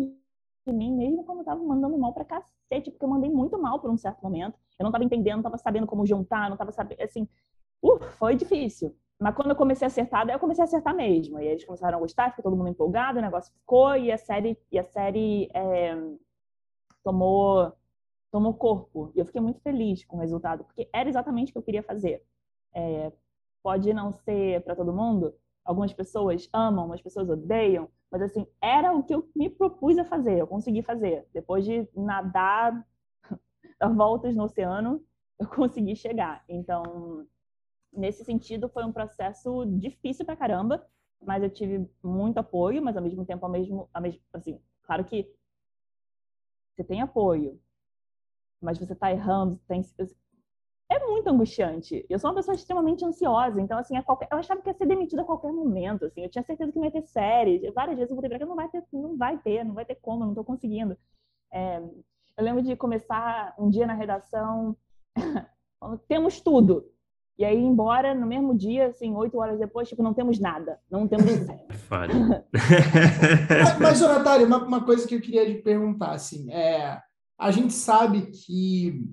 de 0.65 0.73
mim, 0.73 0.95
mesmo 0.95 1.23
quando 1.23 1.39
eu 1.39 1.45
tava 1.45 1.63
mandando 1.63 1.97
mal 1.97 2.13
pra 2.13 2.23
cacete, 2.23 2.91
porque 2.91 3.03
eu 3.03 3.09
mandei 3.09 3.29
muito 3.29 3.59
mal 3.59 3.79
por 3.79 3.89
um 3.89 3.97
certo 3.97 4.21
momento. 4.21 4.57
Eu 4.77 4.83
não 4.83 4.91
tava 4.91 5.03
entendendo, 5.03 5.37
não 5.37 5.43
tava 5.43 5.57
sabendo 5.57 5.87
como 5.87 6.05
juntar, 6.05 6.49
não 6.49 6.57
tava 6.57 6.71
sabendo, 6.71 7.01
assim, 7.01 7.27
uh, 7.81 7.99
foi 8.17 8.35
difícil. 8.35 8.95
Mas 9.19 9.35
quando 9.35 9.51
eu 9.51 9.55
comecei 9.55 9.85
a 9.85 9.87
acertar, 9.87 10.25
daí 10.25 10.35
eu 10.35 10.39
comecei 10.39 10.63
a 10.63 10.65
acertar 10.65 10.95
mesmo. 10.95 11.39
E 11.39 11.45
eles 11.45 11.63
começaram 11.65 11.97
a 11.97 12.01
gostar, 12.01 12.31
ficou 12.31 12.43
todo 12.43 12.57
mundo 12.57 12.69
empolgado, 12.69 13.19
o 13.19 13.21
negócio 13.21 13.53
ficou, 13.53 13.95
e 13.95 14.11
a 14.11 14.17
série, 14.17 14.57
e 14.71 14.79
a 14.79 14.83
série 14.83 15.49
é, 15.53 15.95
tomou, 17.03 17.71
tomou 18.31 18.53
corpo. 18.53 19.11
E 19.15 19.19
eu 19.19 19.25
fiquei 19.25 19.41
muito 19.41 19.59
feliz 19.61 20.03
com 20.05 20.17
o 20.17 20.19
resultado, 20.19 20.63
porque 20.63 20.89
era 20.91 21.07
exatamente 21.07 21.49
o 21.49 21.53
que 21.53 21.57
eu 21.59 21.63
queria 21.63 21.83
fazer. 21.83 22.23
É, 22.73 23.11
pode 23.61 23.93
não 23.93 24.11
ser 24.11 24.63
para 24.63 24.75
todo 24.75 24.93
mundo, 24.93 25.35
algumas 25.63 25.93
pessoas 25.93 26.49
amam, 26.53 26.81
algumas 26.81 27.01
pessoas 27.01 27.29
odeiam, 27.29 27.89
mas 28.11 28.21
assim, 28.21 28.45
era 28.61 28.93
o 28.93 29.03
que 29.03 29.13
eu 29.15 29.29
me 29.35 29.49
propus 29.49 29.97
a 29.97 30.05
fazer, 30.05 30.39
eu 30.39 30.47
consegui 30.47 30.81
fazer. 30.83 31.27
Depois 31.33 31.63
de 31.65 31.87
nadar 31.95 32.85
voltas 33.95 34.35
no 34.35 34.43
oceano, 34.43 35.03
eu 35.39 35.47
consegui 35.47 35.95
chegar. 35.95 36.43
Então, 36.49 37.25
nesse 37.93 38.23
sentido, 38.25 38.69
foi 38.69 38.83
um 38.85 38.91
processo 38.91 39.65
difícil 39.65 40.25
pra 40.25 40.35
caramba, 40.35 40.85
mas 41.21 41.43
eu 41.43 41.49
tive 41.49 41.89
muito 42.03 42.37
apoio, 42.39 42.81
mas 42.81 42.97
ao 42.97 43.03
mesmo 43.03 43.25
tempo, 43.25 43.45
ao 43.45 43.51
mesmo, 43.51 43.89
ao 43.93 44.01
mesmo 44.01 44.21
assim, 44.33 44.59
claro 44.83 45.05
que 45.05 45.31
você 46.75 46.83
tem 46.83 47.01
apoio, 47.01 47.59
mas 48.61 48.77
você 48.79 48.95
tá 48.95 49.11
errando, 49.11 49.57
tem, 49.67 49.81
é 50.91 50.99
muito 51.07 51.29
angustiante. 51.29 52.05
Eu 52.09 52.19
sou 52.19 52.29
uma 52.29 52.35
pessoa 52.35 52.53
extremamente 52.53 53.05
ansiosa, 53.05 53.61
então, 53.61 53.77
assim, 53.77 53.99
qualquer... 54.01 54.27
eu 54.29 54.37
achava 54.37 54.61
que 54.61 54.69
ia 54.69 54.73
ser 54.73 54.85
demitida 54.85 55.21
a 55.21 55.25
qualquer 55.25 55.51
momento, 55.51 56.05
assim, 56.05 56.21
eu 56.21 56.29
tinha 56.29 56.43
certeza 56.43 56.69
que 56.69 56.77
não 56.77 56.85
ia 56.85 56.91
ter 56.91 57.03
série. 57.03 57.71
Várias 57.71 57.95
vezes 57.95 58.11
eu 58.11 58.15
vou 58.15 58.21
ter 58.21 58.37
que 58.37 58.45
não 58.45 58.55
vai 58.55 58.67
ter, 58.67 58.83
não 58.91 59.17
vai 59.17 59.37
ter, 59.37 59.63
não 59.63 59.73
vai 59.73 59.85
ter 59.85 59.95
como, 59.95 60.19
não 60.19 60.31
estou 60.31 60.43
conseguindo. 60.43 60.97
É... 61.51 61.81
Eu 62.37 62.43
lembro 62.43 62.61
de 62.61 62.75
começar 62.75 63.55
um 63.57 63.69
dia 63.69 63.87
na 63.87 63.93
redação, 63.93 64.75
temos 66.09 66.41
tudo. 66.41 66.85
E 67.37 67.45
aí, 67.45 67.57
embora 67.57 68.13
no 68.13 68.27
mesmo 68.27 68.53
dia, 68.53 68.87
assim, 68.87 69.15
oito 69.15 69.37
horas 69.39 69.59
depois, 69.59 69.87
tipo, 69.87 70.03
não 70.03 70.13
temos 70.13 70.39
nada, 70.39 70.77
não 70.91 71.07
temos 71.07 71.31
série. 71.87 72.13
mas, 73.79 73.79
mas 73.79 74.01
Natália, 74.01 74.45
uma, 74.45 74.65
uma 74.65 74.83
coisa 74.83 75.07
que 75.07 75.15
eu 75.15 75.21
queria 75.21 75.45
te 75.45 75.61
perguntar, 75.61 76.11
assim, 76.11 76.51
é, 76.51 77.01
a 77.39 77.49
gente 77.49 77.71
sabe 77.73 78.23
que 78.27 79.05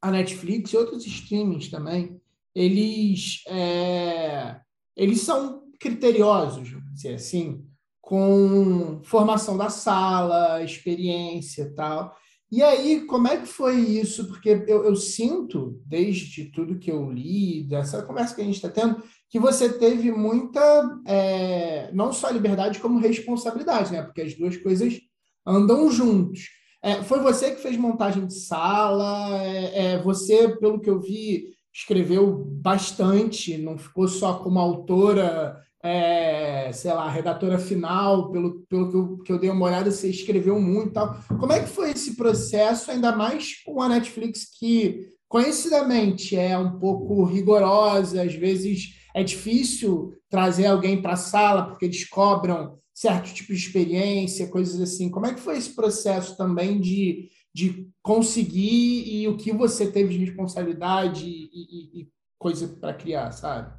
a 0.00 0.10
Netflix 0.10 0.72
e 0.72 0.76
outros 0.76 1.06
streamings 1.06 1.70
também, 1.70 2.20
eles, 2.54 3.42
é, 3.48 4.60
eles 4.96 5.20
são 5.20 5.64
criteriosos, 5.78 6.70
vamos 6.70 6.94
dizer 6.94 7.14
assim, 7.14 7.64
com 8.00 9.00
formação 9.02 9.56
da 9.56 9.68
sala, 9.68 10.62
experiência 10.62 11.62
e 11.62 11.74
tal. 11.74 12.16
E 12.50 12.62
aí, 12.62 13.04
como 13.06 13.26
é 13.26 13.38
que 13.38 13.46
foi 13.46 13.76
isso? 13.76 14.28
Porque 14.28 14.64
eu, 14.68 14.84
eu, 14.84 14.94
sinto, 14.94 15.82
desde 15.84 16.44
tudo 16.52 16.78
que 16.78 16.90
eu 16.90 17.10
li, 17.10 17.64
dessa 17.64 18.02
conversa 18.02 18.34
que 18.34 18.40
a 18.40 18.44
gente 18.44 18.54
está 18.54 18.68
tendo, 18.68 19.02
que 19.28 19.38
você 19.38 19.68
teve 19.68 20.12
muita, 20.12 21.00
é, 21.04 21.90
não 21.92 22.12
só 22.12 22.30
liberdade, 22.30 22.78
como 22.78 23.00
responsabilidade, 23.00 23.90
né? 23.92 24.02
Porque 24.02 24.22
as 24.22 24.34
duas 24.34 24.56
coisas 24.56 25.00
andam 25.44 25.90
juntos. 25.90 26.48
É, 26.86 27.02
foi 27.02 27.18
você 27.18 27.50
que 27.50 27.60
fez 27.60 27.76
montagem 27.76 28.24
de 28.24 28.34
sala? 28.34 29.42
É, 29.42 29.94
é, 29.94 30.02
você, 30.02 30.56
pelo 30.56 30.78
que 30.78 30.88
eu 30.88 31.00
vi, 31.00 31.46
escreveu 31.74 32.44
bastante, 32.62 33.58
não 33.58 33.76
ficou 33.76 34.06
só 34.06 34.34
como 34.34 34.60
autora, 34.60 35.60
é, 35.82 36.70
sei 36.72 36.92
lá, 36.92 37.10
redatora 37.10 37.58
final, 37.58 38.30
pelo, 38.30 38.60
pelo 38.68 38.88
que 38.88 38.96
eu, 38.96 39.18
que 39.18 39.32
eu 39.32 39.38
dei 39.40 39.50
uma 39.50 39.66
olhada, 39.66 39.90
você 39.90 40.08
escreveu 40.08 40.60
muito 40.60 40.90
e 40.90 40.92
tal. 40.92 41.18
Como 41.40 41.52
é 41.52 41.58
que 41.58 41.68
foi 41.68 41.90
esse 41.90 42.14
processo, 42.14 42.88
ainda 42.92 43.10
mais 43.10 43.64
com 43.64 43.82
a 43.82 43.88
Netflix, 43.88 44.44
que 44.56 45.08
conhecidamente 45.28 46.36
é 46.36 46.56
um 46.56 46.78
pouco 46.78 47.24
rigorosa, 47.24 48.22
às 48.22 48.34
vezes 48.36 48.94
é 49.12 49.24
difícil 49.24 50.12
trazer 50.30 50.66
alguém 50.66 51.02
para 51.02 51.14
a 51.14 51.16
sala, 51.16 51.66
porque 51.66 51.86
eles 51.86 52.08
cobram 52.08 52.78
certo 52.96 53.34
tipo 53.34 53.52
de 53.52 53.58
experiência, 53.58 54.50
coisas 54.50 54.80
assim. 54.80 55.10
Como 55.10 55.26
é 55.26 55.34
que 55.34 55.40
foi 55.40 55.58
esse 55.58 55.76
processo 55.76 56.34
também 56.34 56.80
de, 56.80 57.28
de 57.54 57.92
conseguir 58.02 59.04
e 59.06 59.28
o 59.28 59.36
que 59.36 59.52
você 59.52 59.92
teve 59.92 60.16
de 60.16 60.24
responsabilidade 60.24 61.28
e, 61.28 61.44
e, 61.52 62.00
e 62.00 62.12
coisa 62.38 62.66
para 62.66 62.94
criar, 62.94 63.32
sabe? 63.32 63.70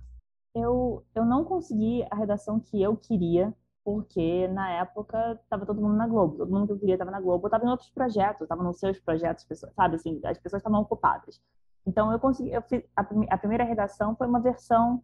Eu, 0.54 1.04
eu 1.16 1.26
não 1.26 1.44
consegui 1.44 2.06
a 2.12 2.16
redação 2.16 2.60
que 2.60 2.80
eu 2.80 2.96
queria, 2.96 3.52
porque 3.84 4.48
na 4.50 4.70
época 4.74 5.40
estava 5.44 5.66
todo 5.66 5.82
mundo 5.82 5.96
na 5.96 6.08
Globo, 6.08 6.38
todo 6.38 6.52
mundo 6.52 6.68
que 6.68 6.74
eu 6.74 6.80
queria 6.80 6.96
estava 6.96 7.10
na 7.10 7.22
Globo, 7.22 7.46
eu 7.46 7.48
estava 7.48 7.66
em 7.66 7.70
outros 7.70 7.90
projetos, 7.90 8.42
estava 8.42 8.64
nos 8.64 8.78
seus 8.78 9.00
projetos, 9.00 9.48
sabe 9.76 9.96
assim, 9.96 10.22
as 10.26 10.38
pessoas 10.38 10.60
estavam 10.60 10.82
ocupadas. 10.82 11.42
Então 11.88 12.12
eu 12.12 12.20
consegui, 12.20 12.52
eu 12.52 12.62
fiz, 12.62 12.84
a, 12.96 13.02
a 13.02 13.38
primeira 13.38 13.64
redação 13.64 14.16
foi 14.16 14.28
uma 14.28 14.40
versão, 14.40 15.02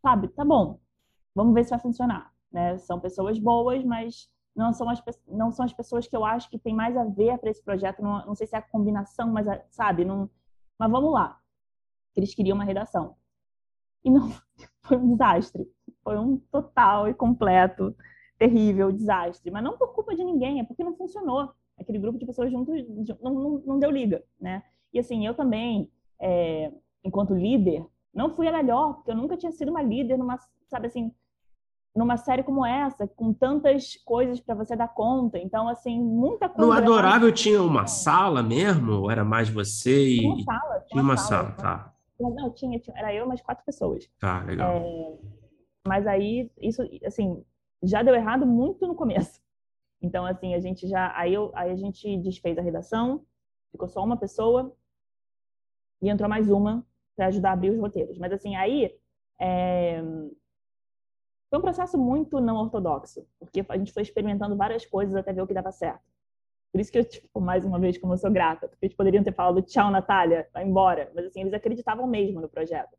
sabe, 0.00 0.28
tá 0.28 0.44
bom, 0.44 0.78
vamos 1.34 1.54
ver 1.54 1.64
se 1.64 1.70
vai 1.70 1.78
funcionar. 1.78 2.32
Né? 2.50 2.76
São 2.78 3.00
pessoas 3.00 3.38
boas, 3.38 3.84
mas 3.84 4.30
não 4.54 4.72
são 4.72 4.88
as, 4.88 5.02
não 5.26 5.50
são 5.50 5.64
as 5.64 5.72
pessoas 5.72 6.06
que 6.06 6.16
eu 6.16 6.24
acho 6.24 6.50
que 6.50 6.58
tem 6.58 6.74
mais 6.74 6.96
a 6.96 7.04
ver 7.04 7.38
para 7.38 7.50
esse 7.50 7.62
projeto. 7.62 8.02
Não, 8.02 8.26
não 8.26 8.34
sei 8.34 8.46
se 8.46 8.54
é 8.54 8.58
a 8.58 8.62
combinação, 8.62 9.30
mas 9.30 9.46
sabe, 9.70 10.04
não, 10.04 10.28
mas 10.78 10.90
vamos 10.90 11.12
lá. 11.12 11.38
Eles 12.14 12.34
queriam 12.34 12.54
uma 12.54 12.64
redação. 12.64 13.16
E 14.04 14.10
não 14.10 14.30
foi 14.82 14.96
um 14.96 15.12
desastre. 15.12 15.66
Foi 16.02 16.18
um 16.18 16.36
total 16.50 17.08
e 17.08 17.14
completo, 17.14 17.96
terrível 18.38 18.92
desastre. 18.92 19.50
Mas 19.50 19.64
não 19.64 19.78
por 19.78 19.94
culpa 19.94 20.14
de 20.14 20.24
ninguém, 20.24 20.60
é 20.60 20.64
porque 20.64 20.84
não 20.84 20.94
funcionou. 20.94 21.52
Aquele 21.78 21.98
grupo 21.98 22.18
de 22.18 22.26
pessoas 22.26 22.50
juntos 22.50 22.86
não, 23.20 23.32
não, 23.32 23.50
não 23.64 23.78
deu 23.78 23.90
liga, 23.90 24.22
né? 24.38 24.62
E 24.92 24.98
assim, 24.98 25.26
eu 25.26 25.34
também, 25.34 25.90
é, 26.20 26.70
enquanto 27.02 27.34
líder, 27.34 27.86
não 28.12 28.34
fui 28.34 28.46
a 28.46 28.52
melhor, 28.52 28.94
porque 28.94 29.10
eu 29.10 29.16
nunca 29.16 29.36
tinha 29.36 29.50
sido 29.50 29.70
uma 29.70 29.82
líder 29.82 30.18
numa, 30.18 30.38
sabe 30.68 30.86
assim, 30.86 31.12
numa 31.94 32.16
série 32.16 32.42
como 32.42 32.64
essa, 32.64 33.06
com 33.06 33.32
tantas 33.32 33.96
coisas 34.04 34.40
para 34.40 34.54
você 34.54 34.74
dar 34.74 34.88
conta. 34.88 35.38
Então, 35.38 35.68
assim, 35.68 36.00
muita 36.00 36.48
coisa. 36.48 36.70
No 36.70 36.76
Adorável 36.76 37.30
tinha 37.32 37.62
uma 37.62 37.86
sala 37.86 38.42
mesmo? 38.42 38.92
Ou 38.92 39.10
era 39.10 39.24
mais 39.24 39.48
você 39.48 40.08
e. 40.08 40.18
Tinha 40.18 40.32
uma 40.32 40.44
sala. 40.44 40.74
Tinha, 40.74 40.86
tinha 40.86 41.02
uma 41.02 41.16
sala, 41.16 41.44
sala, 41.44 41.52
tá. 41.56 41.94
Não, 42.18 42.50
tinha, 42.50 42.78
tinha, 42.78 42.96
era 42.96 43.12
eu 43.12 43.26
mais 43.26 43.40
quatro 43.42 43.64
pessoas. 43.64 44.08
Tá, 44.18 44.42
legal. 44.44 44.76
É, 44.76 45.18
mas 45.86 46.06
aí, 46.06 46.50
isso, 46.60 46.82
assim, 47.04 47.44
já 47.82 48.02
deu 48.02 48.14
errado 48.14 48.46
muito 48.46 48.86
no 48.86 48.94
começo. 48.94 49.40
Então, 50.00 50.24
assim, 50.24 50.54
a 50.54 50.60
gente 50.60 50.88
já. 50.88 51.12
Aí, 51.16 51.34
eu, 51.34 51.50
aí 51.54 51.70
a 51.70 51.76
gente 51.76 52.16
desfez 52.18 52.56
a 52.56 52.62
redação, 52.62 53.22
ficou 53.70 53.88
só 53.88 54.02
uma 54.02 54.16
pessoa, 54.16 54.74
e 56.00 56.08
entrou 56.08 56.28
mais 56.28 56.50
uma 56.50 56.84
para 57.14 57.26
ajudar 57.26 57.50
a 57.50 57.52
abrir 57.52 57.70
os 57.70 57.78
roteiros. 57.78 58.16
Mas, 58.18 58.32
assim, 58.32 58.56
aí. 58.56 58.90
É, 59.38 60.02
foi 61.52 61.58
um 61.58 61.62
processo 61.62 61.98
muito 61.98 62.40
não 62.40 62.56
ortodoxo, 62.56 63.28
porque 63.38 63.62
a 63.68 63.76
gente 63.76 63.92
foi 63.92 64.02
experimentando 64.02 64.56
várias 64.56 64.86
coisas 64.86 65.14
até 65.14 65.34
ver 65.34 65.42
o 65.42 65.46
que 65.46 65.52
dava 65.52 65.70
certo. 65.70 66.00
Por 66.72 66.80
isso 66.80 66.90
que 66.90 66.96
eu, 66.96 67.04
tipo, 67.04 67.42
mais 67.42 67.62
uma 67.62 67.78
vez, 67.78 67.98
como 67.98 68.14
eu 68.14 68.16
sou 68.16 68.30
grata, 68.32 68.68
porque 68.68 68.86
eles 68.86 68.96
poderiam 68.96 69.22
ter 69.22 69.34
falado 69.34 69.60
tchau, 69.60 69.90
Natália, 69.90 70.48
vai 70.50 70.64
embora. 70.64 71.12
Mas, 71.14 71.26
assim, 71.26 71.42
eles 71.42 71.52
acreditavam 71.52 72.06
mesmo 72.06 72.40
no 72.40 72.48
projeto. 72.48 72.96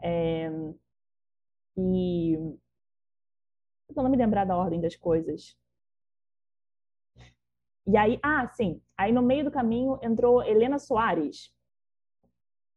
É... 0.00 0.48
E... 1.76 2.34
Eu 3.96 4.02
não 4.04 4.10
me 4.10 4.16
lembrar 4.16 4.44
da 4.44 4.56
ordem 4.56 4.80
das 4.80 4.94
coisas. 4.94 5.58
E 7.84 7.96
aí, 7.96 8.20
ah, 8.22 8.46
sim. 8.46 8.80
Aí 8.96 9.10
no 9.10 9.22
meio 9.22 9.42
do 9.42 9.50
caminho 9.50 9.98
entrou 10.00 10.44
Helena 10.44 10.78
Soares. 10.78 11.52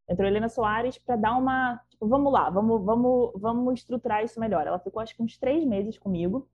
Entrou 0.10 0.28
Helena 0.28 0.50
Soares 0.50 0.98
para 0.98 1.16
dar 1.16 1.38
uma 1.38 1.80
vamos 2.08 2.32
lá, 2.32 2.50
vamos, 2.50 2.84
vamos, 2.84 3.32
vamos 3.36 3.74
estruturar 3.76 4.24
isso 4.24 4.40
melhor. 4.40 4.66
Ela 4.66 4.80
ficou 4.80 5.02
acho 5.02 5.16
que 5.16 5.24
uns 5.24 5.38
três 5.38 5.64
meses 5.66 5.98
comigo, 5.98 6.48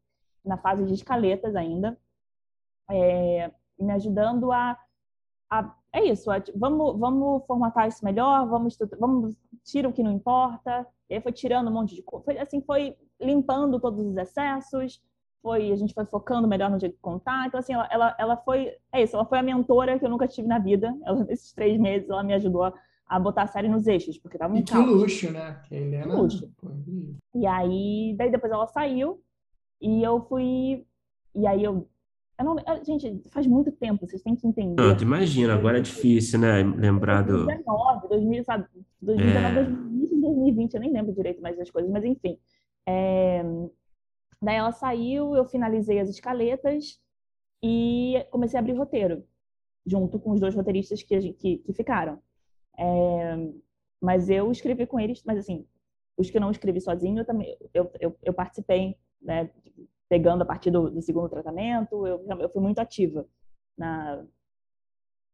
na 0.44 0.58
fase 0.58 0.86
de 0.86 0.94
escaletas 0.94 1.56
ainda, 1.56 1.98
é, 2.90 3.52
me 3.80 3.92
ajudando 3.92 4.52
a, 4.52 4.78
a 5.50 5.76
é 5.94 6.04
isso, 6.06 6.32
é, 6.32 6.44
vamos, 6.56 7.00
vamos 7.00 7.46
formatar 7.46 7.88
isso 7.88 8.04
melhor, 8.04 8.48
vamos, 8.48 8.78
vamos 9.00 9.36
tira 9.64 9.90
o 9.90 9.94
que 9.94 10.04
não 10.04 10.12
importa. 10.12 10.86
E 11.10 11.16
aí 11.16 11.22
foi 11.22 11.32
tirando 11.32 11.70
um 11.70 11.74
monte 11.74 11.96
de 11.96 12.04
coisa. 12.04 12.26
Foi, 12.26 12.38
assim, 12.38 12.62
foi 12.62 12.96
limpando 13.20 13.80
todos 13.80 14.06
os 14.06 14.18
excessos, 14.18 15.02
foi, 15.42 15.72
a 15.72 15.76
gente 15.76 15.94
foi 15.94 16.06
focando 16.06 16.48
melhor 16.48 16.70
no 16.70 16.80
jeito 16.80 16.96
de 16.96 17.02
contar. 17.02 17.48
Então, 17.48 17.60
assim, 17.60 17.74
ela, 17.74 17.88
ela, 17.90 18.16
ela 18.20 18.38
foi, 18.38 18.76
é 18.92 19.02
isso, 19.02 19.16
ela 19.16 19.26
foi 19.26 19.40
a 19.40 19.44
mentora 19.44 19.98
que 19.98 20.06
eu 20.06 20.10
nunca 20.10 20.28
tive 20.28 20.48
na 20.48 20.60
vida. 20.60 20.96
Ela, 21.04 21.24
nesses 21.24 21.54
três 21.54 21.80
meses, 21.80 22.10
ela 22.10 22.24
me 22.24 22.34
ajudou 22.34 22.64
a, 22.64 22.74
a 23.08 23.20
botar 23.20 23.44
a 23.44 23.48
série 23.48 23.70
nos 23.70 23.88
eixos, 23.88 24.18
porque 24.18 24.38
tava 24.38 24.54
um 24.54 24.58
e 24.58 24.64
que 24.64 24.76
luxo, 24.76 25.32
né? 25.32 25.62
Que 25.68 25.76
Helena... 25.76 26.04
Que 26.04 26.22
luxo. 26.22 26.52
E 27.34 27.46
aí, 27.46 28.16
daí 28.18 28.30
depois 28.30 28.52
ela 28.52 28.68
saiu 28.68 29.22
e 29.82 30.04
eu 30.04 30.22
fui, 30.28 30.86
e 31.36 31.48
aí 31.48 31.64
eu 31.64 31.88
eu 32.40 32.46
não, 32.46 32.56
gente, 32.84 33.24
faz 33.32 33.48
muito 33.48 33.72
tempo, 33.72 34.06
vocês 34.06 34.22
têm 34.22 34.36
que 34.36 34.46
entender. 34.46 34.80
Não, 34.80 34.96
tu 34.96 35.02
imagina, 35.04 35.56
agora 35.56 35.80
é 35.80 35.82
difícil, 35.82 36.38
né? 36.38 36.62
Lembrar 36.62 37.24
do. 37.24 37.46
2019, 37.46 38.08
2000, 38.10 38.44
sabe? 38.44 38.68
2019, 39.02 39.58
é... 39.58 39.64
2020, 40.22 40.74
eu 40.76 40.80
nem 40.80 40.94
lembro 40.94 41.16
direito 41.16 41.42
mais 41.42 41.58
das 41.58 41.72
coisas, 41.72 41.90
mas 41.92 42.06
enfim. 42.06 42.38
É... 42.88 43.44
Daí 44.40 44.56
ela 44.56 44.72
saiu, 44.72 45.36
eu 45.36 45.46
finalizei 45.46 46.00
as 46.00 46.10
escaletas 46.10 47.00
e 47.64 48.24
comecei 48.30 48.60
a 48.60 48.62
abrir 48.62 48.74
roteiro, 48.74 49.24
junto 49.84 50.20
com 50.20 50.32
os 50.32 50.40
dois 50.40 50.54
roteiristas 50.54 51.02
que, 51.02 51.34
que, 51.34 51.58
que 51.58 51.74
ficaram. 51.74 52.20
É... 52.78 53.36
Mas 54.02 54.30
eu 54.30 54.52
escrevi 54.52 54.86
com 54.86 55.00
eles, 55.00 55.24
mas 55.24 55.40
assim, 55.40 55.66
os 56.18 56.30
que 56.30 56.40
não 56.40 56.52
escrevi 56.52 56.82
sozinho, 56.82 57.20
eu 57.20 57.26
também 57.26 57.58
eu, 57.74 57.92
eu, 58.00 58.18
eu 58.24 58.34
participei, 58.34 58.98
né? 59.22 59.50
pegando 60.10 60.42
a 60.42 60.46
partir 60.46 60.72
do, 60.72 60.90
do 60.90 61.02
segundo 61.02 61.30
tratamento, 61.30 62.08
eu, 62.08 62.26
eu 62.40 62.50
fui 62.50 62.62
muito 62.62 62.80
ativa 62.80 63.28
na, 63.78 64.24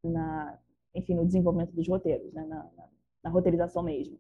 na, 0.03 0.59
enfim, 0.95 1.13
no 1.13 1.25
desenvolvimento 1.25 1.71
dos 1.73 1.87
roteiros, 1.87 2.33
né? 2.33 2.45
na, 2.45 2.63
na, 2.75 2.89
na 3.23 3.29
roteirização 3.29 3.83
mesmo, 3.83 4.19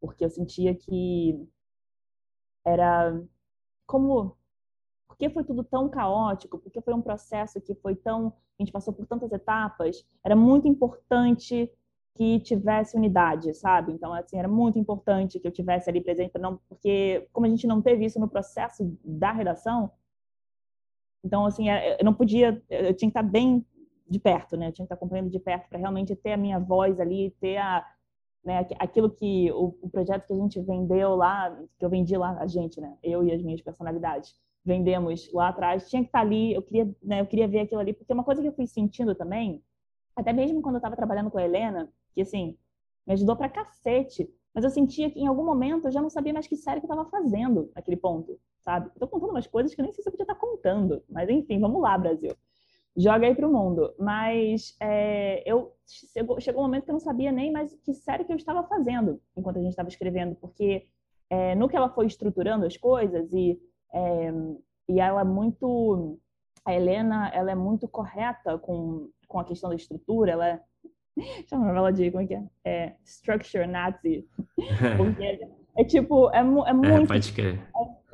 porque 0.00 0.24
eu 0.24 0.30
sentia 0.30 0.74
que 0.74 1.48
era 2.64 3.22
como 3.86 4.36
porque 5.08 5.30
foi 5.30 5.44
tudo 5.44 5.64
tão 5.64 5.88
caótico, 5.88 6.58
porque 6.58 6.80
foi 6.80 6.92
um 6.92 7.00
processo 7.00 7.60
que 7.60 7.74
foi 7.76 7.94
tão 7.94 8.34
a 8.58 8.62
gente 8.62 8.72
passou 8.72 8.92
por 8.92 9.06
tantas 9.06 9.32
etapas, 9.32 10.06
era 10.24 10.34
muito 10.34 10.66
importante 10.66 11.70
que 12.16 12.40
tivesse 12.40 12.96
unidade, 12.96 13.54
sabe? 13.54 13.92
Então, 13.92 14.12
assim, 14.12 14.38
era 14.38 14.48
muito 14.48 14.78
importante 14.78 15.38
que 15.38 15.46
eu 15.46 15.52
tivesse 15.52 15.90
ali 15.90 16.00
presente, 16.00 16.38
não, 16.38 16.58
porque 16.68 17.28
como 17.32 17.46
a 17.46 17.48
gente 17.48 17.66
não 17.66 17.82
teve 17.82 18.04
isso 18.04 18.18
no 18.18 18.28
processo 18.28 18.96
da 19.04 19.32
redação, 19.32 19.90
então, 21.24 21.44
assim, 21.44 21.68
é, 21.68 22.00
eu 22.00 22.04
não 22.04 22.14
podia, 22.14 22.62
eu 22.70 22.94
tinha 22.94 23.10
que 23.10 23.18
estar 23.18 23.22
bem 23.22 23.64
de 24.08 24.18
perto, 24.20 24.56
né? 24.56 24.68
Eu 24.68 24.72
tinha 24.72 24.84
que 24.84 24.92
estar 24.92 24.94
acompanhando 24.94 25.30
de 25.30 25.40
perto 25.40 25.68
para 25.68 25.78
realmente 25.78 26.14
ter 26.14 26.32
a 26.32 26.36
minha 26.36 26.58
voz 26.60 27.00
ali, 27.00 27.34
ter 27.40 27.56
a, 27.56 27.84
né, 28.44 28.64
aquilo 28.78 29.10
que 29.10 29.50
o, 29.52 29.76
o, 29.82 29.90
projeto 29.90 30.26
que 30.26 30.32
a 30.32 30.36
gente 30.36 30.60
vendeu 30.60 31.16
lá, 31.16 31.50
que 31.78 31.84
eu 31.84 31.90
vendi 31.90 32.16
lá, 32.16 32.38
a 32.38 32.46
gente, 32.46 32.80
né? 32.80 32.96
Eu 33.02 33.24
e 33.24 33.32
as 33.32 33.42
minhas 33.42 33.60
personalidades 33.60 34.34
vendemos 34.64 35.32
lá 35.32 35.48
atrás, 35.48 35.88
tinha 35.88 36.02
que 36.02 36.08
estar 36.08 36.20
ali, 36.20 36.52
eu 36.54 36.62
queria, 36.62 36.92
né, 37.02 37.20
eu 37.20 37.26
queria 37.26 37.46
ver 37.46 37.60
aquilo 37.60 37.80
ali, 37.80 37.92
porque 37.92 38.12
uma 38.12 38.24
coisa 38.24 38.42
que 38.42 38.48
eu 38.48 38.52
fui 38.52 38.66
sentindo 38.66 39.14
também, 39.14 39.62
até 40.14 40.32
mesmo 40.32 40.60
quando 40.60 40.74
eu 40.74 40.78
estava 40.78 40.96
trabalhando 40.96 41.30
com 41.30 41.38
a 41.38 41.44
Helena, 41.44 41.88
que 42.16 42.22
assim, 42.22 42.56
me 43.06 43.12
ajudou 43.12 43.36
pra 43.36 43.48
cacete. 43.48 44.28
Mas 44.54 44.64
eu 44.64 44.70
sentia 44.70 45.10
que 45.10 45.20
em 45.20 45.26
algum 45.26 45.44
momento 45.44 45.86
eu 45.86 45.92
já 45.92 46.00
não 46.00 46.08
sabia 46.08 46.32
mais 46.32 46.46
que 46.46 46.56
série 46.56 46.80
que 46.80 46.86
eu 46.86 46.90
estava 46.90 47.08
fazendo 47.10 47.70
naquele 47.76 47.98
ponto, 47.98 48.40
sabe? 48.62 48.88
Estou 48.88 49.06
contando 49.06 49.30
umas 49.30 49.46
coisas 49.46 49.74
que 49.74 49.80
eu 49.80 49.84
nem 49.84 49.92
sei 49.92 50.02
se 50.02 50.08
eu 50.08 50.12
podia 50.12 50.24
estar 50.24 50.34
contando. 50.34 51.02
Mas 51.10 51.28
enfim, 51.28 51.60
vamos 51.60 51.82
lá, 51.82 51.96
Brasil. 51.98 52.32
Joga 52.96 53.26
aí 53.26 53.34
pro 53.34 53.52
mundo. 53.52 53.94
Mas 53.98 54.74
é, 54.80 55.42
eu 55.44 55.74
chegou, 55.86 56.40
chegou 56.40 56.62
um 56.62 56.64
momento 56.64 56.84
que 56.84 56.90
eu 56.90 56.94
não 56.94 57.00
sabia 57.00 57.30
nem 57.30 57.52
mais 57.52 57.74
que 57.84 57.92
série 57.92 58.24
que 58.24 58.32
eu 58.32 58.36
estava 58.36 58.62
fazendo 58.66 59.20
enquanto 59.36 59.58
a 59.58 59.60
gente 59.60 59.72
estava 59.72 59.90
escrevendo, 59.90 60.34
porque 60.36 60.86
é, 61.28 61.54
no 61.54 61.68
que 61.68 61.76
ela 61.76 61.90
foi 61.90 62.06
estruturando 62.06 62.64
as 62.64 62.78
coisas 62.78 63.30
e, 63.34 63.60
é, 63.92 64.32
e 64.88 65.00
ela 65.00 65.20
é 65.20 65.24
muito 65.24 66.18
a 66.64 66.74
Helena 66.74 67.30
ela 67.32 67.50
é 67.50 67.54
muito 67.54 67.86
correta 67.86 68.58
com, 68.58 69.10
com 69.28 69.38
a 69.38 69.44
questão 69.44 69.70
da 69.70 69.76
estrutura 69.76 70.32
ela 70.32 70.48
é 70.48 70.60
chamava 71.48 71.78
ela 71.78 71.92
de, 71.92 72.10
como 72.10 72.22
é 72.22 72.26
que 72.26 72.34
é? 72.34 72.44
é 72.64 72.92
structure 73.04 73.66
Nazi. 73.66 74.26
É, 75.76 75.82
é 75.82 75.84
tipo, 75.84 76.30
é, 76.30 76.38
é, 76.38 76.40
é 76.40 76.42
muito... 76.42 76.86
É, 76.86 77.06
pode 77.06 77.32
crer. 77.32 77.60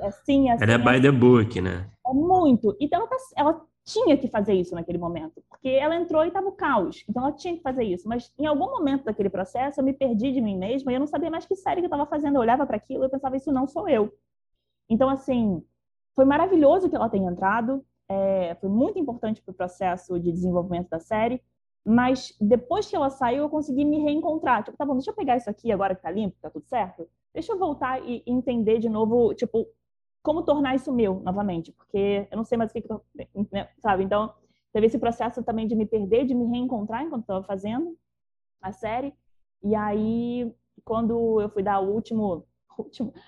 É, 0.00 0.06
assim, 0.06 0.50
assim, 0.50 0.64
ela 0.64 0.72
é 0.72 0.78
by 0.78 1.00
the 1.00 1.12
book, 1.12 1.60
né? 1.60 1.88
É 2.06 2.12
muito. 2.12 2.76
Então, 2.80 3.00
ela, 3.00 3.08
tá, 3.08 3.16
ela 3.36 3.66
tinha 3.84 4.16
que 4.16 4.26
fazer 4.28 4.54
isso 4.54 4.74
naquele 4.74 4.98
momento, 4.98 5.42
porque 5.48 5.68
ela 5.68 5.94
entrou 5.94 6.24
e 6.24 6.28
estava 6.28 6.48
o 6.48 6.52
caos. 6.52 7.04
Então, 7.08 7.22
ela 7.22 7.32
tinha 7.32 7.56
que 7.56 7.62
fazer 7.62 7.84
isso. 7.84 8.08
Mas, 8.08 8.32
em 8.38 8.46
algum 8.46 8.66
momento 8.66 9.04
daquele 9.04 9.30
processo, 9.30 9.80
eu 9.80 9.84
me 9.84 9.92
perdi 9.92 10.32
de 10.32 10.40
mim 10.40 10.58
mesma 10.58 10.90
e 10.90 10.96
eu 10.96 11.00
não 11.00 11.06
sabia 11.06 11.30
mais 11.30 11.46
que 11.46 11.54
série 11.54 11.80
que 11.80 11.86
eu 11.86 11.88
estava 11.88 12.06
fazendo. 12.06 12.36
Eu 12.36 12.40
olhava 12.40 12.66
para 12.66 12.76
aquilo 12.76 13.04
e 13.04 13.08
pensava, 13.08 13.36
isso 13.36 13.52
não 13.52 13.68
sou 13.68 13.88
eu. 13.88 14.12
Então, 14.88 15.08
assim, 15.08 15.62
foi 16.14 16.24
maravilhoso 16.24 16.88
que 16.88 16.96
ela 16.96 17.08
tenha 17.08 17.30
entrado. 17.30 17.84
É, 18.08 18.56
foi 18.60 18.68
muito 18.68 18.98
importante 18.98 19.40
para 19.40 19.52
o 19.52 19.54
processo 19.54 20.18
de 20.18 20.32
desenvolvimento 20.32 20.88
da 20.88 20.98
série. 20.98 21.40
Mas 21.84 22.36
depois 22.40 22.88
que 22.88 22.94
ela 22.94 23.10
saiu, 23.10 23.44
eu 23.44 23.48
consegui 23.50 23.84
me 23.84 23.98
reencontrar. 23.98 24.62
Tipo, 24.62 24.76
tá 24.76 24.84
bom, 24.84 24.94
deixa 24.94 25.10
eu 25.10 25.14
pegar 25.14 25.36
isso 25.36 25.50
aqui 25.50 25.72
agora 25.72 25.94
que 25.94 26.02
tá 26.02 26.10
limpo, 26.10 26.36
tá 26.40 26.48
tudo 26.48 26.66
certo. 26.66 27.08
Deixa 27.34 27.52
eu 27.52 27.58
voltar 27.58 28.00
e 28.06 28.22
entender 28.26 28.78
de 28.78 28.88
novo, 28.88 29.34
tipo, 29.34 29.66
como 30.22 30.42
tornar 30.44 30.76
isso 30.76 30.92
meu 30.92 31.20
novamente, 31.20 31.72
porque 31.72 32.28
eu 32.30 32.36
não 32.36 32.44
sei 32.44 32.56
mais 32.56 32.70
o 32.70 32.74
que, 32.74 32.82
que 32.82 32.88
tô, 32.88 33.02
né, 33.50 33.68
sabe? 33.80 34.04
Então, 34.04 34.32
teve 34.72 34.86
esse 34.86 34.98
processo 34.98 35.42
também 35.42 35.66
de 35.66 35.74
me 35.74 35.84
perder, 35.84 36.24
de 36.24 36.34
me 36.34 36.46
reencontrar 36.46 37.02
enquanto 37.02 37.22
estava 37.22 37.42
fazendo 37.42 37.96
a 38.60 38.70
série. 38.72 39.12
E 39.62 39.74
aí, 39.74 40.54
quando 40.84 41.40
eu 41.40 41.48
fui 41.48 41.62
dar 41.62 41.80
o 41.80 41.92
último 41.92 42.46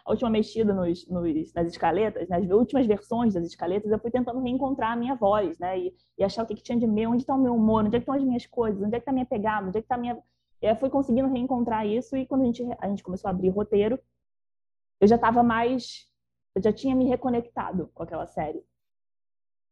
a 0.05 0.11
última 0.11 0.31
mexida 0.31 0.73
nos, 0.73 1.07
nos, 1.09 1.53
nas 1.53 1.67
escaletas, 1.67 2.29
nas 2.29 2.49
últimas 2.51 2.87
versões 2.87 3.35
das 3.35 3.45
escaletas, 3.47 3.91
eu 3.91 3.99
fui 3.99 4.11
tentando 4.11 4.41
reencontrar 4.41 4.93
a 4.93 4.97
minha 4.97 5.15
voz, 5.15 5.59
né? 5.59 5.79
E, 5.79 5.95
e 6.19 6.25
achar 6.25 6.43
o 6.43 6.47
que, 6.47 6.55
que, 6.55 6.63
tinha 6.63 6.79
de 6.79 6.87
meu, 6.87 7.11
onde 7.11 7.23
está 7.23 7.35
o 7.35 7.39
meu 7.39 7.55
humor, 7.55 7.85
onde 7.85 7.97
é 7.97 7.99
estão 7.99 8.15
as 8.15 8.23
minhas 8.23 8.47
coisas, 8.47 8.83
onde 8.83 8.95
é 8.95 8.99
que 8.99 9.03
está 9.03 9.11
a 9.11 9.15
minha 9.15 9.27
pegada, 9.27 9.69
onde 9.69 9.79
é 9.79 9.81
que 9.81 9.85
está 9.85 9.95
a 9.95 9.99
minha... 9.99 10.23
E 10.63 10.67
eu 10.67 10.77
fui 10.77 10.89
conseguindo 10.89 11.29
reencontrar 11.29 11.87
isso 11.87 12.17
e 12.17 12.27
quando 12.27 12.43
a 12.43 12.45
gente, 12.47 12.63
a 12.79 12.89
gente 12.89 13.03
começou 13.03 13.29
a 13.29 13.31
abrir 13.31 13.51
roteiro, 13.51 13.99
eu 15.01 15.07
já 15.07 15.17
estava 15.17 15.43
mais... 15.43 16.09
Eu 16.55 16.63
já 16.63 16.73
tinha 16.73 16.95
me 16.95 17.05
reconectado 17.07 17.91
com 17.93 18.03
aquela 18.03 18.27
série. 18.27 18.65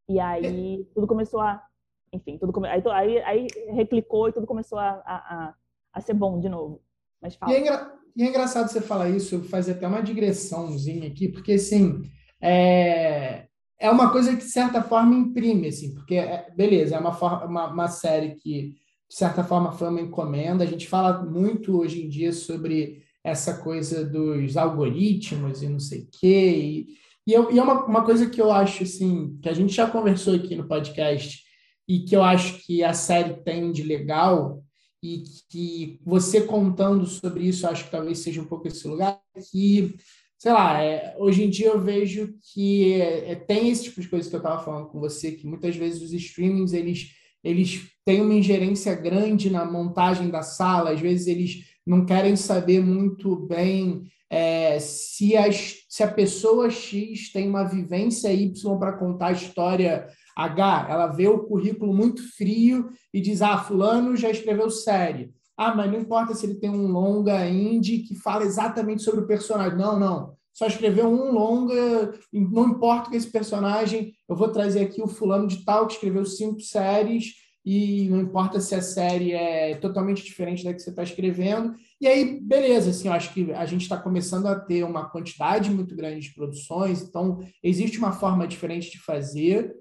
E 0.09 0.19
aí 0.19 0.85
tudo 0.95 1.07
começou 1.07 1.41
a... 1.41 1.65
Enfim, 2.13 2.37
tudo 2.37 2.53
come... 2.53 2.69
aí, 2.69 2.83
aí, 2.93 3.19
aí 3.23 3.47
reclicou 3.69 4.29
e 4.29 4.33
tudo 4.33 4.47
começou 4.47 4.79
a, 4.79 5.03
a, 5.05 5.15
a, 5.15 5.55
a 5.93 6.01
ser 6.01 6.15
bom 6.15 6.39
de 6.39 6.49
novo. 6.49 6.83
Mas 7.21 7.37
fala. 7.37 7.53
E 7.53 7.57
é, 7.57 7.61
engra... 7.61 8.02
e 8.17 8.23
é 8.23 8.29
engraçado 8.29 8.69
você 8.69 8.81
falar 8.81 9.11
isso, 9.11 9.43
fazer 9.45 9.73
até 9.73 9.87
uma 9.87 10.03
digressãozinha 10.03 11.09
aqui, 11.09 11.29
porque 11.29 11.53
assim, 11.53 12.03
é, 12.41 13.47
é 13.79 13.91
uma 13.91 14.11
coisa 14.11 14.31
que 14.37 14.45
de 14.45 14.51
certa 14.51 14.83
forma 14.83 15.15
imprime, 15.15 15.69
assim, 15.69 15.95
porque, 15.95 16.15
é, 16.15 16.49
beleza, 16.57 16.97
é 16.97 16.99
uma, 16.99 17.13
forma, 17.13 17.45
uma, 17.45 17.67
uma 17.69 17.89
série 17.89 18.37
que 18.37 18.75
de 19.09 19.19
certa 19.19 19.45
forma 19.45 19.73
foi 19.73 19.89
uma 19.89 20.01
encomenda. 20.01 20.65
A 20.65 20.67
gente 20.67 20.89
fala 20.89 21.23
muito 21.23 21.79
hoje 21.79 22.03
em 22.03 22.09
dia 22.09 22.33
sobre 22.33 23.03
essa 23.23 23.59
coisa 23.59 24.05
dos 24.05 24.57
algoritmos 24.57 25.63
e 25.63 25.69
não 25.69 25.79
sei 25.79 26.01
o 26.01 26.09
quê. 26.11 26.51
E, 26.57 26.87
e, 27.27 27.33
eu, 27.33 27.53
e 27.53 27.59
é 27.59 27.63
uma, 27.63 27.85
uma 27.85 28.05
coisa 28.05 28.31
que 28.31 28.41
eu 28.41 28.51
acho, 28.51 28.85
assim, 28.85 29.39
que 29.43 29.49
a 29.49 29.53
gente 29.53 29.75
já 29.75 29.87
conversou 29.87 30.35
aqui 30.35 30.57
no 30.57 30.67
podcast 30.67 31.43
e 31.89 32.01
que 32.01 32.17
eu 32.17 32.23
acho 32.23 32.65
que 32.65 32.83
a 32.83 32.95
série 32.95 33.35
tem 33.43 33.71
de 33.71 33.83
legal, 33.83 34.62
e 35.03 35.25
que 35.49 36.01
você 36.05 36.43
contando 36.43 37.05
sobre 37.07 37.45
isso, 37.45 37.67
acho 37.67 37.85
que 37.85 37.91
talvez 37.91 38.19
seja 38.19 38.41
um 38.41 38.47
pouco 38.47 38.69
esse 38.69 38.87
lugar, 38.87 39.21
que, 39.51 39.97
sei 40.39 40.53
lá, 40.53 40.81
é, 40.83 41.17
hoje 41.19 41.43
em 41.43 41.51
dia 41.51 41.69
eu 41.69 41.81
vejo 41.81 42.35
que 42.53 42.93
é, 42.93 43.33
é 43.33 43.35
tem 43.35 43.69
esse 43.69 43.85
tipo 43.85 44.01
de 44.01 44.09
coisa 44.09 44.29
que 44.29 44.37
eu 44.37 44.39
estava 44.39 44.65
falando 44.65 44.89
com 44.89 45.01
você, 45.01 45.33
que 45.33 45.47
muitas 45.47 45.75
vezes 45.75 46.03
os 46.03 46.13
streamings, 46.13 46.73
eles, 46.73 47.11
eles 47.43 47.89
têm 48.05 48.21
uma 48.21 48.35
ingerência 48.35 48.95
grande 48.95 49.51
na 49.51 49.65
montagem 49.65 50.31
da 50.31 50.43
sala, 50.43 50.93
às 50.93 51.01
vezes 51.01 51.27
eles 51.27 51.65
não 51.85 52.07
querem 52.07 52.37
saber 52.37 52.81
muito 52.81 53.35
bem 53.35 54.05
é, 54.31 54.79
se, 54.79 55.37
as, 55.37 55.85
se 55.91 56.03
a 56.03 56.11
pessoa 56.11 56.71
X 56.71 57.31
tem 57.31 57.47
uma 57.49 57.65
vivência 57.65 58.33
Y 58.33 58.79
para 58.79 58.97
contar 58.97 59.27
a 59.27 59.33
história 59.33 60.09
H, 60.37 60.87
ela 60.89 61.07
vê 61.09 61.29
o 61.29 61.45
currículo 61.45 61.93
muito 61.93 62.23
frio 62.37 62.91
e 63.13 63.21
diz: 63.21 63.43
ah, 63.43 63.59
Fulano 63.59 64.17
já 64.17 64.31
escreveu 64.31 64.71
série. 64.71 65.33
Ah, 65.57 65.75
mas 65.75 65.91
não 65.91 66.01
importa 66.01 66.35
se 66.35 66.47
ele 66.47 66.55
tem 66.55 66.71
um 66.71 66.89
longa 66.89 67.47
indie 67.49 68.01
que 68.01 68.15
fala 68.15 68.45
exatamente 68.45 69.03
sobre 69.03 69.21
o 69.21 69.27
personagem. 69.27 69.79
Não, 69.79 69.99
não. 69.99 70.35
Só 70.53 70.67
escreveu 70.67 71.09
um 71.09 71.33
longa, 71.33 72.13
não 72.33 72.69
importa 72.69 73.11
que 73.11 73.17
esse 73.17 73.31
personagem, 73.31 74.13
eu 74.29 74.37
vou 74.37 74.49
trazer 74.49 74.81
aqui 74.81 75.01
o 75.01 75.09
fulano 75.09 75.47
de 75.47 75.65
tal 75.65 75.87
que 75.87 75.95
escreveu 75.95 76.27
cinco 76.27 76.61
séries 76.61 77.43
e 77.65 78.09
não 78.11 78.21
importa 78.21 78.61
se 78.61 78.75
a 78.75 78.83
série 78.83 79.33
é 79.33 79.77
totalmente 79.77 80.25
diferente 80.25 80.65
da 80.65 80.75
que 80.75 80.81
você 80.81 80.91
está 80.91 81.03
escrevendo. 81.03 81.75
E 82.01 82.07
aí, 82.07 82.41
beleza, 82.41 82.91
assim, 82.91 83.09
eu 83.09 83.15
acho 83.15 83.33
que 83.33 83.53
a 83.53 83.65
gente 83.65 83.83
está 83.83 83.97
começando 83.97 84.47
a 84.47 84.59
ter 84.59 84.83
uma 84.83 85.09
quantidade 85.09 85.71
muito 85.71 85.95
grande 85.95 86.29
de 86.29 86.35
produções, 86.35 87.03
então 87.03 87.39
existe 87.63 87.99
uma 87.99 88.13
forma 88.13 88.47
diferente 88.47 88.91
de 88.91 88.99
fazer, 88.99 89.73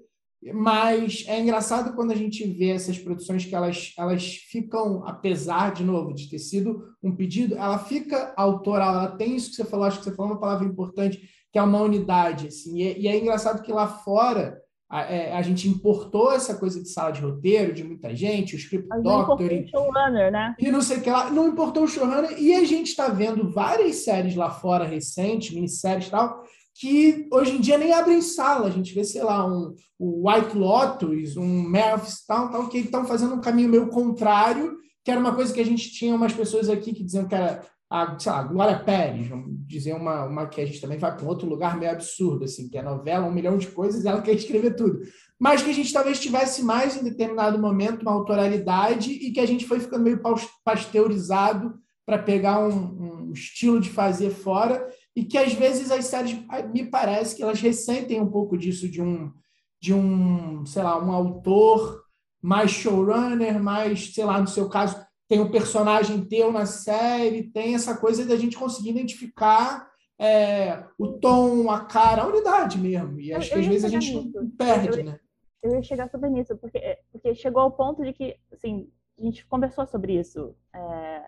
Mas 0.52 1.24
é 1.28 1.40
engraçado 1.40 1.94
quando 1.94 2.10
a 2.10 2.16
gente 2.16 2.44
vê 2.44 2.70
essas 2.70 2.98
produções 2.98 3.44
que 3.44 3.54
elas, 3.54 3.92
elas 3.96 4.24
ficam, 4.24 5.04
apesar, 5.06 5.72
de 5.72 5.84
novo, 5.84 6.12
de 6.12 6.28
ter 6.28 6.38
sido 6.40 6.82
um 7.02 7.14
pedido, 7.14 7.54
ela 7.54 7.78
fica 7.78 8.34
autoral, 8.36 8.94
ela 8.94 9.16
tem 9.16 9.36
isso 9.36 9.50
que 9.50 9.56
você 9.56 9.64
falou, 9.64 9.86
acho 9.86 9.98
que 9.98 10.04
você 10.04 10.16
falou 10.16 10.32
uma 10.32 10.40
palavra 10.40 10.66
importante, 10.66 11.20
que 11.52 11.58
é 11.58 11.62
uma 11.62 11.80
unidade. 11.80 12.48
Assim, 12.48 12.78
e, 12.78 12.82
é, 12.82 12.98
e 12.98 13.06
é 13.06 13.16
engraçado 13.16 13.62
que 13.62 13.70
lá 13.70 13.86
fora 13.86 14.58
a, 14.90 15.02
é, 15.02 15.32
a, 15.32 15.40
gente 15.42 15.68
importou 15.68 16.32
essa 16.32 16.54
coisa 16.56 16.82
de 16.82 16.88
sala 16.88 17.12
de 17.12 17.20
roteiro 17.20 17.72
de 17.72 17.84
muita 17.84 18.14
gente, 18.14 18.54
o 18.54 18.58
script 18.58 18.88
doctor 19.00 19.50
e, 19.50 19.66
showrunner, 19.68 20.30
né? 20.30 20.54
e 20.58 20.70
não 20.70 20.82
sei 20.82 20.98
o 20.98 21.00
que 21.00 21.10
lá, 21.10 21.30
não 21.30 21.48
importou 21.48 21.84
o 21.84 21.88
showrunner 21.88 22.38
e 22.38 22.52
a 22.52 22.64
gente 22.64 22.88
está 22.88 23.08
vendo 23.08 23.50
várias 23.50 23.96
séries 24.04 24.34
lá 24.34 24.50
fora 24.50 24.84
recentes, 24.84 25.54
minisséries 25.54 26.08
e 26.08 26.10
tal, 26.10 26.42
que 26.74 27.28
hoje 27.32 27.52
em 27.56 27.60
dia 27.60 27.78
nem 27.78 27.92
abrem 27.92 28.20
sala. 28.20 28.68
A 28.68 28.70
gente 28.70 28.94
vê, 28.94 29.04
sei 29.04 29.22
lá, 29.22 29.46
um, 29.46 29.74
um 30.00 30.28
White 30.28 30.56
Lotus, 30.56 31.36
um 31.36 31.62
Memphis, 31.62 32.24
tal, 32.26 32.50
tal, 32.50 32.68
que 32.68 32.78
estão 32.78 33.04
fazendo 33.04 33.34
um 33.34 33.40
caminho 33.40 33.68
meio 33.68 33.88
contrário, 33.88 34.76
que 35.04 35.10
era 35.10 35.20
uma 35.20 35.34
coisa 35.34 35.52
que 35.52 35.60
a 35.60 35.64
gente 35.64 35.90
tinha 35.90 36.14
umas 36.14 36.32
pessoas 36.32 36.68
aqui 36.68 36.92
que 36.92 37.04
diziam 37.04 37.26
que 37.26 37.34
era 37.34 37.62
a, 37.92 38.18
sei 38.18 38.32
lá, 38.32 38.42
Glória 38.42 38.78
Pérez, 38.78 39.28
vamos 39.28 39.50
dizer 39.66 39.92
uma, 39.94 40.24
uma 40.24 40.46
que 40.46 40.62
a 40.62 40.64
gente 40.64 40.80
também 40.80 40.96
vai 40.96 41.14
para 41.14 41.28
outro 41.28 41.46
lugar 41.46 41.78
meio 41.78 41.92
absurdo, 41.92 42.44
assim, 42.44 42.66
que 42.66 42.78
é 42.78 42.82
novela, 42.82 43.26
um 43.26 43.32
milhão 43.32 43.58
de 43.58 43.66
coisas, 43.66 44.06
ela 44.06 44.22
quer 44.22 44.32
escrever 44.32 44.74
tudo. 44.74 45.00
Mas 45.38 45.62
que 45.62 45.68
a 45.68 45.74
gente 45.74 45.92
talvez 45.92 46.18
tivesse 46.18 46.62
mais 46.62 46.96
em 46.96 47.04
determinado 47.04 47.58
momento 47.58 48.00
uma 48.00 48.12
autoralidade 48.12 49.12
e 49.12 49.30
que 49.30 49.40
a 49.40 49.46
gente 49.46 49.66
foi 49.66 49.78
ficando 49.78 50.04
meio 50.04 50.22
pasteurizado 50.64 51.74
para 52.06 52.18
pegar 52.18 52.66
um, 52.66 53.28
um, 53.28 53.32
estilo 53.32 53.78
de 53.78 53.90
fazer 53.90 54.30
fora 54.30 54.88
e 55.14 55.24
que 55.24 55.36
às 55.36 55.52
vezes 55.52 55.90
as 55.90 56.06
séries 56.06 56.38
me 56.72 56.84
parece 56.84 57.36
que 57.36 57.42
elas 57.42 57.60
ressentem 57.60 58.20
um 58.20 58.30
pouco 58.30 58.56
disso 58.56 58.88
de 58.88 59.02
um 59.02 59.32
de 59.80 59.92
um 59.92 60.64
sei 60.64 60.82
lá 60.82 61.02
um 61.02 61.12
autor 61.12 62.02
mais 62.40 62.70
showrunner 62.70 63.62
mais 63.62 64.14
sei 64.14 64.24
lá 64.24 64.40
no 64.40 64.46
seu 64.46 64.68
caso 64.68 65.04
tem 65.32 65.40
um 65.40 65.50
personagem 65.50 66.22
teu 66.26 66.52
na 66.52 66.66
série, 66.66 67.50
tem 67.50 67.74
essa 67.74 67.96
coisa 67.96 68.26
da 68.26 68.36
gente 68.36 68.54
conseguir 68.54 68.90
identificar 68.90 69.90
é, 70.18 70.84
o 70.98 71.18
tom, 71.18 71.70
a 71.70 71.86
cara, 71.86 72.22
a 72.22 72.26
unidade 72.26 72.78
mesmo. 72.78 73.18
E 73.18 73.32
acho 73.32 73.48
eu, 73.48 73.54
que 73.54 73.60
às 73.60 73.66
vezes 73.66 73.84
a 73.86 73.88
gente 73.88 74.14
nisso. 74.14 74.52
perde, 74.58 74.98
eu, 74.98 75.04
né? 75.06 75.20
Eu 75.62 75.74
ia 75.74 75.82
chegar 75.82 76.10
super 76.10 76.30
nisso, 76.30 76.54
porque, 76.58 76.98
porque 77.10 77.34
chegou 77.34 77.62
ao 77.62 77.72
ponto 77.72 78.04
de 78.04 78.12
que, 78.12 78.36
assim, 78.52 78.92
a 79.18 79.22
gente 79.22 79.46
conversou 79.46 79.86
sobre 79.86 80.20
isso, 80.20 80.54
é, 80.74 81.22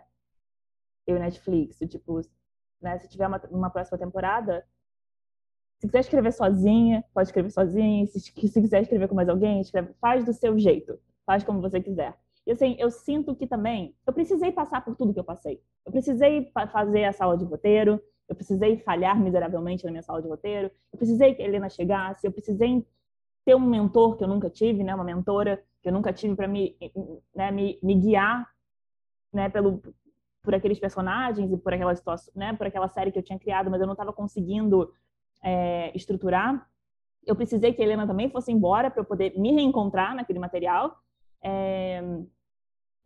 eu 1.07 1.17
e 1.17 1.21
Netflix, 1.21 1.79
tipo, 1.89 2.21
né, 2.81 2.99
se 2.99 3.09
tiver 3.09 3.27
uma, 3.27 3.41
uma 3.51 3.71
próxima 3.71 3.99
temporada, 3.99 4.65
se 5.79 5.87
quiser 5.87 6.01
escrever 6.01 6.33
sozinha, 6.33 7.05
pode 7.13 7.29
escrever 7.29 7.51
sozinha, 7.51 8.07
se, 8.07 8.21
se 8.21 8.33
quiser 8.33 8.83
escrever 8.83 9.09
com 9.09 9.15
mais 9.15 9.29
alguém, 9.29 9.61
escreve, 9.61 9.93
faz 10.01 10.25
do 10.25 10.33
seu 10.33 10.59
jeito, 10.59 10.99
faz 11.27 11.45
como 11.45 11.61
você 11.61 11.81
quiser. 11.81 12.17
E 12.47 12.53
assim, 12.53 12.77
eu 12.79 12.91
sinto 12.91 13.35
que 13.35 13.47
também 13.47 13.95
eu 14.07 14.13
precisei 14.13 14.53
passar 14.53 14.85
por 14.85 14.97
tudo 14.97 15.13
que 15.13 15.21
eu 15.21 15.25
passei. 15.25 15.63
Eu 15.85 15.93
precisei 15.93 16.51
fazer 16.73 17.05
a 17.05 17.13
sala 17.13 17.37
de 17.37 17.45
roteiro, 17.45 18.01
eu 18.29 18.35
precisei 18.35 18.79
falhar 18.79 19.19
miseravelmente 19.19 19.85
na 19.85 19.91
minha 19.91 20.03
sala 20.03 20.23
de 20.23 20.29
roteiro, 20.29 20.71
eu 20.93 20.99
precisei 20.99 21.35
que 21.35 21.43
a 21.43 21.45
Helena 21.45 21.69
chegasse, 21.69 22.27
eu 22.27 22.33
precisei 22.33 22.87
ter 23.45 23.55
um 23.55 23.61
mentor 23.61 24.17
que 24.17 24.25
eu 24.25 24.29
nunca 24.29 24.49
tive, 24.49 24.83
né, 24.83 24.95
uma 24.95 25.05
mentora 25.05 25.63
que 25.83 25.89
eu 25.89 25.93
nunca 25.93 26.13
tive 26.13 26.35
para 26.35 26.49
me, 26.49 26.77
né, 27.35 27.51
me, 27.51 27.79
me 27.83 27.95
guiar, 27.95 28.49
né, 29.33 29.51
pelo 29.51 29.83
por 30.45 30.55
aqueles 30.55 30.79
personagens 30.79 31.51
e 31.51 31.57
por 31.57 31.73
aquela 31.73 31.97
situação, 31.97 32.33
né, 32.37 32.53
por 32.53 32.67
aquela 32.67 32.87
série 32.87 33.11
que 33.11 33.19
eu 33.19 33.23
tinha 33.23 33.39
criado, 33.39 33.71
mas 33.71 33.81
eu 33.81 33.87
não 33.87 33.95
estava 33.95 34.13
conseguindo 34.13 34.93
é, 35.43 35.91
estruturar. 35.97 36.69
Eu 37.27 37.35
precisei 37.35 37.73
que 37.73 37.81
a 37.81 37.85
Helena 37.85 38.07
também 38.07 38.29
fosse 38.29 38.53
embora 38.53 38.91
para 38.91 39.01
eu 39.01 39.07
poder 39.07 39.37
me 39.39 39.53
reencontrar 39.53 40.15
naquele 40.15 40.39
material. 40.39 40.95
É, 41.43 42.03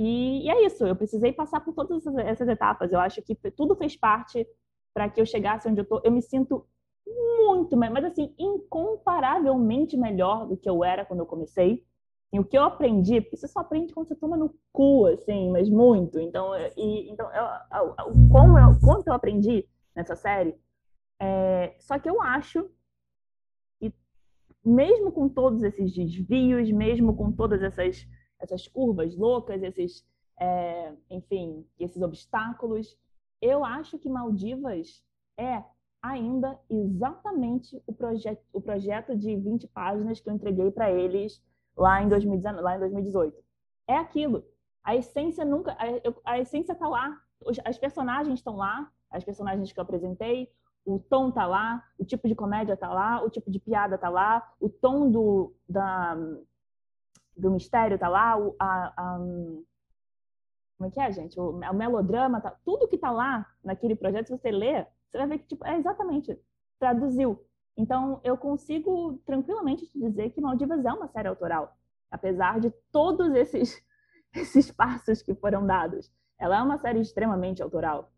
e, 0.01 0.47
e, 0.47 0.51
é 0.51 0.67
isso, 0.67 0.85
eu 0.85 0.97
precisei 0.97 1.33
passar 1.33 1.61
por 1.61 1.73
todas 1.73 2.05
essas 2.19 2.49
etapas. 2.49 2.93
Eu 2.93 2.99
acho 2.99 3.23
que 3.23 3.37
tudo 3.53 3.77
fez 3.77 3.97
parte 3.97 4.45
para 4.93 5.09
que 5.09 5.21
eu 5.21 5.27
chegasse 5.27 5.69
onde 5.69 5.81
eu 5.81 5.85
tô. 5.85 6.01
Eu 6.03 6.11
me 6.11 6.21
sinto 6.21 6.67
muito, 7.07 7.77
mas 7.77 8.05
assim, 8.05 8.35
incomparavelmente 8.37 9.97
melhor 9.97 10.47
do 10.47 10.57
que 10.57 10.69
eu 10.69 10.83
era 10.83 11.05
quando 11.05 11.21
eu 11.21 11.27
comecei. 11.27 11.87
E 12.33 12.39
o 12.39 12.45
que 12.45 12.59
eu 12.59 12.63
aprendi, 12.63 13.21
porque 13.21 13.37
você 13.37 13.49
só 13.49 13.61
aprende 13.61 13.93
quando 13.95 14.09
você 14.09 14.15
toma 14.15 14.37
no 14.37 14.55
cu, 14.73 15.07
assim, 15.07 15.51
mas 15.51 15.69
muito. 15.69 16.21
Então, 16.21 16.53
e, 16.77 17.11
então 17.11 17.31
eu, 17.33 17.45
eu, 17.79 17.95
como 18.31 18.59
eu, 18.59 18.79
quanto 18.81 19.09
eu 19.09 19.15
aprendi 19.15 19.67
nessa 19.95 20.15
série, 20.15 20.55
é, 21.21 21.75
só 21.79 21.99
que 21.99 22.09
eu 22.09 22.21
acho 22.21 22.71
que 23.81 23.93
mesmo 24.65 25.11
com 25.11 25.29
todos 25.29 25.63
esses 25.63 25.95
desvios, 25.95 26.71
mesmo 26.71 27.17
com 27.17 27.33
todas 27.33 27.63
essas 27.63 28.07
essas 28.39 28.67
curvas 28.69 29.17
loucas, 29.17 29.63
esses, 29.63 30.07
é, 30.39 30.93
enfim, 31.11 31.67
esses 31.79 32.01
obstáculos. 32.01 32.97
Eu 33.41 33.65
acho 33.65 33.99
que 33.99 34.09
Maldivas 34.09 35.03
é 35.37 35.63
ainda 36.03 36.59
exatamente 36.71 37.81
o, 37.87 37.93
projeto, 37.93 38.43
o 38.53 38.61
projeto 38.61 39.17
de 39.17 39.37
20 39.37 39.67
páginas 39.69 40.21
que 40.21 40.29
eu 40.29 40.35
entreguei 40.35 40.71
para 40.71 40.91
eles 40.91 41.43
lá 41.79 42.03
em, 42.03 42.09
2019, 42.09 42.63
lá 42.63 42.77
em 42.77 42.81
2018. 42.81 43.37
É 43.87 43.97
aquilo. 43.97 44.45
A 44.83 44.97
essência 44.97 45.45
nunca. 45.45 45.73
A, 45.73 46.33
a 46.33 46.39
essência 46.39 46.73
está 46.73 46.89
lá. 46.89 47.17
As 47.65 47.79
personagens 47.79 48.41
estão 48.41 48.57
lá, 48.57 48.91
as 49.11 49.23
personagens 49.23 49.73
que 49.73 49.79
eu 49.79 49.85
apresentei, 49.85 50.51
o 50.85 50.99
tom 50.99 51.31
tá 51.31 51.47
lá, 51.47 51.85
o 51.97 52.05
tipo 52.05 52.27
de 52.27 52.35
comédia 52.35 52.77
tá 52.77 52.93
lá, 52.93 53.23
o 53.23 53.31
tipo 53.31 53.51
de 53.51 53.61
piada 53.61 53.97
tá 53.97 54.09
lá, 54.09 54.43
o 54.61 54.69
tom 54.69 55.11
do, 55.11 55.55
da, 55.69 56.17
do 57.37 57.51
mistério 57.51 57.99
tá 57.99 58.09
lá, 58.09 58.37
o, 58.37 58.57
a, 58.59 58.93
a, 58.97 59.19
como 59.19 60.89
é 60.89 60.91
que 60.91 61.01
é, 61.01 61.13
gente? 61.13 61.39
O, 61.39 61.51
o, 61.51 61.75
melodrama, 61.75 62.41
tá, 62.41 62.57
tudo 62.65 62.89
que 62.89 62.99
tá 62.99 63.11
lá 63.11 63.47
naquele 63.63 63.95
projeto, 63.95 64.27
se 64.27 64.37
você 64.37 64.51
ler, 64.51 64.89
você 65.09 65.19
vai 65.19 65.27
ver 65.29 65.39
que 65.39 65.47
tipo, 65.47 65.65
é 65.65 65.77
exatamente, 65.77 66.37
traduziu. 66.79 67.45
Então, 67.79 68.21
eu 68.25 68.37
consigo 68.37 69.23
tranquilamente 69.25 69.87
te 69.87 69.97
dizer 70.01 70.31
que 70.31 70.41
Maldivas 70.41 70.85
é 70.85 70.93
uma 70.93 71.07
série 71.07 71.29
autoral, 71.29 71.77
apesar 72.11 72.59
de 72.59 72.73
todos 72.91 73.33
esses, 73.37 73.81
esses 74.35 74.73
passos 74.73 75.23
que 75.23 75.33
foram 75.33 75.65
dados. 75.65 76.11
Ela 76.37 76.59
é 76.59 76.63
uma 76.63 76.79
série 76.79 77.01
extremamente 77.01 77.63
autoral. 77.63 78.13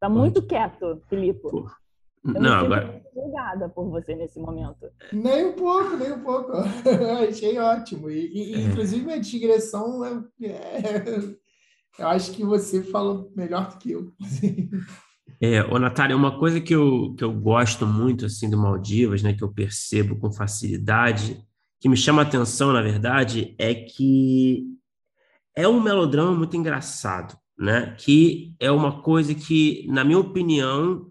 Tá 0.00 0.08
muito 0.08 0.44
quieto, 0.44 1.00
Filipe. 1.08 1.46
Eu 1.46 2.40
não, 2.40 2.52
agora. 2.52 3.00
julgada 3.14 3.68
por 3.68 3.88
você 3.88 4.16
nesse 4.16 4.40
momento. 4.40 4.90
Nem 5.12 5.46
um 5.46 5.52
pouco, 5.52 5.96
nem 5.96 6.12
um 6.12 6.22
pouco. 6.24 6.52
Achei 7.28 7.56
ótimo. 7.58 8.10
E, 8.10 8.26
e 8.26 8.54
é. 8.54 8.60
inclusive, 8.62 9.12
a 9.12 9.18
digressão, 9.18 10.04
é, 10.04 10.10
é, 10.42 11.04
eu 11.98 12.08
acho 12.08 12.32
que 12.32 12.44
você 12.44 12.82
falou 12.82 13.30
melhor 13.36 13.68
do 13.68 13.78
que 13.78 13.92
eu. 13.92 14.12
É, 15.40 15.62
ô 15.64 15.78
Natália, 15.78 16.16
uma 16.16 16.38
coisa 16.38 16.60
que 16.60 16.74
eu, 16.74 17.14
que 17.16 17.22
eu 17.22 17.32
gosto 17.32 17.86
muito 17.86 18.24
assim 18.24 18.48
do 18.48 18.56
Maldivas, 18.56 19.22
né, 19.22 19.34
que 19.34 19.44
eu 19.44 19.52
percebo 19.52 20.16
com 20.16 20.32
facilidade, 20.32 21.38
que 21.80 21.88
me 21.88 21.96
chama 21.96 22.22
a 22.22 22.24
atenção, 22.24 22.72
na 22.72 22.80
verdade, 22.80 23.54
é 23.58 23.74
que 23.74 24.64
é 25.54 25.68
um 25.68 25.80
melodrama 25.80 26.32
muito 26.32 26.56
engraçado, 26.56 27.36
né? 27.58 27.94
Que 27.98 28.54
é 28.60 28.70
uma 28.70 29.02
coisa 29.02 29.34
que, 29.34 29.86
na 29.88 30.04
minha 30.04 30.18
opinião, 30.18 31.10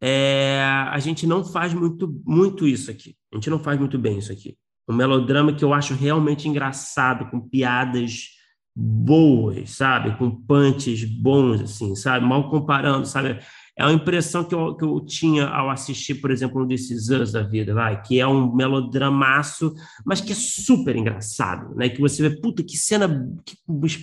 é, 0.00 0.62
a 0.90 0.98
gente 0.98 1.26
não 1.26 1.44
faz 1.44 1.72
muito, 1.72 2.20
muito 2.24 2.66
isso 2.66 2.90
aqui. 2.90 3.16
A 3.32 3.36
gente 3.36 3.50
não 3.50 3.58
faz 3.58 3.78
muito 3.78 3.98
bem 3.98 4.18
isso 4.18 4.32
aqui. 4.32 4.56
Um 4.88 4.94
melodrama 4.94 5.54
que 5.54 5.64
eu 5.64 5.72
acho 5.72 5.94
realmente 5.94 6.48
engraçado, 6.48 7.30
com 7.30 7.40
piadas 7.40 8.33
boas, 8.74 9.70
sabe? 9.70 10.16
Com 10.16 10.30
punches 10.30 11.04
bons, 11.04 11.60
assim, 11.60 11.94
sabe? 11.94 12.26
Mal 12.26 12.50
comparando, 12.50 13.06
sabe? 13.06 13.38
É 13.76 13.84
uma 13.84 13.92
impressão 13.92 14.44
que 14.44 14.54
eu, 14.54 14.74
que 14.76 14.84
eu 14.84 15.00
tinha 15.00 15.46
ao 15.46 15.68
assistir, 15.70 16.16
por 16.16 16.30
exemplo, 16.30 16.62
um 16.62 16.66
desses 16.66 17.10
anos 17.10 17.32
da 17.32 17.42
vida, 17.42 17.74
vai, 17.74 18.00
que 18.02 18.20
é 18.20 18.26
um 18.26 18.54
melodramaço, 18.54 19.74
mas 20.04 20.20
que 20.20 20.32
é 20.32 20.34
super 20.34 20.94
engraçado, 20.96 21.74
né? 21.74 21.88
Que 21.88 22.00
você 22.00 22.28
vê, 22.28 22.40
puta, 22.40 22.62
que 22.62 22.76
cena, 22.76 23.28
que 23.44 23.56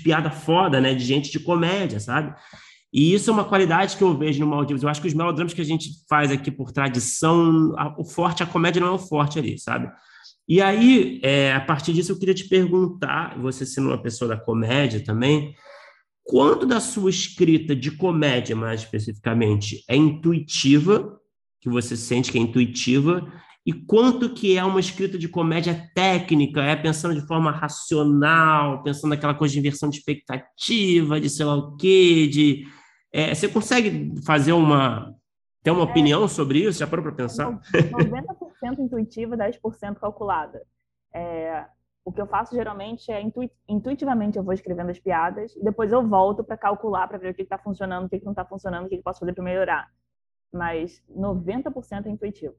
piada 0.04 0.30
foda, 0.30 0.80
né? 0.80 0.94
De 0.94 1.04
gente 1.04 1.32
de 1.32 1.40
comédia, 1.40 2.00
sabe? 2.00 2.34
E 2.94 3.14
isso 3.14 3.30
é 3.30 3.34
uma 3.34 3.46
qualidade 3.46 3.96
que 3.96 4.04
eu 4.04 4.18
vejo 4.18 4.42
no 4.42 4.48
Maldivas. 4.48 4.84
Eu 4.84 4.90
acho 4.90 5.02
que 5.02 5.08
os 5.08 5.14
melodramas 5.14 5.54
que 5.54 5.62
a 5.62 5.66
gente 5.66 5.90
faz 6.10 6.30
aqui 6.32 6.52
por 6.52 6.72
tradição, 6.72 7.74
o 7.98 8.04
forte, 8.04 8.44
a 8.44 8.46
comédia 8.46 8.82
não 8.82 8.90
é 8.90 8.92
o 8.92 9.00
forte 9.00 9.40
ali, 9.40 9.58
sabe? 9.58 9.90
E 10.52 10.62
aí, 10.62 11.22
é, 11.24 11.54
a 11.54 11.62
partir 11.62 11.94
disso, 11.94 12.12
eu 12.12 12.20
queria 12.20 12.34
te 12.34 12.44
perguntar, 12.44 13.40
você 13.40 13.66
sendo 13.66 13.88
uma 13.88 13.98
pessoa 13.98 14.28
da 14.28 14.36
comédia 14.36 15.02
também, 15.02 15.56
quanto 16.26 16.66
da 16.66 16.82
sua 16.82 17.10
escrita 17.10 17.74
de 17.74 17.90
comédia, 17.92 18.54
mais 18.54 18.82
especificamente, 18.82 19.82
é 19.88 19.96
intuitiva, 19.96 21.18
que 21.62 21.70
você 21.70 21.96
sente 21.96 22.34
que 22.34 22.38
é 22.38 22.42
intuitiva, 22.42 23.32
e 23.66 23.72
quanto 23.72 24.34
que 24.34 24.58
é 24.58 24.64
uma 24.66 24.82
escrita 24.82 25.18
de 25.18 25.30
comédia 25.30 25.90
técnica, 25.96 26.62
é 26.62 26.76
pensando 26.76 27.16
de 27.16 27.26
forma 27.26 27.50
racional, 27.50 28.84
pensando 28.84 29.12
naquela 29.12 29.34
coisa 29.34 29.54
de 29.54 29.60
inversão 29.62 29.90
de 29.90 30.00
expectativa, 30.00 31.22
de 31.22 31.30
sei 31.30 31.46
lá 31.46 31.56
o 31.56 31.78
quê, 31.78 32.28
de 32.28 32.68
é, 33.14 33.34
você 33.34 33.48
consegue 33.48 34.14
fazer 34.26 34.52
uma 34.52 35.16
ter 35.64 35.72
uma 35.72 35.82
é, 35.82 35.84
opinião 35.84 36.28
sobre 36.28 36.60
isso? 36.60 36.80
Já 36.80 36.88
parou 36.88 37.04
para 37.04 37.14
pensar? 37.14 37.58
90%, 37.72 38.41
intuitiva, 38.80 39.38
10% 39.38 39.96
calculada. 40.00 40.66
É, 41.14 41.66
o 42.04 42.12
que 42.12 42.22
eu 42.22 42.28
faço 42.28 42.56
geralmente 42.56 43.12
é 43.12 43.22
intuit 43.22 43.54
intuitivamente 43.68 44.38
eu 44.38 44.44
vou 44.44 44.54
escrevendo 44.54 44.90
as 44.90 45.00
piadas 45.00 45.56
e 45.56 45.64
depois 45.64 45.92
eu 45.92 46.08
volto 46.08 46.44
para 46.44 46.58
calcular 46.58 47.08
para 47.08 47.18
ver 47.18 47.32
o 47.32 47.34
que 47.34 47.44
está 47.44 47.58
funcionando, 47.58 48.06
o 48.06 48.10
que, 48.10 48.20
que 48.20 48.26
não 48.26 48.32
está 48.32 48.46
funcionando, 48.46 48.86
o 48.86 48.90
que, 48.90 48.98
que 48.98 49.04
posso 49.04 49.20
fazer 49.20 49.34
para 49.34 49.44
melhorar. 49.44 49.88
Mas 50.52 51.02
90% 51.10 52.06
é 52.06 52.10
intuitivo. 52.10 52.56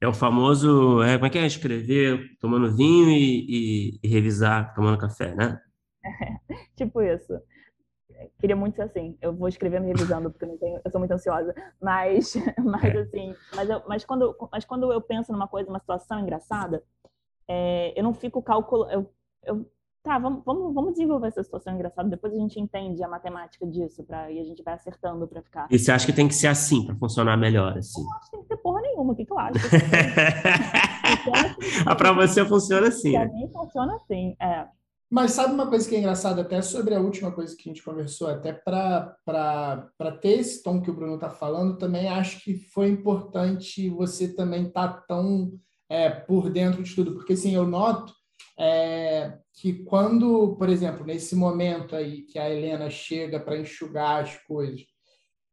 É 0.00 0.08
o 0.08 0.12
famoso, 0.12 1.00
é, 1.02 1.14
como 1.14 1.26
é 1.26 1.30
que 1.30 1.38
é? 1.38 1.46
Escrever 1.46 2.36
tomando 2.40 2.74
vinho 2.74 3.08
e, 3.08 3.46
e, 3.48 4.00
e 4.02 4.08
revisar 4.08 4.74
tomando 4.74 4.98
café, 4.98 5.32
né? 5.34 5.60
É, 6.04 6.54
tipo 6.76 7.00
isso. 7.00 7.32
Queria 8.38 8.56
muito 8.56 8.76
ser 8.76 8.82
assim. 8.82 9.16
Eu 9.20 9.34
vou 9.34 9.48
escrevendo 9.48 9.84
e 9.84 9.88
revisando, 9.88 10.30
porque 10.30 10.44
eu, 10.44 10.48
não 10.48 10.58
tenho, 10.58 10.80
eu 10.84 10.90
sou 10.90 10.98
muito 10.98 11.12
ansiosa. 11.12 11.54
Mas, 11.80 12.34
mas 12.62 12.84
é. 12.84 12.98
assim, 12.98 13.34
mas, 13.54 13.70
eu, 13.70 13.82
mas, 13.86 14.04
quando, 14.04 14.36
mas 14.50 14.64
quando 14.64 14.92
eu 14.92 15.00
penso 15.00 15.32
numa 15.32 15.48
coisa, 15.48 15.68
uma 15.68 15.78
situação 15.78 16.20
engraçada, 16.20 16.82
é, 17.48 17.98
eu 17.98 18.02
não 18.02 18.14
fico 18.14 18.42
calculando. 18.42 18.92
Eu, 18.92 19.10
eu, 19.44 19.66
tá, 20.02 20.18
vamos, 20.18 20.42
vamos, 20.44 20.74
vamos 20.74 20.92
desenvolver 20.92 21.28
essa 21.28 21.42
situação 21.42 21.74
engraçada, 21.74 22.08
depois 22.08 22.32
a 22.32 22.38
gente 22.38 22.58
entende 22.58 23.02
a 23.02 23.08
matemática 23.08 23.66
disso 23.66 24.02
pra, 24.02 24.30
e 24.30 24.40
a 24.40 24.44
gente 24.44 24.62
vai 24.62 24.74
acertando 24.74 25.26
para 25.28 25.42
ficar. 25.42 25.68
E 25.70 25.78
você 25.78 25.92
acha 25.92 26.06
que 26.06 26.12
tem 26.12 26.28
que 26.28 26.34
ser 26.34 26.48
assim 26.48 26.84
para 26.84 26.96
funcionar 26.96 27.36
melhor? 27.36 27.78
Assim? 27.78 28.02
Eu 28.02 28.16
acho 28.16 28.24
que 28.24 28.30
tem 28.32 28.42
que 28.42 28.48
ter 28.48 28.56
porra 28.56 28.80
nenhuma, 28.80 29.12
o 29.12 29.16
que, 29.16 29.24
que 29.24 29.32
eu 29.32 29.38
acho? 29.38 29.58
ah, 31.86 31.94
para 31.94 32.12
você 32.12 32.44
funciona 32.44 32.88
assim. 32.88 33.12
Para 33.12 33.28
mim 33.28 33.48
funciona 33.52 33.96
assim, 33.96 34.36
é. 34.40 34.66
Mas 35.12 35.32
sabe 35.32 35.52
uma 35.52 35.66
coisa 35.66 35.86
que 35.86 35.94
é 35.94 35.98
engraçada, 35.98 36.40
até 36.40 36.62
sobre 36.62 36.94
a 36.94 37.00
última 37.00 37.30
coisa 37.30 37.54
que 37.54 37.68
a 37.68 37.70
gente 37.70 37.84
conversou, 37.84 38.28
até 38.28 38.50
para 38.50 39.14
ter 40.22 40.38
esse 40.38 40.62
tom 40.62 40.80
que 40.80 40.90
o 40.90 40.94
Bruno 40.94 41.16
está 41.16 41.28
falando, 41.28 41.76
também 41.76 42.08
acho 42.08 42.42
que 42.42 42.54
foi 42.54 42.88
importante 42.88 43.90
você 43.90 44.34
também 44.34 44.68
estar 44.68 44.88
tá 44.88 45.04
tão 45.06 45.52
é, 45.86 46.08
por 46.08 46.48
dentro 46.48 46.82
de 46.82 46.94
tudo, 46.94 47.12
porque 47.12 47.34
assim, 47.34 47.54
eu 47.54 47.66
noto 47.66 48.14
é, 48.58 49.36
que 49.52 49.84
quando, 49.84 50.56
por 50.56 50.70
exemplo, 50.70 51.04
nesse 51.04 51.36
momento 51.36 51.94
aí 51.94 52.22
que 52.22 52.38
a 52.38 52.48
Helena 52.48 52.88
chega 52.88 53.38
para 53.38 53.58
enxugar 53.58 54.22
as 54.22 54.38
coisas, 54.44 54.80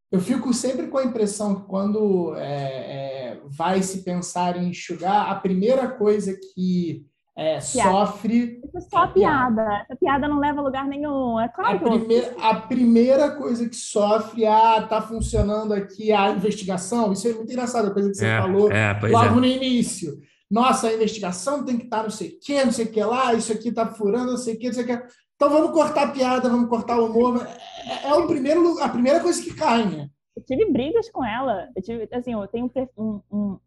eu 0.10 0.22
fico 0.22 0.53
sempre 0.53 0.88
com 0.88 0.99
a 0.99 1.03
impressão 1.03 1.60
que 1.60 1.68
quando 1.68 2.34
é, 2.38 3.34
é 3.34 3.41
vai 3.44 3.84
se 3.84 4.06
pensar 4.06 4.56
em 4.56 4.69
enxugar, 4.69 5.30
a 5.30 5.36
primeira 5.36 5.86
coisa 5.90 6.34
que 6.56 7.09
é, 7.40 7.60
sofre. 7.60 8.60
Isso 8.64 8.78
é 8.78 8.82
só 8.82 8.98
a 8.99 9.07
piada. 9.07 9.64
piada. 9.64 9.86
Essa 9.86 9.95
piada 9.95 10.28
não 10.28 10.40
leva 10.40 10.60
a 10.60 10.64
lugar 10.64 10.86
nenhum. 10.88 11.40
É 11.40 11.48
claro 11.48 11.78
a, 11.78 11.80
primeira, 11.80 12.36
a 12.40 12.56
primeira 12.56 13.32
coisa 13.32 13.68
que 13.68 13.76
sofre, 13.76 14.45
ah, 14.45 14.86
tá 14.88 15.02
funcionando 15.02 15.74
aqui 15.74 16.11
a 16.11 16.32
investigação. 16.32 17.14
Isso 17.14 17.28
é 17.28 17.34
muito 17.34 17.52
engraçado, 17.52 17.88
a 17.88 17.91
coisa 17.91 18.10
que 18.10 18.16
você 18.16 18.28
é, 18.28 18.41
falou 18.41 18.72
é, 18.72 18.99
logo 19.10 19.38
é. 19.38 19.41
no 19.41 19.45
início 19.45 20.20
nossa, 20.49 20.88
a 20.88 20.94
investigação 20.94 21.64
tem 21.64 21.78
que 21.78 21.84
estar 21.84 22.02
não 22.02 22.10
sei 22.10 22.30
o 22.30 22.40
que, 22.40 22.66
não 22.66 22.72
sei 22.72 22.86
o 22.86 22.91
que 22.91 23.03
lá, 23.03 23.34
isso 23.34 23.53
aqui 23.53 23.70
está 23.70 23.86
furando, 23.86 24.32
não 24.32 24.38
sei 24.38 24.56
o 24.56 24.60
que, 24.60 24.66
não 24.66 24.74
sei 24.74 24.84
o 24.84 24.88
que. 24.88 25.03
Então 25.36 25.49
vamos 25.49 25.72
cortar 25.72 26.07
a 26.07 26.11
piada, 26.11 26.49
vamos 26.49 26.68
cortar 26.70 26.99
o 26.99 27.06
humor. 27.06 27.45
É, 27.86 28.07
é 28.10 28.14
o 28.16 28.28
primeiro, 28.28 28.80
a 28.80 28.90
primeira 28.90 29.20
coisa 29.20 29.41
que 29.41 29.53
cai, 29.53 29.86
né? 29.86 30.10
Eu 30.36 30.44
tive 30.44 30.72
brigas 30.72 31.10
com 31.11 31.24
ela. 31.24 31.70
Eu 31.76 31.82
tive, 31.84 32.10
assim, 32.11 32.34
eu 32.34 32.48
tenho 32.48 32.72
um, 32.98 33.22
um, 33.32 33.60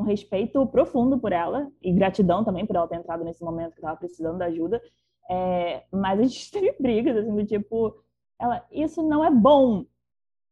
um 0.00 0.04
respeito 0.04 0.66
profundo 0.66 1.18
por 1.18 1.32
ela 1.32 1.70
e 1.82 1.92
gratidão 1.92 2.42
também 2.42 2.66
por 2.66 2.74
ela 2.74 2.88
ter 2.88 2.96
entrado 2.96 3.24
nesse 3.24 3.44
momento 3.44 3.72
que 3.72 3.78
estava 3.78 3.96
precisando 3.96 4.38
da 4.38 4.46
ajuda. 4.46 4.82
É, 5.28 5.84
mas 5.92 6.18
a 6.18 6.22
gente 6.22 6.50
teve 6.50 6.74
brigas, 6.80 7.16
assim, 7.16 7.34
do 7.34 7.46
tipo, 7.46 8.02
ela, 8.38 8.66
isso 8.70 9.02
não 9.02 9.24
é 9.24 9.30
bom. 9.30 9.84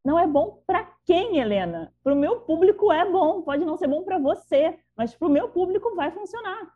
Não 0.04 0.18
é 0.18 0.26
bom 0.26 0.62
para 0.66 0.84
quem, 1.04 1.38
Helena? 1.38 1.92
Para 2.02 2.14
o 2.14 2.16
meu 2.16 2.40
público 2.40 2.92
é 2.92 3.10
bom, 3.10 3.42
pode 3.42 3.64
não 3.64 3.76
ser 3.76 3.88
bom 3.88 4.04
para 4.04 4.18
você, 4.18 4.78
mas 4.96 5.14
para 5.14 5.26
o 5.26 5.30
meu 5.30 5.48
público 5.48 5.94
vai 5.94 6.10
funcionar. 6.10 6.72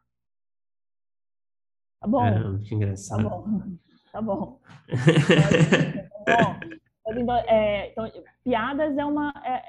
Tá 2.00 2.08
bom. 2.08 2.24
É, 2.24 2.58
que 2.66 2.74
engraçado. 2.74 3.22
Tá 3.22 3.28
bom. 3.28 3.62
Tá 4.12 4.22
bom. 4.22 4.60
tá 6.26 6.36
bom. 6.44 6.72
Então, 7.14 7.36
é, 7.46 7.90
então, 7.90 8.10
piadas 8.44 8.96
é 8.96 9.04
uma, 9.04 9.32
é, 9.44 9.62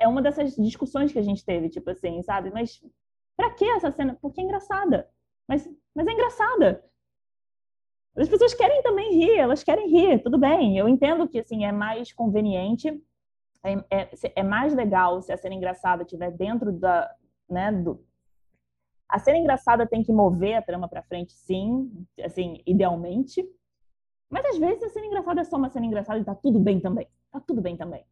é, 0.00 0.08
uma 0.08 0.22
dessas 0.22 0.56
discussões 0.56 1.12
que 1.12 1.18
a 1.18 1.22
gente 1.22 1.44
teve, 1.44 1.68
tipo 1.68 1.88
assim, 1.90 2.22
sabe? 2.22 2.50
Mas 2.50 2.82
para 3.36 3.50
que 3.50 3.64
essa 3.64 3.90
cena? 3.90 4.18
Porque 4.20 4.40
é 4.40 4.44
engraçada. 4.44 5.08
Mas, 5.46 5.68
mas 5.94 6.06
é 6.06 6.12
engraçada. 6.12 6.84
As 8.16 8.28
pessoas 8.28 8.54
querem 8.54 8.82
também 8.82 9.14
rir, 9.14 9.38
elas 9.38 9.62
querem 9.62 9.88
rir, 9.88 10.22
tudo 10.22 10.38
bem. 10.38 10.76
Eu 10.76 10.88
entendo 10.88 11.28
que 11.28 11.38
assim 11.38 11.64
é 11.64 11.72
mais 11.72 12.12
conveniente, 12.12 12.88
é, 13.62 13.72
é, 13.90 14.10
é 14.36 14.42
mais 14.42 14.74
legal 14.74 15.20
se 15.22 15.32
a 15.32 15.36
cena 15.36 15.54
engraçada 15.54 16.02
estiver 16.02 16.30
dentro 16.30 16.72
da, 16.72 17.14
né, 17.48 17.70
do... 17.70 18.04
A 19.08 19.18
cena 19.18 19.38
engraçada 19.38 19.86
tem 19.86 20.02
que 20.02 20.12
mover 20.12 20.54
a 20.54 20.62
trama 20.62 20.88
para 20.88 21.02
frente, 21.02 21.32
sim, 21.32 21.90
assim, 22.22 22.62
idealmente. 22.66 23.44
Mas 24.30 24.44
às 24.46 24.58
vezes 24.58 24.82
a 24.84 24.88
cena 24.88 25.06
engraçada 25.06 25.40
é 25.40 25.44
só 25.44 25.56
uma 25.56 25.68
cena 25.68 25.86
engraçada 25.86 26.20
e 26.20 26.24
tá 26.24 26.34
tudo 26.34 26.60
bem 26.60 26.80
também. 26.80 27.08
Tá 27.30 27.40
tudo 27.40 27.60
bem 27.60 27.76
também. 27.76 28.04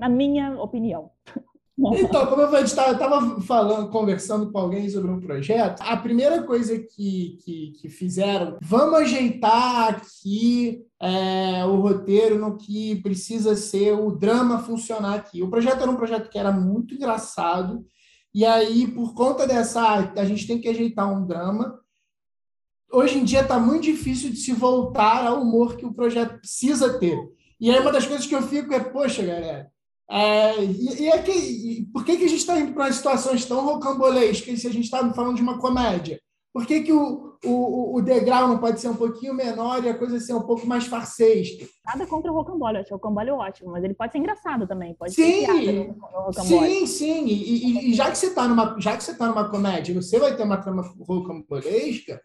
Na 0.00 0.08
minha 0.08 0.60
opinião. 0.60 1.10
Então, 1.96 2.26
como 2.26 2.42
eu 2.42 2.62
estava 2.62 3.40
falando, 3.40 3.88
conversando 3.88 4.52
com 4.52 4.58
alguém 4.58 4.86
sobre 4.90 5.10
um 5.10 5.18
projeto, 5.18 5.80
a 5.80 5.96
primeira 5.96 6.42
coisa 6.42 6.78
que, 6.78 7.38
que, 7.42 7.72
que 7.80 7.88
fizeram, 7.88 8.58
vamos 8.60 9.00
ajeitar 9.00 9.94
aqui 9.94 10.84
é, 11.00 11.64
o 11.64 11.76
roteiro 11.76 12.38
no 12.38 12.58
que 12.58 12.96
precisa 12.96 13.56
ser 13.56 13.92
o 13.92 14.10
drama 14.10 14.58
funcionar 14.58 15.14
aqui. 15.14 15.42
O 15.42 15.48
projeto 15.48 15.80
era 15.80 15.90
um 15.90 15.96
projeto 15.96 16.28
que 16.28 16.38
era 16.38 16.52
muito 16.52 16.94
engraçado, 16.94 17.82
e 18.32 18.44
aí, 18.44 18.86
por 18.86 19.12
conta 19.14 19.46
dessa, 19.46 20.12
a 20.16 20.24
gente 20.24 20.46
tem 20.46 20.60
que 20.60 20.68
ajeitar 20.68 21.12
um 21.12 21.26
drama. 21.26 21.80
Hoje 22.92 23.18
em 23.18 23.24
dia 23.24 23.40
está 23.40 23.58
muito 23.58 23.84
difícil 23.84 24.30
de 24.30 24.36
se 24.36 24.52
voltar 24.52 25.26
ao 25.26 25.42
humor 25.42 25.76
que 25.76 25.84
o 25.84 25.92
projeto 25.92 26.38
precisa 26.38 26.98
ter. 26.98 27.18
E 27.60 27.70
aí, 27.70 27.80
uma 27.80 27.90
das 27.90 28.06
coisas 28.06 28.26
que 28.26 28.34
eu 28.34 28.42
fico 28.42 28.72
é, 28.72 28.80
poxa, 28.80 29.24
galera, 29.24 29.70
é, 30.10 30.64
e, 30.64 31.02
e, 31.02 31.08
é 31.08 31.18
que, 31.18 31.30
e 31.30 31.86
por 31.92 32.04
que, 32.04 32.16
que 32.16 32.24
a 32.24 32.28
gente 32.28 32.40
está 32.40 32.58
indo 32.58 32.72
para 32.72 32.92
situações 32.92 33.44
tão 33.44 33.64
rocambolescas 33.64 34.60
se 34.60 34.66
a 34.66 34.72
gente 34.72 34.84
está 34.84 35.08
falando 35.12 35.36
de 35.36 35.42
uma 35.42 35.58
comédia? 35.58 36.20
Por 36.52 36.66
que, 36.66 36.80
que 36.80 36.92
o, 36.92 37.36
o, 37.44 37.96
o 37.96 38.02
degrau 38.02 38.48
não 38.48 38.58
pode 38.58 38.80
ser 38.80 38.88
um 38.88 38.96
pouquinho 38.96 39.32
menor 39.32 39.84
e 39.84 39.88
a 39.88 39.96
coisa 39.96 40.18
ser 40.18 40.34
um 40.34 40.42
pouco 40.42 40.66
mais 40.66 40.84
farsesca? 40.86 41.64
Nada 41.86 42.04
contra 42.08 42.32
o 42.32 42.34
rocambole, 42.34 42.78
eu 42.78 42.80
acho 42.80 42.92
o 42.92 42.96
rocambole 42.96 43.30
ótimo, 43.30 43.70
mas 43.70 43.84
ele 43.84 43.94
pode 43.94 44.10
ser 44.10 44.18
engraçado 44.18 44.66
também, 44.66 44.94
pode 44.94 45.14
sim, 45.14 45.46
ser 45.46 45.94
Sim, 46.42 46.86
sim, 46.86 47.26
e, 47.26 47.32
e, 47.32 47.90
e, 47.90 47.94
já 47.94 48.10
que 48.10 48.18
você 48.18 48.26
está 48.26 48.48
numa, 48.48 48.76
já 48.80 48.96
que 48.96 49.04
você 49.04 49.16
tá 49.16 49.28
numa 49.28 49.48
comédia, 49.48 49.94
você 49.94 50.18
vai 50.18 50.36
ter 50.36 50.42
uma 50.42 50.60
trama 50.60 50.82
rocambolesca, 51.06 52.20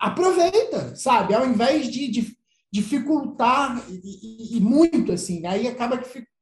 aproveita, 0.00 0.96
sabe? 0.96 1.34
Ao 1.34 1.46
invés 1.46 1.90
de, 1.90 2.10
de 2.10 2.38
dificultar 2.72 3.84
e, 3.90 4.56
e, 4.56 4.60
muito 4.60 5.12
assim, 5.12 5.44
aí 5.46 5.68
acaba 5.68 5.98
que 5.98 6.08
fica 6.08 6.37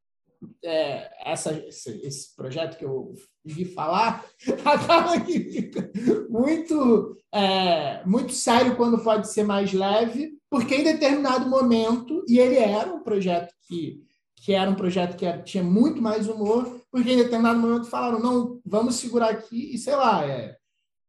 é, 0.63 1.11
essa, 1.31 1.53
esse, 1.53 1.91
esse, 2.07 2.35
projeto 2.35 2.77
que 2.77 2.85
eu 2.85 3.15
vi 3.45 3.65
falar 3.65 4.25
acaba 4.65 5.21
que 5.21 5.41
fica 5.41 5.91
muito, 6.29 7.17
é, 7.33 8.05
muito 8.05 8.33
sério 8.33 8.77
quando 8.77 9.03
pode 9.03 9.31
ser 9.31 9.45
mais 9.45 9.73
leve, 9.73 10.33
porque 10.51 10.75
em 10.75 10.85
determinado 10.85 11.49
momento, 11.49 12.25
e 12.29 12.39
ele 12.39 12.57
era 12.57 12.93
um 12.93 13.03
projeto 13.03 13.53
que, 13.67 14.03
que 14.37 14.53
era 14.53 14.71
um 14.71 14.75
projeto 14.75 15.17
que 15.17 15.27
era, 15.27 15.43
tinha 15.43 15.65
muito 15.65 16.01
mais 16.03 16.29
humor, 16.29 16.81
porque 16.91 17.13
em 17.13 17.17
determinado 17.19 17.59
momento 17.59 17.87
falaram, 17.87 18.19
não, 18.19 18.61
vamos 18.65 18.97
segurar 18.97 19.31
aqui 19.31 19.75
e 19.75 19.79
sei 19.79 19.95
lá, 19.97 20.25
é, 20.25 20.57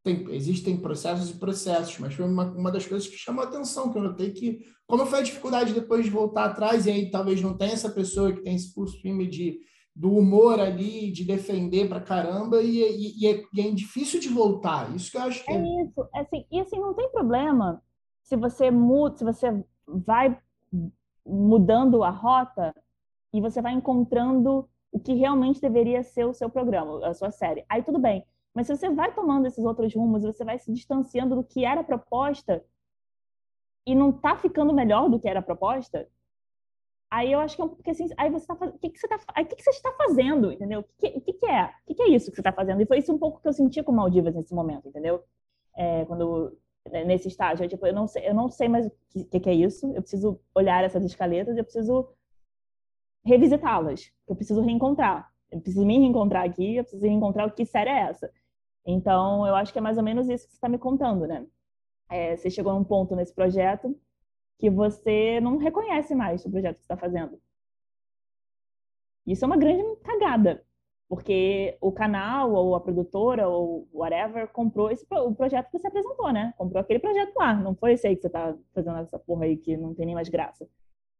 tem, 0.04 0.26
existem 0.34 0.78
processos 0.78 1.30
e 1.30 1.40
processos, 1.40 1.98
mas 2.00 2.14
foi 2.14 2.26
uma, 2.26 2.46
uma 2.52 2.72
das 2.72 2.86
coisas 2.86 3.08
que 3.08 3.18
chamou 3.18 3.44
a 3.44 3.48
atenção, 3.48 3.92
que 3.92 3.98
eu 3.98 4.04
notei 4.04 4.32
que, 4.32 4.60
como 4.86 5.06
foi 5.06 5.20
a 5.20 5.24
dificuldade 5.24 5.74
depois 5.74 6.06
de 6.06 6.12
voltar 6.12 6.46
atrás, 6.46 6.86
e 6.86 6.92
aí 6.92 7.12
talvez 7.12 7.42
não 7.42 7.58
tenha 7.58 7.74
essa 7.74 7.90
pessoa 7.90 8.32
que 8.32 8.42
tem 8.42 8.56
esse 8.56 8.74
pulso 8.74 9.00
firme 9.02 9.28
de, 9.28 9.60
do 9.96 10.12
humor 10.12 10.60
ali, 10.60 11.12
de 11.12 11.26
defender 11.26 11.90
pra 11.90 12.00
caramba, 12.00 12.62
e, 12.62 12.80
e, 12.80 13.24
e, 13.24 13.28
é, 13.28 13.44
e, 13.54 13.62
é, 13.62 13.72
difícil 13.72 14.20
de 14.20 14.30
voltar. 14.30 14.96
Isso 14.96 15.12
que 15.12 15.18
eu 15.18 15.22
acho 15.22 15.44
que. 15.44 15.52
É, 15.52 15.84
isso. 15.84 16.08
É 16.16 16.20
assim, 16.22 16.46
e 16.52 16.60
assim, 16.60 16.80
não 16.80 16.94
tem 16.94 17.10
problema 17.12 17.82
se 18.22 18.36
você 18.36 18.70
muda, 18.70 19.18
se 19.18 19.24
você 19.24 19.64
vai 19.88 20.38
mudando 21.26 22.04
a 22.04 22.10
rota 22.10 22.74
e 23.34 23.42
você 23.42 23.62
vai 23.62 23.74
encontrando 23.74 24.70
o 24.92 25.00
que 25.00 25.14
realmente 25.14 25.62
deveria 25.62 26.04
ser 26.04 26.26
o 26.26 26.34
seu 26.34 26.50
programa, 26.50 27.06
a 27.06 27.14
sua 27.14 27.32
série. 27.32 27.66
Aí 27.70 27.84
tudo 27.84 28.00
bem. 28.00 28.24
Mas 28.58 28.66
se 28.66 28.76
você 28.76 28.90
vai 28.90 29.14
tomando 29.14 29.46
esses 29.46 29.64
outros 29.64 29.94
rumos, 29.94 30.24
você 30.24 30.44
vai 30.44 30.58
se 30.58 30.74
distanciando 30.74 31.36
do 31.36 31.44
que 31.44 31.64
era 31.64 31.84
proposta 31.84 32.66
e 33.86 33.94
não 33.94 34.12
tá 34.12 34.36
ficando 34.36 34.74
melhor 34.74 35.08
do 35.12 35.20
que 35.20 35.30
era 35.30 35.44
proposta, 35.44 36.10
aí 37.12 37.32
eu 37.32 37.40
acho 37.40 37.56
que 37.56 37.62
é 37.62 37.66
um 37.66 37.70
porque 37.70 37.92
assim, 37.92 38.10
aí 38.18 38.32
você 38.32 38.48
tá 38.48 38.56
o 38.56 38.80
que 38.80 38.90
que 38.90 38.98
você 38.98 39.08
tá, 39.08 39.20
aí 39.36 39.46
que 39.46 39.56
que 39.56 39.62
você 39.62 39.70
está 39.70 39.92
fazendo, 39.94 40.52
entendeu? 40.52 40.80
O 40.80 40.86
que, 40.98 41.22
que, 41.22 41.34
que 41.34 41.46
é? 41.46 41.66
O 41.66 41.86
que, 41.86 41.94
que 41.94 42.02
é 42.02 42.10
isso 42.10 42.32
que 42.32 42.36
você 42.36 42.42
está 42.42 42.52
fazendo? 42.52 42.82
E 42.82 42.88
foi 42.88 42.98
isso 42.98 43.14
um 43.14 43.20
pouco 43.20 43.40
que 43.40 43.48
eu 43.48 43.54
senti 43.54 43.84
com 43.84 43.92
Maldivas 43.92 44.34
nesse 44.34 44.56
momento, 44.56 44.88
entendeu? 44.88 45.24
É, 45.76 46.04
quando 46.06 46.58
né, 46.90 47.04
nesse 47.04 47.28
estágio, 47.28 47.64
eu, 47.64 47.70
tipo, 47.70 47.86
eu 47.86 47.94
não 47.94 48.08
sei, 48.08 48.28
eu 48.28 48.34
não 48.34 48.50
sei 48.50 48.68
mais 48.68 48.88
o 48.88 48.92
que, 49.30 49.40
que 49.40 49.50
é 49.52 49.54
isso. 49.54 49.86
Eu 49.94 50.02
preciso 50.02 50.40
olhar 50.56 50.84
essas 50.84 51.06
escaletas, 51.06 51.56
eu 51.56 51.64
preciso 51.64 52.10
revisitá-las. 53.24 54.12
Eu 54.28 54.36
preciso 54.36 54.62
reencontrar. 54.62 55.32
Eu 55.52 55.62
preciso 55.62 55.86
me 55.86 56.00
reencontrar 56.00 56.44
aqui, 56.44 56.78
eu 56.78 56.84
preciso 56.84 57.06
reencontrar 57.06 57.48
o 57.48 57.52
que 57.52 57.64
série 57.64 57.92
é 57.92 58.00
essa. 58.00 58.32
Então, 58.88 59.46
eu 59.46 59.54
acho 59.54 59.74
que 59.74 59.80
é 59.80 59.82
mais 59.82 59.98
ou 59.98 60.04
menos 60.04 60.30
isso 60.30 60.46
que 60.46 60.54
você 60.54 60.58
está 60.58 60.70
me 60.70 60.78
contando, 60.78 61.28
né? 61.28 61.46
É, 62.10 62.38
você 62.38 62.50
chegou 62.50 62.74
num 62.74 62.86
ponto 62.86 63.16
nesse 63.18 63.36
projeto 63.36 63.94
que 64.58 64.70
você 64.70 65.42
não 65.42 65.58
reconhece 65.58 66.16
mais 66.16 66.46
o 66.46 66.50
projeto 66.50 66.78
que 66.78 66.84
está 66.84 66.96
fazendo. 66.96 67.38
Isso 69.26 69.44
é 69.44 69.48
uma 69.48 69.58
grande 69.58 69.84
cagada, 69.98 70.64
porque 71.10 71.78
o 71.82 71.92
canal 71.92 72.54
ou 72.54 72.76
a 72.76 72.80
produtora 72.80 73.50
ou 73.50 73.90
whatever 73.94 74.48
comprou 74.48 74.90
esse, 74.90 75.06
o 75.12 75.36
projeto 75.36 75.70
que 75.70 75.78
você 75.78 75.88
apresentou, 75.88 76.32
né? 76.32 76.54
Comprou 76.58 76.80
aquele 76.82 77.00
projeto 77.00 77.36
lá, 77.36 77.54
não 77.56 77.76
foi 77.76 77.94
esse 77.94 78.08
aí 78.08 78.16
que 78.16 78.22
você 78.22 78.30
tá 78.30 78.58
fazendo 78.74 79.00
essa 79.00 79.20
porra 79.20 79.44
aí 79.46 79.58
que 79.58 79.76
não 79.76 79.94
tem 79.94 80.06
nem 80.06 80.16
mais 80.16 80.30
graça. 80.30 80.66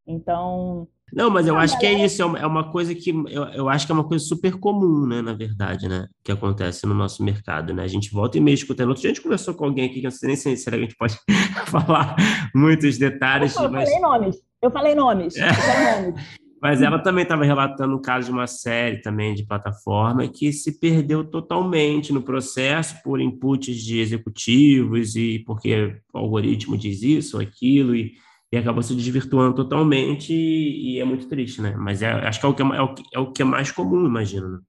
Então. 0.08 0.88
Não, 1.12 1.30
mas 1.30 1.48
eu 1.48 1.58
acho 1.58 1.80
que 1.80 1.86
é 1.86 2.06
isso, 2.06 2.22
é, 2.22 2.42
é 2.42 2.46
uma 2.46 2.70
coisa 2.70 2.94
que 2.94 3.12
eu, 3.12 3.44
eu 3.54 3.70
acho 3.70 3.86
que 3.86 3.92
é 3.92 3.96
uma 3.96 4.04
coisa 4.04 4.24
super 4.26 4.58
comum, 4.58 5.08
né, 5.08 5.22
na 5.22 5.34
verdade, 5.34 5.88
né, 5.88 6.06
que 6.22 6.34
acontece 6.34 6.86
no 6.86 6.94
nosso 6.94 7.24
mercado, 7.24 7.74
né? 7.74 7.84
A 7.84 7.88
gente 7.88 8.12
volta 8.12 8.38
e 8.38 8.42
meia 8.42 8.56
escutando. 8.56 8.90
Outro 8.90 9.02
dia 9.02 9.12
a 9.12 9.14
gente 9.14 9.24
conversou 9.24 9.54
com 9.54 9.66
alguém 9.66 9.86
aqui, 9.86 10.02
que 10.02 10.08
eu 10.08 10.12
não 10.12 10.18
sei 10.18 10.28
nem 10.28 10.36
se 10.36 10.58
será 10.58 10.78
que 10.78 10.84
a 10.84 10.86
gente 10.86 10.98
pode 10.98 11.18
falar 11.68 12.16
muitos 12.54 12.98
detalhes. 12.98 13.56
Eu, 13.56 13.72
mas... 13.72 13.90
falei 13.90 14.02
nomes, 14.02 14.38
eu 14.62 14.72
falei 14.72 14.96
nomes. 14.96 15.36
Eu 15.36 15.54
falei 15.54 16.02
nomes. 16.02 16.38
Mas 16.60 16.82
ela 16.82 16.98
também 16.98 17.22
estava 17.22 17.46
relatando 17.46 17.96
o 17.96 18.02
caso 18.02 18.26
de 18.26 18.32
uma 18.32 18.48
série 18.48 19.00
também 19.00 19.36
de 19.36 19.46
plataforma 19.46 20.28
que 20.28 20.52
se 20.52 20.80
perdeu 20.80 21.24
totalmente 21.24 22.12
no 22.12 22.22
processo 22.22 23.02
por 23.04 23.22
inputs 23.22 23.78
de 23.78 24.00
executivos 24.00 25.16
e 25.16 25.44
porque 25.46 26.02
o 26.12 26.18
algoritmo 26.18 26.76
diz 26.76 27.04
isso 27.04 27.38
ou 27.38 27.44
aquilo 27.44 27.96
e, 27.96 28.14
e 28.52 28.58
acabou 28.58 28.82
se 28.82 28.96
desvirtuando 28.96 29.56
totalmente 29.56 30.34
e, 30.34 30.96
e 30.96 31.00
é 31.00 31.06
muito 31.06 31.28
triste, 31.28 31.62
né? 31.62 31.76
Mas 31.76 32.02
é, 32.02 32.10
acho 32.10 32.40
que 32.40 32.46
é 32.46 32.50
o 32.50 32.56
que 32.56 32.62
é, 32.62 32.66
é, 32.66 32.82
o, 32.82 32.96
é 33.14 33.20
o 33.20 33.32
que 33.32 33.42
é 33.42 33.46
mais 33.46 33.72
comum, 33.72 34.06
imagino. 34.06 34.50
Né? 34.50 34.60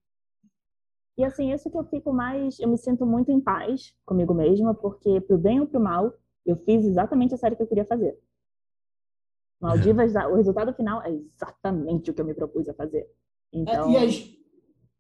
E 1.17 1.25
assim, 1.25 1.53
isso 1.53 1.71
que 1.71 1.77
eu 1.77 1.85
fico 1.85 2.13
mais, 2.13 2.59
eu 2.61 2.69
me 2.69 2.79
sinto 2.79 3.05
muito 3.05 3.31
em 3.31 3.41
paz 3.41 3.95
comigo 4.05 4.35
mesma, 4.35 4.75
porque 4.75 5.21
pro 5.21 5.39
bem 5.39 5.61
ou 5.61 5.67
pro 5.67 5.81
mal, 5.81 6.13
eu 6.45 6.57
fiz 6.57 6.85
exatamente 6.85 7.35
a 7.35 7.37
série 7.37 7.57
que 7.57 7.63
eu 7.63 7.67
queria 7.67 7.85
fazer. 7.85 8.17
Maldivas, 9.61 10.15
é. 10.15 10.27
o 10.27 10.37
resultado 10.37 10.73
final 10.73 11.03
é 11.03 11.11
exatamente 11.11 12.11
o 12.11 12.15
que 12.15 12.21
eu 12.21 12.25
me 12.25 12.35
propus 12.35 12.69
a 12.69 12.75
fazer. 12.75 13.07
Então... 13.53 13.91
É, 13.91 13.93
e, 13.93 13.97
às, 13.97 14.39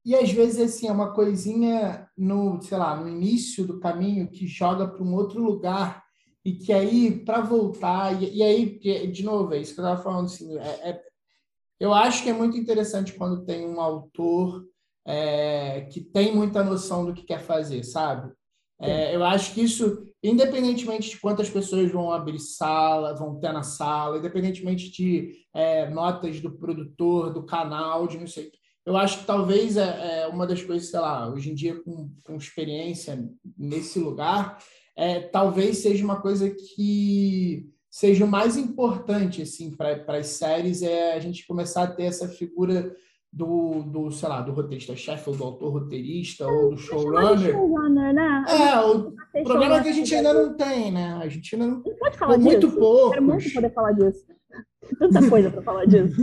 e 0.04 0.14
às 0.14 0.32
vezes, 0.32 0.60
assim, 0.60 0.88
é 0.88 0.92
uma 0.92 1.14
coisinha 1.14 2.08
no, 2.16 2.60
sei 2.62 2.78
lá, 2.78 2.96
no 2.96 3.08
início 3.08 3.64
do 3.64 3.78
caminho 3.78 4.28
que 4.28 4.46
joga 4.46 4.88
para 4.88 5.02
um 5.02 5.14
outro 5.14 5.40
lugar 5.40 6.07
e 6.48 6.52
que 6.54 6.72
aí, 6.72 7.10
para 7.24 7.42
voltar, 7.42 8.22
e, 8.22 8.38
e, 8.38 8.42
aí, 8.42 8.78
de 9.08 9.22
novo, 9.22 9.52
é 9.52 9.58
isso 9.58 9.74
que 9.74 9.80
eu 9.80 9.84
estava 9.84 10.02
falando, 10.02 10.24
assim, 10.24 10.58
é, 10.58 10.90
é, 10.90 11.02
eu 11.78 11.92
acho 11.92 12.22
que 12.22 12.30
é 12.30 12.32
muito 12.32 12.56
interessante 12.56 13.12
quando 13.12 13.44
tem 13.44 13.68
um 13.68 13.78
autor 13.80 14.64
é, 15.06 15.82
que 15.92 16.00
tem 16.00 16.34
muita 16.34 16.64
noção 16.64 17.04
do 17.04 17.12
que 17.12 17.22
quer 17.22 17.40
fazer, 17.40 17.84
sabe? 17.84 18.32
É, 18.80 19.14
eu 19.14 19.22
acho 19.24 19.52
que 19.52 19.60
isso, 19.60 20.06
independentemente 20.22 21.10
de 21.10 21.20
quantas 21.20 21.50
pessoas 21.50 21.90
vão 21.90 22.10
abrir 22.10 22.38
sala, 22.38 23.14
vão 23.14 23.38
ter 23.38 23.52
na 23.52 23.62
sala, 23.62 24.16
independentemente 24.16 24.90
de 24.90 25.34
é, 25.52 25.90
notas 25.90 26.40
do 26.40 26.52
produtor, 26.52 27.32
do 27.32 27.44
canal, 27.44 28.06
de 28.06 28.16
não 28.16 28.26
sei 28.26 28.50
eu 28.88 28.96
acho 28.96 29.18
que 29.18 29.26
talvez 29.26 29.76
é, 29.76 30.22
é, 30.22 30.26
uma 30.28 30.46
das 30.46 30.62
coisas, 30.62 30.88
sei 30.88 30.98
lá, 30.98 31.28
hoje 31.28 31.50
em 31.50 31.54
dia 31.54 31.78
com, 31.82 32.10
com 32.24 32.36
experiência 32.36 33.22
nesse 33.54 33.98
lugar, 33.98 34.56
é, 34.98 35.20
talvez 35.20 35.78
seja 35.78 36.04
uma 36.04 36.20
coisa 36.20 36.50
que 36.50 37.70
seja 37.88 38.24
o 38.24 38.28
mais 38.28 38.56
importante 38.56 39.40
assim 39.40 39.70
para 39.70 40.18
as 40.18 40.26
séries 40.26 40.82
é 40.82 41.14
a 41.14 41.20
gente 41.20 41.46
começar 41.46 41.84
a 41.84 41.86
ter 41.86 42.02
essa 42.02 42.26
figura 42.26 42.92
do, 43.32 43.82
do, 43.84 44.10
sei 44.10 44.28
lá, 44.28 44.40
do 44.40 44.52
roteirista-chefe, 44.52 45.30
ou 45.30 45.36
do 45.36 45.44
autor 45.44 45.72
roteirista, 45.72 46.46
ou 46.46 46.70
do 46.70 46.78
showrunner. 46.78 47.52
showrunner 47.52 48.12
né? 48.12 48.44
É, 48.48 48.80
o 48.80 49.44
problema 49.44 49.76
é 49.76 49.82
que 49.82 49.88
a 49.90 49.92
gente 49.92 50.12
ainda 50.14 50.32
não 50.32 50.56
tem, 50.56 50.90
né? 50.90 51.20
A 51.22 51.28
gente 51.28 51.54
ainda 51.54 51.66
não. 51.66 51.82
não 51.84 51.96
pode 51.96 52.18
falar 52.18 52.36
disso. 52.36 52.48
Muito 52.48 52.70
pouco. 52.72 53.10
Quero 53.10 53.22
muito 53.22 53.52
poder 53.52 53.72
falar 53.72 53.92
disso. 53.92 54.24
Tanta 54.98 55.28
coisa 55.28 55.50
para 55.50 55.62
falar 55.62 55.84
disso. 55.84 56.16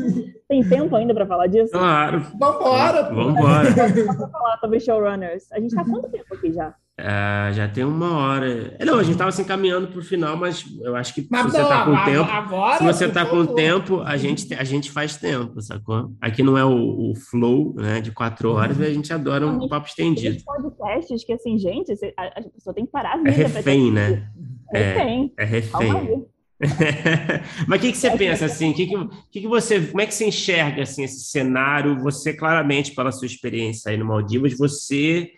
Tem 0.49 0.67
tempo 0.67 0.95
ainda 0.95 1.13
para 1.13 1.27
falar 1.27 1.47
disso? 1.47 1.71
Claro. 1.71 2.19
Vambora. 2.39 3.03
Vambora. 3.13 3.73
Para 3.73 4.29
falar 4.29 4.57
sobre 4.59 4.79
showrunners. 4.79 5.49
A 5.51 5.59
gente 5.59 5.69
está 5.69 5.85
quanto 5.85 6.09
tempo 6.09 6.33
aqui 6.33 6.51
já? 6.51 6.75
É, 6.97 7.51
já 7.51 7.67
tem 7.67 7.83
uma 7.83 8.17
hora. 8.17 8.77
Não, 8.85 8.97
a 8.97 9.03
gente 9.03 9.13
estava 9.13 9.31
se 9.31 9.41
encaminhando 9.41 9.87
para 9.87 9.99
o 9.99 10.03
final, 10.03 10.37
mas 10.37 10.63
eu 10.81 10.95
acho 10.95 11.13
que 11.13 11.27
mas 11.29 11.41
se 11.41 11.51
você 11.51 11.61
está 11.61 11.83
com 11.83 11.91
agora, 11.91 12.05
tempo, 12.05 12.31
agora, 12.31 12.77
se 12.77 12.83
você 12.85 13.05
está 13.05 13.25
com 13.25 13.45
tempo, 13.47 14.01
a 14.01 14.15
gente, 14.15 14.53
a 14.53 14.63
gente 14.63 14.89
faz 14.89 15.17
tempo, 15.17 15.61
sacou? 15.61 16.13
Aqui 16.21 16.41
não 16.41 16.57
é 16.57 16.63
o, 16.63 17.11
o 17.11 17.15
flow, 17.29 17.73
né, 17.75 17.99
de 17.99 18.11
quatro 18.11 18.53
horas, 18.53 18.77
uhum. 18.77 18.85
a 18.85 18.89
gente 18.89 19.11
adora 19.11 19.45
um 19.45 19.67
papo 19.67 19.89
estendido. 19.89 20.37
Tem 20.37 20.45
podcasts 20.45 21.25
que 21.25 21.33
assim, 21.33 21.57
gente, 21.57 21.91
a, 22.15 22.39
a 22.39 22.43
pessoa 22.43 22.73
tem 22.73 22.85
que 22.85 22.91
parar. 22.91 23.19
É 23.27 23.29
refém, 23.29 23.91
né? 23.91 24.29
É 24.73 24.93
refém. 24.93 25.33
É, 25.37 25.43
é 25.43 25.45
refém. 25.45 26.25
Mas 27.67 27.79
o 27.79 27.81
que, 27.81 27.91
que 27.91 27.97
você 27.97 28.11
pensa 28.11 28.45
assim? 28.45 28.71
Que 28.71 28.87
que, 28.87 28.95
que, 29.29 29.41
que 29.41 29.47
você, 29.47 29.81
como 29.81 29.99
é 29.99 30.05
que 30.05 30.13
você 30.13 30.27
enxerga 30.27 30.83
assim 30.83 31.03
esse 31.03 31.25
cenário? 31.25 31.99
Você 31.99 32.33
claramente, 32.33 32.95
pela 32.95 33.11
sua 33.11 33.25
experiência 33.25 33.91
aí 33.91 33.97
no 33.97 34.05
Maldivas, 34.05 34.57
você 34.57 35.29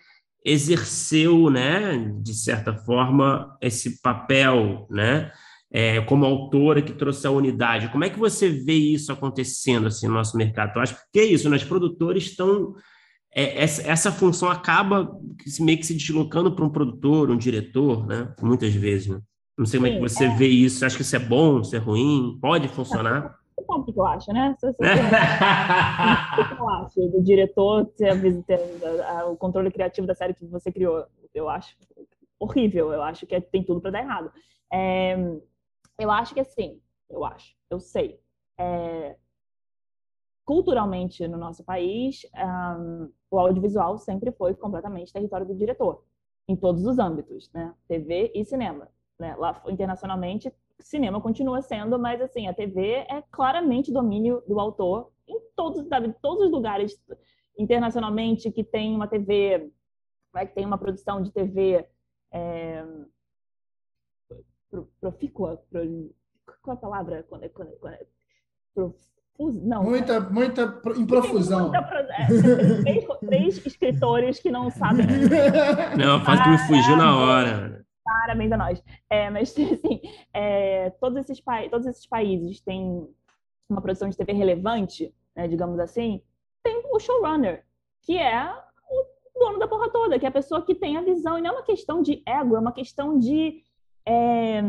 exerceu, 0.47 1.49
né, 1.49 1.97
de 2.21 2.33
certa 2.33 2.73
forma, 2.73 3.57
esse 3.61 4.01
papel, 4.01 4.87
né, 4.89 5.29
é, 5.69 5.99
como 6.01 6.25
autora 6.25 6.81
que 6.81 6.93
trouxe 6.93 7.27
a 7.27 7.31
unidade. 7.31 7.89
Como 7.89 8.05
é 8.05 8.09
que 8.09 8.17
você 8.17 8.49
vê 8.49 8.73
isso 8.73 9.11
acontecendo 9.11 9.87
assim 9.87 10.07
no 10.07 10.13
nosso 10.13 10.37
mercado? 10.37 10.71
Eu 10.75 10.81
acho 10.81 10.95
que 11.11 11.19
é 11.19 11.25
isso, 11.25 11.49
né? 11.49 11.57
Os 11.57 11.65
produtores 11.65 12.23
estão 12.23 12.73
é, 13.35 13.61
essa, 13.61 13.81
essa, 13.85 14.11
função 14.11 14.49
acaba 14.49 15.11
meio 15.59 15.77
que 15.77 15.85
se 15.85 15.93
deslocando 15.93 16.55
para 16.55 16.63
um 16.63 16.69
produtor, 16.69 17.29
um 17.29 17.37
diretor, 17.37 18.07
né? 18.07 18.33
Muitas 18.41 18.73
vezes, 18.73 19.07
né? 19.07 19.19
Não 19.57 19.65
sei 19.65 19.79
como 19.79 19.91
é 19.91 19.95
que 19.95 19.99
você 19.99 20.23
é. 20.23 20.35
vê 20.35 20.47
isso. 20.47 20.85
Acho 20.85 20.95
que 20.95 21.01
isso 21.01 21.15
é 21.15 21.19
bom, 21.19 21.59
isso 21.59 21.75
é 21.75 21.79
ruim? 21.79 22.37
Pode 22.39 22.69
funcionar? 22.69 23.35
Sabe 23.67 23.81
o 23.81 23.93
que 23.93 23.99
eu 23.99 24.05
acho, 24.05 24.33
né? 24.33 24.55
Você, 24.57 24.71
você, 24.71 24.83
o 26.41 26.55
que 26.55 26.61
eu 26.61 26.69
acho 26.69 27.07
do 27.09 27.21
diretor 27.21 27.85
ter, 27.97 28.43
ter 28.43 28.59
o 29.27 29.35
controle 29.35 29.69
criativo 29.69 30.07
da 30.07 30.15
série 30.15 30.33
que 30.33 30.45
você 30.45 30.71
criou? 30.71 31.05
Eu 31.33 31.49
acho 31.49 31.75
horrível. 32.39 32.91
Eu 32.93 33.03
acho 33.03 33.25
que 33.27 33.35
é, 33.35 33.41
tem 33.41 33.63
tudo 33.63 33.81
para 33.81 33.91
dar 33.91 34.01
errado. 34.01 34.31
É, 34.71 35.15
eu 35.99 36.11
acho 36.11 36.33
que 36.33 36.39
assim, 36.39 36.79
eu 37.09 37.23
acho, 37.25 37.55
eu 37.69 37.79
sei. 37.79 38.19
É, 38.57 39.15
culturalmente 40.45 41.27
no 41.27 41.37
nosso 41.37 41.63
país, 41.63 42.21
um, 42.79 43.11
o 43.29 43.37
audiovisual 43.37 43.97
sempre 43.97 44.31
foi 44.31 44.55
completamente 44.55 45.11
território 45.11 45.45
do 45.45 45.53
diretor, 45.53 46.03
em 46.47 46.55
todos 46.55 46.85
os 46.85 46.97
âmbitos, 46.97 47.51
né? 47.51 47.73
TV 47.87 48.31
e 48.33 48.45
cinema. 48.45 48.87
Né? 49.19 49.35
Lá 49.35 49.61
internacionalmente, 49.67 50.53
cinema 50.79 51.21
continua 51.21 51.61
sendo, 51.61 51.97
mas 51.99 52.21
assim, 52.21 52.47
a 52.47 52.53
TV 52.53 53.05
é 53.09 53.23
claramente 53.31 53.91
domínio 53.91 54.43
do 54.47 54.59
autor 54.59 55.11
em 55.27 55.39
todos, 55.55 55.87
sabe, 55.87 56.13
todos 56.21 56.45
os 56.45 56.51
lugares 56.51 56.99
internacionalmente 57.57 58.51
que 58.51 58.63
tem 58.63 58.95
uma 58.95 59.07
TV, 59.07 59.71
vai 60.31 60.47
que 60.47 60.53
tem 60.53 60.65
uma 60.65 60.77
produção 60.77 61.21
de 61.21 61.31
TV 61.31 61.85
é, 62.31 62.85
profícua, 64.99 65.61
pro, 65.69 66.15
qual 66.61 66.75
é 66.75 66.77
a 66.77 66.81
palavra? 66.81 67.25
Quando, 67.27 67.49
quando, 67.49 67.71
quando, 67.79 68.95
profus, 69.37 69.63
não. 69.63 69.83
Muita, 69.83 70.19
muita 70.19 70.81
em 70.95 71.05
profusão. 71.05 71.69
Muita, 71.69 71.77
é, 71.77 72.27
três, 72.83 73.05
três, 73.25 73.65
escritores 73.65 74.39
que 74.39 74.51
não 74.51 74.69
sabem. 74.69 75.05
Não, 75.97 76.23
faz 76.23 76.41
que 76.41 76.49
me 76.49 76.57
fugiu 76.59 76.97
na 76.97 77.17
hora. 77.17 77.76
Parabéns 78.07 78.51
a 78.51 78.57
nós. 78.57 78.83
É, 79.09 79.29
mas, 79.29 79.51
assim, 79.59 80.01
é, 80.33 80.89
todos, 80.91 81.17
esses 81.19 81.43
todos 81.69 81.85
esses 81.85 82.05
países 82.05 82.61
têm 82.61 83.07
uma 83.69 83.81
produção 83.81 84.07
de 84.07 84.15
TV 84.15 84.31
relevante, 84.31 85.13
né, 85.35 85.47
digamos 85.47 85.77
assim, 85.79 86.21
tem 86.63 86.81
o 86.91 86.99
showrunner, 86.99 87.65
que 88.01 88.17
é 88.17 88.49
o 88.89 89.39
dono 89.39 89.59
da 89.59 89.67
porra 89.67 89.89
toda, 89.89 90.17
que 90.17 90.25
é 90.25 90.29
a 90.29 90.31
pessoa 90.31 90.61
que 90.61 90.73
tem 90.73 90.97
a 90.97 91.01
visão. 91.01 91.37
E 91.37 91.41
não 91.41 91.49
é 91.49 91.53
uma 91.53 91.63
questão 91.63 92.01
de 92.01 92.23
ego, 92.25 92.55
é 92.55 92.59
uma 92.59 92.71
questão 92.71 93.19
de 93.19 93.61
é, 94.05 94.61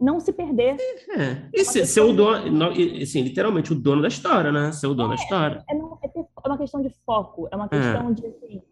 não 0.00 0.18
se 0.18 0.32
perder. 0.32 0.76
É, 1.10 1.48
e 1.52 1.64
ser, 1.64 1.86
ser 1.86 2.00
o 2.00 2.12
dono, 2.12 2.70
assim, 3.02 3.20
literalmente 3.22 3.72
o 3.72 3.74
dono 3.74 4.02
da 4.02 4.08
história, 4.08 4.50
né? 4.50 4.72
Ser 4.72 4.86
o 4.86 4.94
dono 4.94 5.12
é, 5.12 5.16
da 5.16 5.22
história. 5.22 5.64
É, 5.68 5.76
é, 5.76 6.48
uma 6.48 6.58
questão 6.58 6.80
de 6.80 6.90
foco, 7.04 7.48
é 7.50 7.56
uma 7.56 7.68
questão 7.68 8.12
de, 8.12 8.26
assim, 8.26 8.62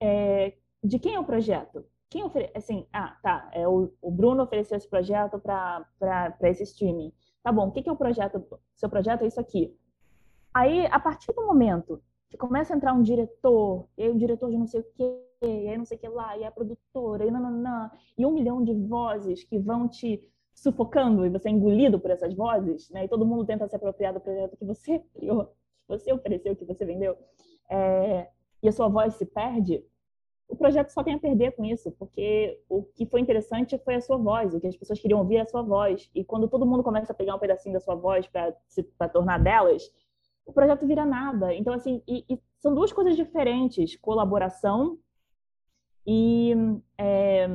é, 0.00 0.52
de 0.84 0.98
quem 0.98 1.14
é 1.14 1.20
o 1.20 1.24
projeto 1.24 1.84
quem 2.08 2.22
oferece, 2.24 2.52
assim, 2.56 2.86
ah, 2.92 3.16
tá, 3.22 3.50
é 3.52 3.66
o, 3.66 3.92
o 4.00 4.10
Bruno 4.10 4.42
ofereceu 4.42 4.76
esse 4.76 4.88
projeto 4.88 5.38
para 5.38 6.36
esse 6.42 6.62
streaming. 6.62 7.12
Tá 7.42 7.52
bom, 7.52 7.68
o 7.68 7.72
que, 7.72 7.82
que 7.82 7.88
é 7.88 7.92
o 7.92 7.96
projeto? 7.96 8.44
Seu 8.74 8.88
projeto 8.88 9.22
é 9.22 9.26
isso 9.26 9.40
aqui. 9.40 9.76
Aí, 10.54 10.86
a 10.86 10.98
partir 10.98 11.32
do 11.32 11.46
momento 11.46 12.02
que 12.28 12.36
começa 12.36 12.74
a 12.74 12.76
entrar 12.76 12.92
um 12.92 13.02
diretor, 13.02 13.88
e 13.96 14.02
aí 14.02 14.10
o 14.10 14.18
diretor 14.18 14.50
de 14.50 14.58
não 14.58 14.66
sei 14.66 14.80
o 14.80 14.84
quê, 14.94 15.22
e 15.42 15.68
aí 15.68 15.76
não 15.76 15.84
sei 15.84 15.96
o 15.96 16.00
que 16.00 16.08
lá, 16.08 16.36
e 16.36 16.44
a 16.44 16.50
produtora, 16.50 17.24
e 17.24 17.30
nananã, 17.30 17.90
e 18.16 18.24
um 18.24 18.32
milhão 18.32 18.62
de 18.64 18.74
vozes 18.74 19.44
que 19.44 19.58
vão 19.58 19.88
te 19.88 20.20
sufocando 20.54 21.26
e 21.26 21.28
você 21.28 21.48
é 21.48 21.52
engolido 21.52 22.00
por 22.00 22.10
essas 22.10 22.34
vozes, 22.34 22.88
né? 22.90 23.04
E 23.04 23.08
todo 23.08 23.26
mundo 23.26 23.44
tenta 23.44 23.68
se 23.68 23.76
apropriar 23.76 24.14
do 24.14 24.20
projeto 24.20 24.56
que 24.56 24.64
você 24.64 24.98
criou, 25.14 25.44
que 25.44 25.88
você 25.88 26.12
ofereceu, 26.12 26.56
que 26.56 26.64
você 26.64 26.84
vendeu, 26.84 27.16
é, 27.70 28.28
e 28.62 28.68
a 28.68 28.72
sua 28.72 28.88
voz 28.88 29.14
se 29.14 29.26
perde, 29.26 29.84
o 30.48 30.56
projeto 30.56 30.90
só 30.90 31.02
tem 31.02 31.14
a 31.14 31.18
perder 31.18 31.52
com 31.52 31.64
isso, 31.64 31.90
porque 31.92 32.60
o 32.68 32.82
que 32.82 33.04
foi 33.06 33.20
interessante 33.20 33.78
foi 33.78 33.96
a 33.96 34.00
sua 34.00 34.16
voz, 34.16 34.54
o 34.54 34.60
que 34.60 34.66
as 34.68 34.76
pessoas 34.76 35.00
queriam 35.00 35.18
ouvir 35.18 35.36
é 35.36 35.40
a 35.40 35.46
sua 35.46 35.62
voz. 35.62 36.08
E 36.14 36.24
quando 36.24 36.48
todo 36.48 36.66
mundo 36.66 36.84
começa 36.84 37.12
a 37.12 37.16
pegar 37.16 37.34
um 37.34 37.38
pedacinho 37.38 37.74
da 37.74 37.80
sua 37.80 37.96
voz 37.96 38.26
para 38.28 39.08
tornar 39.08 39.38
delas, 39.38 39.90
o 40.44 40.52
projeto 40.52 40.86
vira 40.86 41.04
nada. 41.04 41.52
Então, 41.52 41.74
assim, 41.74 42.00
e, 42.06 42.24
e 42.30 42.40
são 42.60 42.74
duas 42.74 42.92
coisas 42.92 43.16
diferentes: 43.16 43.96
colaboração 43.96 44.98
e. 46.06 46.54
É, 46.96 47.46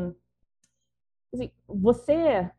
assim, 1.34 1.50
você 1.68 2.52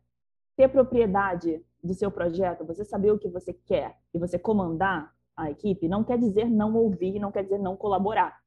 ter 0.55 0.67
propriedade 0.67 1.63
do 1.83 1.93
seu 1.93 2.09
projeto, 2.09 2.65
você 2.65 2.83
saber 2.83 3.11
o 3.11 3.19
que 3.19 3.29
você 3.29 3.53
quer 3.53 3.97
e 4.13 4.17
você 4.17 4.39
comandar 4.39 5.13
a 5.35 5.51
equipe, 5.51 5.87
não 5.87 6.03
quer 6.03 6.17
dizer 6.17 6.49
não 6.49 6.75
ouvir, 6.75 7.19
não 7.19 7.31
quer 7.31 7.43
dizer 7.43 7.59
não 7.59 7.75
colaborar 7.75 8.42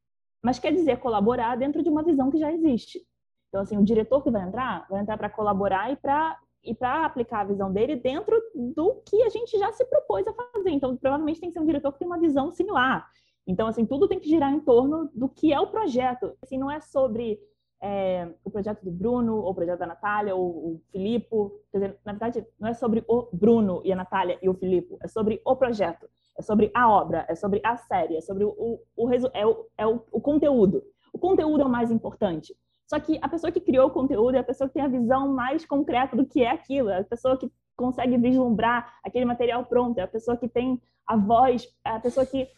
mas 0.47 0.61
quer 0.61 0.73
dizer 0.73 1.01
colaborar 1.01 1.57
dentro 1.57 1.83
de 1.83 1.89
uma 1.89 2.05
visão 2.05 2.31
que 2.31 2.39
já 2.39 2.53
existe. 2.53 3.01
Então, 3.49 3.63
assim, 3.63 3.77
o 3.77 3.83
diretor 3.83 4.23
que 4.23 4.31
vai 4.31 4.47
entrar, 4.47 4.87
vai 4.89 5.01
entrar 5.01 5.19
para 5.19 5.29
colaborar 5.29 5.91
e 5.91 5.97
para 5.97 6.39
e 6.63 6.73
para 6.73 7.05
aplicar 7.05 7.41
a 7.41 7.45
visão 7.45 7.73
dele 7.73 7.97
dentro 7.97 8.41
do 8.55 9.03
que 9.09 9.23
a 9.23 9.29
gente 9.29 9.57
já 9.59 9.73
se 9.73 9.85
propôs 9.87 10.25
a 10.27 10.33
fazer. 10.33 10.71
Então, 10.71 10.97
provavelmente 10.97 11.41
tem 11.41 11.49
que 11.49 11.55
ser 11.55 11.61
um 11.61 11.67
diretor 11.67 11.93
que 11.93 11.99
tem 11.99 12.07
uma 12.07 12.19
visão 12.19 12.53
similar. 12.53 13.09
Então, 13.45 13.67
assim, 13.67 13.85
tudo 13.85 14.07
tem 14.07 14.21
que 14.21 14.29
girar 14.29 14.53
em 14.53 14.61
torno 14.61 15.11
do 15.13 15.29
que 15.29 15.53
é 15.53 15.61
o 15.61 15.69
projeto. 15.69 16.37
Assim, 16.41 16.59
não 16.59 16.71
é 16.71 16.81
sobre 16.81 17.41
é, 17.81 18.29
o 18.45 18.51
projeto 18.51 18.85
do 18.85 18.91
Bruno, 18.91 19.39
ou 19.39 19.51
o 19.51 19.55
projeto 19.55 19.81
da 19.81 19.87
Natália, 19.87 20.35
ou 20.35 20.49
o 20.49 20.83
Filipe. 20.93 21.29
Quer 21.73 21.79
dizer, 21.79 22.01
na 22.05 22.13
verdade, 22.13 22.47
não 22.59 22.69
é 22.69 22.75
sobre 22.75 23.05
o 23.09 23.29
Bruno 23.33 23.83
e 23.85 23.93
a 23.93 23.97
Natália 23.97 24.39
e 24.41 24.49
o 24.49 24.55
Filipe, 24.55 24.97
é 25.03 25.09
sobre 25.09 25.41
o 25.45 25.57
projeto 25.57 26.09
é 26.39 26.43
sobre 26.43 26.71
a 26.75 26.89
obra, 26.89 27.25
é 27.29 27.35
sobre 27.35 27.61
a 27.65 27.77
série, 27.77 28.17
é 28.17 28.21
sobre 28.21 28.45
o, 28.45 28.51
o, 28.51 28.81
o, 28.97 29.11
é 29.33 29.47
o, 29.47 29.67
é 29.79 29.87
o, 29.87 30.03
o 30.13 30.21
conteúdo. 30.21 30.83
O 31.13 31.19
conteúdo 31.19 31.63
é 31.63 31.67
o 31.67 31.71
mais 31.71 31.91
importante. 31.91 32.55
Só 32.87 33.01
que 33.01 33.19
a 33.21 33.29
pessoa 33.29 33.51
que 33.51 33.61
criou 33.61 33.89
o 33.89 33.91
conteúdo 33.91 34.37
é 34.37 34.39
a 34.39 34.45
pessoa 34.45 34.69
que 34.69 34.75
tem 34.75 34.83
a 34.83 34.89
visão 34.89 35.29
mais 35.29 35.65
concreta 35.65 36.17
do 36.17 36.27
que 36.27 36.43
é 36.43 36.51
aquilo, 36.51 36.89
é 36.89 37.01
a 37.01 37.05
pessoa 37.05 37.37
que 37.37 37.51
consegue 37.77 38.17
vislumbrar 38.17 38.99
aquele 39.05 39.25
material 39.25 39.65
pronto, 39.65 39.99
é 39.99 40.03
a 40.03 40.09
pessoa 40.09 40.37
que 40.37 40.49
tem 40.49 40.81
a 41.07 41.17
voz, 41.17 41.67
é 41.85 41.91
a 41.91 42.01
pessoa 42.01 42.25
que 42.25 42.49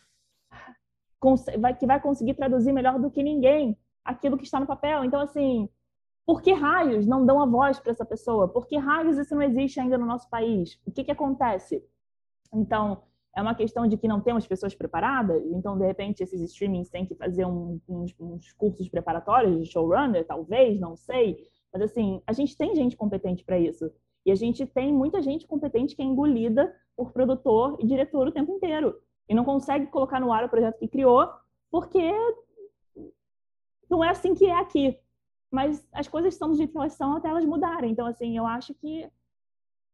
vai, 1.59 1.75
que 1.75 1.87
vai 1.87 2.01
conseguir 2.01 2.35
traduzir 2.35 2.73
melhor 2.73 2.99
do 2.99 3.11
que 3.11 3.23
ninguém 3.23 3.77
aquilo 4.05 4.37
que 4.37 4.45
está 4.45 4.61
no 4.61 4.67
papel. 4.67 5.05
Então, 5.05 5.21
assim, 5.21 5.69
por 6.27 6.43
que 6.43 6.53
raios 6.53 7.07
não 7.07 7.25
dão 7.25 7.41
a 7.41 7.47
voz 7.47 7.79
para 7.79 7.93
essa 7.93 8.05
pessoa? 8.05 8.49
Por 8.49 8.67
que 8.67 8.77
raios 8.77 9.19
isso 9.19 9.35
não 9.35 9.43
existe 9.43 9.81
ainda 9.81 9.97
no 9.97 10.07
nosso 10.07 10.29
país? 10.29 10.79
O 10.87 10.93
que, 10.93 11.05
que 11.05 11.11
acontece? 11.11 11.83
Então, 12.53 13.03
é 13.39 13.43
uma 13.43 13.55
questão 13.55 13.87
de 13.87 13.97
que 13.97 14.09
não 14.09 14.21
temos 14.21 14.49
pessoas 14.49 14.75
preparadas, 14.75 15.41
então, 15.53 15.79
de 15.79 15.87
repente, 15.87 16.25
esses 16.25 16.41
streamings 16.41 16.91
têm 16.91 17.07
que 17.07 17.15
fazer 17.15 17.47
um, 17.47 17.81
uns, 17.89 18.13
uns, 18.19 18.53
cursos 18.53 18.89
preparatórios 18.89 19.61
de 19.61 19.71
showrunner, 19.71 20.27
talvez, 20.27 20.81
não 20.81 20.97
sei. 20.97 21.39
Mas, 21.73 21.83
assim, 21.83 22.21
a 22.27 22.33
gente 22.33 22.57
tem 22.57 22.75
gente 22.75 22.97
competente 22.97 23.45
para 23.45 23.57
isso. 23.57 23.93
E 24.27 24.33
a 24.33 24.35
gente 24.35 24.67
tem 24.67 24.93
muita 24.93 25.23
gente 25.23 25.47
competente 25.47 25.95
que 25.95 26.03
é 26.03 26.05
engolida 26.05 26.75
por 26.97 27.13
produtor 27.13 27.77
e 27.79 27.87
diretor 27.87 28.27
o 28.27 28.33
tempo 28.33 28.51
inteiro. 28.51 28.97
E 29.29 29.35
não 29.37 29.45
consegue 29.45 29.87
colocar 29.87 30.19
no 30.19 30.33
ar 30.33 30.43
o 30.43 30.49
projeto 30.49 30.77
que 30.77 30.89
criou, 30.89 31.31
porque 31.71 32.13
não 33.89 34.03
é 34.03 34.09
assim 34.09 34.35
que 34.35 34.47
é 34.47 34.59
aqui. 34.59 34.99
Mas 35.49 35.87
as 35.93 36.09
coisas 36.09 36.35
estão 36.35 36.49
do 36.49 36.57
jeito 36.57 36.73
que 36.73 36.79
elas 36.79 36.95
são 36.95 37.15
até 37.15 37.29
elas 37.29 37.45
mudarem. 37.45 37.93
Então, 37.93 38.05
assim, 38.05 38.37
eu 38.37 38.45
acho 38.49 38.75
que 38.75 39.09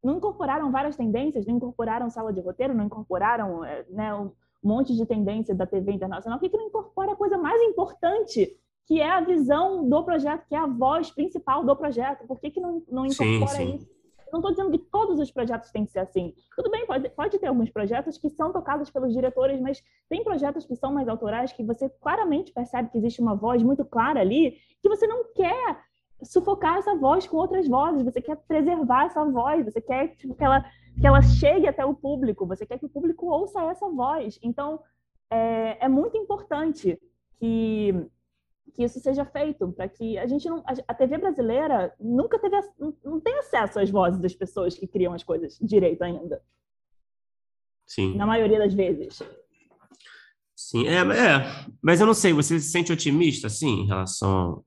não 0.05 0.17
incorporaram 0.17 0.71
várias 0.71 0.95
tendências, 0.95 1.45
não 1.47 1.55
incorporaram 1.55 2.09
sala 2.11 2.31
de 2.31 2.39
roteiro, 2.39 2.75
não 2.75 2.85
incorporaram 2.85 3.65
é, 3.65 3.83
né, 3.89 4.13
um 4.13 4.31
monte 4.63 4.95
de 4.95 5.03
tendência 5.05 5.55
da 5.55 5.65
TV 5.65 5.93
internacional. 5.93 6.37
Por 6.37 6.45
que, 6.45 6.51
que 6.51 6.57
não 6.57 6.67
incorpora 6.67 7.13
a 7.13 7.15
coisa 7.15 7.37
mais 7.39 7.59
importante, 7.63 8.55
que 8.85 9.01
é 9.01 9.09
a 9.09 9.21
visão 9.21 9.89
do 9.89 10.03
projeto, 10.03 10.45
que 10.47 10.53
é 10.53 10.59
a 10.59 10.67
voz 10.67 11.09
principal 11.09 11.65
do 11.65 11.75
projeto? 11.75 12.27
Por 12.27 12.39
que, 12.39 12.51
que 12.51 12.59
não, 12.59 12.83
não 12.87 13.05
incorpora 13.07 13.47
sim, 13.47 13.65
sim. 13.65 13.75
isso? 13.77 13.95
Não 14.31 14.39
estou 14.39 14.51
dizendo 14.51 14.71
que 14.71 14.77
todos 14.77 15.19
os 15.19 15.31
projetos 15.31 15.71
têm 15.71 15.85
que 15.85 15.91
ser 15.91 15.99
assim. 15.99 16.35
Tudo 16.55 16.69
bem, 16.69 16.85
pode, 16.85 17.09
pode 17.09 17.39
ter 17.39 17.47
alguns 17.47 17.69
projetos 17.69 18.17
que 18.17 18.29
são 18.29 18.51
tocados 18.51 18.89
pelos 18.91 19.13
diretores, 19.13 19.59
mas 19.59 19.81
tem 20.09 20.23
projetos 20.23 20.65
que 20.65 20.75
são 20.75 20.93
mais 20.93 21.07
autorais 21.07 21.51
que 21.51 21.63
você 21.63 21.89
claramente 21.89 22.51
percebe 22.51 22.89
que 22.89 22.97
existe 22.97 23.21
uma 23.21 23.35
voz 23.35 23.63
muito 23.63 23.83
clara 23.85 24.19
ali 24.19 24.57
que 24.81 24.89
você 24.89 25.07
não 25.07 25.33
quer 25.33 25.79
sufocar 26.25 26.77
essa 26.77 26.95
voz 26.95 27.27
com 27.27 27.37
outras 27.37 27.67
vozes, 27.67 28.03
você 28.03 28.21
quer 28.21 28.35
preservar 28.35 29.05
essa 29.05 29.23
voz, 29.25 29.65
você 29.65 29.79
quer 29.79 30.15
tipo, 30.15 30.35
que, 30.35 30.43
ela, 30.43 30.61
que 30.99 31.05
ela 31.05 31.21
chegue 31.21 31.67
até 31.67 31.85
o 31.85 31.93
público, 31.93 32.45
você 32.45 32.65
quer 32.65 32.77
que 32.77 32.85
o 32.85 32.89
público 32.89 33.27
ouça 33.27 33.61
essa 33.63 33.87
voz. 33.89 34.39
Então, 34.41 34.79
é, 35.29 35.85
é 35.85 35.87
muito 35.87 36.17
importante 36.17 36.99
que, 37.39 37.93
que 38.73 38.83
isso 38.83 38.99
seja 38.99 39.25
feito, 39.25 39.71
para 39.71 39.87
que 39.87 40.17
a 40.17 40.27
gente 40.27 40.49
não. 40.49 40.63
A, 40.87 40.93
TV 40.93 41.17
brasileira 41.17 41.93
nunca 41.99 42.39
teve. 42.39 42.55
não 43.03 43.19
tem 43.19 43.37
acesso 43.39 43.79
às 43.79 43.89
vozes 43.89 44.19
das 44.19 44.35
pessoas 44.35 44.77
que 44.77 44.87
criam 44.87 45.13
as 45.13 45.23
coisas 45.23 45.57
direito 45.61 46.01
ainda. 46.01 46.41
Sim. 47.85 48.15
Na 48.15 48.25
maioria 48.25 48.59
das 48.59 48.73
vezes. 48.73 49.21
Sim, 50.55 50.87
é, 50.87 50.99
é, 50.99 51.65
mas 51.83 51.99
eu 51.99 52.07
não 52.07 52.13
sei, 52.13 52.31
você 52.31 52.57
se 52.59 52.69
sente 52.69 52.91
otimista, 52.91 53.47
assim, 53.47 53.81
em 53.81 53.87
relação 53.87 54.63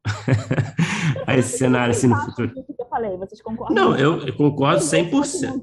a 1.27 1.35
esse 1.35 1.57
cenário, 1.57 1.93
assim, 1.93 2.09
no 2.09 2.17
futuro? 2.17 2.53
Que 2.53 2.61
eu 2.79 2.89
falei, 2.91 3.17
vocês 3.17 3.41
concordam? 3.41 3.75
Não, 3.75 3.97
eu, 3.97 4.19
eu 4.27 4.37
concordo 4.37 4.83
100%. 4.83 5.63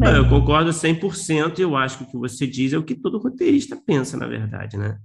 Não, 0.00 0.16
eu 0.16 0.28
concordo 0.28 0.70
100% 0.70 1.58
e 1.58 1.62
eu 1.62 1.76
acho 1.76 1.98
que 1.98 2.04
o 2.04 2.06
que 2.06 2.16
você 2.16 2.46
diz 2.46 2.72
é 2.72 2.78
o 2.78 2.84
que 2.84 2.94
todo 2.94 3.18
roteirista 3.18 3.76
pensa, 3.84 4.16
na 4.16 4.28
verdade, 4.28 4.76
né? 4.76 4.96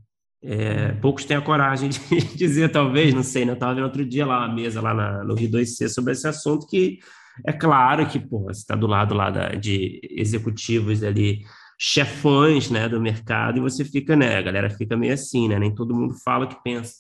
É, 0.44 0.92
poucos 0.94 1.26
têm 1.26 1.36
a 1.36 1.42
coragem 1.42 1.90
de 1.90 2.00
dizer, 2.38 2.72
talvez, 2.72 3.16
não 3.16 3.24
sei, 3.24 3.44
né? 3.44 3.52
Eu 3.52 3.56
estava 3.56 3.74
vendo 3.74 3.86
outro 3.86 4.06
dia 4.06 4.24
lá 4.24 4.46
uma 4.46 4.54
mesa 4.54 4.80
lá 4.80 4.94
na, 4.94 5.24
no 5.24 5.34
Rio 5.34 5.50
2C 5.50 5.90
sobre 5.90 6.14
esse 6.14 6.28
assunto 6.28 6.68
que 6.68 7.00
é 7.46 7.52
claro 7.52 8.08
que, 8.08 8.20
pô, 8.20 8.44
você 8.44 8.60
está 8.60 8.76
do 8.76 8.86
lado 8.86 9.16
lá 9.16 9.32
da, 9.32 9.50
de 9.50 10.00
executivos 10.12 11.04
ali 11.04 11.42
chefões 11.78 12.72
né, 12.72 12.90
do 12.90 13.00
mercado 13.00 13.58
e 13.58 13.62
você 13.62 13.86
fica, 13.86 14.16
né? 14.16 14.38
A 14.38 14.42
galera 14.42 14.70
fica 14.70 14.98
meio 14.98 15.14
assim, 15.14 15.48
né? 15.48 15.60
Nem 15.60 15.74
todo 15.74 15.96
mundo 15.96 16.16
fala 16.24 16.46
o 16.46 16.48
que 16.48 16.62
pensa. 16.64 16.94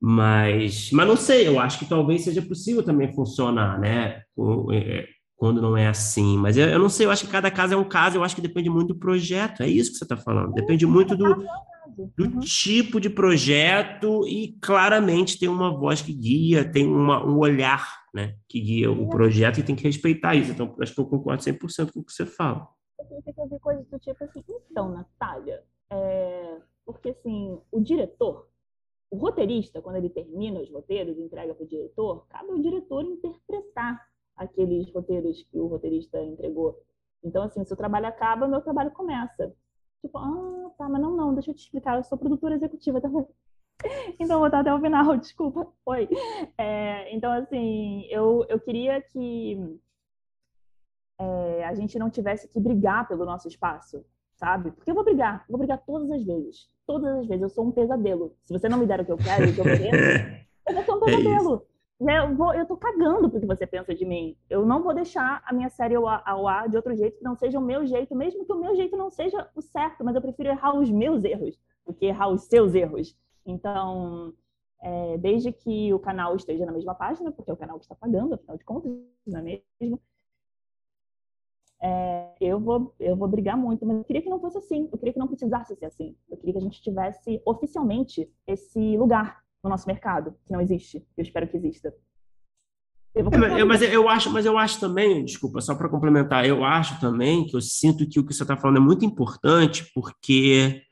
Mas, 0.00 0.90
mas 0.92 1.06
não 1.06 1.16
sei, 1.16 1.46
eu 1.46 1.60
acho 1.60 1.78
que 1.78 1.84
talvez 1.84 2.22
seja 2.22 2.42
possível 2.42 2.82
também 2.82 3.12
funcionar, 3.12 3.78
né? 3.78 4.22
É, 4.72 5.06
quando 5.36 5.62
não 5.62 5.76
é 5.76 5.86
assim. 5.86 6.36
Mas 6.38 6.56
eu, 6.56 6.66
eu 6.66 6.78
não 6.78 6.88
sei, 6.88 7.06
eu 7.06 7.10
acho 7.10 7.26
que 7.26 7.30
cada 7.30 7.50
caso 7.50 7.74
é 7.74 7.76
um 7.76 7.84
caso, 7.84 8.16
eu 8.16 8.24
acho 8.24 8.34
que 8.34 8.40
depende 8.40 8.68
muito 8.68 8.88
do 8.88 8.98
projeto. 8.98 9.62
É 9.62 9.68
isso 9.68 9.92
que 9.92 9.98
você 9.98 10.04
está 10.04 10.16
falando. 10.16 10.54
Depende 10.54 10.86
muito 10.86 11.14
do, 11.14 11.44
do 12.16 12.24
uhum. 12.24 12.40
tipo 12.40 12.98
de 12.98 13.10
projeto 13.10 14.26
e 14.26 14.56
claramente 14.60 15.38
tem 15.38 15.48
uma 15.48 15.70
voz 15.70 16.02
que 16.02 16.14
guia, 16.14 16.64
tem 16.64 16.86
uma, 16.86 17.24
um 17.24 17.38
olhar 17.38 17.86
né, 18.12 18.34
que 18.48 18.58
guia 18.58 18.90
o 18.90 19.08
projeto 19.08 19.60
e 19.60 19.62
tem 19.62 19.76
que 19.76 19.84
respeitar 19.84 20.34
isso. 20.34 20.50
Então, 20.50 20.74
acho 20.80 20.94
que 20.94 21.00
eu 21.00 21.06
concordo 21.06 21.44
100% 21.44 21.92
com 21.92 22.00
o 22.00 22.04
que 22.04 22.12
você 22.12 22.26
fala 22.26 22.66
tem 23.22 23.34
que 23.34 23.40
ouvir 23.40 23.58
coisas 23.60 23.86
do 23.86 23.98
tipo 23.98 24.22
assim, 24.24 24.42
então, 24.70 24.90
Natália, 24.90 25.64
é... 25.90 26.60
porque 26.84 27.10
assim, 27.10 27.60
o 27.70 27.80
diretor, 27.80 28.48
o 29.10 29.16
roteirista, 29.16 29.82
quando 29.82 29.96
ele 29.96 30.08
termina 30.08 30.60
os 30.60 30.70
roteiros 30.70 31.18
e 31.18 31.22
entrega 31.22 31.54
para 31.54 31.64
o 31.64 31.68
diretor, 31.68 32.26
cabe 32.28 32.50
ao 32.50 32.58
diretor 32.58 33.04
interpretar 33.04 34.08
aqueles 34.36 34.90
roteiros 34.92 35.42
que 35.42 35.58
o 35.58 35.66
roteirista 35.66 36.22
entregou. 36.22 36.80
Então, 37.22 37.42
assim, 37.42 37.64
se 37.64 37.72
o 37.72 37.76
trabalho 37.76 38.06
acaba, 38.06 38.48
meu 38.48 38.62
trabalho 38.62 38.90
começa. 38.92 39.54
Tipo, 40.00 40.16
ah, 40.18 40.70
tá, 40.78 40.88
mas 40.88 41.02
não, 41.02 41.14
não, 41.16 41.34
deixa 41.34 41.50
eu 41.50 41.54
te 41.54 41.60
explicar, 41.60 41.96
eu 41.96 42.04
sou 42.04 42.16
produtora 42.16 42.54
executiva 42.54 43.00
também. 43.00 43.26
Então, 44.20 44.38
vou 44.38 44.46
estar 44.46 44.60
até 44.60 44.74
o 44.74 44.80
final, 44.80 45.16
desculpa. 45.18 45.66
Foi. 45.82 46.06
É, 46.58 47.14
então, 47.14 47.32
assim, 47.32 48.04
eu, 48.10 48.44
eu 48.48 48.60
queria 48.60 49.00
que 49.00 49.80
é, 51.20 51.64
a 51.64 51.74
gente 51.74 51.98
não 51.98 52.08
tivesse 52.08 52.48
que 52.48 52.58
brigar 52.58 53.06
pelo 53.06 53.26
nosso 53.26 53.46
espaço, 53.46 54.02
sabe? 54.36 54.70
Porque 54.70 54.90
eu 54.90 54.94
vou 54.94 55.04
brigar, 55.04 55.44
vou 55.48 55.58
brigar 55.58 55.78
todas 55.84 56.10
as 56.10 56.24
vezes. 56.24 56.70
Todas 56.86 57.18
as 57.18 57.26
vezes. 57.26 57.42
Eu 57.42 57.50
sou 57.50 57.66
um 57.66 57.70
pesadelo. 57.70 58.34
Se 58.44 58.52
você 58.54 58.68
não 58.68 58.78
me 58.78 58.86
der 58.86 59.00
o 59.00 59.04
que 59.04 59.12
eu 59.12 59.18
quero, 59.18 59.50
o 59.50 59.54
que 59.54 59.60
eu 59.60 59.64
mereço, 59.66 60.46
eu 60.66 60.74
vou 60.74 60.82
ser 60.82 60.92
um 60.92 60.96
é 60.96 61.16
pesadelo. 61.16 61.66
É 62.08 62.18
eu, 62.20 62.34
vou, 62.34 62.54
eu 62.54 62.64
tô 62.64 62.74
cagando 62.78 63.28
porque 63.28 63.46
você 63.46 63.66
pensa 63.66 63.94
de 63.94 64.06
mim. 64.06 64.34
Eu 64.48 64.64
não 64.64 64.82
vou 64.82 64.94
deixar 64.94 65.42
a 65.44 65.52
minha 65.52 65.68
série 65.68 65.94
ao, 65.94 66.06
ao 66.08 66.48
ar 66.48 66.66
de 66.70 66.76
outro 66.76 66.96
jeito 66.96 67.18
que 67.18 67.24
não 67.24 67.36
seja 67.36 67.58
o 67.58 67.62
meu 67.62 67.84
jeito, 67.84 68.14
mesmo 68.14 68.46
que 68.46 68.52
o 68.52 68.58
meu 68.58 68.74
jeito 68.74 68.96
não 68.96 69.10
seja 69.10 69.46
o 69.54 69.60
certo, 69.60 70.02
mas 70.02 70.14
eu 70.14 70.22
prefiro 70.22 70.48
errar 70.48 70.74
os 70.74 70.90
meus 70.90 71.22
erros 71.22 71.60
do 71.86 71.92
que 71.92 72.06
errar 72.06 72.28
os 72.28 72.44
seus 72.44 72.74
erros. 72.74 73.14
Então, 73.44 74.32
é, 74.80 75.18
desde 75.18 75.52
que 75.52 75.92
o 75.92 75.98
canal 75.98 76.34
esteja 76.34 76.64
na 76.64 76.72
mesma 76.72 76.94
página, 76.94 77.30
porque 77.30 77.50
é 77.50 77.54
o 77.54 77.58
canal 77.58 77.78
que 77.78 77.84
está 77.84 77.94
pagando, 77.94 78.34
afinal 78.34 78.56
de 78.56 78.64
contas, 78.64 78.90
não 79.26 79.40
é 79.40 79.42
mesmo? 79.42 80.00
É, 81.82 82.28
eu, 82.40 82.60
vou, 82.60 82.94
eu 83.00 83.16
vou 83.16 83.28
brigar 83.28 83.56
muito, 83.56 83.86
mas 83.86 83.98
eu 83.98 84.04
queria 84.04 84.22
que 84.22 84.28
não 84.28 84.40
fosse 84.40 84.58
assim, 84.58 84.88
eu 84.92 84.98
queria 84.98 85.12
que 85.12 85.18
não 85.18 85.28
precisasse 85.28 85.74
ser 85.76 85.86
assim. 85.86 86.14
Eu 86.30 86.36
queria 86.36 86.52
que 86.52 86.58
a 86.58 86.62
gente 86.62 86.82
tivesse 86.82 87.40
oficialmente 87.44 88.30
esse 88.46 88.96
lugar 88.98 89.40
no 89.62 89.70
nosso 89.70 89.86
mercado, 89.86 90.34
que 90.44 90.52
não 90.52 90.60
existe, 90.60 91.04
eu 91.16 91.22
espero 91.22 91.48
que 91.48 91.56
exista. 91.56 91.94
Eu 93.14 93.28
é, 93.28 93.64
mas 93.64 93.82
eu 93.82 94.08
acho, 94.08 94.30
mas 94.30 94.46
eu 94.46 94.56
acho 94.56 94.78
também, 94.78 95.24
desculpa, 95.24 95.60
só 95.60 95.74
para 95.74 95.88
complementar, 95.88 96.46
eu 96.46 96.64
acho 96.64 97.00
também 97.00 97.44
que 97.44 97.56
eu 97.56 97.60
sinto 97.60 98.08
que 98.08 98.20
o 98.20 98.24
que 98.24 98.32
você 98.32 98.42
está 98.42 98.56
falando 98.56 98.76
é 98.76 98.80
muito 98.80 99.04
importante, 99.04 99.90
porque 99.92 100.82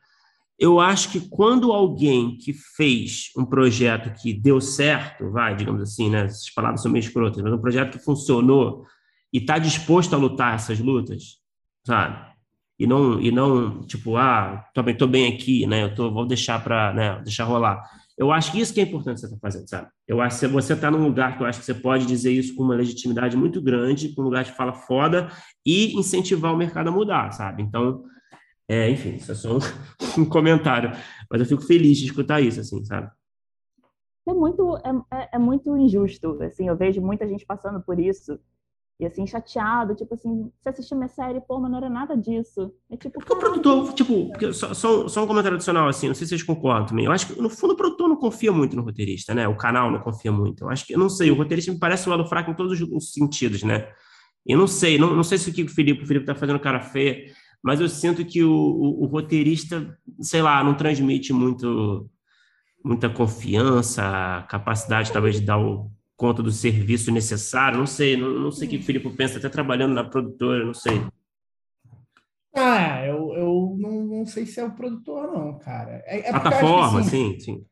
eu 0.59 0.81
acho 0.81 1.13
que 1.13 1.29
quando 1.29 1.71
alguém 1.71 2.37
que 2.37 2.53
fez 2.53 3.31
um 3.37 3.45
projeto 3.45 4.13
que 4.21 4.35
deu 4.35 4.61
certo, 4.61 5.31
vai, 5.31 5.55
digamos 5.55 5.81
assim, 5.81 6.11
né? 6.11 6.25
Essas 6.25 6.51
palavras 6.51 6.83
são 6.83 6.91
meio 6.91 7.01
escrotas, 7.01 7.41
mas 7.41 7.53
um 7.53 7.61
projeto 7.61 7.97
que 7.97 8.05
funcionou 8.05 8.85
e 9.33 9.39
está 9.39 9.59
disposto 9.59 10.15
a 10.15 10.19
lutar 10.19 10.55
essas 10.55 10.79
lutas, 10.81 11.39
sabe? 11.87 12.29
E 12.79 12.87
não, 12.87 13.21
e 13.21 13.31
não 13.33 13.81
tipo, 13.83 14.17
ah, 14.17 14.65
também 14.73 14.97
tô 14.97 15.07
bem 15.07 15.33
aqui, 15.33 15.67
né? 15.67 15.83
Eu 15.83 15.95
tô, 15.95 16.11
vou 16.13 16.27
deixar 16.27 16.63
para, 16.63 16.93
né? 16.95 17.21
Deixar 17.23 17.45
rolar. 17.45 17.83
Eu 18.17 18.33
acho 18.33 18.51
que 18.51 18.61
isso 18.61 18.75
que 18.75 18.81
é 18.81 18.85
importante 18.85 19.21
você 19.21 19.31
tá 19.31 19.37
fazendo, 19.41 19.69
sabe? 19.69 19.89
Eu 20.07 20.21
acho 20.21 20.41
que 20.41 20.47
você 20.49 20.73
está 20.73 20.91
num 20.91 21.05
lugar 21.05 21.37
que 21.37 21.43
eu 21.43 21.47
acho 21.47 21.61
que 21.61 21.65
você 21.65 21.75
pode 21.75 22.07
dizer 22.07 22.33
isso 22.33 22.55
com 22.55 22.63
uma 22.63 22.75
legitimidade 22.75 23.37
muito 23.37 23.61
grande, 23.61 24.15
com 24.15 24.23
um 24.23 24.25
lugar 24.25 24.45
de 24.45 24.53
fala 24.53 24.73
foda 24.73 25.29
e 25.65 25.97
incentivar 25.97 26.53
o 26.53 26.57
mercado 26.57 26.89
a 26.89 26.93
mudar, 26.93 27.31
sabe? 27.33 27.63
Então, 27.63 28.05
é, 28.69 28.91
enfim, 28.91 29.15
isso 29.17 29.31
é 29.31 29.35
só 29.35 29.57
um, 29.57 29.59
um, 30.23 30.25
comentário. 30.25 30.91
Mas 31.31 31.41
eu 31.41 31.47
fico 31.47 31.63
feliz 31.63 31.99
de 31.99 32.07
escutar 32.07 32.41
isso, 32.41 32.61
assim, 32.61 32.85
sabe? 32.85 33.09
É 34.27 34.35
muito, 34.35 34.77
é, 34.79 35.17
é, 35.17 35.29
é 35.35 35.39
muito 35.39 35.77
injusto, 35.77 36.43
assim, 36.43 36.69
eu 36.69 36.77
vejo 36.77 37.01
muita 37.01 37.27
gente 37.27 37.47
passando 37.47 37.81
por 37.81 37.99
isso 37.99 38.39
e 39.01 39.07
assim, 39.07 39.25
chateado, 39.27 39.95
tipo 39.95 40.13
assim, 40.15 40.51
você 40.61 40.71
assistiu 40.71 40.97
minha 40.97 41.09
série, 41.09 41.41
pô, 41.41 41.61
mas 41.61 41.71
não 41.71 41.79
era 41.79 41.89
nada 41.89 42.17
disso. 42.17 42.73
É 42.91 42.97
tipo. 42.97 43.21
O 43.21 43.39
produtor, 43.39 43.93
tipo, 43.93 44.33
só, 44.53 44.75
só, 44.75 45.07
só, 45.07 45.23
um 45.23 45.27
comentário 45.27 45.55
adicional, 45.55 45.87
assim, 45.87 46.09
não 46.09 46.15
sei 46.17 46.27
se 46.27 46.31
vocês 46.31 46.43
concordam 46.43 46.87
também. 46.87 47.05
Eu 47.05 47.13
acho 47.13 47.29
que, 47.29 47.41
no 47.41 47.49
fundo, 47.49 47.75
o 47.75 47.77
produtor 47.77 48.09
não 48.09 48.17
confia 48.17 48.51
muito 48.51 48.75
no 48.75 48.83
roteirista, 48.83 49.33
né? 49.35 49.47
O 49.47 49.57
canal 49.57 49.89
não 49.89 50.01
confia 50.01 50.33
muito. 50.33 50.65
Eu 50.65 50.71
acho 50.71 50.85
que, 50.85 50.95
eu 50.95 50.99
não 50.99 51.09
sei, 51.09 51.31
o 51.31 51.37
roteirista 51.37 51.71
me 51.71 51.79
parece 51.79 52.09
um 52.09 52.11
lado 52.11 52.27
fraco 52.27 52.51
em 52.51 52.55
todos 52.55 52.81
os 52.81 53.13
sentidos, 53.13 53.63
né? 53.63 53.89
Eu 54.45 54.59
não 54.59 54.67
sei, 54.67 54.99
não, 54.99 55.15
não 55.15 55.23
sei 55.23 55.39
se 55.39 55.51
o 55.51 55.53
que 55.53 55.63
o 55.63 55.69
Felipe, 55.69 56.03
o 56.03 56.07
Felipe 56.07 56.27
tá 56.27 56.35
fazendo 56.35 56.59
cara 56.59 56.81
feia, 56.81 57.33
mas 57.63 57.81
eu 57.81 57.89
sinto 57.89 58.25
que 58.25 58.43
o, 58.43 58.51
o, 58.51 59.05
o 59.05 59.07
roteirista, 59.07 59.97
sei 60.21 60.43
lá, 60.43 60.65
não 60.65 60.75
transmite 60.75 61.33
muito 61.33 62.11
muita 62.85 63.09
confiança, 63.11 64.47
capacidade 64.49 65.13
talvez 65.13 65.41
de 65.41 65.47
dar 65.47 65.59
o 65.59 65.91
conta 66.19 66.43
do 66.43 66.51
serviço 66.51 67.13
necessário, 67.13 67.79
não 67.79 67.87
sei, 67.87 68.17
não, 68.17 68.29
não 68.31 68.51
sei 68.51 68.67
o 68.67 68.71
que 68.73 68.77
o 68.79 68.83
Filipe 68.83 69.09
pensa, 69.11 69.39
até 69.39 69.49
trabalhando 69.49 69.95
na 69.95 70.03
produtora, 70.03 70.65
não 70.65 70.75
sei. 70.75 71.01
Ah, 72.53 73.07
eu, 73.07 73.33
eu 73.35 73.77
não, 73.79 74.05
não 74.05 74.27
sei 74.27 74.45
se 74.45 74.59
é 74.59 74.65
o 74.65 74.75
produtor, 74.75 75.33
não, 75.33 75.57
cara. 75.61 76.03
É, 76.07 76.29
é 76.29 76.31
Plataforma, 76.33 77.01
assim, 77.01 77.35
sim, 77.35 77.41
sim. 77.41 77.65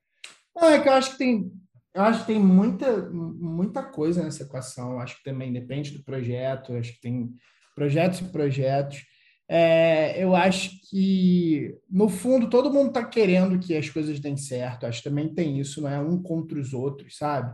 Não, 0.55 0.69
é 0.69 0.81
que 0.81 0.89
eu 0.89 0.93
acho 0.93 1.11
que 1.11 1.19
tem, 1.19 1.53
eu 1.93 2.03
acho 2.03 2.21
que 2.21 2.27
tem 2.29 2.39
muita, 2.39 3.11
muita 3.11 3.83
coisa 3.83 4.23
nessa 4.23 4.45
equação. 4.45 4.93
Eu 4.93 5.01
acho 5.01 5.17
que 5.17 5.25
também 5.25 5.53
depende 5.53 5.91
do 5.91 6.05
projeto, 6.05 6.73
acho 6.75 6.93
que 6.93 7.01
tem 7.01 7.29
projetos 7.75 8.21
e 8.21 8.25
projetos. 8.27 9.05
É, 9.49 10.23
eu 10.23 10.37
acho 10.37 10.71
que, 10.89 11.77
no 11.91 12.09
fundo, 12.09 12.49
todo 12.49 12.73
mundo 12.73 12.89
está 12.89 13.05
querendo 13.05 13.59
que 13.59 13.77
as 13.77 13.91
coisas 13.91 14.21
deem 14.21 14.37
certo. 14.37 14.87
Acho 14.87 15.03
que 15.03 15.09
também 15.09 15.35
tem 15.35 15.59
isso, 15.59 15.83
não 15.83 15.91
é 15.91 15.99
um 15.99 16.23
contra 16.23 16.61
os 16.61 16.73
outros, 16.73 17.17
sabe? 17.17 17.53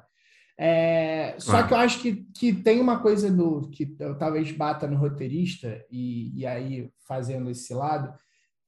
É, 0.64 1.34
só 1.40 1.56
ah. 1.56 1.66
que 1.66 1.74
eu 1.74 1.76
acho 1.76 2.00
que, 2.00 2.24
que 2.32 2.52
tem 2.52 2.80
uma 2.80 3.00
coisa 3.00 3.28
do 3.28 3.68
que 3.68 3.96
eu 3.98 4.16
talvez 4.16 4.52
bata 4.52 4.86
no 4.86 4.96
roteirista, 4.96 5.84
e, 5.90 6.32
e 6.38 6.46
aí 6.46 6.88
fazendo 7.04 7.50
esse 7.50 7.74
lado, 7.74 8.14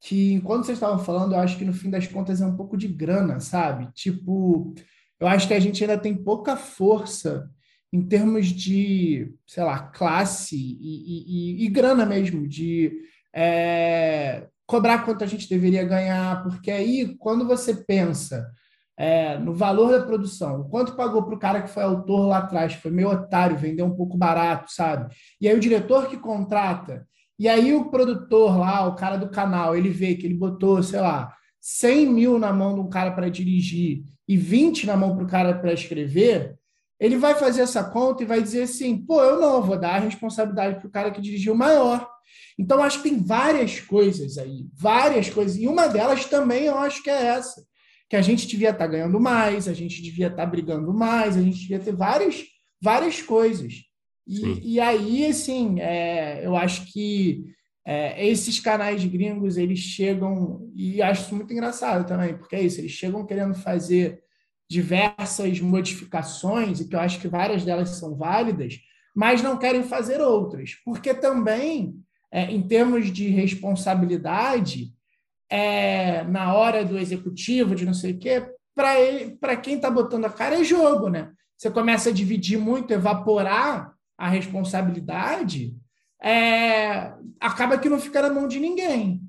que 0.01 0.33
enquanto 0.33 0.65
vocês 0.65 0.77
estavam 0.77 0.99
falando, 0.99 1.35
eu 1.35 1.39
acho 1.39 1.57
que 1.57 1.65
no 1.65 1.73
fim 1.73 1.91
das 1.91 2.09
contas 2.09 2.41
é 2.41 2.47
um 2.47 2.57
pouco 2.57 2.77
de 2.77 2.89
grana, 2.89 3.39
sabe? 3.39 3.93
Tipo, 3.95 4.75
eu 5.21 5.29
acho 5.29 5.47
que 5.47 5.55
a 5.55 5.61
gente 5.61 5.85
ainda 5.85 5.97
tem 5.97 6.16
pouca 6.16 6.57
força 6.57 7.49
em 7.93 8.03
termos 8.03 8.49
de, 8.49 9.33
sei 9.47 9.62
lá, 9.62 9.79
classe 9.79 10.57
e, 10.57 11.61
e, 11.61 11.65
e 11.65 11.69
grana 11.69 12.05
mesmo, 12.05 12.49
de 12.49 12.93
é, 13.33 14.49
cobrar 14.66 15.05
quanto 15.05 15.23
a 15.23 15.29
gente 15.29 15.49
deveria 15.49 15.85
ganhar, 15.85 16.43
porque 16.43 16.73
aí, 16.73 17.15
quando 17.19 17.47
você 17.47 17.73
pensa 17.73 18.51
é, 18.97 19.37
no 19.39 19.53
valor 19.53 19.91
da 19.91 20.07
produção, 20.07 20.69
quanto 20.71 20.95
pagou 20.95 21.23
para 21.25 21.35
o 21.35 21.39
cara 21.39 21.62
que 21.62 21.71
foi 21.71 21.83
autor 21.83 22.29
lá 22.29 22.39
atrás, 22.39 22.77
que 22.77 22.83
foi 22.83 22.91
meio 22.91 23.11
otário, 23.11 23.57
vendeu 23.57 23.87
um 23.87 23.97
pouco 23.97 24.16
barato, 24.16 24.73
sabe? 24.73 25.12
E 25.41 25.49
aí 25.49 25.57
o 25.57 25.61
diretor 25.61 26.09
que 26.09 26.16
contrata, 26.16 27.07
e 27.39 27.49
aí 27.49 27.75
o 27.75 27.91
produtor 27.91 28.57
lá, 28.59 28.87
o 28.87 28.95
cara 28.95 29.16
do 29.16 29.29
canal, 29.29 29.77
ele 29.77 29.91
vê 29.91 30.15
que 30.15 30.27
ele 30.27 30.35
botou, 30.35 30.83
sei 30.83 31.01
lá, 31.01 31.35
100 31.61 32.07
mil 32.07 32.39
na 32.39 32.53
mão 32.53 32.75
de 32.75 32.81
um 32.81 32.89
cara 32.89 33.11
para 33.11 33.29
dirigir 33.29 34.05
e 34.29 34.37
20 34.37 34.87
na 34.87 34.97
mão 34.97 35.16
para 35.16 35.25
o 35.25 35.29
cara 35.29 35.55
para 35.55 35.73
escrever, 35.73 36.57
ele 37.01 37.16
vai 37.16 37.35
fazer 37.35 37.62
essa 37.62 37.83
conta 37.83 38.23
e 38.23 38.27
vai 38.27 38.41
dizer 38.41 38.62
assim: 38.62 38.97
pô, 38.97 39.21
eu 39.21 39.41
não, 39.41 39.61
vou 39.61 39.79
dar 39.79 39.97
a 39.97 39.99
responsabilidade 39.99 40.79
para 40.79 40.87
o 40.87 40.91
cara 40.91 41.11
que 41.11 41.21
dirigiu 41.21 41.55
maior. 41.55 42.09
Então, 42.59 42.83
acho 42.83 43.03
que 43.03 43.11
tem 43.11 43.19
várias 43.19 43.81
coisas 43.81 44.39
aí, 44.39 44.66
várias 44.73 45.29
coisas, 45.29 45.57
e 45.57 45.66
uma 45.66 45.89
delas 45.89 46.25
também 46.27 46.65
eu 46.65 46.79
acho 46.79 47.03
que 47.03 47.11
é 47.11 47.27
essa 47.27 47.61
que 48.09 48.17
a 48.17 48.23
gente 48.23 48.47
devia 48.47 48.71
estar 48.71 48.85
tá 48.85 48.91
ganhando 48.91 49.19
mais, 49.19 49.69
a 49.69 49.73
gente 49.73 50.03
devia 50.03 50.27
estar 50.27 50.45
tá 50.45 50.47
brigando 50.47 50.93
mais, 50.93 51.37
a 51.37 51.43
gente 51.43 51.59
devia 51.59 51.81
ter 51.81 51.95
várias, 51.95 52.45
várias 52.81 53.21
coisas. 53.23 53.85
E, 54.27 54.75
e 54.75 54.81
aí, 54.81 55.27
assim, 55.27 55.81
é, 55.81 56.47
eu 56.47 56.57
acho 56.57 56.91
que 56.93 57.45
é, 57.87 58.27
esses 58.27 58.59
canais 58.59 59.05
gringos, 59.05 59.57
eles 59.57 59.79
chegam, 59.79 60.71
e 60.75 61.03
acho 61.03 61.25
isso 61.25 61.35
muito 61.35 61.53
engraçado 61.53 62.07
também, 62.07 62.37
porque 62.37 62.57
é 62.57 62.63
isso, 62.63 62.81
eles 62.81 62.93
chegam 62.93 63.27
querendo 63.27 63.55
fazer 63.55 64.23
diversas 64.69 65.61
modificações, 65.61 66.81
e 66.81 66.89
que 66.89 66.97
eu 66.97 67.01
acho 67.01 67.21
que 67.21 67.29
várias 67.29 67.65
delas 67.65 67.91
são 67.91 68.17
válidas, 68.17 68.79
mas 69.15 69.43
não 69.43 69.59
querem 69.59 69.83
fazer 69.83 70.21
outras, 70.21 70.75
porque 70.85 71.13
também, 71.13 71.95
é, 72.33 72.51
em 72.51 72.63
termos 72.67 73.13
de 73.13 73.29
responsabilidade, 73.29 74.93
é, 75.51 76.25
na 76.25 76.55
hora 76.55 76.85
do 76.85 76.99
executivo, 76.99 77.75
de 77.75 77.85
não 77.85 77.95
sei 77.95 78.12
o 78.12 78.19
quê, 78.19 78.47
para 78.75 79.57
quem 79.57 79.77
está 79.77 79.91
botando 79.91 80.25
a 80.25 80.31
cara 80.31 80.61
é 80.61 80.65
jogo, 80.65 81.09
né? 81.09 81.33
Você 81.57 81.71
começa 81.71 82.11
a 82.11 82.12
dividir 82.12 82.59
muito, 82.59 82.93
evaporar 82.93 83.93
a 84.19 84.29
responsabilidade, 84.29 85.75
é, 86.23 87.12
acaba 87.41 87.79
que 87.79 87.89
não 87.89 88.01
fica 88.01 88.23
na 88.23 88.31
mão 88.31 88.49
de 88.49 88.59
ninguém. 88.59 89.21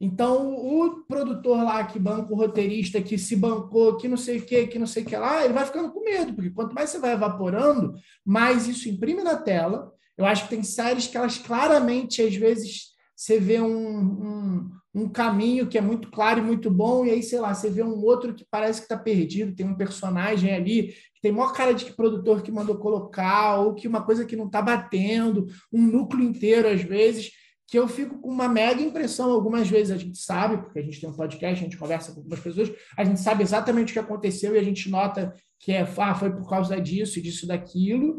Então, 0.00 0.54
o 0.56 1.04
produtor 1.04 1.62
lá 1.62 1.84
que 1.84 1.98
banca 1.98 2.32
o 2.32 2.36
roteirista, 2.36 3.00
que 3.00 3.16
se 3.16 3.36
bancou, 3.36 3.96
que 3.96 4.08
não 4.08 4.16
sei 4.16 4.38
o 4.38 4.42
que, 4.42 4.66
que 4.66 4.78
não 4.78 4.86
sei 4.86 5.04
o 5.04 5.06
que 5.06 5.16
lá, 5.16 5.44
ele 5.44 5.54
vai 5.54 5.64
ficando 5.64 5.92
com 5.92 6.04
medo, 6.04 6.34
porque 6.34 6.50
quanto 6.50 6.74
mais 6.74 6.90
você 6.90 6.98
vai 6.98 7.12
evaporando, 7.12 7.94
mais 8.24 8.66
isso 8.66 8.88
imprime 8.88 9.22
na 9.22 9.36
tela. 9.36 9.92
Eu 10.16 10.26
acho 10.26 10.44
que 10.44 10.50
tem 10.50 10.62
séries 10.64 11.06
que 11.06 11.16
elas 11.16 11.38
claramente, 11.38 12.20
às 12.20 12.34
vezes, 12.34 12.91
você 13.22 13.38
vê 13.38 13.60
um, 13.60 14.00
um, 14.00 14.70
um, 14.92 15.08
caminho 15.08 15.68
que 15.68 15.78
é 15.78 15.80
muito 15.80 16.10
claro 16.10 16.40
e 16.40 16.42
muito 16.42 16.68
bom, 16.68 17.06
e 17.06 17.10
aí, 17.12 17.22
sei 17.22 17.38
lá, 17.38 17.54
você 17.54 17.70
vê 17.70 17.80
um 17.80 18.02
outro 18.02 18.34
que 18.34 18.44
parece 18.50 18.80
que 18.80 18.86
está 18.86 18.96
perdido, 18.96 19.54
tem 19.54 19.64
um 19.64 19.76
personagem 19.76 20.52
ali 20.52 20.88
que 21.14 21.20
tem 21.22 21.30
maior 21.30 21.52
cara 21.52 21.72
de 21.72 21.84
que 21.84 21.92
produtor 21.92 22.42
que 22.42 22.50
mandou 22.50 22.76
colocar, 22.78 23.60
ou 23.60 23.74
que 23.74 23.86
uma 23.86 24.02
coisa 24.02 24.24
que 24.24 24.34
não 24.34 24.46
está 24.46 24.60
batendo, 24.60 25.46
um 25.72 25.80
núcleo 25.80 26.24
inteiro, 26.24 26.66
às 26.66 26.82
vezes, 26.82 27.30
que 27.68 27.78
eu 27.78 27.86
fico 27.86 28.18
com 28.18 28.28
uma 28.28 28.48
mega 28.48 28.82
impressão. 28.82 29.30
Algumas 29.30 29.68
vezes 29.68 29.92
a 29.92 29.96
gente 29.96 30.18
sabe, 30.18 30.56
porque 30.56 30.80
a 30.80 30.82
gente 30.82 31.00
tem 31.00 31.08
um 31.08 31.14
podcast, 31.14 31.60
a 31.60 31.64
gente 31.64 31.78
conversa 31.78 32.10
com 32.10 32.18
algumas 32.18 32.40
pessoas, 32.40 32.72
a 32.98 33.04
gente 33.04 33.20
sabe 33.20 33.44
exatamente 33.44 33.90
o 33.90 33.92
que 33.92 34.00
aconteceu 34.00 34.56
e 34.56 34.58
a 34.58 34.64
gente 34.64 34.90
nota 34.90 35.32
que 35.60 35.70
é, 35.70 35.86
ah, 35.96 36.14
foi 36.16 36.32
por 36.32 36.50
causa 36.50 36.80
disso 36.80 37.20
e 37.20 37.22
disso 37.22 37.46
daquilo. 37.46 38.18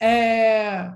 É... 0.00 0.92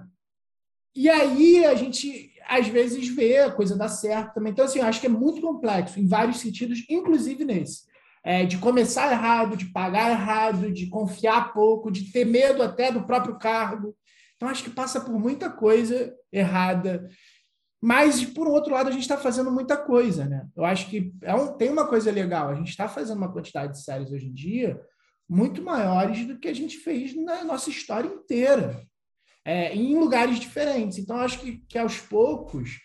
E 0.94 1.08
aí 1.08 1.64
a 1.64 1.74
gente 1.74 2.37
às 2.48 2.66
vezes 2.66 3.06
vê 3.08 3.38
a 3.38 3.52
coisa 3.52 3.76
dar 3.76 3.88
certo 3.88 4.34
também. 4.34 4.52
Então, 4.52 4.64
assim, 4.64 4.78
eu 4.78 4.86
acho 4.86 5.00
que 5.00 5.06
é 5.06 5.10
muito 5.10 5.42
complexo, 5.42 6.00
em 6.00 6.08
vários 6.08 6.38
sentidos, 6.38 6.82
inclusive 6.88 7.44
nesse. 7.44 7.86
É, 8.24 8.44
de 8.44 8.58
começar 8.58 9.12
errado, 9.12 9.56
de 9.56 9.66
pagar 9.66 10.10
errado, 10.10 10.72
de 10.72 10.88
confiar 10.88 11.52
pouco, 11.52 11.90
de 11.90 12.10
ter 12.10 12.24
medo 12.24 12.62
até 12.62 12.90
do 12.90 13.04
próprio 13.04 13.38
cargo. 13.38 13.94
Então, 14.36 14.48
acho 14.48 14.64
que 14.64 14.70
passa 14.70 15.00
por 15.00 15.18
muita 15.18 15.50
coisa 15.50 16.14
errada. 16.32 17.08
Mas, 17.80 18.24
por 18.24 18.48
outro 18.48 18.72
lado, 18.72 18.88
a 18.88 18.92
gente 18.92 19.02
está 19.02 19.16
fazendo 19.16 19.50
muita 19.50 19.76
coisa, 19.76 20.24
né? 20.24 20.46
Eu 20.56 20.64
acho 20.64 20.88
que 20.88 21.12
é 21.22 21.34
um, 21.34 21.52
tem 21.52 21.70
uma 21.70 21.86
coisa 21.86 22.10
legal. 22.10 22.48
A 22.48 22.54
gente 22.54 22.70
está 22.70 22.88
fazendo 22.88 23.18
uma 23.18 23.32
quantidade 23.32 23.72
de 23.72 23.82
séries 23.82 24.10
hoje 24.10 24.26
em 24.26 24.32
dia 24.32 24.80
muito 25.28 25.62
maiores 25.62 26.26
do 26.26 26.38
que 26.38 26.48
a 26.48 26.54
gente 26.54 26.78
fez 26.78 27.14
na 27.14 27.44
nossa 27.44 27.68
história 27.68 28.08
inteira 28.08 28.82
é, 29.48 29.74
em 29.74 29.98
lugares 29.98 30.38
diferentes. 30.38 30.98
Então, 30.98 31.16
acho 31.16 31.40
que, 31.40 31.62
que 31.66 31.78
aos 31.78 31.96
poucos, 31.98 32.78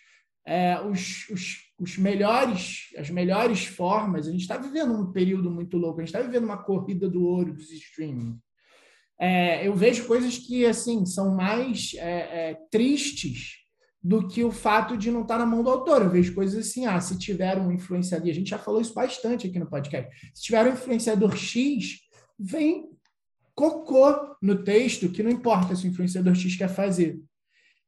é, 0.46 0.80
os, 0.80 1.28
os, 1.28 1.58
os, 1.78 1.98
melhores, 1.98 2.88
as 2.96 3.10
melhores 3.10 3.66
formas, 3.66 4.26
a 4.26 4.30
gente 4.30 4.40
está 4.40 4.56
vivendo 4.56 4.94
um 4.94 5.12
período 5.12 5.50
muito 5.50 5.76
louco, 5.76 6.00
a 6.00 6.02
gente 6.02 6.14
está 6.14 6.26
vivendo 6.26 6.44
uma 6.44 6.64
corrida 6.64 7.06
do 7.06 7.22
ouro 7.22 7.52
dos 7.52 7.70
streaming. 7.70 8.38
É, 9.20 9.68
eu 9.68 9.74
vejo 9.74 10.06
coisas 10.06 10.38
que 10.38 10.64
assim 10.64 11.04
são 11.04 11.34
mais 11.34 11.92
é, 11.96 12.52
é, 12.52 12.58
tristes 12.70 13.58
do 14.02 14.26
que 14.26 14.42
o 14.42 14.50
fato 14.50 14.96
de 14.96 15.10
não 15.10 15.20
estar 15.20 15.34
tá 15.34 15.44
na 15.44 15.46
mão 15.46 15.62
do 15.62 15.68
autor. 15.68 16.00
Eu 16.00 16.10
vejo 16.10 16.34
coisas 16.34 16.66
assim, 16.66 16.86
ah, 16.86 16.98
se 16.98 17.18
tiver 17.18 17.58
um 17.58 17.70
influenciador, 17.70 18.30
a 18.30 18.32
gente 18.32 18.48
já 18.48 18.58
falou 18.58 18.80
isso 18.80 18.94
bastante 18.94 19.46
aqui 19.46 19.58
no 19.58 19.68
podcast, 19.68 20.10
se 20.34 20.42
tiver 20.42 20.64
um 20.64 20.72
influenciador 20.72 21.36
X, 21.36 21.98
vem 22.38 22.93
cocô 23.54 24.36
no 24.42 24.62
texto 24.62 25.08
que 25.08 25.22
não 25.22 25.30
importa 25.30 25.76
se 25.76 25.86
o 25.86 25.90
influenciador 25.90 26.34
X 26.34 26.56
quer 26.56 26.68
fazer. 26.68 27.20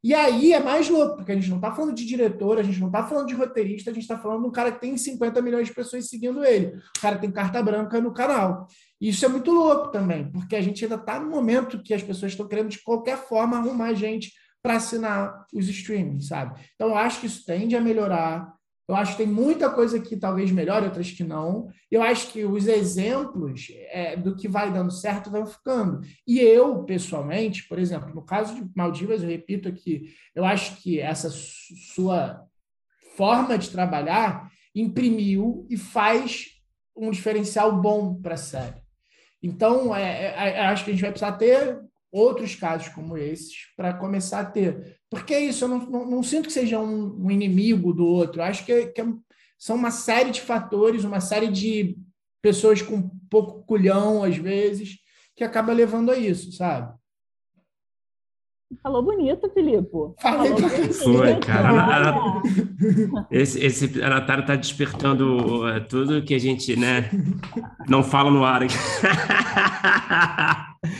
E 0.07 0.15
aí 0.15 0.53
é 0.53 0.61
mais 0.61 0.89
louco, 0.89 1.17
porque 1.17 1.33
a 1.33 1.35
gente 1.35 1.49
não 1.49 1.57
está 1.57 1.73
falando 1.73 1.93
de 1.93 2.07
diretor, 2.07 2.59
a 2.59 2.63
gente 2.63 2.79
não 2.79 2.87
está 2.87 3.03
falando 3.03 3.27
de 3.27 3.35
roteirista, 3.35 3.91
a 3.91 3.93
gente 3.93 4.05
está 4.05 4.17
falando 4.17 4.43
de 4.43 4.49
um 4.49 4.53
cara 4.53 4.71
que 4.71 4.81
tem 4.81 4.97
50 4.97 5.43
milhões 5.43 5.67
de 5.67 5.75
pessoas 5.75 6.09
seguindo 6.09 6.45
ele. 6.45 6.77
O 6.97 7.01
cara 7.01 7.19
tem 7.19 7.29
carta 7.31 7.61
branca 7.61 8.01
no 8.01 8.15
canal. 8.15 8.69
E 9.01 9.09
isso 9.09 9.25
é 9.25 9.29
muito 9.29 9.51
louco 9.51 9.91
também, 9.91 10.31
porque 10.31 10.55
a 10.55 10.61
gente 10.61 10.85
ainda 10.85 10.95
está 10.95 11.19
no 11.19 11.29
momento 11.29 11.83
que 11.83 11.93
as 11.93 12.05
pessoas 12.05 12.33
estão 12.33 12.47
querendo, 12.47 12.69
de 12.69 12.83
qualquer 12.85 13.19
forma, 13.19 13.57
arrumar 13.57 13.95
gente 13.95 14.33
para 14.63 14.77
assinar 14.77 15.45
os 15.53 15.69
streamings, 15.69 16.29
sabe? 16.29 16.61
Então, 16.75 16.91
eu 16.91 16.97
acho 16.97 17.21
que 17.21 17.27
isso 17.27 17.45
tende 17.45 17.75
a 17.75 17.81
melhorar. 17.81 18.53
Eu 18.89 18.95
acho 18.95 19.13
que 19.13 19.25
tem 19.25 19.27
muita 19.27 19.69
coisa 19.69 19.99
que 19.99 20.17
talvez 20.17 20.51
melhore, 20.51 20.85
outras 20.85 21.11
que 21.11 21.25
não. 21.25 21.69
Eu 21.91 22.03
acho 22.03 22.33
que 22.33 22.45
os 22.45 22.69
exemplos 22.69 23.69
é, 23.89 24.17
do 24.17 24.37
que 24.37 24.47
vai 24.47 24.73
dando 24.73 24.93
certo 24.93 25.31
vão 25.31 25.45
ficando. 25.45 26.01
E 26.27 26.39
eu, 26.39 26.85
pessoalmente, 26.85 27.67
por 27.67 27.79
exemplo, 27.79 28.15
no 28.15 28.23
caso 28.23 28.55
de 28.55 28.71
Maldivas, 28.77 29.23
eu 29.23 29.29
repito 29.29 29.69
aqui, 29.69 30.15
eu 30.35 30.45
acho 30.45 30.77
que 30.77 31.01
essa 31.01 31.31
sua 31.31 32.47
forma 33.17 33.59
de 33.59 33.71
trabalhar 33.71 34.51
imprimiu 34.75 35.67
e 35.69 35.77
faz 35.77 36.57
um 36.97 37.11
diferencial 37.11 37.81
bom 37.81 38.15
para 38.15 38.35
a 38.35 38.39
série. 38.39 38.87
Então, 39.43 39.95
é, 39.95 40.27
é, 40.27 40.51
é, 40.51 40.67
acho 40.67 40.85
que 40.85 40.91
a 40.91 40.93
gente 40.93 41.03
vai 41.03 41.11
precisar 41.11 41.33
ter 41.33 41.81
outros 42.11 42.55
casos 42.55 42.89
como 42.89 43.17
esses 43.17 43.73
para 43.77 43.93
começar 43.93 44.41
a 44.41 44.45
ter. 44.45 44.96
Porque 45.11 45.35
é 45.35 45.41
isso, 45.41 45.65
eu 45.65 45.69
não, 45.69 45.79
não, 45.79 46.11
não 46.11 46.23
sinto 46.23 46.47
que 46.47 46.53
seja 46.53 46.81
um, 46.81 47.25
um, 47.25 47.31
inimigo 47.31 47.93
do 47.93 48.05
outro. 48.05 48.41
Eu 48.41 48.45
acho 48.45 48.65
que, 48.65 48.87
que, 48.87 49.03
são 49.59 49.77
uma 49.77 49.91
série 49.91 50.31
de 50.31 50.41
fatores, 50.41 51.05
uma 51.05 51.21
série 51.21 51.49
de 51.49 51.97
pessoas 52.43 52.83
com 52.83 53.09
pouco 53.31 53.65
culhão, 53.65 54.23
às 54.23 54.37
vezes, 54.37 54.99
que 55.35 55.45
acaba 55.45 55.73
levando 55.73 56.11
a 56.11 56.19
isso, 56.19 56.53
sabe? 56.53 56.95
Falou 58.83 59.01
bonito, 59.01 59.49
Filipe. 59.51 59.89
Falei 60.19 60.53
bonito. 60.53 60.93
Foi, 60.93 61.39
cara. 61.39 62.43
esse, 63.31 63.65
esse, 63.65 64.03
a 64.03 64.11
Natália 64.11 64.43
está 64.43 64.57
despertando 64.57 65.65
uh, 65.65 65.87
tudo 65.89 66.25
que 66.25 66.35
a 66.35 66.39
gente 66.39 66.77
né, 66.77 67.09
não 67.89 68.03
fala 68.03 68.29
no 68.29 68.45
ar. 68.45 68.63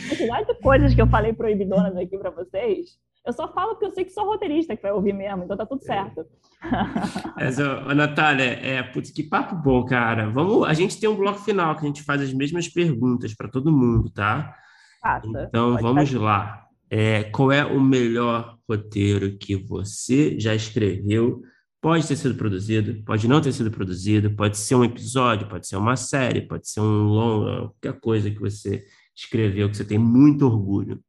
quantidade 0.09 0.47
de 0.47 0.55
coisas 0.61 0.95
que 0.95 1.01
eu 1.01 1.07
falei 1.07 1.33
proibidonas 1.33 1.95
aqui 1.97 2.17
para 2.17 2.29
vocês, 2.29 2.97
eu 3.27 3.33
só 3.33 3.51
falo 3.51 3.71
porque 3.71 3.85
eu 3.85 3.91
sei 3.91 4.05
que 4.05 4.11
sou 4.11 4.25
roteirista 4.25 4.73
que 4.73 4.81
vai 4.81 4.93
ouvir 4.93 5.11
mesmo, 5.11 5.43
então 5.43 5.57
tá 5.57 5.65
tudo 5.65 5.83
certo. 5.83 6.25
Mas, 7.35 7.59
ô, 7.59 7.93
Natália, 7.93 8.45
é, 8.45 8.81
putz, 8.81 9.11
que 9.11 9.21
papo 9.21 9.53
bom, 9.53 9.83
cara. 9.83 10.29
Vamos, 10.29 10.65
a 10.65 10.73
gente 10.73 10.97
tem 10.97 11.09
um 11.09 11.15
bloco 11.15 11.39
final 11.39 11.75
que 11.75 11.83
a 11.83 11.87
gente 11.87 12.03
faz 12.03 12.21
as 12.21 12.33
mesmas 12.33 12.69
perguntas 12.69 13.35
para 13.35 13.49
todo 13.49 13.69
mundo, 13.69 14.09
tá? 14.09 14.55
Faça. 15.01 15.27
Então, 15.27 15.71
Pode 15.71 15.83
vamos 15.83 16.09
fazer. 16.09 16.23
lá. 16.23 16.63
É, 16.89 17.23
qual 17.25 17.51
é 17.51 17.65
o 17.65 17.81
melhor 17.81 18.57
roteiro 18.67 19.37
que 19.37 19.57
você 19.57 20.39
já 20.39 20.55
escreveu? 20.55 21.41
Pode 21.81 22.07
ter 22.07 22.15
sido 22.15 22.35
produzido, 22.35 23.03
pode 23.03 23.27
não 23.27 23.41
ter 23.41 23.51
sido 23.51 23.69
produzido, 23.69 24.31
pode 24.31 24.57
ser 24.57 24.75
um 24.75 24.85
episódio, 24.85 25.49
pode 25.49 25.67
ser 25.67 25.75
uma 25.75 25.97
série, 25.97 26.47
pode 26.47 26.69
ser 26.69 26.79
um 26.79 27.03
longa, 27.03 27.69
qualquer 27.81 27.99
coisa 27.99 28.31
que 28.31 28.39
você 28.39 28.85
escreveu 29.13 29.69
que 29.69 29.75
você 29.75 29.83
tem 29.83 29.97
muito 29.97 30.45
orgulho? 30.45 31.03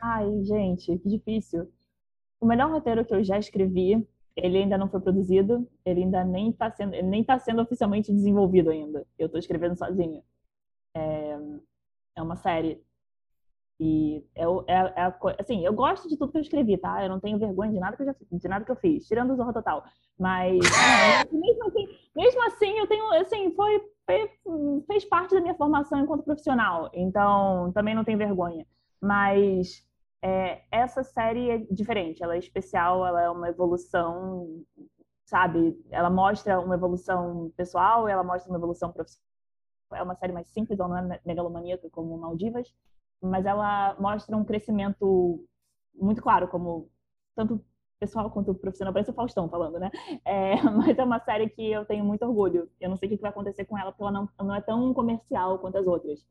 Ai, 0.00 0.44
gente, 0.44 0.98
que 0.98 1.08
difícil. 1.08 1.70
O 2.40 2.46
melhor 2.46 2.70
roteiro 2.70 3.04
que 3.04 3.14
eu 3.14 3.24
já 3.24 3.38
escrevi, 3.38 4.06
ele 4.36 4.58
ainda 4.58 4.76
não 4.76 4.88
foi 4.88 5.00
produzido, 5.00 5.68
ele 5.84 6.02
ainda 6.02 6.24
nem 6.24 6.50
está 6.50 6.70
sendo, 6.70 6.90
nem 7.02 7.24
tá 7.24 7.38
sendo 7.38 7.62
oficialmente 7.62 8.12
desenvolvido 8.12 8.70
ainda. 8.70 9.06
Eu 9.18 9.26
estou 9.26 9.38
escrevendo 9.38 9.76
sozinha. 9.76 10.22
É, 10.94 11.38
é 12.16 12.22
uma 12.22 12.36
série 12.36 12.82
e 13.80 14.24
é, 14.36 14.44
é, 14.44 14.76
é, 14.96 15.14
assim, 15.38 15.64
eu 15.64 15.72
gosto 15.72 16.08
de 16.08 16.16
tudo 16.16 16.30
que 16.30 16.38
eu 16.38 16.42
escrevi, 16.42 16.76
tá? 16.78 17.02
Eu 17.02 17.08
não 17.08 17.18
tenho 17.18 17.38
vergonha 17.38 17.72
de 17.72 17.80
nada 17.80 17.96
que 17.96 18.02
eu 18.02 18.06
já 18.06 18.14
de 18.30 18.48
nada 18.48 18.64
que 18.64 18.70
eu 18.70 18.76
fiz, 18.76 19.06
tirando 19.06 19.32
o 19.32 19.36
Zorro 19.36 19.52
Total. 19.52 19.84
Mas 20.18 20.58
mesmo, 21.32 21.66
assim, 21.66 21.88
mesmo 22.14 22.46
assim, 22.46 22.78
eu 22.78 22.86
tenho, 22.86 23.12
assim, 23.14 23.52
foi 23.54 23.82
fez 24.86 25.04
parte 25.06 25.34
da 25.34 25.40
minha 25.40 25.54
formação 25.54 25.98
enquanto 25.98 26.22
profissional, 26.22 26.90
então 26.92 27.72
também 27.72 27.94
não 27.94 28.04
tenho 28.04 28.18
vergonha. 28.18 28.66
Mas 29.04 29.86
é, 30.22 30.62
essa 30.70 31.04
série 31.04 31.50
é 31.50 31.58
diferente, 31.70 32.22
ela 32.22 32.34
é 32.36 32.38
especial, 32.38 33.06
ela 33.06 33.22
é 33.22 33.28
uma 33.28 33.48
evolução, 33.50 34.64
sabe? 35.26 35.78
Ela 35.90 36.08
mostra 36.08 36.58
uma 36.58 36.74
evolução 36.74 37.52
pessoal, 37.56 38.08
ela 38.08 38.24
mostra 38.24 38.50
uma 38.50 38.58
evolução 38.58 38.90
profissional. 38.90 39.24
É 39.92 40.02
uma 40.02 40.16
série 40.16 40.32
mais 40.32 40.48
simples, 40.48 40.80
ela 40.80 40.88
não 40.88 41.12
é 41.14 41.20
megalomaníaca 41.26 41.90
como 41.90 42.16
Maldivas, 42.16 42.74
mas 43.20 43.44
ela 43.44 43.94
mostra 44.00 44.36
um 44.36 44.44
crescimento 44.44 45.44
muito 45.94 46.22
claro, 46.22 46.48
como 46.48 46.90
tanto 47.36 47.62
pessoal 48.00 48.30
quanto 48.30 48.54
profissional, 48.54 48.92
parece 48.92 49.10
o 49.10 49.14
Faustão 49.14 49.48
falando, 49.50 49.78
né? 49.78 49.90
É, 50.24 50.54
mas 50.72 50.98
é 50.98 51.04
uma 51.04 51.20
série 51.20 51.50
que 51.50 51.70
eu 51.70 51.84
tenho 51.84 52.04
muito 52.04 52.24
orgulho. 52.24 52.70
Eu 52.80 52.88
não 52.88 52.96
sei 52.96 53.08
o 53.08 53.12
que 53.12 53.20
vai 53.20 53.30
acontecer 53.30 53.66
com 53.66 53.78
ela, 53.78 53.92
porque 53.92 54.02
ela 54.02 54.12
não, 54.12 54.28
não 54.38 54.54
é 54.54 54.62
tão 54.62 54.94
comercial 54.94 55.58
quanto 55.58 55.76
as 55.78 55.86
outras. 55.86 56.24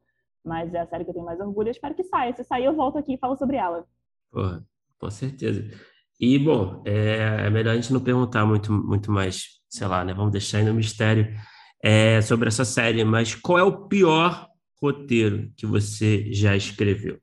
Mas 0.43 0.73
é 0.73 0.79
a 0.79 0.87
série 0.87 1.03
que 1.03 1.09
eu 1.09 1.13
tenho 1.13 1.25
mais 1.25 1.39
orgulho. 1.39 1.67
Eu 1.67 1.71
espero 1.71 1.95
que 1.95 2.03
saia. 2.03 2.35
Se 2.35 2.43
sair, 2.43 2.65
eu 2.65 2.75
volto 2.75 2.97
aqui 2.97 3.13
e 3.13 3.17
falo 3.17 3.37
sobre 3.37 3.57
ela. 3.57 3.85
Porra, 4.31 4.63
com 4.99 5.09
certeza. 5.09 5.63
E, 6.19 6.37
bom, 6.37 6.83
é, 6.85 7.45
é 7.45 7.49
melhor 7.49 7.71
a 7.71 7.75
gente 7.75 7.93
não 7.93 7.99
perguntar 7.99 8.45
muito, 8.45 8.71
muito 8.71 9.11
mais, 9.11 9.59
sei 9.69 9.87
lá, 9.87 10.03
né? 10.03 10.13
Vamos 10.13 10.31
deixar 10.31 10.59
ainda 10.59 10.71
um 10.71 10.75
mistério 10.75 11.33
é, 11.83 12.21
sobre 12.21 12.47
essa 12.47 12.65
série. 12.65 13.03
Mas 13.03 13.35
qual 13.35 13.57
é 13.57 13.63
o 13.63 13.87
pior 13.87 14.47
roteiro 14.81 15.51
que 15.55 15.65
você 15.65 16.31
já 16.33 16.55
escreveu? 16.55 17.19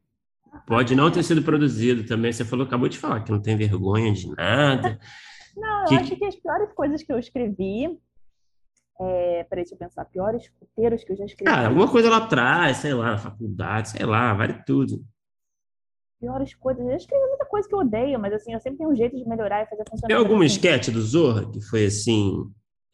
Pode 0.66 0.94
não 0.94 1.10
ter 1.10 1.22
sido 1.22 1.42
produzido 1.42 2.05
também. 2.05 2.32
Você 2.32 2.44
falou, 2.44 2.66
acabou 2.66 2.88
de 2.88 2.98
falar 2.98 3.22
que 3.22 3.32
não 3.32 3.40
tem 3.40 3.56
vergonha 3.56 4.12
de 4.12 4.28
nada. 4.34 4.98
Não, 5.56 5.82
eu 5.82 5.88
que... 5.88 5.94
acho 5.97 6.16
que 6.16 6.24
as 6.24 6.36
piores 6.36 6.72
coisas 6.72 7.02
que 7.02 7.12
eu 7.12 7.18
escrevi. 7.18 7.98
É, 9.01 9.44
peraí, 9.44 9.64
deixa 9.64 9.74
eu 9.74 9.78
pensar. 9.78 10.05
Piores 10.05 10.51
roteiros 10.60 11.02
que 11.02 11.12
eu 11.12 11.16
já 11.16 11.24
escrevi. 11.24 11.51
Ah, 11.51 11.68
alguma 11.68 11.90
coisa 11.90 12.10
lá 12.10 12.18
atrás, 12.18 12.78
sei 12.78 12.93
lá, 12.93 13.12
na 13.12 13.18
faculdade, 13.18 13.90
sei 13.90 14.05
lá, 14.05 14.35
vale 14.35 14.62
tudo. 14.66 15.02
Piores 16.20 16.55
coisas. 16.55 16.86
Eu 16.86 16.97
escrevi 16.97 17.27
muita 17.27 17.47
coisa 17.47 17.66
que 17.66 17.74
eu 17.74 17.78
odeio, 17.78 18.18
mas 18.20 18.32
assim, 18.35 18.52
eu 18.52 18.60
sempre 18.60 18.78
tenho 18.78 18.90
um 18.90 18.97
jeito 18.97 19.16
de 19.16 19.27
melhorar 19.27 19.62
e 19.62 19.66
fazer 19.66 19.85
funcionar. 19.89 20.09
Tem 20.09 20.16
alguma 20.16 20.44
assim. 20.44 20.55
sketch 20.55 20.90
do 20.90 21.01
Zorra 21.01 21.51
que 21.51 21.60
foi 21.62 21.86
assim. 21.86 22.44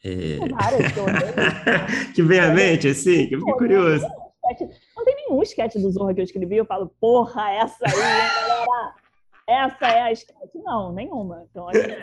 É... 0.04 0.38
Várias 0.48 0.92
que 0.92 0.98
eu 0.98 1.04
odeio. 1.04 2.12
que 2.14 2.22
vem 2.22 2.38
à 2.38 2.54
mente, 2.54 2.86
assim, 2.88 3.26
que 3.26 3.34
eu 3.34 3.40
fiquei 3.40 3.54
curioso 3.54 4.06
tem 5.06 5.14
nenhum 5.14 5.42
sketch 5.42 5.76
do 5.76 5.90
Zorra 5.90 6.12
que 6.12 6.20
eu 6.20 6.24
escrevi, 6.24 6.56
eu 6.56 6.66
falo, 6.66 6.92
porra, 7.00 7.50
essa 7.52 7.84
aí, 7.86 7.92
galera, 7.92 8.94
essa 9.46 9.86
é 9.86 10.02
a 10.02 10.12
sketch. 10.12 10.54
Não, 10.56 10.92
nenhuma. 10.92 11.46
Então, 11.48 11.68
acho 11.68 11.80
que 11.80 11.94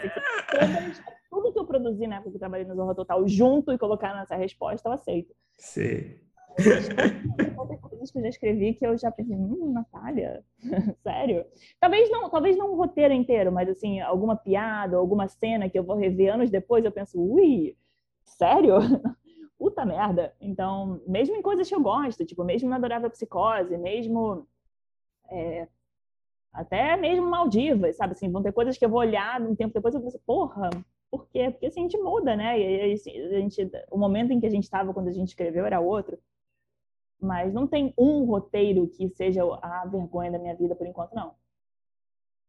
tudo 1.34 1.52
que 1.52 1.60
eu 1.60 1.66
produzi 1.66 2.06
na 2.06 2.18
época 2.18 2.32
que 2.32 2.36
eu 2.36 2.40
trabalhei 2.40 2.66
no 2.66 2.76
Zorra 2.76 2.94
Total 2.94 3.28
junto 3.28 3.72
e 3.72 3.78
colocar 3.78 4.16
nessa 4.16 4.36
resposta, 4.36 4.88
eu 4.88 4.94
aceito. 4.94 5.34
Sim. 5.58 6.20
Tem 6.56 7.78
coisas 7.80 8.12
que 8.12 8.18
eu 8.20 8.22
já 8.22 8.30
escrevi 8.30 8.74
que 8.76 8.86
eu 8.86 8.96
já 8.98 9.12
pensei, 9.12 9.36
hum, 9.36 9.72
Natália, 9.74 10.44
sério? 11.02 11.46
Talvez 11.80 12.12
não, 12.12 12.30
talvez 12.30 12.56
não 12.56 12.74
um 12.74 12.76
roteiro 12.76 13.14
inteiro, 13.14 13.52
mas 13.52 13.68
assim, 13.68 14.00
alguma 14.02 14.36
piada, 14.36 14.98
alguma 14.98 15.28
cena 15.28 15.70
que 15.70 15.80
eu 15.80 15.84
vou 15.84 15.96
rever 15.96 16.34
anos 16.34 16.52
depois, 16.52 16.86
eu 16.86 16.92
penso, 16.92 17.20
ui, 17.20 17.76
sério? 18.24 18.76
puta 19.58 19.86
merda. 19.86 20.36
Então, 20.42 21.02
mesmo 21.08 21.36
em 21.36 21.42
coisas 21.42 21.68
que 21.68 21.74
eu 21.74 21.82
gosto, 21.82 22.26
tipo, 22.26 22.44
mesmo 22.44 22.70
na 22.70 22.76
Adorável 22.76 23.10
Psicose, 23.10 23.78
mesmo. 23.78 24.46
É, 25.32 25.68
até 26.52 26.96
mesmo 26.98 27.26
Maldivas, 27.26 27.96
sabe? 27.96 28.12
Assim, 28.12 28.30
vão 28.30 28.44
ter 28.44 28.52
coisas 28.52 28.78
que 28.78 28.86
eu 28.86 28.90
vou 28.90 29.00
olhar 29.00 29.42
um 29.42 29.56
tempo 29.56 29.74
depois 29.74 29.96
e 29.96 29.98
vou 29.98 30.06
pensar, 30.06 30.20
porra, 30.26 30.70
por 31.14 31.28
quê? 31.30 31.52
Porque 31.52 31.68
assim, 31.68 31.82
a 31.82 31.84
gente 31.84 31.98
muda, 32.00 32.36
né? 32.36 32.60
E, 32.60 32.94
assim, 32.94 33.12
a 33.12 33.40
gente, 33.40 33.70
o 33.92 34.00
momento 34.00 34.34
em 34.34 34.40
que 34.40 34.48
a 34.48 34.50
gente 34.50 34.64
estava 34.64 34.92
quando 34.92 35.10
a 35.10 35.12
gente 35.12 35.28
escreveu 35.28 35.64
era 35.64 35.80
outro. 35.80 36.18
Mas 37.22 37.54
não 37.54 37.68
tem 37.68 37.94
um 37.96 38.26
roteiro 38.26 38.88
que 38.88 39.08
seja 39.10 39.44
a 39.62 39.86
vergonha 39.86 40.32
da 40.32 40.40
minha 40.40 40.56
vida 40.56 40.76
por 40.76 40.88
enquanto, 40.88 41.14
não. 41.14 41.36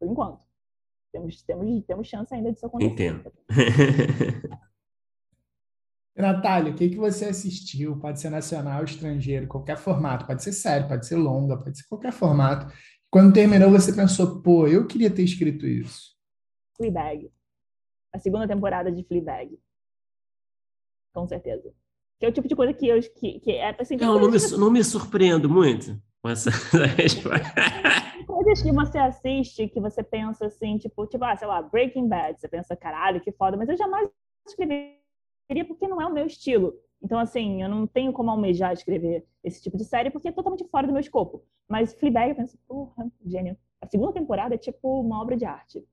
Por 0.01 0.09
enquanto. 0.09 0.47
Temos, 1.13 1.43
temos, 1.43 1.85
temos 1.85 2.09
chance 2.09 2.35
ainda 2.35 2.51
disso 2.53 2.65
acontecer. 2.65 2.91
Entendo. 2.91 3.31
Natália, 6.17 6.73
o 6.73 6.75
que, 6.75 6.89
que 6.89 6.97
você 6.97 7.27
assistiu? 7.27 7.99
Pode 7.99 8.19
ser 8.19 8.31
nacional, 8.31 8.83
estrangeiro, 8.83 9.47
qualquer 9.47 9.77
formato. 9.77 10.27
Pode 10.27 10.43
ser 10.43 10.53
sério, 10.53 10.89
pode 10.89 11.07
ser 11.07 11.17
longa, 11.17 11.59
pode 11.59 11.77
ser 11.77 11.87
qualquer 11.87 12.13
formato. 12.13 12.73
Quando 13.11 13.35
terminou, 13.35 13.71
você 13.71 13.93
pensou, 13.93 14.41
pô, 14.41 14.67
eu 14.67 14.87
queria 14.87 15.11
ter 15.11 15.23
escrito 15.23 15.67
isso. 15.67 16.15
Fleabag. 16.79 17.31
A 18.15 18.19
segunda 18.19 18.47
temporada 18.47 18.91
de 18.91 19.03
Fleabag. 19.03 19.59
Com 21.13 21.27
certeza. 21.27 21.75
Que 22.19 22.27
é 22.27 22.29
o 22.29 22.33
tipo 22.33 22.49
de 22.49 22.55
coisa 22.55 22.73
que 22.73 22.87
eu... 22.89 23.01
Que, 23.01 23.41
que 23.41 23.53
é, 23.53 23.77
assim, 23.79 23.97
não, 23.97 24.19
não 24.19 24.31
me, 24.31 24.39
não 24.57 24.71
me 24.71 24.85
surpreendo 24.85 25.51
muito 25.51 26.01
com 26.23 26.31
essa 26.31 26.51
coisas 28.27 28.63
que 28.63 28.73
você 28.73 28.99
assiste 28.99 29.69
que 29.69 29.81
você 29.81 30.03
pensa 30.03 30.47
assim, 30.47 30.77
tipo, 30.79 31.07
tipo, 31.07 31.25
ah, 31.25 31.37
sei 31.37 31.49
lá, 31.49 31.63
Breaking 31.63 32.09
Bad. 32.09 32.41
Você 32.41 32.49
pensa, 32.49 32.77
caralho, 32.77 33.21
que 33.21 33.33
foda. 33.33 33.57
Mas 33.57 33.69
eu 33.69 33.77
jamais 33.77 34.09
escrevi 34.47 34.99
queria 35.49 35.65
porque 35.65 35.87
não 35.87 36.01
é 36.01 36.07
o 36.07 36.13
meu 36.13 36.27
estilo. 36.27 36.75
Então, 37.03 37.19
assim, 37.19 37.63
eu 37.63 37.69
não 37.69 37.87
tenho 37.87 38.13
como 38.13 38.31
almejar 38.31 38.73
escrever 38.73 39.27
esse 39.43 39.63
tipo 39.63 39.77
de 39.77 39.85
série 39.85 40.11
porque 40.11 40.29
é 40.29 40.33
totalmente 40.33 40.67
fora 40.69 40.87
do 40.87 40.93
meu 40.93 41.01
escopo. 41.01 41.45
Mas 41.69 41.93
Fleabag, 41.95 42.31
eu 42.31 42.37
penso, 42.37 42.59
porra, 42.67 43.11
gênio. 43.27 43.57
a 43.81 43.87
segunda 43.87 44.13
temporada 44.13 44.55
é 44.55 44.59
tipo 44.59 45.01
uma 45.01 45.21
obra 45.21 45.37
de 45.37 45.45
arte. 45.45 45.85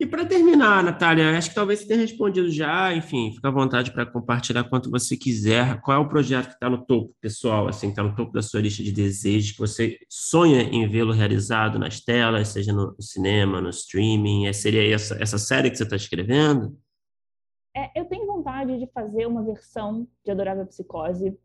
E 0.00 0.06
para 0.06 0.24
terminar, 0.24 0.82
Natália, 0.82 1.36
acho 1.36 1.50
que 1.50 1.54
talvez 1.54 1.80
você 1.80 1.88
tenha 1.88 2.00
respondido 2.00 2.50
já, 2.50 2.94
enfim, 2.94 3.32
fica 3.34 3.48
à 3.48 3.50
vontade 3.50 3.92
para 3.92 4.06
compartilhar 4.06 4.64
quanto 4.64 4.90
você 4.90 5.14
quiser. 5.14 5.78
Qual 5.82 5.94
é 5.94 6.00
o 6.00 6.08
projeto 6.08 6.46
que 6.46 6.54
está 6.54 6.70
no 6.70 6.86
topo, 6.86 7.14
pessoal, 7.20 7.68
assim, 7.68 7.90
está 7.90 8.02
no 8.02 8.16
topo 8.16 8.32
da 8.32 8.40
sua 8.40 8.62
lista 8.62 8.82
de 8.82 8.92
desejos, 8.92 9.52
que 9.52 9.58
você 9.58 9.98
sonha 10.08 10.62
em 10.62 10.88
vê-lo 10.88 11.12
realizado 11.12 11.78
nas 11.78 12.00
telas, 12.00 12.48
seja 12.48 12.72
no 12.72 12.96
cinema, 12.98 13.60
no 13.60 13.68
streaming? 13.68 14.46
É, 14.46 14.54
seria 14.54 14.94
essa, 14.94 15.22
essa 15.22 15.36
série 15.36 15.70
que 15.70 15.76
você 15.76 15.82
está 15.82 15.96
escrevendo? 15.96 16.78
É, 17.76 17.90
eu 17.94 18.06
tenho 18.06 18.26
vontade 18.26 18.78
de 18.78 18.86
fazer 18.94 19.26
uma 19.26 19.44
versão 19.44 20.08
de 20.24 20.30
Adorável 20.30 20.66
Psicose 20.66 21.38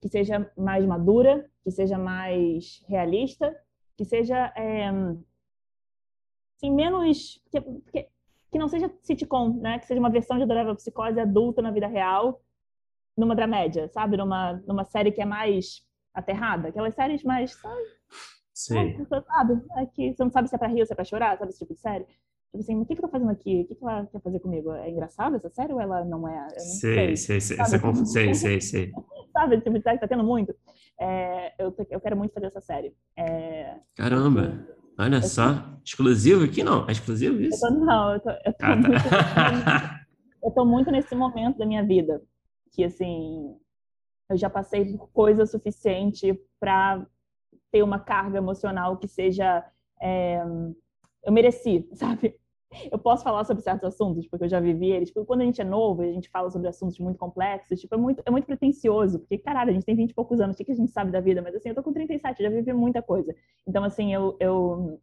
que 0.00 0.08
seja 0.08 0.50
mais 0.58 0.84
madura, 0.84 1.48
que 1.62 1.70
seja 1.70 1.96
mais 1.96 2.82
realista, 2.88 3.56
que 3.96 4.04
seja 4.04 4.52
é, 4.56 4.90
assim, 6.62 6.74
menos. 6.74 7.42
Que, 7.50 7.60
que, 7.60 8.08
que, 8.50 8.58
não 8.58 8.68
seja 8.68 8.90
sitcom, 9.02 9.54
né? 9.60 9.78
Que 9.78 9.86
seja 9.86 10.00
uma 10.00 10.10
versão 10.10 10.36
de 10.36 10.44
Adorável 10.44 10.76
Psicose 10.76 11.18
adulta 11.18 11.60
na 11.60 11.70
vida 11.70 11.86
real, 11.86 12.40
numa 13.16 13.34
dramédia, 13.34 13.88
sabe? 13.88 14.16
Numa, 14.16 14.62
numa 14.66 14.84
série 14.84 15.12
que 15.12 15.20
é 15.20 15.24
mais 15.24 15.84
aterrada. 16.14 16.68
Aquelas 16.68 16.94
séries 16.94 17.22
mais. 17.24 17.52
Sabe? 17.52 17.82
Sim. 18.54 19.06
Sabe? 19.06 19.62
É 19.76 19.86
que 19.86 20.14
você 20.14 20.22
não 20.22 20.30
sabe 20.30 20.48
se 20.48 20.54
é 20.54 20.58
pra 20.58 20.68
rir 20.68 20.80
ou 20.80 20.86
se 20.86 20.92
é 20.92 20.96
pra 20.96 21.04
chorar, 21.04 21.38
sabe? 21.38 21.50
Esse 21.50 21.60
tipo 21.60 21.74
de 21.74 21.80
série. 21.80 22.04
Tipo 22.04 22.62
assim, 22.62 22.76
o 22.76 22.84
que, 22.84 22.94
que 22.94 23.00
eu 23.00 23.06
tô 23.06 23.10
fazendo 23.10 23.30
aqui? 23.30 23.62
O 23.62 23.66
que, 23.66 23.74
que 23.74 23.82
ela 23.82 24.06
quer 24.06 24.20
fazer 24.20 24.38
comigo? 24.38 24.72
É 24.72 24.90
engraçado 24.90 25.36
essa 25.36 25.48
série 25.48 25.72
ou 25.72 25.80
ela 25.80 26.04
não 26.04 26.28
é? 26.28 26.48
sei, 26.58 27.16
sei, 27.16 27.40
sei, 27.40 27.64
sei, 27.64 28.04
sei, 28.04 28.34
sei, 28.34 28.60
sei. 28.60 28.92
Sabe, 29.32 29.56
tipo 29.62 29.78
de 29.78 29.82
série 29.82 29.96
que 29.96 30.02
tá 30.02 30.08
tendo 30.08 30.22
muito? 30.22 30.54
É, 31.00 31.54
eu, 31.58 31.74
eu 31.88 31.98
quero 31.98 32.14
muito 32.14 32.34
fazer 32.34 32.46
essa 32.46 32.60
série. 32.60 32.94
É, 33.16 33.78
Caramba! 33.96 34.81
Olha 34.98 35.16
eu 35.16 35.22
só, 35.22 35.54
tô... 35.54 35.82
exclusivo 35.84 36.44
aqui 36.44 36.62
não? 36.62 36.88
É 36.88 36.92
exclusivo 36.92 37.40
isso? 37.40 37.64
Eu 37.64 37.70
tô, 37.70 37.84
não, 37.84 38.12
eu 38.12 38.20
tô, 38.20 38.30
eu 38.30 38.52
tô, 38.52 38.58
ah, 38.60 38.68
tá. 38.68 38.76
muito, 38.76 38.92
eu 40.44 40.50
tô 40.50 40.64
muito 40.64 40.90
nesse 40.90 41.14
momento 41.14 41.58
da 41.58 41.66
minha 41.66 41.84
vida 41.84 42.22
que, 42.72 42.84
assim, 42.84 43.56
eu 44.30 44.36
já 44.36 44.48
passei 44.48 44.96
por 44.96 45.08
coisa 45.08 45.44
suficiente 45.44 46.38
para 46.58 47.06
ter 47.70 47.82
uma 47.82 47.98
carga 47.98 48.38
emocional 48.38 48.96
que 48.96 49.08
seja... 49.08 49.64
É, 50.00 50.42
eu 51.24 51.32
mereci, 51.32 51.88
sabe? 51.94 52.36
Eu 52.90 52.98
posso 52.98 53.22
falar 53.22 53.44
sobre 53.44 53.62
certos 53.62 53.84
assuntos, 53.84 54.26
porque 54.26 54.44
eu 54.44 54.48
já 54.48 54.60
vivi 54.60 54.90
eles. 54.90 55.08
Tipo, 55.08 55.24
quando 55.24 55.42
a 55.42 55.44
gente 55.44 55.60
é 55.60 55.64
novo, 55.64 56.02
a 56.02 56.06
gente 56.06 56.28
fala 56.28 56.50
sobre 56.50 56.68
assuntos 56.68 56.98
muito 56.98 57.18
complexos, 57.18 57.80
tipo, 57.80 57.94
é 57.94 57.98
muito, 57.98 58.22
é 58.24 58.30
muito 58.30 58.46
pretencioso, 58.46 59.18
porque, 59.20 59.38
caralho, 59.38 59.70
a 59.70 59.72
gente 59.72 59.84
tem 59.84 59.94
20 59.94 60.10
e 60.10 60.14
poucos 60.14 60.40
anos, 60.40 60.54
o 60.54 60.64
que, 60.64 60.70
a 60.70 60.74
gente 60.74 60.90
sabe 60.90 61.10
da 61.10 61.20
vida? 61.20 61.42
Mas, 61.42 61.54
assim, 61.54 61.68
eu 61.68 61.74
tô 61.74 61.82
com 61.82 61.92
37, 61.92 62.42
eu 62.42 62.50
já 62.50 62.56
vivi 62.56 62.72
muita 62.72 63.02
coisa. 63.02 63.34
Então, 63.66 63.84
assim, 63.84 64.12
eu, 64.12 64.36
eu, 64.40 65.00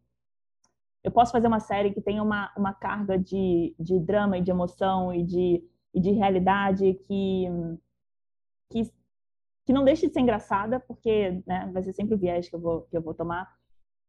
eu 1.04 1.10
posso 1.10 1.32
fazer 1.32 1.46
uma 1.46 1.60
série 1.60 1.92
que 1.92 2.00
tenha 2.00 2.22
uma, 2.22 2.52
uma 2.56 2.72
carga 2.72 3.18
de, 3.18 3.74
de 3.78 3.98
drama 3.98 4.38
e 4.38 4.42
de 4.42 4.50
emoção 4.50 5.12
e 5.14 5.22
de, 5.22 5.64
e 5.94 6.00
de 6.00 6.10
realidade 6.10 6.94
que, 6.94 7.46
que, 8.70 8.82
que 9.66 9.72
não 9.72 9.84
deixe 9.84 10.06
de 10.06 10.12
ser 10.12 10.20
engraçada, 10.20 10.80
porque 10.80 11.42
né, 11.46 11.70
vai 11.72 11.82
ser 11.82 11.92
sempre 11.92 12.14
o 12.14 12.18
viés 12.18 12.48
que 12.48 12.56
eu 12.56 12.60
vou, 12.60 12.82
que 12.82 12.96
eu 12.96 13.02
vou 13.02 13.14
tomar, 13.14 13.59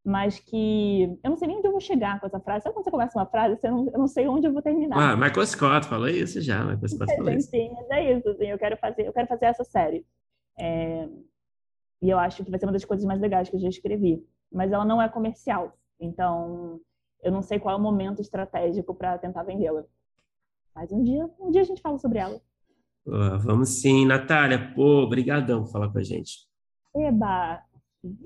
mas 0.04 0.40
que 0.40 1.20
eu 1.24 1.30
não 1.30 1.38
sei 1.38 1.48
nem 1.48 1.58
onde 1.58 1.68
eu 1.68 1.72
vou 1.72 1.80
chegar 1.80 2.20
com 2.20 2.26
essa 2.26 2.40
frase. 2.40 2.64
Sabe 2.64 2.74
quando 2.74 2.86
você 2.86 2.92
começa 2.92 3.18
uma 3.18 3.26
frase, 3.26 3.56
você 3.56 3.70
não, 3.70 3.86
eu 3.86 4.00
não 4.00 4.08
sei 4.08 4.28
onde 4.28 4.48
eu 4.48 4.54
vou 4.54 4.62
terminar. 4.62 4.98
Ah, 4.98 5.16
Michael 5.16 5.46
Scott 5.46 5.88
falou 5.88 6.08
isso 6.08 6.42
já, 6.42 6.64
Michael 6.64 6.88
Scott 6.88 7.16
falou 7.16 7.32
isso. 7.32 7.50
Sim, 7.50 7.72
é 7.92 8.18
isso, 8.18 8.30
assim, 8.30 8.48
eu 8.48 8.58
quero 8.58 8.78
fazer, 8.78 9.08
eu 9.08 9.14
quero 9.14 9.28
fazer 9.28 9.46
essa 9.46 9.64
série. 9.64 10.06
É... 10.60 11.08
E 12.02 12.10
eu 12.10 12.18
acho 12.18 12.44
que 12.44 12.50
vai 12.50 12.60
ser 12.60 12.66
uma 12.66 12.72
das 12.72 12.86
coisas 12.86 13.06
mais 13.06 13.22
legais 13.22 13.48
que 13.48 13.56
eu 13.56 13.60
já 13.60 13.70
escrevi. 13.70 14.26
Mas 14.52 14.72
ela 14.72 14.84
não 14.84 15.00
é 15.02 15.08
comercial, 15.08 15.78
então 16.00 16.82
eu 17.24 17.32
não 17.32 17.44
sei 17.44 17.60
qual 17.60 17.76
é 17.76 17.78
o 17.78 17.82
momento 17.82 18.22
estratégico 18.22 18.96
para 18.96 19.20
tentar 19.20 19.44
vendê-la. 19.44 19.84
Mas 20.74 20.92
um 20.92 21.04
dia, 21.04 21.30
um 21.40 21.52
dia 21.52 21.62
a 21.62 21.66
gente 21.66 21.82
fala 21.82 22.00
sobre 22.00 22.18
ela. 22.18 22.42
vamos 23.06 23.70
sim, 23.82 24.06
Natália. 24.06 24.74
Pô, 24.74 25.04
obrigadão 25.04 25.64
por 25.64 25.72
falar 25.72 25.92
com 25.92 26.00
a 26.00 26.04
gente. 26.04 26.48
Eba, 26.96 27.62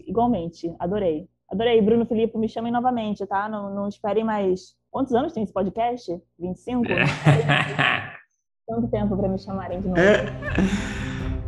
igualmente, 0.08 0.74
adorei. 0.80 1.28
Adorei, 1.52 1.80
Bruno 1.82 2.06
Filipe, 2.08 2.38
me 2.38 2.48
chamem 2.50 2.72
novamente, 2.72 3.26
tá? 3.28 3.48
Não, 3.48 3.74
não 3.74 3.88
esperem 3.88 4.24
mais. 4.24 4.74
Quantos 4.90 5.14
anos 5.14 5.32
tem 5.32 5.44
esse 5.44 5.54
podcast? 5.54 6.20
25? 6.40 6.92
É. 6.92 7.06
Tanto 8.68 8.88
tempo 8.90 9.16
para 9.16 9.30
me 9.30 9.38
chamarem 9.38 9.80
de 9.80 9.88
novo. 9.88 10.00
É. 10.00 10.26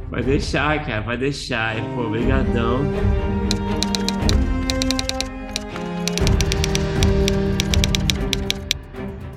Vai 0.10 0.22
deixar, 0.22 0.86
cara, 0.86 1.02
vai 1.02 1.18
deixar. 1.18 1.76
Pô, 1.96 2.02
obrigadão. 2.02 2.82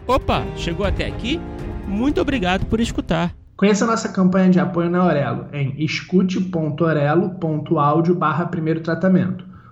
Opa, 0.07 0.45
chegou 0.57 0.85
até 0.85 1.07
aqui? 1.07 1.41
Muito 1.87 2.21
obrigado 2.21 2.67
por 2.67 2.81
escutar. 2.81 3.35
Conheça 3.57 3.85
a 3.85 3.89
nossa 3.89 4.13
campanha 4.13 4.51
de 4.51 4.61
apoio 4.61 4.91
na 4.91 5.01
Aurelo 5.01 5.47
em 5.53 5.75
escute.orelo.audio 5.83 8.15
barra 8.15 8.45
primeiro 8.47 8.83
tratamento. 8.83 9.50